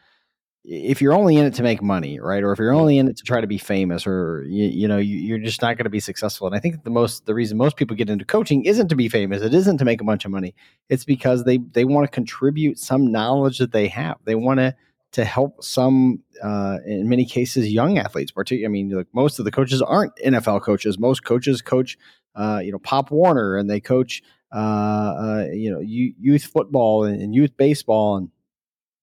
if 0.64 1.02
you're 1.02 1.14
only 1.14 1.38
in 1.38 1.46
it 1.46 1.56
to 1.56 1.64
make 1.64 1.82
money, 1.82 2.20
right, 2.20 2.44
or 2.44 2.52
if 2.52 2.60
you're 2.60 2.74
only 2.74 3.00
in 3.00 3.08
it 3.08 3.18
to 3.18 3.24
try 3.24 3.42
to 3.42 3.48
be 3.48 3.58
famous, 3.58 4.06
or 4.06 4.46
you, 4.48 4.66
you 4.66 4.88
know, 4.88 4.98
you, 4.98 5.36
are 5.36 5.40
just 5.40 5.62
not 5.62 5.76
going 5.76 5.86
to 5.86 5.90
be 5.90 6.00
successful. 6.00 6.46
And 6.46 6.56
I 6.56 6.60
think 6.60 6.84
the 6.84 6.92
most 6.92 7.26
the 7.26 7.34
reason 7.34 7.58
most 7.58 7.78
people 7.78 7.96
get 7.96 8.10
into 8.10 8.26
coaching 8.26 8.66
isn't 8.66 8.88
to 8.90 8.96
be 8.96 9.10
famous. 9.10 9.42
It 9.42 9.54
isn't 9.54 9.78
to 9.78 9.86
make 9.86 10.02
a 10.02 10.04
bunch 10.04 10.24
of 10.24 10.32
money. 10.32 10.54
It's 10.90 11.04
because 11.04 11.46
they 11.46 11.58
they 11.58 11.86
want 11.86 12.06
to 12.06 12.12
contribute 12.12 12.78
some 12.78 13.12
knowledge 13.12 13.58
that 13.58 13.72
they 13.72 13.88
have. 13.88 14.18
They 14.26 14.36
want 14.36 14.60
to 14.60 14.76
to 15.14 15.26
help 15.26 15.62
some, 15.62 16.24
uh, 16.42 16.78
in 16.86 17.10
many 17.10 17.26
cases, 17.26 17.68
young 17.68 17.98
athletes. 17.98 18.32
Particularly, 18.32 18.66
I 18.66 18.70
mean, 18.70 18.96
like 18.96 19.08
most 19.14 19.40
of 19.40 19.46
the 19.46 19.52
coaches 19.52 19.82
aren't 19.82 20.16
NFL 20.18 20.62
coaches. 20.62 21.00
Most 21.00 21.26
coaches 21.26 21.62
coach, 21.62 21.98
uh, 22.36 22.62
you 22.64 22.72
know, 22.72 22.80
Pop 22.80 23.10
Warner, 23.10 23.58
and 23.58 23.68
they 23.68 23.80
coach, 23.80 24.22
uh, 24.54 24.58
uh 24.60 25.48
you 25.52 25.72
know, 25.72 25.80
youth 25.80 26.44
football 26.44 27.04
and 27.04 27.34
youth 27.34 27.58
baseball 27.58 28.18
and 28.18 28.30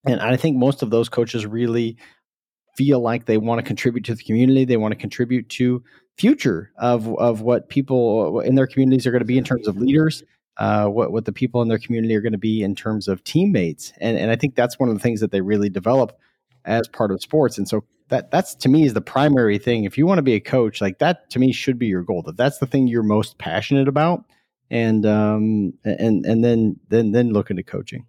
and 0.05 0.21
I 0.21 0.37
think 0.37 0.57
most 0.57 0.83
of 0.83 0.91
those 0.91 1.09
coaches 1.09 1.47
really 1.47 1.97
feel 2.77 3.01
like 3.01 3.27
they 3.27 3.39
want 3.39 3.59
to 3.59 3.63
contribute 3.67 4.05
to 4.05 4.15
the 4.15 4.23
community. 4.23 4.65
They 4.65 4.77
want 4.77 4.93
to 4.93 4.99
contribute 4.99 5.49
to 5.51 5.83
future 6.17 6.73
of 6.79 7.09
of 7.19 7.41
what 7.43 7.69
people 7.69 8.41
in 8.41 8.55
their 8.55 8.67
communities 8.67 9.07
are 9.07 9.11
going 9.11 9.21
to 9.21 9.27
be 9.27 9.39
in 9.39 9.45
terms 9.45 9.67
of 9.67 9.77
leaders. 9.77 10.23
Uh, 10.59 10.87
what 10.89 11.13
what 11.13 11.25
the 11.25 11.33
people 11.33 11.63
in 11.63 11.69
their 11.69 11.79
community 11.79 12.15
are 12.15 12.21
going 12.21 12.33
to 12.33 12.39
be 12.39 12.63
in 12.63 12.75
terms 12.75 13.09
of 13.09 13.23
teammates, 13.25 13.93
and 14.01 14.17
and 14.17 14.31
I 14.31 14.37
think 14.37 14.55
that's 14.55 14.79
one 14.79 14.89
of 14.89 14.95
the 14.95 15.01
things 15.01 15.21
that 15.21 15.31
they 15.31 15.41
really 15.41 15.69
develop 15.69 16.19
as 16.65 16.89
part 16.89 17.11
of 17.11 17.23
sports. 17.23 17.59
And 17.59 17.69
so 17.69 17.85
that 18.09 18.31
that's 18.31 18.55
to 18.57 18.69
me 18.69 18.85
is 18.85 18.95
the 18.95 19.01
primary 19.01 19.59
thing. 19.59 19.85
If 19.85 19.99
you 19.99 20.07
want 20.07 20.19
to 20.19 20.23
be 20.23 20.35
a 20.35 20.41
coach, 20.41 20.81
like 20.81 20.99
that 20.99 21.31
to 21.31 21.39
me 21.39 21.53
should 21.53 21.79
be 21.79 21.87
your 21.87 22.03
goal. 22.03 22.23
That 22.23 22.37
that's 22.37 22.59
the 22.59 22.67
thing 22.67 22.89
you're 22.89 23.03
most 23.03 23.39
passionate 23.39 23.89
about, 23.89 24.25
and 24.71 25.07
um 25.07 25.75
and 25.85 26.25
and 26.25 26.45
then 26.45 26.79
then 26.89 27.13
then 27.13 27.33
look 27.33 27.51
into 27.51 27.63
coaching. 27.63 28.07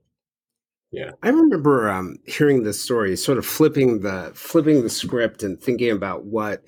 Yeah, 0.92 1.12
I 1.22 1.30
remember 1.30 1.90
um, 1.90 2.18
hearing 2.26 2.64
this 2.64 2.82
story, 2.82 3.16
sort 3.16 3.38
of 3.38 3.46
flipping 3.46 4.02
the 4.02 4.32
flipping 4.34 4.82
the 4.82 4.90
script 4.90 5.44
and 5.44 5.62
thinking 5.62 5.92
about 5.92 6.26
what 6.26 6.64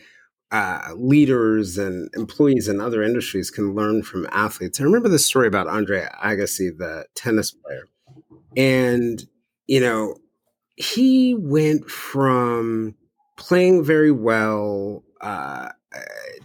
uh, 0.51 0.89
leaders 0.95 1.77
and 1.77 2.09
employees 2.15 2.67
in 2.67 2.79
other 2.79 3.01
industries 3.01 3.49
can 3.49 3.73
learn 3.73 4.03
from 4.03 4.27
athletes. 4.31 4.79
I 4.79 4.83
remember 4.83 5.09
this 5.09 5.25
story 5.25 5.47
about 5.47 5.67
Andre 5.67 6.07
Agassi, 6.23 6.77
the 6.77 7.05
tennis 7.15 7.51
player, 7.51 7.87
and 8.55 9.25
you 9.65 9.79
know 9.79 10.17
he 10.75 11.35
went 11.35 11.89
from 11.89 12.95
playing 13.37 13.83
very 13.83 14.11
well 14.11 15.03
uh, 15.21 15.69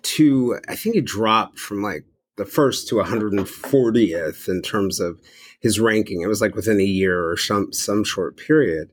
to 0.03 0.59
I 0.68 0.77
think 0.77 0.95
he 0.95 1.01
dropped 1.03 1.59
from 1.59 1.83
like 1.83 2.05
the 2.37 2.47
first 2.47 2.89
to 2.89 2.97
140th 2.97 4.49
in 4.49 4.62
terms 4.62 5.01
of 5.01 5.20
his 5.61 5.80
ranking. 5.80 6.20
It 6.20 6.28
was 6.28 6.40
like 6.40 6.54
within 6.54 6.80
a 6.80 6.84
year 6.84 7.28
or 7.28 7.36
some 7.36 7.72
some 7.72 8.04
short 8.04 8.36
period, 8.36 8.90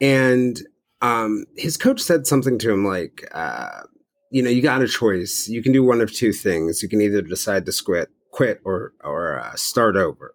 and 0.00 0.60
um, 1.02 1.44
his 1.56 1.76
coach 1.76 2.00
said 2.00 2.26
something 2.26 2.58
to 2.58 2.72
him 2.72 2.84
like, 2.84 3.28
uh, 3.32 3.82
"You 4.30 4.42
know, 4.42 4.50
you 4.50 4.62
got 4.62 4.82
a 4.82 4.88
choice. 4.88 5.48
You 5.48 5.62
can 5.62 5.72
do 5.72 5.84
one 5.84 6.00
of 6.00 6.12
two 6.12 6.32
things. 6.32 6.82
You 6.82 6.88
can 6.88 7.00
either 7.00 7.22
decide 7.22 7.66
to 7.66 7.82
quit, 7.84 8.08
quit, 8.30 8.60
or 8.64 8.92
or 9.02 9.40
uh, 9.40 9.54
start 9.56 9.96
over." 9.96 10.34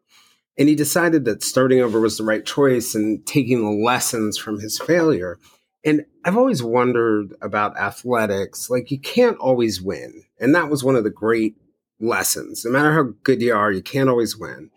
And 0.58 0.70
he 0.70 0.76
decided 0.76 1.26
that 1.26 1.44
starting 1.44 1.80
over 1.80 2.00
was 2.00 2.18
the 2.18 2.24
right 2.24 2.46
choice 2.46 2.94
and 2.94 3.26
taking 3.26 3.62
the 3.64 3.84
lessons 3.84 4.38
from 4.38 4.60
his 4.60 4.78
failure. 4.80 5.40
And 5.84 6.06
I've 6.24 6.38
always 6.38 6.62
wondered 6.62 7.34
about 7.42 7.78
athletics. 7.78 8.70
Like, 8.70 8.92
you 8.92 9.00
can't 9.00 9.38
always 9.38 9.82
win. 9.82 10.24
And 10.40 10.54
that 10.54 10.70
was 10.70 10.84
one 10.84 10.96
of 10.96 11.04
the 11.04 11.10
great 11.10 11.56
lessons. 12.00 12.64
No 12.66 12.72
matter 12.72 12.94
how 12.94 13.14
good 13.24 13.42
you 13.42 13.56
are, 13.56 13.72
you 13.72 13.82
can't 13.82 14.10
always 14.10 14.38
win. 14.38 14.70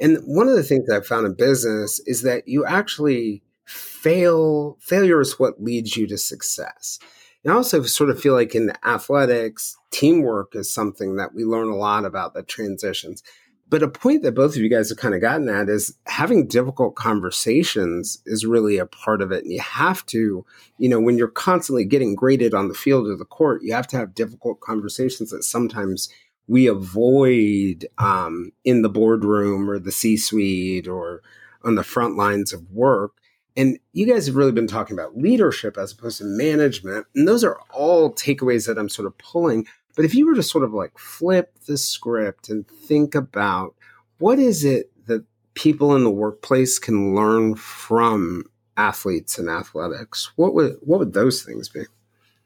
And 0.00 0.18
one 0.24 0.48
of 0.48 0.56
the 0.56 0.62
things 0.62 0.86
that 0.86 0.96
I've 0.96 1.06
found 1.06 1.26
in 1.26 1.34
business 1.34 2.00
is 2.06 2.22
that 2.22 2.48
you 2.48 2.64
actually 2.64 3.42
fail. 3.64 4.78
Failure 4.80 5.20
is 5.20 5.38
what 5.38 5.62
leads 5.62 5.96
you 5.96 6.06
to 6.06 6.18
success. 6.18 6.98
And 7.44 7.52
I 7.52 7.56
also 7.56 7.82
sort 7.82 8.10
of 8.10 8.20
feel 8.20 8.34
like 8.34 8.54
in 8.54 8.72
athletics, 8.84 9.76
teamwork 9.90 10.54
is 10.54 10.72
something 10.72 11.16
that 11.16 11.34
we 11.34 11.44
learn 11.44 11.68
a 11.68 11.76
lot 11.76 12.04
about 12.04 12.34
the 12.34 12.42
transitions. 12.42 13.22
But 13.68 13.84
a 13.84 13.88
point 13.88 14.24
that 14.24 14.34
both 14.34 14.56
of 14.56 14.62
you 14.62 14.68
guys 14.68 14.88
have 14.88 14.98
kind 14.98 15.14
of 15.14 15.20
gotten 15.20 15.48
at 15.48 15.68
is 15.68 15.96
having 16.06 16.48
difficult 16.48 16.96
conversations 16.96 18.20
is 18.26 18.44
really 18.44 18.78
a 18.78 18.86
part 18.86 19.22
of 19.22 19.30
it. 19.30 19.44
And 19.44 19.52
you 19.52 19.60
have 19.60 20.04
to, 20.06 20.44
you 20.76 20.88
know, 20.88 21.00
when 21.00 21.16
you're 21.16 21.28
constantly 21.28 21.84
getting 21.84 22.16
graded 22.16 22.52
on 22.52 22.66
the 22.66 22.74
field 22.74 23.06
or 23.06 23.16
the 23.16 23.24
court, 23.24 23.62
you 23.62 23.72
have 23.72 23.86
to 23.88 23.96
have 23.96 24.12
difficult 24.12 24.60
conversations 24.60 25.30
that 25.30 25.44
sometimes 25.44 26.08
we 26.50 26.66
avoid 26.66 27.86
um, 27.98 28.50
in 28.64 28.82
the 28.82 28.88
boardroom 28.88 29.70
or 29.70 29.78
the 29.78 29.92
C 29.92 30.16
suite 30.16 30.88
or 30.88 31.22
on 31.62 31.76
the 31.76 31.84
front 31.84 32.16
lines 32.16 32.52
of 32.52 32.68
work. 32.72 33.12
And 33.56 33.78
you 33.92 34.04
guys 34.04 34.26
have 34.26 34.34
really 34.34 34.50
been 34.50 34.66
talking 34.66 34.98
about 34.98 35.16
leadership 35.16 35.78
as 35.78 35.92
opposed 35.92 36.18
to 36.18 36.24
management. 36.24 37.06
And 37.14 37.28
those 37.28 37.44
are 37.44 37.60
all 37.72 38.12
takeaways 38.12 38.66
that 38.66 38.78
I'm 38.78 38.88
sort 38.88 39.06
of 39.06 39.16
pulling. 39.18 39.64
But 39.94 40.04
if 40.04 40.12
you 40.12 40.26
were 40.26 40.34
to 40.34 40.42
sort 40.42 40.64
of 40.64 40.74
like 40.74 40.98
flip 40.98 41.56
the 41.68 41.78
script 41.78 42.48
and 42.48 42.66
think 42.66 43.14
about 43.14 43.76
what 44.18 44.40
is 44.40 44.64
it 44.64 44.90
that 45.06 45.24
people 45.54 45.94
in 45.94 46.02
the 46.02 46.10
workplace 46.10 46.80
can 46.80 47.14
learn 47.14 47.54
from 47.54 48.42
athletes 48.76 49.38
and 49.38 49.48
athletics, 49.48 50.32
what 50.34 50.52
would 50.54 50.78
what 50.80 50.98
would 50.98 51.12
those 51.12 51.44
things 51.44 51.68
be? 51.68 51.84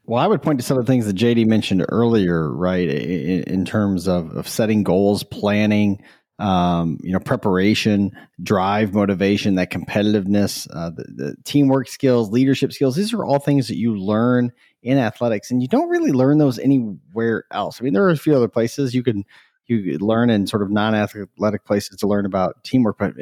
Well, 0.07 0.23
I 0.23 0.27
would 0.27 0.43
point 0.43 0.59
to 0.59 0.65
some 0.65 0.77
of 0.77 0.85
the 0.85 0.91
things 0.91 1.07
that 1.07 1.15
JD 1.15 1.47
mentioned 1.47 1.83
earlier, 1.89 2.51
right? 2.51 2.87
In, 2.87 3.43
in 3.43 3.65
terms 3.65 4.07
of, 4.07 4.31
of 4.37 4.47
setting 4.47 4.83
goals, 4.83 5.23
planning, 5.23 6.03
um, 6.37 6.99
you 7.01 7.11
know, 7.11 7.19
preparation, 7.19 8.11
drive, 8.43 8.93
motivation, 8.93 9.55
that 9.55 9.71
competitiveness, 9.71 10.67
uh, 10.71 10.91
the, 10.91 11.03
the, 11.03 11.35
teamwork 11.43 11.87
skills, 11.87 12.29
leadership 12.29 12.71
skills. 12.73 12.95
These 12.95 13.13
are 13.13 13.23
all 13.23 13.39
things 13.39 13.67
that 13.69 13.77
you 13.77 13.97
learn 13.97 14.51
in 14.83 14.97
athletics, 14.99 15.49
and 15.49 15.61
you 15.61 15.67
don't 15.67 15.89
really 15.89 16.11
learn 16.11 16.37
those 16.37 16.59
anywhere 16.59 17.45
else. 17.51 17.79
I 17.79 17.83
mean, 17.85 17.93
there 17.93 18.03
are 18.03 18.09
a 18.09 18.17
few 18.17 18.35
other 18.35 18.49
places 18.49 18.93
you 18.93 19.01
can 19.01 19.23
you 19.67 19.97
learn 19.97 20.29
in 20.29 20.45
sort 20.45 20.61
of 20.61 20.69
non-athletic 20.69 21.65
places 21.65 21.97
to 21.97 22.07
learn 22.07 22.25
about 22.25 22.63
teamwork, 22.63 22.97
but 22.99 23.13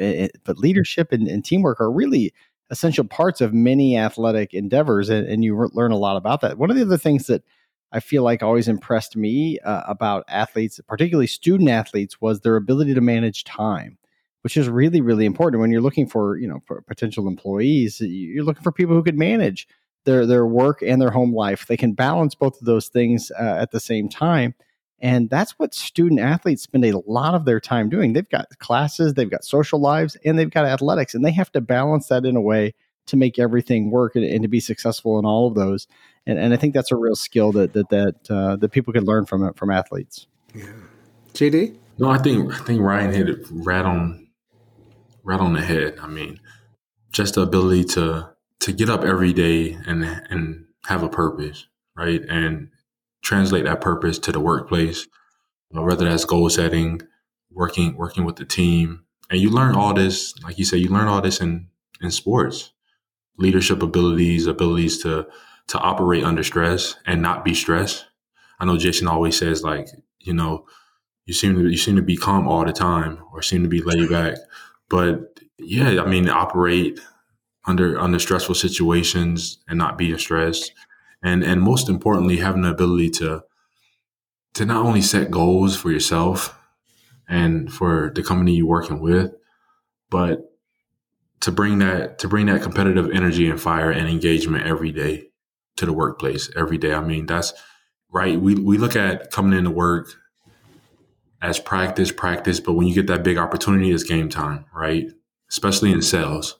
but 0.44 0.58
leadership 0.58 1.12
and, 1.12 1.26
and 1.26 1.44
teamwork 1.44 1.80
are 1.80 1.90
really 1.90 2.34
essential 2.74 3.04
parts 3.04 3.40
of 3.40 3.54
many 3.54 3.96
athletic 3.96 4.52
endeavors, 4.52 5.08
and, 5.08 5.24
and 5.28 5.44
you 5.44 5.54
re- 5.54 5.68
learn 5.72 5.92
a 5.92 5.96
lot 5.96 6.16
about 6.16 6.40
that. 6.40 6.58
One 6.58 6.70
of 6.70 6.76
the 6.76 6.82
other 6.82 6.98
things 6.98 7.28
that 7.28 7.44
I 7.92 8.00
feel 8.00 8.24
like 8.24 8.42
always 8.42 8.66
impressed 8.66 9.16
me 9.16 9.60
uh, 9.60 9.84
about 9.86 10.24
athletes, 10.26 10.80
particularly 10.88 11.28
student 11.28 11.70
athletes, 11.70 12.20
was 12.20 12.40
their 12.40 12.56
ability 12.56 12.92
to 12.94 13.00
manage 13.00 13.44
time, 13.44 13.96
which 14.42 14.56
is 14.56 14.68
really, 14.68 15.00
really 15.00 15.24
important 15.24 15.60
when 15.60 15.70
you're 15.70 15.80
looking 15.80 16.08
for, 16.08 16.36
you 16.36 16.48
know, 16.48 16.60
for 16.66 16.82
potential 16.82 17.28
employees. 17.28 18.00
You're 18.00 18.44
looking 18.44 18.64
for 18.64 18.72
people 18.72 18.96
who 18.96 19.04
could 19.04 19.18
manage 19.18 19.68
their 20.04 20.26
their 20.26 20.44
work 20.44 20.82
and 20.82 21.00
their 21.00 21.12
home 21.12 21.32
life. 21.32 21.66
They 21.66 21.76
can 21.76 21.92
balance 21.92 22.34
both 22.34 22.60
of 22.60 22.66
those 22.66 22.88
things 22.88 23.30
uh, 23.38 23.56
at 23.62 23.70
the 23.70 23.80
same 23.80 24.08
time. 24.08 24.54
And 25.04 25.28
that's 25.28 25.52
what 25.58 25.74
student 25.74 26.18
athletes 26.18 26.62
spend 26.62 26.82
a 26.86 26.98
lot 27.06 27.34
of 27.34 27.44
their 27.44 27.60
time 27.60 27.90
doing. 27.90 28.14
They've 28.14 28.28
got 28.30 28.58
classes, 28.58 29.12
they've 29.12 29.30
got 29.30 29.44
social 29.44 29.78
lives, 29.78 30.16
and 30.24 30.38
they've 30.38 30.50
got 30.50 30.64
athletics, 30.64 31.14
and 31.14 31.22
they 31.22 31.30
have 31.32 31.52
to 31.52 31.60
balance 31.60 32.08
that 32.08 32.24
in 32.24 32.36
a 32.36 32.40
way 32.40 32.72
to 33.08 33.18
make 33.18 33.38
everything 33.38 33.90
work 33.90 34.16
and, 34.16 34.24
and 34.24 34.40
to 34.40 34.48
be 34.48 34.60
successful 34.60 35.18
in 35.18 35.26
all 35.26 35.46
of 35.46 35.56
those. 35.56 35.86
And, 36.26 36.38
and 36.38 36.54
I 36.54 36.56
think 36.56 36.72
that's 36.72 36.90
a 36.90 36.96
real 36.96 37.16
skill 37.16 37.52
that 37.52 37.74
that 37.74 37.90
that 37.90 38.30
uh, 38.30 38.56
that 38.56 38.70
people 38.70 38.94
can 38.94 39.04
learn 39.04 39.26
from 39.26 39.52
from 39.52 39.70
athletes. 39.70 40.26
Yeah. 40.54 40.72
JD? 41.34 41.76
No, 41.98 42.08
I 42.08 42.16
think 42.16 42.50
I 42.54 42.64
think 42.64 42.80
Ryne 42.80 43.12
hit 43.12 43.28
it 43.28 43.46
right 43.50 43.84
on 43.84 44.28
right 45.22 45.38
on 45.38 45.52
the 45.52 45.60
head. 45.60 45.98
I 46.00 46.06
mean, 46.06 46.40
just 47.12 47.34
the 47.34 47.42
ability 47.42 47.84
to 47.96 48.30
to 48.60 48.72
get 48.72 48.88
up 48.88 49.04
every 49.04 49.34
day 49.34 49.76
and 49.86 50.02
and 50.02 50.64
have 50.86 51.02
a 51.02 51.10
purpose, 51.10 51.66
right? 51.94 52.22
And 52.26 52.70
translate 53.24 53.64
that 53.64 53.80
purpose 53.80 54.18
to 54.20 54.32
the 54.32 54.40
workplace, 54.40 55.08
whether 55.70 56.04
that's 56.04 56.24
goal 56.24 56.48
setting, 56.50 57.02
working 57.50 57.96
working 57.96 58.24
with 58.24 58.36
the 58.36 58.44
team, 58.44 59.04
and 59.30 59.40
you 59.40 59.50
learn 59.50 59.74
all 59.74 59.94
this. 59.94 60.34
Like 60.42 60.58
you 60.58 60.64
said, 60.64 60.80
you 60.80 60.88
learn 60.88 61.08
all 61.08 61.20
this 61.20 61.40
in 61.40 61.68
in 62.00 62.10
sports, 62.10 62.72
leadership 63.38 63.82
abilities, 63.82 64.46
abilities 64.46 65.02
to 65.02 65.26
to 65.68 65.78
operate 65.78 66.24
under 66.24 66.44
stress 66.44 66.96
and 67.06 67.22
not 67.22 67.44
be 67.44 67.54
stressed. 67.54 68.04
I 68.60 68.66
know 68.66 68.76
Jason 68.76 69.08
always 69.08 69.36
says 69.38 69.62
like, 69.62 69.88
you 70.20 70.34
know, 70.34 70.66
you 71.24 71.34
seem 71.34 71.54
to 71.56 71.68
you 71.68 71.78
seem 71.78 71.96
to 71.96 72.02
be 72.02 72.16
calm 72.16 72.46
all 72.46 72.64
the 72.64 72.72
time 72.72 73.18
or 73.32 73.42
seem 73.42 73.62
to 73.62 73.68
be 73.68 73.82
laid 73.82 74.10
back, 74.10 74.36
but 74.88 75.40
yeah, 75.58 76.02
I 76.02 76.06
mean, 76.06 76.28
operate 76.28 77.00
under 77.66 77.98
under 77.98 78.18
stressful 78.18 78.54
situations 78.54 79.58
and 79.68 79.78
not 79.78 79.96
being 79.96 80.18
stressed, 80.18 80.72
and 81.24 81.42
and 81.42 81.60
most 81.60 81.88
importantly, 81.88 82.36
having 82.36 82.62
the 82.62 82.70
ability 82.70 83.10
to 83.10 83.42
to 84.52 84.64
not 84.64 84.84
only 84.84 85.02
set 85.02 85.30
goals 85.30 85.76
for 85.76 85.90
yourself 85.90 86.56
and 87.28 87.72
for 87.72 88.12
the 88.14 88.22
company 88.22 88.54
you're 88.54 88.66
working 88.66 89.00
with, 89.00 89.32
but 90.10 90.52
to 91.40 91.50
bring 91.50 91.78
that 91.78 92.18
to 92.18 92.28
bring 92.28 92.46
that 92.46 92.62
competitive 92.62 93.10
energy 93.10 93.48
and 93.48 93.60
fire 93.60 93.90
and 93.90 94.08
engagement 94.08 94.66
every 94.66 94.92
day 94.92 95.30
to 95.76 95.86
the 95.86 95.92
workplace 95.92 96.50
every 96.54 96.78
day. 96.78 96.94
I 96.94 97.00
mean, 97.00 97.26
that's 97.26 97.54
right. 98.12 98.38
We 98.40 98.54
we 98.54 98.78
look 98.78 98.94
at 98.94 99.30
coming 99.32 99.58
into 99.58 99.70
work 99.70 100.14
as 101.40 101.58
practice, 101.58 102.12
practice, 102.12 102.60
but 102.60 102.74
when 102.74 102.86
you 102.86 102.94
get 102.94 103.06
that 103.08 103.24
big 103.24 103.38
opportunity, 103.38 103.90
it's 103.90 104.04
game 104.04 104.28
time, 104.28 104.66
right? 104.74 105.06
Especially 105.50 105.90
in 105.90 106.00
sales. 106.00 106.58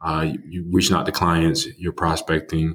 Uh, 0.00 0.26
you, 0.32 0.42
you 0.48 0.66
reaching 0.70 0.96
out 0.96 1.06
to 1.06 1.12
clients, 1.12 1.66
you're 1.78 1.92
prospecting, 1.92 2.74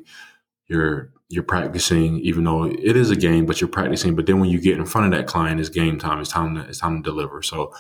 you're 0.71 1.11
you're 1.27 1.43
practicing, 1.43 2.19
even 2.19 2.43
though 2.43 2.65
it 2.65 2.97
is 2.97 3.09
a 3.09 3.15
game, 3.15 3.45
but 3.45 3.61
you're 3.61 3.69
practicing. 3.69 4.15
But 4.15 4.25
then 4.25 4.39
when 4.39 4.49
you 4.49 4.59
get 4.59 4.77
in 4.77 4.85
front 4.85 5.13
of 5.13 5.17
that 5.17 5.27
client, 5.27 5.59
it's 5.59 5.69
game 5.69 5.99
time. 5.99 6.19
It's 6.19 6.31
time 6.31 6.55
to 6.55 6.61
it's 6.61 6.79
time 6.79 7.03
to 7.03 7.09
deliver. 7.09 7.41
So 7.41 7.73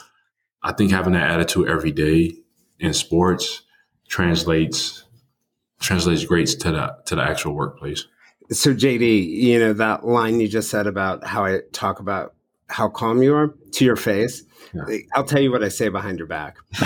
I 0.61 0.73
think 0.73 0.91
having 0.91 1.13
that 1.13 1.29
attitude 1.29 1.69
every 1.69 1.91
day 1.91 2.35
in 2.79 2.93
sports 2.93 3.61
translates 4.07 5.05
translates 5.79 6.25
great 6.25 6.47
to 6.47 6.71
the 6.71 6.95
to 7.05 7.15
the 7.15 7.21
actual 7.21 7.53
workplace. 7.53 8.05
So 8.51 8.73
JD, 8.73 9.27
you 9.29 9.59
know 9.59 9.73
that 9.73 10.05
line 10.05 10.41
you 10.41 10.47
just 10.47 10.69
said 10.69 10.85
about 10.85 11.25
how 11.25 11.45
I 11.45 11.59
talk 11.71 11.99
about 11.99 12.35
how 12.67 12.89
calm 12.89 13.23
you 13.23 13.33
are 13.33 13.55
to 13.71 13.85
your 13.85 13.95
face. 13.95 14.43
Yeah. 14.73 14.97
I'll 15.13 15.25
tell 15.25 15.41
you 15.41 15.51
what 15.51 15.63
I 15.63 15.69
say 15.69 15.89
behind 15.89 16.19
your 16.19 16.27
back. 16.27 16.57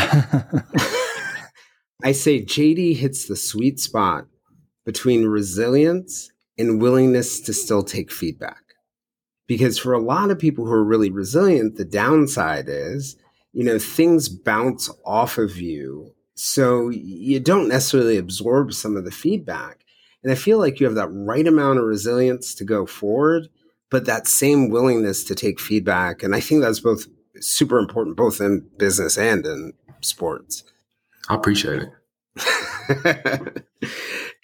I 2.03 2.11
say 2.11 2.44
JD 2.44 2.95
hits 2.95 3.27
the 3.27 3.36
sweet 3.36 3.80
spot 3.80 4.27
between 4.86 5.26
resilience 5.26 6.32
and 6.57 6.82
willingness 6.82 7.41
to 7.41 7.53
still 7.53 7.84
take 7.84 8.12
feedback. 8.12 8.62
Because 9.48 9.78
for 9.78 9.94
a 9.94 9.99
lot 9.99 10.32
of 10.32 10.40
people 10.40 10.66
who 10.66 10.72
are 10.72 10.84
really 10.84 11.12
resilient, 11.12 11.76
the 11.76 11.86
downside 11.86 12.66
is, 12.68 13.16
you 13.52 13.64
know, 13.64 13.78
things 13.78 14.30
bounce 14.30 14.90
off 15.06 15.38
of 15.38 15.57
you. 15.57 16.14
So 16.36 16.90
you 16.90 17.40
don't 17.40 17.68
necessarily 17.68 18.18
absorb 18.18 18.74
some 18.74 18.98
of 18.98 19.06
the 19.06 19.12
feedback. 19.12 19.86
And 20.24 20.32
I 20.32 20.36
feel 20.36 20.57
like 20.57 20.80
you 20.80 20.88
have 20.88 20.95
that 20.95 21.10
right 21.10 21.45
amount 21.45 21.78
of 21.80 21.86
resilience 21.86 22.56
to 22.56 22.64
go 22.64 22.86
forward, 22.86 23.48
but 23.91 24.06
that 24.06 24.28
same 24.28 24.70
willingness 24.70 25.24
to 25.26 25.36
take 25.36 25.60
feedback. 25.60 26.24
And 26.24 26.36
I 26.36 26.40
think 26.40 26.62
that's 26.62 26.80
both 26.80 27.06
super 27.40 27.78
important, 27.78 28.18
both 28.18 28.41
in 28.41 28.68
business 28.78 29.18
and 29.18 29.45
in 29.45 29.74
sports. 30.02 30.64
I 31.30 31.36
appreciate 31.36 31.84
it. 31.84 31.90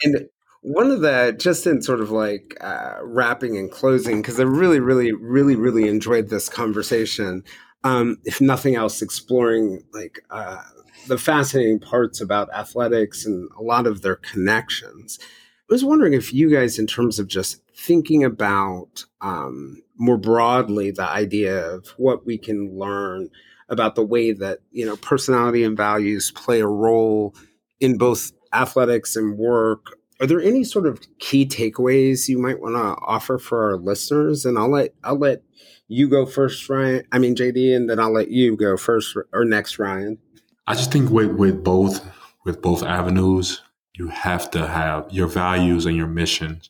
and 0.03 0.27
one 0.61 0.91
of 0.91 1.01
the 1.01 1.35
just 1.37 1.65
in 1.65 1.81
sort 1.81 2.01
of 2.01 2.11
like 2.11 2.55
uh, 2.61 2.97
wrapping 3.03 3.57
and 3.57 3.71
closing 3.71 4.21
because 4.21 4.39
I 4.39 4.43
really, 4.43 4.79
really, 4.79 5.11
really, 5.11 5.55
really 5.55 5.87
enjoyed 5.87 6.29
this 6.29 6.49
conversation. 6.49 7.43
Um, 7.83 8.17
if 8.25 8.39
nothing 8.39 8.75
else, 8.75 9.01
exploring 9.01 9.83
like 9.91 10.23
uh, 10.29 10.61
the 11.07 11.17
fascinating 11.17 11.79
parts 11.79 12.21
about 12.21 12.53
athletics 12.53 13.25
and 13.25 13.49
a 13.57 13.63
lot 13.63 13.87
of 13.87 14.01
their 14.01 14.15
connections. 14.15 15.17
I 15.21 15.73
was 15.73 15.83
wondering 15.83 16.13
if 16.13 16.33
you 16.33 16.51
guys, 16.51 16.77
in 16.77 16.85
terms 16.85 17.17
of 17.17 17.27
just 17.27 17.61
thinking 17.75 18.23
about 18.23 19.05
um, 19.21 19.81
more 19.97 20.17
broadly 20.17 20.91
the 20.91 21.07
idea 21.07 21.57
of 21.57 21.87
what 21.97 22.25
we 22.25 22.37
can 22.37 22.77
learn 22.77 23.29
about 23.69 23.95
the 23.95 24.05
way 24.05 24.33
that 24.33 24.59
you 24.71 24.85
know 24.85 24.97
personality 24.97 25.63
and 25.63 25.77
values 25.77 26.29
play 26.31 26.59
a 26.59 26.67
role 26.67 27.33
in 27.79 27.97
both 27.97 28.31
athletics 28.53 29.15
and 29.15 29.37
work 29.37 29.97
are 30.21 30.27
there 30.27 30.39
any 30.39 30.63
sort 30.63 30.85
of 30.85 31.01
key 31.17 31.47
takeaways 31.47 32.29
you 32.29 32.37
might 32.37 32.61
want 32.61 32.75
to 32.75 33.03
offer 33.03 33.39
for 33.39 33.71
our 33.71 33.77
listeners? 33.77 34.45
And 34.45 34.57
i'll 34.57 34.69
let 34.69 34.93
i'll 35.03 35.17
let 35.17 35.41
you 35.87 36.07
go 36.07 36.25
first 36.25 36.69
Ryne 36.69 37.03
i 37.11 37.17
mean 37.17 37.35
jd 37.35 37.75
and 37.75 37.89
then 37.89 37.99
i'll 37.99 38.13
let 38.13 38.29
you 38.29 38.55
go 38.55 38.77
first 38.77 39.17
or 39.33 39.43
next 39.43 39.79
Ryne. 39.79 40.19
I 40.67 40.75
just 40.75 40.91
think 40.91 41.09
with 41.09 41.31
with 41.31 41.63
both 41.63 42.05
with 42.45 42.61
both 42.61 42.83
avenues 42.83 43.61
you 43.97 44.07
have 44.07 44.49
to 44.51 44.67
have 44.67 45.11
your 45.11 45.27
values 45.27 45.85
and 45.85 45.97
your 45.97 46.07
missions 46.07 46.69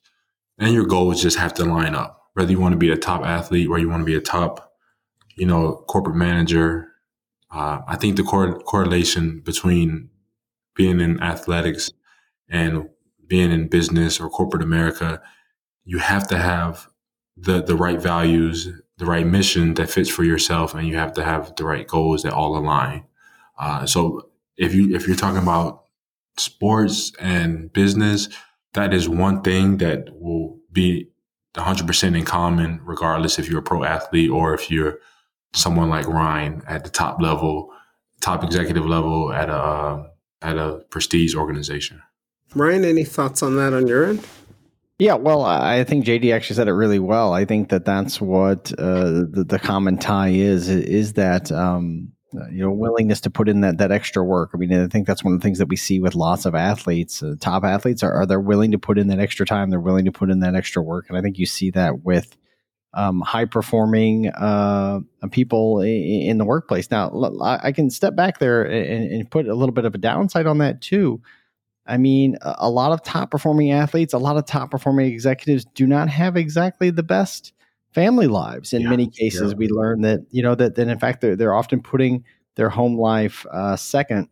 and 0.58 0.74
your 0.74 0.86
goals 0.86 1.22
just 1.22 1.38
have 1.38 1.54
to 1.56 1.66
line 1.66 1.94
up. 1.94 2.30
Whether 2.34 2.52
you 2.52 2.60
want 2.60 2.74
to 2.74 2.78
be 2.78 2.92
a 2.92 2.98
top 2.98 3.26
athlete 3.26 3.68
or 3.68 3.78
you 3.78 3.90
want 3.90 4.02
to 4.02 4.06
be 4.06 4.16
a 4.16 4.22
top 4.22 4.74
you 5.36 5.46
know 5.46 5.84
corporate 5.88 6.16
manager 6.16 6.88
uh, 7.54 7.82
I 7.86 7.98
think 7.98 8.16
the 8.16 8.24
cor- 8.24 8.60
correlation 8.60 9.42
between 9.42 10.10
being 10.76 11.00
in 11.00 11.22
athletics 11.22 11.92
and 12.50 12.90
being 13.28 13.52
in 13.52 13.68
business 13.68 14.20
or 14.20 14.30
corporate 14.30 14.64
America, 14.64 15.22
you 15.84 16.00
have 16.00 16.28
to 16.28 16.38
have 16.38 16.88
the 17.38 17.62
the 17.62 17.76
right 17.76 18.02
values, 18.02 18.70
the 18.98 19.06
right 19.06 19.26
mission 19.26 19.74
that 19.76 19.90
fits 19.90 20.10
for 20.10 20.24
yourself, 20.24 20.76
and 20.76 20.88
you 20.88 20.98
have 20.98 21.14
to 21.14 21.24
have 21.24 21.56
the 21.56 21.66
right 21.66 21.88
goals 21.88 22.24
that 22.24 22.34
all 22.34 22.58
align. 22.58 23.06
Uh, 23.58 23.86
so 23.86 24.30
if 24.58 24.74
you 24.74 24.96
if 24.96 25.08
you're 25.08 25.16
talking 25.16 25.42
about 25.42 25.86
sports 26.38 27.12
and 27.20 27.72
business, 27.74 28.30
that 28.74 28.94
is 28.94 29.08
one 29.08 29.42
thing 29.42 29.78
that 29.78 30.10
will 30.20 30.60
be 30.72 31.10
100% 31.56 32.18
in 32.18 32.24
common, 32.24 32.80
regardless 32.84 33.38
if 33.38 33.50
you're 33.50 33.60
a 33.60 33.64
pro 33.64 33.84
athlete 33.84 34.30
or 34.30 34.54
if 34.54 34.72
you're 34.72 35.00
someone 35.54 35.90
like 35.90 36.08
Ryne 36.08 36.62
at 36.68 36.84
the 36.84 36.90
top 36.90 37.22
level, 37.22 37.74
top 38.22 38.44
executive 38.44 38.86
level 38.86 39.34
at 39.34 39.50
a 39.50 39.54
uh, 39.54 40.08
at 40.42 40.58
a 40.58 40.84
prestige 40.90 41.36
organization. 41.36 42.02
Ryne, 42.56 42.84
any 42.84 43.04
thoughts 43.04 43.42
on 43.42 43.56
that 43.58 43.74
on 43.74 43.88
your 43.88 44.06
end? 44.06 44.26
Yeah, 45.00 45.16
well, 45.16 45.44
I 45.44 45.84
think 45.84 46.06
JD 46.06 46.32
actually 46.32 46.58
said 46.58 46.68
it 46.68 46.74
really 46.74 47.00
well. 47.00 47.34
I 47.34 47.44
think 47.44 47.70
that 47.70 47.86
that's 47.86 48.22
what 48.22 48.72
uh, 48.78 49.26
the, 49.32 49.46
the, 49.48 49.58
common 49.58 49.98
tie 49.98 50.30
is 50.30 50.70
is 50.70 51.14
that 51.14 51.52
um, 51.52 52.12
you 52.52 52.64
know 52.64 52.72
willingness 52.72 53.20
to 53.22 53.32
put 53.32 53.50
in 53.50 53.62
that 53.62 53.80
that 53.80 53.92
extra 53.92 54.24
work. 54.24 54.52
I 54.54 54.58
mean, 54.58 54.72
I 54.72 54.86
think 54.86 55.08
that's 55.08 55.24
one 55.24 55.34
of 55.34 55.40
the 55.40 55.44
things 55.44 55.58
that 55.58 55.70
we 55.70 55.76
see 55.76 56.00
with 56.00 56.14
lots 56.14 56.46
of 56.46 56.54
athletes. 56.54 57.24
Uh, 57.24 57.34
top 57.40 57.64
athletes 57.64 58.04
are, 58.04 58.14
are 58.14 58.28
they're 58.28 58.40
willing 58.40 58.72
to 58.74 58.78
put 58.78 59.00
in 59.00 59.08
that 59.08 59.20
extra 59.20 59.44
time. 59.44 59.72
They're 59.72 59.80
willing 59.80 60.06
to 60.06 60.12
put 60.12 60.30
in 60.30 60.42
that 60.42 60.54
extra 60.54 60.84
work, 60.84 61.08
and 61.10 61.18
I 61.18 61.22
think 61.22 61.40
you 61.40 61.48
see 61.48 61.72
that 61.72 62.04
with 62.04 62.38
um, 62.94 63.22
high 63.22 63.46
performing 63.46 64.28
uh, 64.30 65.00
people 65.32 65.82
in, 65.82 66.38
the 66.38 66.46
workplace. 66.46 66.92
Now, 66.92 67.12
I 67.42 67.72
can 67.72 67.90
step 67.90 68.16
back 68.16 68.40
there 68.40 68.64
and, 68.64 69.12
and, 69.12 69.32
put 69.32 69.48
a 69.48 69.56
little 69.56 69.74
bit 69.74 69.86
of 69.86 69.96
a 69.96 69.98
downside 69.98 70.46
on 70.46 70.58
that 70.58 70.82
too. 70.82 71.22
I 71.88 71.98
mean, 71.98 72.38
a 72.42 72.70
lot 72.70 72.92
of 72.92 73.02
top 73.02 73.32
performing 73.32 73.72
athletes, 73.72 74.14
a 74.14 74.18
lot 74.18 74.38
of 74.38 74.46
top 74.46 74.72
performing 74.72 75.12
executives 75.12 75.66
do 75.74 75.88
not 75.88 76.10
have 76.10 76.36
exactly 76.36 76.90
the 76.90 77.04
best 77.04 77.54
family 77.94 78.28
lives. 78.28 78.74
In 78.74 78.84
yeah, 78.84 78.90
many 78.90 79.08
cases, 79.08 79.52
yeah. 79.52 79.58
we 79.58 79.68
learn 79.68 80.02
that 80.02 80.22
you 80.30 80.44
know 80.44 80.56
that, 80.56 80.76
that 80.76 80.88
in 80.88 81.00
fact 81.00 81.22
they're, 81.22 81.36
they're 81.36 81.56
often 81.56 81.82
putting 81.82 82.24
their 82.56 82.70
home 82.70 82.98
life 82.98 83.46
uh, 83.52 83.76
second. 83.76 84.28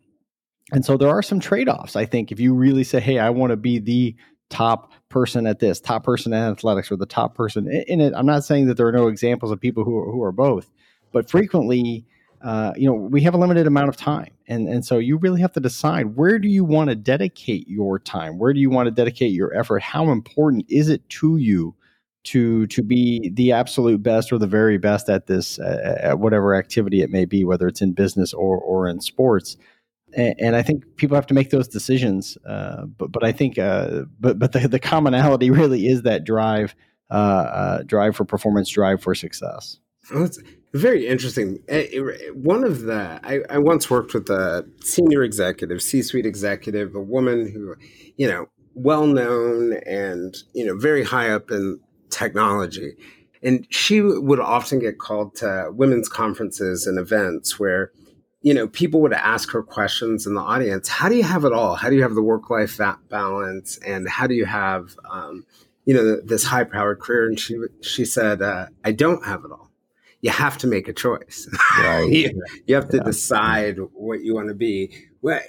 And 0.72 0.86
so 0.86 0.98
there 0.98 1.10
are 1.10 1.24
some 1.24 1.40
trade 1.40 1.68
offs. 1.68 1.96
I 1.96 2.06
think 2.06 2.32
if 2.32 2.40
you 2.40 2.54
really 2.54 2.84
say, 2.84 3.00
"Hey, 3.00 3.18
I 3.20 3.32
want 3.32 3.52
to 3.52 3.58
be 3.58 3.80
the 3.80 4.16
top 4.50 4.94
person 5.10 5.48
at 5.48 5.60
this, 5.60 5.80
top 5.80 6.04
person 6.04 6.34
in 6.34 6.40
athletics, 6.40 6.92
or 6.92 6.96
the 6.96 7.06
top 7.06 7.36
person 7.36 7.68
in 7.88 8.00
it. 8.00 8.14
I'm 8.16 8.26
not 8.26 8.44
saying 8.44 8.68
that 8.68 8.78
there 8.78 8.88
are 8.88 8.92
no 8.92 9.08
examples 9.08 9.52
of 9.52 9.60
people 9.60 9.84
who 9.84 9.98
are, 9.98 10.12
who 10.12 10.24
are 10.24 10.32
both, 10.32 10.70
but 11.12 11.30
frequently, 11.30 12.06
uh, 12.42 12.74
you 12.78 12.88
know, 12.88 12.94
we 12.94 13.22
have 13.22 13.34
a 13.34 13.38
limited 13.38 13.68
amount 13.68 13.90
of 13.90 13.98
time, 13.98 14.32
and 14.48 14.70
and 14.70 14.86
so 14.86 14.98
you 14.98 15.18
really 15.18 15.42
have 15.42 15.54
to 15.54 15.60
decide 15.60 16.16
where 16.16 16.40
do 16.40 16.48
you 16.48 16.64
want 16.64 16.90
to 16.90 16.96
dedicate 16.96 17.68
your 17.68 18.00
time, 18.00 18.38
where 18.38 18.54
do 18.54 18.60
you 18.60 18.70
want 18.70 18.88
to 18.88 18.92
dedicate 18.92 19.34
your 19.34 19.54
effort, 19.58 19.82
how 19.82 20.12
important 20.12 20.66
is 20.70 20.90
it 20.90 21.08
to 21.10 21.38
you 21.38 21.76
to 22.24 22.68
to 22.68 22.84
be 22.84 23.30
the 23.34 23.52
absolute 23.52 24.04
best 24.04 24.32
or 24.32 24.38
the 24.38 24.48
very 24.48 24.78
best 24.78 25.10
at 25.10 25.28
this 25.28 25.58
uh, 25.60 25.98
at 26.02 26.20
whatever 26.20 26.54
activity 26.56 27.02
it 27.02 27.10
may 27.10 27.26
be, 27.26 27.44
whether 27.44 27.68
it's 27.68 27.82
in 27.82 27.94
business 27.94 28.34
or 28.34 28.58
or 28.58 28.88
in 28.88 29.00
sports. 29.02 29.58
And, 30.16 30.56
I 30.56 30.64
think 30.64 30.84
people 30.96 31.16
have 31.16 31.28
to 31.28 31.34
make 31.34 31.52
those 31.52 31.68
decisions. 31.68 32.38
Uh, 32.48 32.86
but 32.86 33.12
but 33.12 33.24
I 33.24 33.32
think 33.32 33.58
uh, 33.58 34.04
but 34.20 34.40
but 34.40 34.52
the, 34.54 34.68
the 34.68 34.80
commonality 34.80 35.52
really 35.52 35.88
is 35.88 36.04
that 36.04 36.24
drive 36.24 36.76
uh, 37.12 37.14
uh, 37.14 37.84
drive 37.84 38.16
for 38.16 38.26
performance, 38.26 38.70
drive 38.70 39.02
for 39.02 39.16
success. 39.16 39.80
Oh, 40.14 40.24
it's 40.24 40.40
very 40.74 41.08
interesting. 41.08 41.60
One 42.34 42.64
of 42.64 42.82
the 42.82 43.20
I, 43.24 43.42
I 43.50 43.58
once 43.60 43.90
worked 43.90 44.14
with 44.14 44.30
a 44.30 44.68
senior 44.82 45.24
executive, 45.24 45.82
C-suite 45.82 46.26
executive, 46.26 46.96
a 46.96 47.02
woman 47.02 47.52
who, 47.52 47.76
you 48.18 48.28
know, 48.28 48.48
well 48.76 49.08
known 49.08 49.74
and 49.86 50.36
you 50.54 50.66
know 50.66 50.78
very 50.78 51.04
high 51.04 51.30
up 51.30 51.52
in 51.52 51.80
technology. 52.10 52.94
And 53.42 53.66
she 53.70 54.02
would 54.02 54.40
often 54.40 54.80
get 54.80 55.00
called 55.00 55.36
to 55.36 55.70
women's 55.72 56.10
conferences 56.10 56.86
and 56.86 57.00
events 57.00 57.58
where, 57.58 57.92
you 58.42 58.54
know, 58.54 58.68
people 58.68 59.02
would 59.02 59.14
ask 59.14 59.52
her 59.52 59.64
questions 59.64 60.26
in 60.26 60.34
the 60.34 60.42
audience. 60.42 60.88
How 60.88 61.10
do 61.10 61.16
you 61.16 61.24
have 61.24 61.46
it 61.46 61.54
all? 61.54 61.76
How 61.76 61.90
do 61.90 61.96
you 61.96 62.04
have 62.04 62.16
the 62.16 62.22
work 62.22 62.50
life 62.50 62.80
balance? 63.10 63.78
And 63.86 64.08
how 64.08 64.28
do 64.28 64.34
you 64.34 64.46
have, 64.46 64.96
um, 65.10 65.46
you 65.86 65.94
know, 65.94 66.22
this 66.22 66.46
high 66.46 66.64
powered 66.64 67.00
career? 67.00 67.28
And 67.28 67.40
she, 67.40 67.58
she 67.82 68.06
said, 68.06 68.42
uh, 68.42 68.68
I 68.84 68.92
don't 68.94 69.26
have 69.26 69.44
it 69.44 69.52
all. 69.52 69.70
You 70.22 70.32
have 70.32 70.58
to 70.60 70.68
make 70.68 70.88
a 70.88 70.94
choice. 70.94 71.50
Right. 71.80 72.10
you, 72.10 72.44
you, 72.66 72.76
have 72.76 72.90
to 72.90 72.98
yeah. 72.98 73.04
decide 73.04 73.78
what 73.94 74.22
you 74.22 74.36
want 74.36 74.50
to 74.50 74.54
be. 74.54 74.94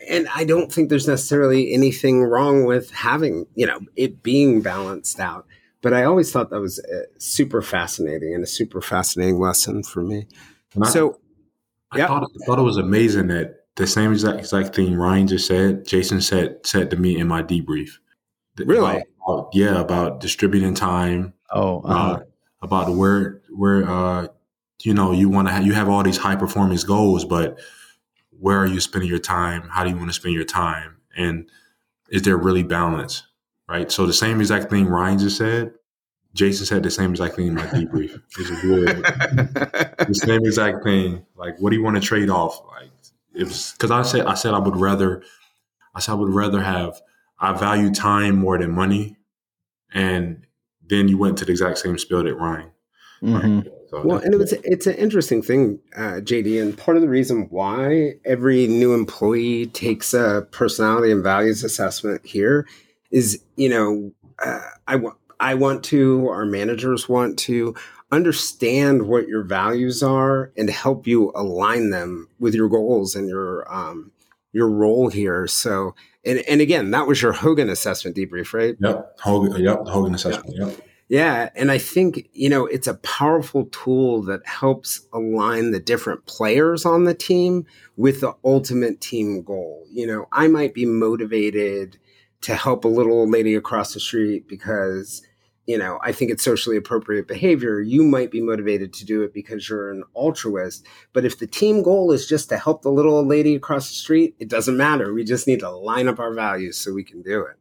And 0.09 0.29
I 0.35 0.45
don't 0.45 0.73
think 0.73 0.89
there's 0.89 1.09
necessarily 1.09 1.73
anything 1.73 2.23
wrong 2.23 2.65
with 2.65 2.91
having, 2.91 3.47
you 3.55 3.67
know, 3.67 3.81
it 3.97 4.23
being 4.23 4.63
balanced 4.63 5.19
out 5.19 5.47
but 5.83 5.95
I 5.95 6.05
always 6.05 6.31
thought 6.31 6.51
that 6.51 6.61
was 6.61 6.79
uh, 6.79 7.05
super 7.19 7.63
fascinating 7.63 8.35
and 8.35 8.45
a 8.45 8.47
super 8.47 8.81
fascinating 8.81 9.39
lesson 9.39 9.83
for 9.83 10.03
me. 10.03 10.27
So, 10.85 11.20
I, 11.93 11.99
yeah. 11.99 12.05
I 12.05 12.09
thought, 12.09 12.25
I 12.25 12.47
thought 12.47 12.59
it 12.59 12.63
was 12.63 12.77
amazing 12.77 13.29
that 13.29 13.67
the 13.77 13.87
same 13.87 14.13
exact, 14.13 14.39
exact 14.39 14.75
thing 14.75 14.95
Ryne 14.95 15.27
just 15.27 15.47
said, 15.47 15.87
Jason 15.87 16.21
said 16.21 16.59
said 16.65 16.91
to 16.91 16.97
me 16.97 17.19
in 17.19 17.27
my 17.29 17.43
debrief. 17.43 17.91
Really? 18.59 19.03
About, 19.27 19.51
yeah, 19.53 19.81
about 19.81 20.21
distributing 20.21 20.75
time. 20.75 21.33
Oh, 21.51 21.81
uh-huh. 21.81 22.13
uh, 22.13 22.21
about 22.63 22.95
where 22.95 23.41
where 23.51 23.89
uh, 23.89 24.29
you 24.83 24.95
know 24.95 25.13
you 25.13 25.29
want 25.29 25.49
to 25.49 25.55
have 25.55 25.67
you 25.67 25.73
have 25.73 25.89
all 25.89 26.03
these 26.03 26.19
high 26.19 26.37
performance 26.37 26.85
goals, 26.85 27.25
but 27.25 27.59
where 28.39 28.59
are 28.59 28.67
you 28.67 28.81
spending 28.81 29.09
your 29.09 29.19
time? 29.19 29.69
How 29.69 29.85
do 29.85 29.91
you 29.91 29.97
want 29.97 30.09
to 30.09 30.15
spend 30.15 30.35
your 30.35 30.45
time? 30.45 30.97
And 31.17 31.51
is 32.11 32.23
there 32.23 32.37
really 32.37 32.63
balance? 32.63 33.25
right? 33.71 33.91
So 33.91 34.05
the 34.05 34.13
same 34.13 34.41
exact 34.41 34.69
thing 34.69 34.87
Ryne 34.87 35.19
just 35.19 35.39
said, 35.39 35.73
Jason 36.35 36.67
said 36.67 36.83
the 36.83 36.91
same 36.91 37.11
exact 37.11 37.37
thing 37.37 37.49
in 37.49 37.55
my 37.55 37.67
debrief. 37.67 38.21
the 38.37 40.15
same 40.15 40.45
exact 40.45 40.85
thing. 40.85 41.25
Like, 41.37 41.61
what 41.61 41.71
do 41.71 41.77
you 41.77 41.83
want 41.83 41.97
to 41.97 42.03
trade 42.03 42.31
off? 42.31 42.63
Like, 42.69 42.91
it 43.35 43.45
was 43.45 43.73
because 43.73 43.91
I 43.91 44.03
said 44.03 44.27
I 44.27 44.35
said 44.35 44.55
I 44.55 44.59
would 44.59 44.77
rather, 44.77 45.23
I 45.95 46.01
said 46.01 46.13
I 46.13 46.15
would 46.17 46.33
rather 46.33 46.61
have 46.61 47.01
I 47.39 47.53
value 47.53 47.93
time 47.93 48.37
more 48.37 48.59
than 48.59 48.71
money, 48.71 49.17
and 49.93 50.47
then 50.87 51.09
you 51.09 51.19
went 51.19 51.39
to 51.39 51.45
the 51.45 51.53
exact 51.53 51.79
same 51.79 51.99
spill 51.99 52.23
that 52.23 52.35
Ryne. 52.35 52.71
Mm-hmm. 53.23 53.59
Right? 53.59 53.67
So 53.91 54.03
well, 54.05 54.19
and 54.19 54.33
it 54.33 54.37
was 54.37 54.53
it's 54.53 54.87
an 54.87 54.95
interesting 54.95 55.43
thing, 55.43 55.81
uh, 55.97 56.21
JD, 56.23 56.63
and 56.63 56.79
part 56.79 56.97
of 56.97 57.03
the 57.03 57.09
reason 57.09 57.49
why 57.51 58.15
every 58.25 58.69
new 58.69 58.95
employee 58.95 59.67
takes 59.67 60.15
a 60.15 60.47
personality 60.53 61.11
and 61.11 61.25
values 61.25 61.65
assessment 61.65 62.25
here 62.25 62.69
is 63.11 63.43
you 63.57 63.69
know 63.69 64.13
uh, 64.45 64.61
I 64.87 64.97
want 64.97 65.17
I 65.41 65.55
want 65.55 65.83
to 65.85 66.29
our 66.29 66.45
managers 66.45 67.09
want 67.09 67.39
to 67.41 67.75
understand 68.13 69.07
what 69.07 69.29
your 69.29 69.43
values 69.43 70.03
are 70.03 70.53
and 70.57 70.69
help 70.69 71.07
you 71.07 71.33
align 71.35 71.91
them 71.91 72.29
with 72.39 72.55
your 72.55 72.69
goals 72.69 73.15
and 73.15 73.29
your 73.29 73.73
um, 73.73 74.13
your 74.53 74.69
role 74.69 75.09
here. 75.09 75.47
So 75.47 75.95
and 76.25 76.41
and 76.49 76.61
again, 76.61 76.91
that 76.91 77.07
was 77.07 77.23
your 77.23 77.33
Hogan 77.33 77.71
assessment 77.71 78.17
debrief, 78.17 78.53
right? 78.53 78.77
Yep, 78.79 79.21
Hogan. 79.21 79.63
Yep, 79.63 79.87
Hogan 79.87 80.15
assessment. 80.15 80.57
Yep. 80.57 80.87
Yeah, 81.09 81.51
and 81.57 81.73
I 81.73 81.79
think 81.79 82.29
you 82.33 82.49
know 82.49 82.67
it's 82.67 82.87
a 82.87 82.95
powerful 82.95 83.65
tool 83.67 84.23
that 84.25 84.47
helps 84.47 85.01
align 85.13 85.71
the 85.71 85.81
different 85.81 86.27
players 86.27 86.85
on 86.85 87.05
the 87.05 87.15
team 87.15 87.67
with 87.97 88.21
the 88.21 88.35
ultimate 88.45 89.01
team 89.01 89.43
goal. 89.43 89.87
You 89.91 90.07
know, 90.07 90.29
I 90.33 90.47
might 90.47 90.75
be 90.75 90.85
motivated 90.85 91.99
to 92.43 92.55
help 92.55 92.85
a 92.85 92.89
little 92.89 93.29
lady 93.29 93.55
across 93.55 93.93
the 93.93 94.01
street 94.01 94.47
because 94.49 95.23
you 95.71 95.79
know 95.79 96.01
i 96.03 96.11
think 96.11 96.31
it's 96.31 96.43
socially 96.43 96.77
appropriate 96.77 97.29
behavior 97.29 97.81
you 97.81 98.03
might 98.03 98.31
be 98.31 98.41
motivated 98.41 98.93
to 98.93 99.05
do 99.05 99.23
it 99.23 99.33
because 99.33 99.69
you're 99.69 99.93
an 99.93 100.03
altruist 100.15 100.85
but 101.13 101.25
if 101.25 101.39
the 101.39 101.47
team 101.47 101.81
goal 101.83 102.11
is 102.11 102.27
just 102.27 102.49
to 102.49 102.59
help 102.59 102.83
the 102.83 102.91
little 102.91 103.25
lady 103.25 103.55
across 103.55 103.89
the 103.89 103.95
street 103.95 104.35
it 104.41 104.49
doesn't 104.49 104.77
matter 104.77 105.15
we 105.15 105.23
just 105.23 105.47
need 105.47 105.61
to 105.61 105.71
line 105.71 106.09
up 106.09 106.19
our 106.19 106.35
values 106.35 106.77
so 106.77 106.93
we 106.93 107.05
can 107.05 107.23
do 107.23 107.43
it 107.43 107.57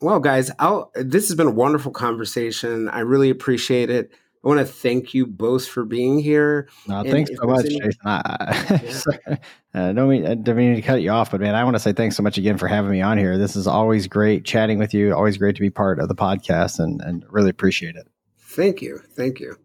well 0.00 0.20
guys 0.20 0.50
I'll, 0.60 0.92
this 0.94 1.26
has 1.28 1.36
been 1.36 1.48
a 1.48 1.50
wonderful 1.50 1.90
conversation 1.90 2.88
i 2.88 3.00
really 3.00 3.30
appreciate 3.30 3.90
it 3.90 4.12
I 4.44 4.48
want 4.48 4.58
to 4.58 4.66
thank 4.66 5.14
you 5.14 5.24
both 5.24 5.68
for 5.68 5.84
being 5.84 6.18
here. 6.18 6.68
No, 6.88 7.04
thanks 7.04 7.30
so 7.32 7.46
much, 7.46 7.64
any, 7.64 7.78
Jason. 7.78 8.00
I, 8.04 8.80
yeah. 9.28 9.36
I 9.74 9.92
don't 9.92 10.08
mean, 10.08 10.26
I 10.26 10.34
don't 10.34 10.56
mean 10.56 10.74
to 10.74 10.82
cut 10.82 11.00
you 11.00 11.10
off, 11.10 11.30
but 11.30 11.40
man, 11.40 11.54
I 11.54 11.64
want 11.64 11.76
to 11.76 11.80
say 11.80 11.92
thanks 11.92 12.16
so 12.16 12.22
much 12.22 12.36
again 12.36 12.58
for 12.58 12.68
having 12.68 12.90
me 12.90 13.00
on 13.00 13.16
here. 13.16 13.38
This 13.38 13.56
is 13.56 13.66
always 13.66 14.06
great 14.06 14.44
chatting 14.44 14.78
with 14.78 14.92
you. 14.92 15.14
Always 15.14 15.38
great 15.38 15.54
to 15.56 15.62
be 15.62 15.70
part 15.70 15.98
of 15.98 16.08
the 16.08 16.14
podcast, 16.14 16.78
and 16.78 17.00
and 17.00 17.24
really 17.30 17.50
appreciate 17.50 17.96
it. 17.96 18.06
Thank 18.38 18.82
you, 18.82 18.98
thank 19.16 19.40
you, 19.40 19.56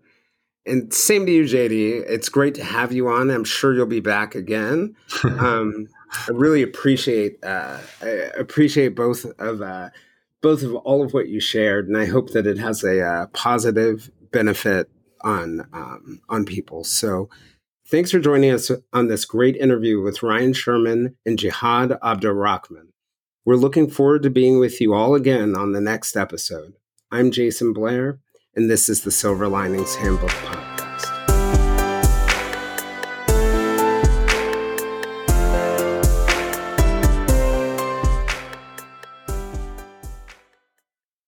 and 0.66 0.94
same 0.94 1.26
to 1.26 1.32
you, 1.32 1.44
JD. 1.44 2.06
It's 2.08 2.30
great 2.30 2.56
to 2.56 2.64
have 2.64 2.94
you 2.94 3.10
on. 3.10 3.30
I'm 3.30 3.44
sure 3.44 3.74
you'll 3.74 3.86
be 3.86 4.00
back 4.00 4.34
again. 4.34 4.96
um, 5.24 5.88
I 6.10 6.32
really 6.32 6.64
appreciate 6.64 7.44
uh, 7.44 7.80
I 8.02 8.08
appreciate 8.38 8.96
both 8.96 9.26
of. 9.40 9.62
Uh, 9.62 9.90
both 10.40 10.62
of 10.62 10.76
all 10.76 11.04
of 11.04 11.14
what 11.14 11.28
you 11.28 11.40
shared, 11.40 11.88
and 11.88 11.98
I 11.98 12.06
hope 12.06 12.30
that 12.32 12.46
it 12.46 12.58
has 12.60 12.84
a 12.84 13.04
uh, 13.04 13.26
positive 13.34 14.12
benefit 14.32 14.90
on 15.22 15.68
um, 15.74 16.22
on 16.30 16.46
people. 16.46 16.84
So 16.84 17.30
thanks 17.90 18.12
for 18.12 18.20
joining 18.20 18.52
us 18.52 18.70
on 18.92 19.08
this 19.08 19.26
great 19.26 19.56
interview 19.56 20.02
with 20.02 20.22
Ryne 20.22 20.54
Sherman 20.54 21.16
and 21.26 21.40
Jihad 21.40 21.98
Abdur-Rahman. 22.04 22.94
We're 23.46 23.56
looking 23.56 23.90
forward 23.90 24.24
to 24.24 24.30
being 24.30 24.60
with 24.60 24.82
you 24.82 24.94
all 24.94 25.16
again 25.16 25.56
on 25.56 25.72
the 25.72 25.82
next 25.82 26.18
episode. 26.18 26.74
I'm 27.12 27.32
Jason 27.32 27.72
Blair, 27.72 28.20
and 28.56 28.70
this 28.70 28.90
is 28.90 29.04
the 29.04 29.12
Silver 29.12 29.48
Linings 29.48 29.96
Handbook 29.96 30.32
Podcast. 30.32 30.77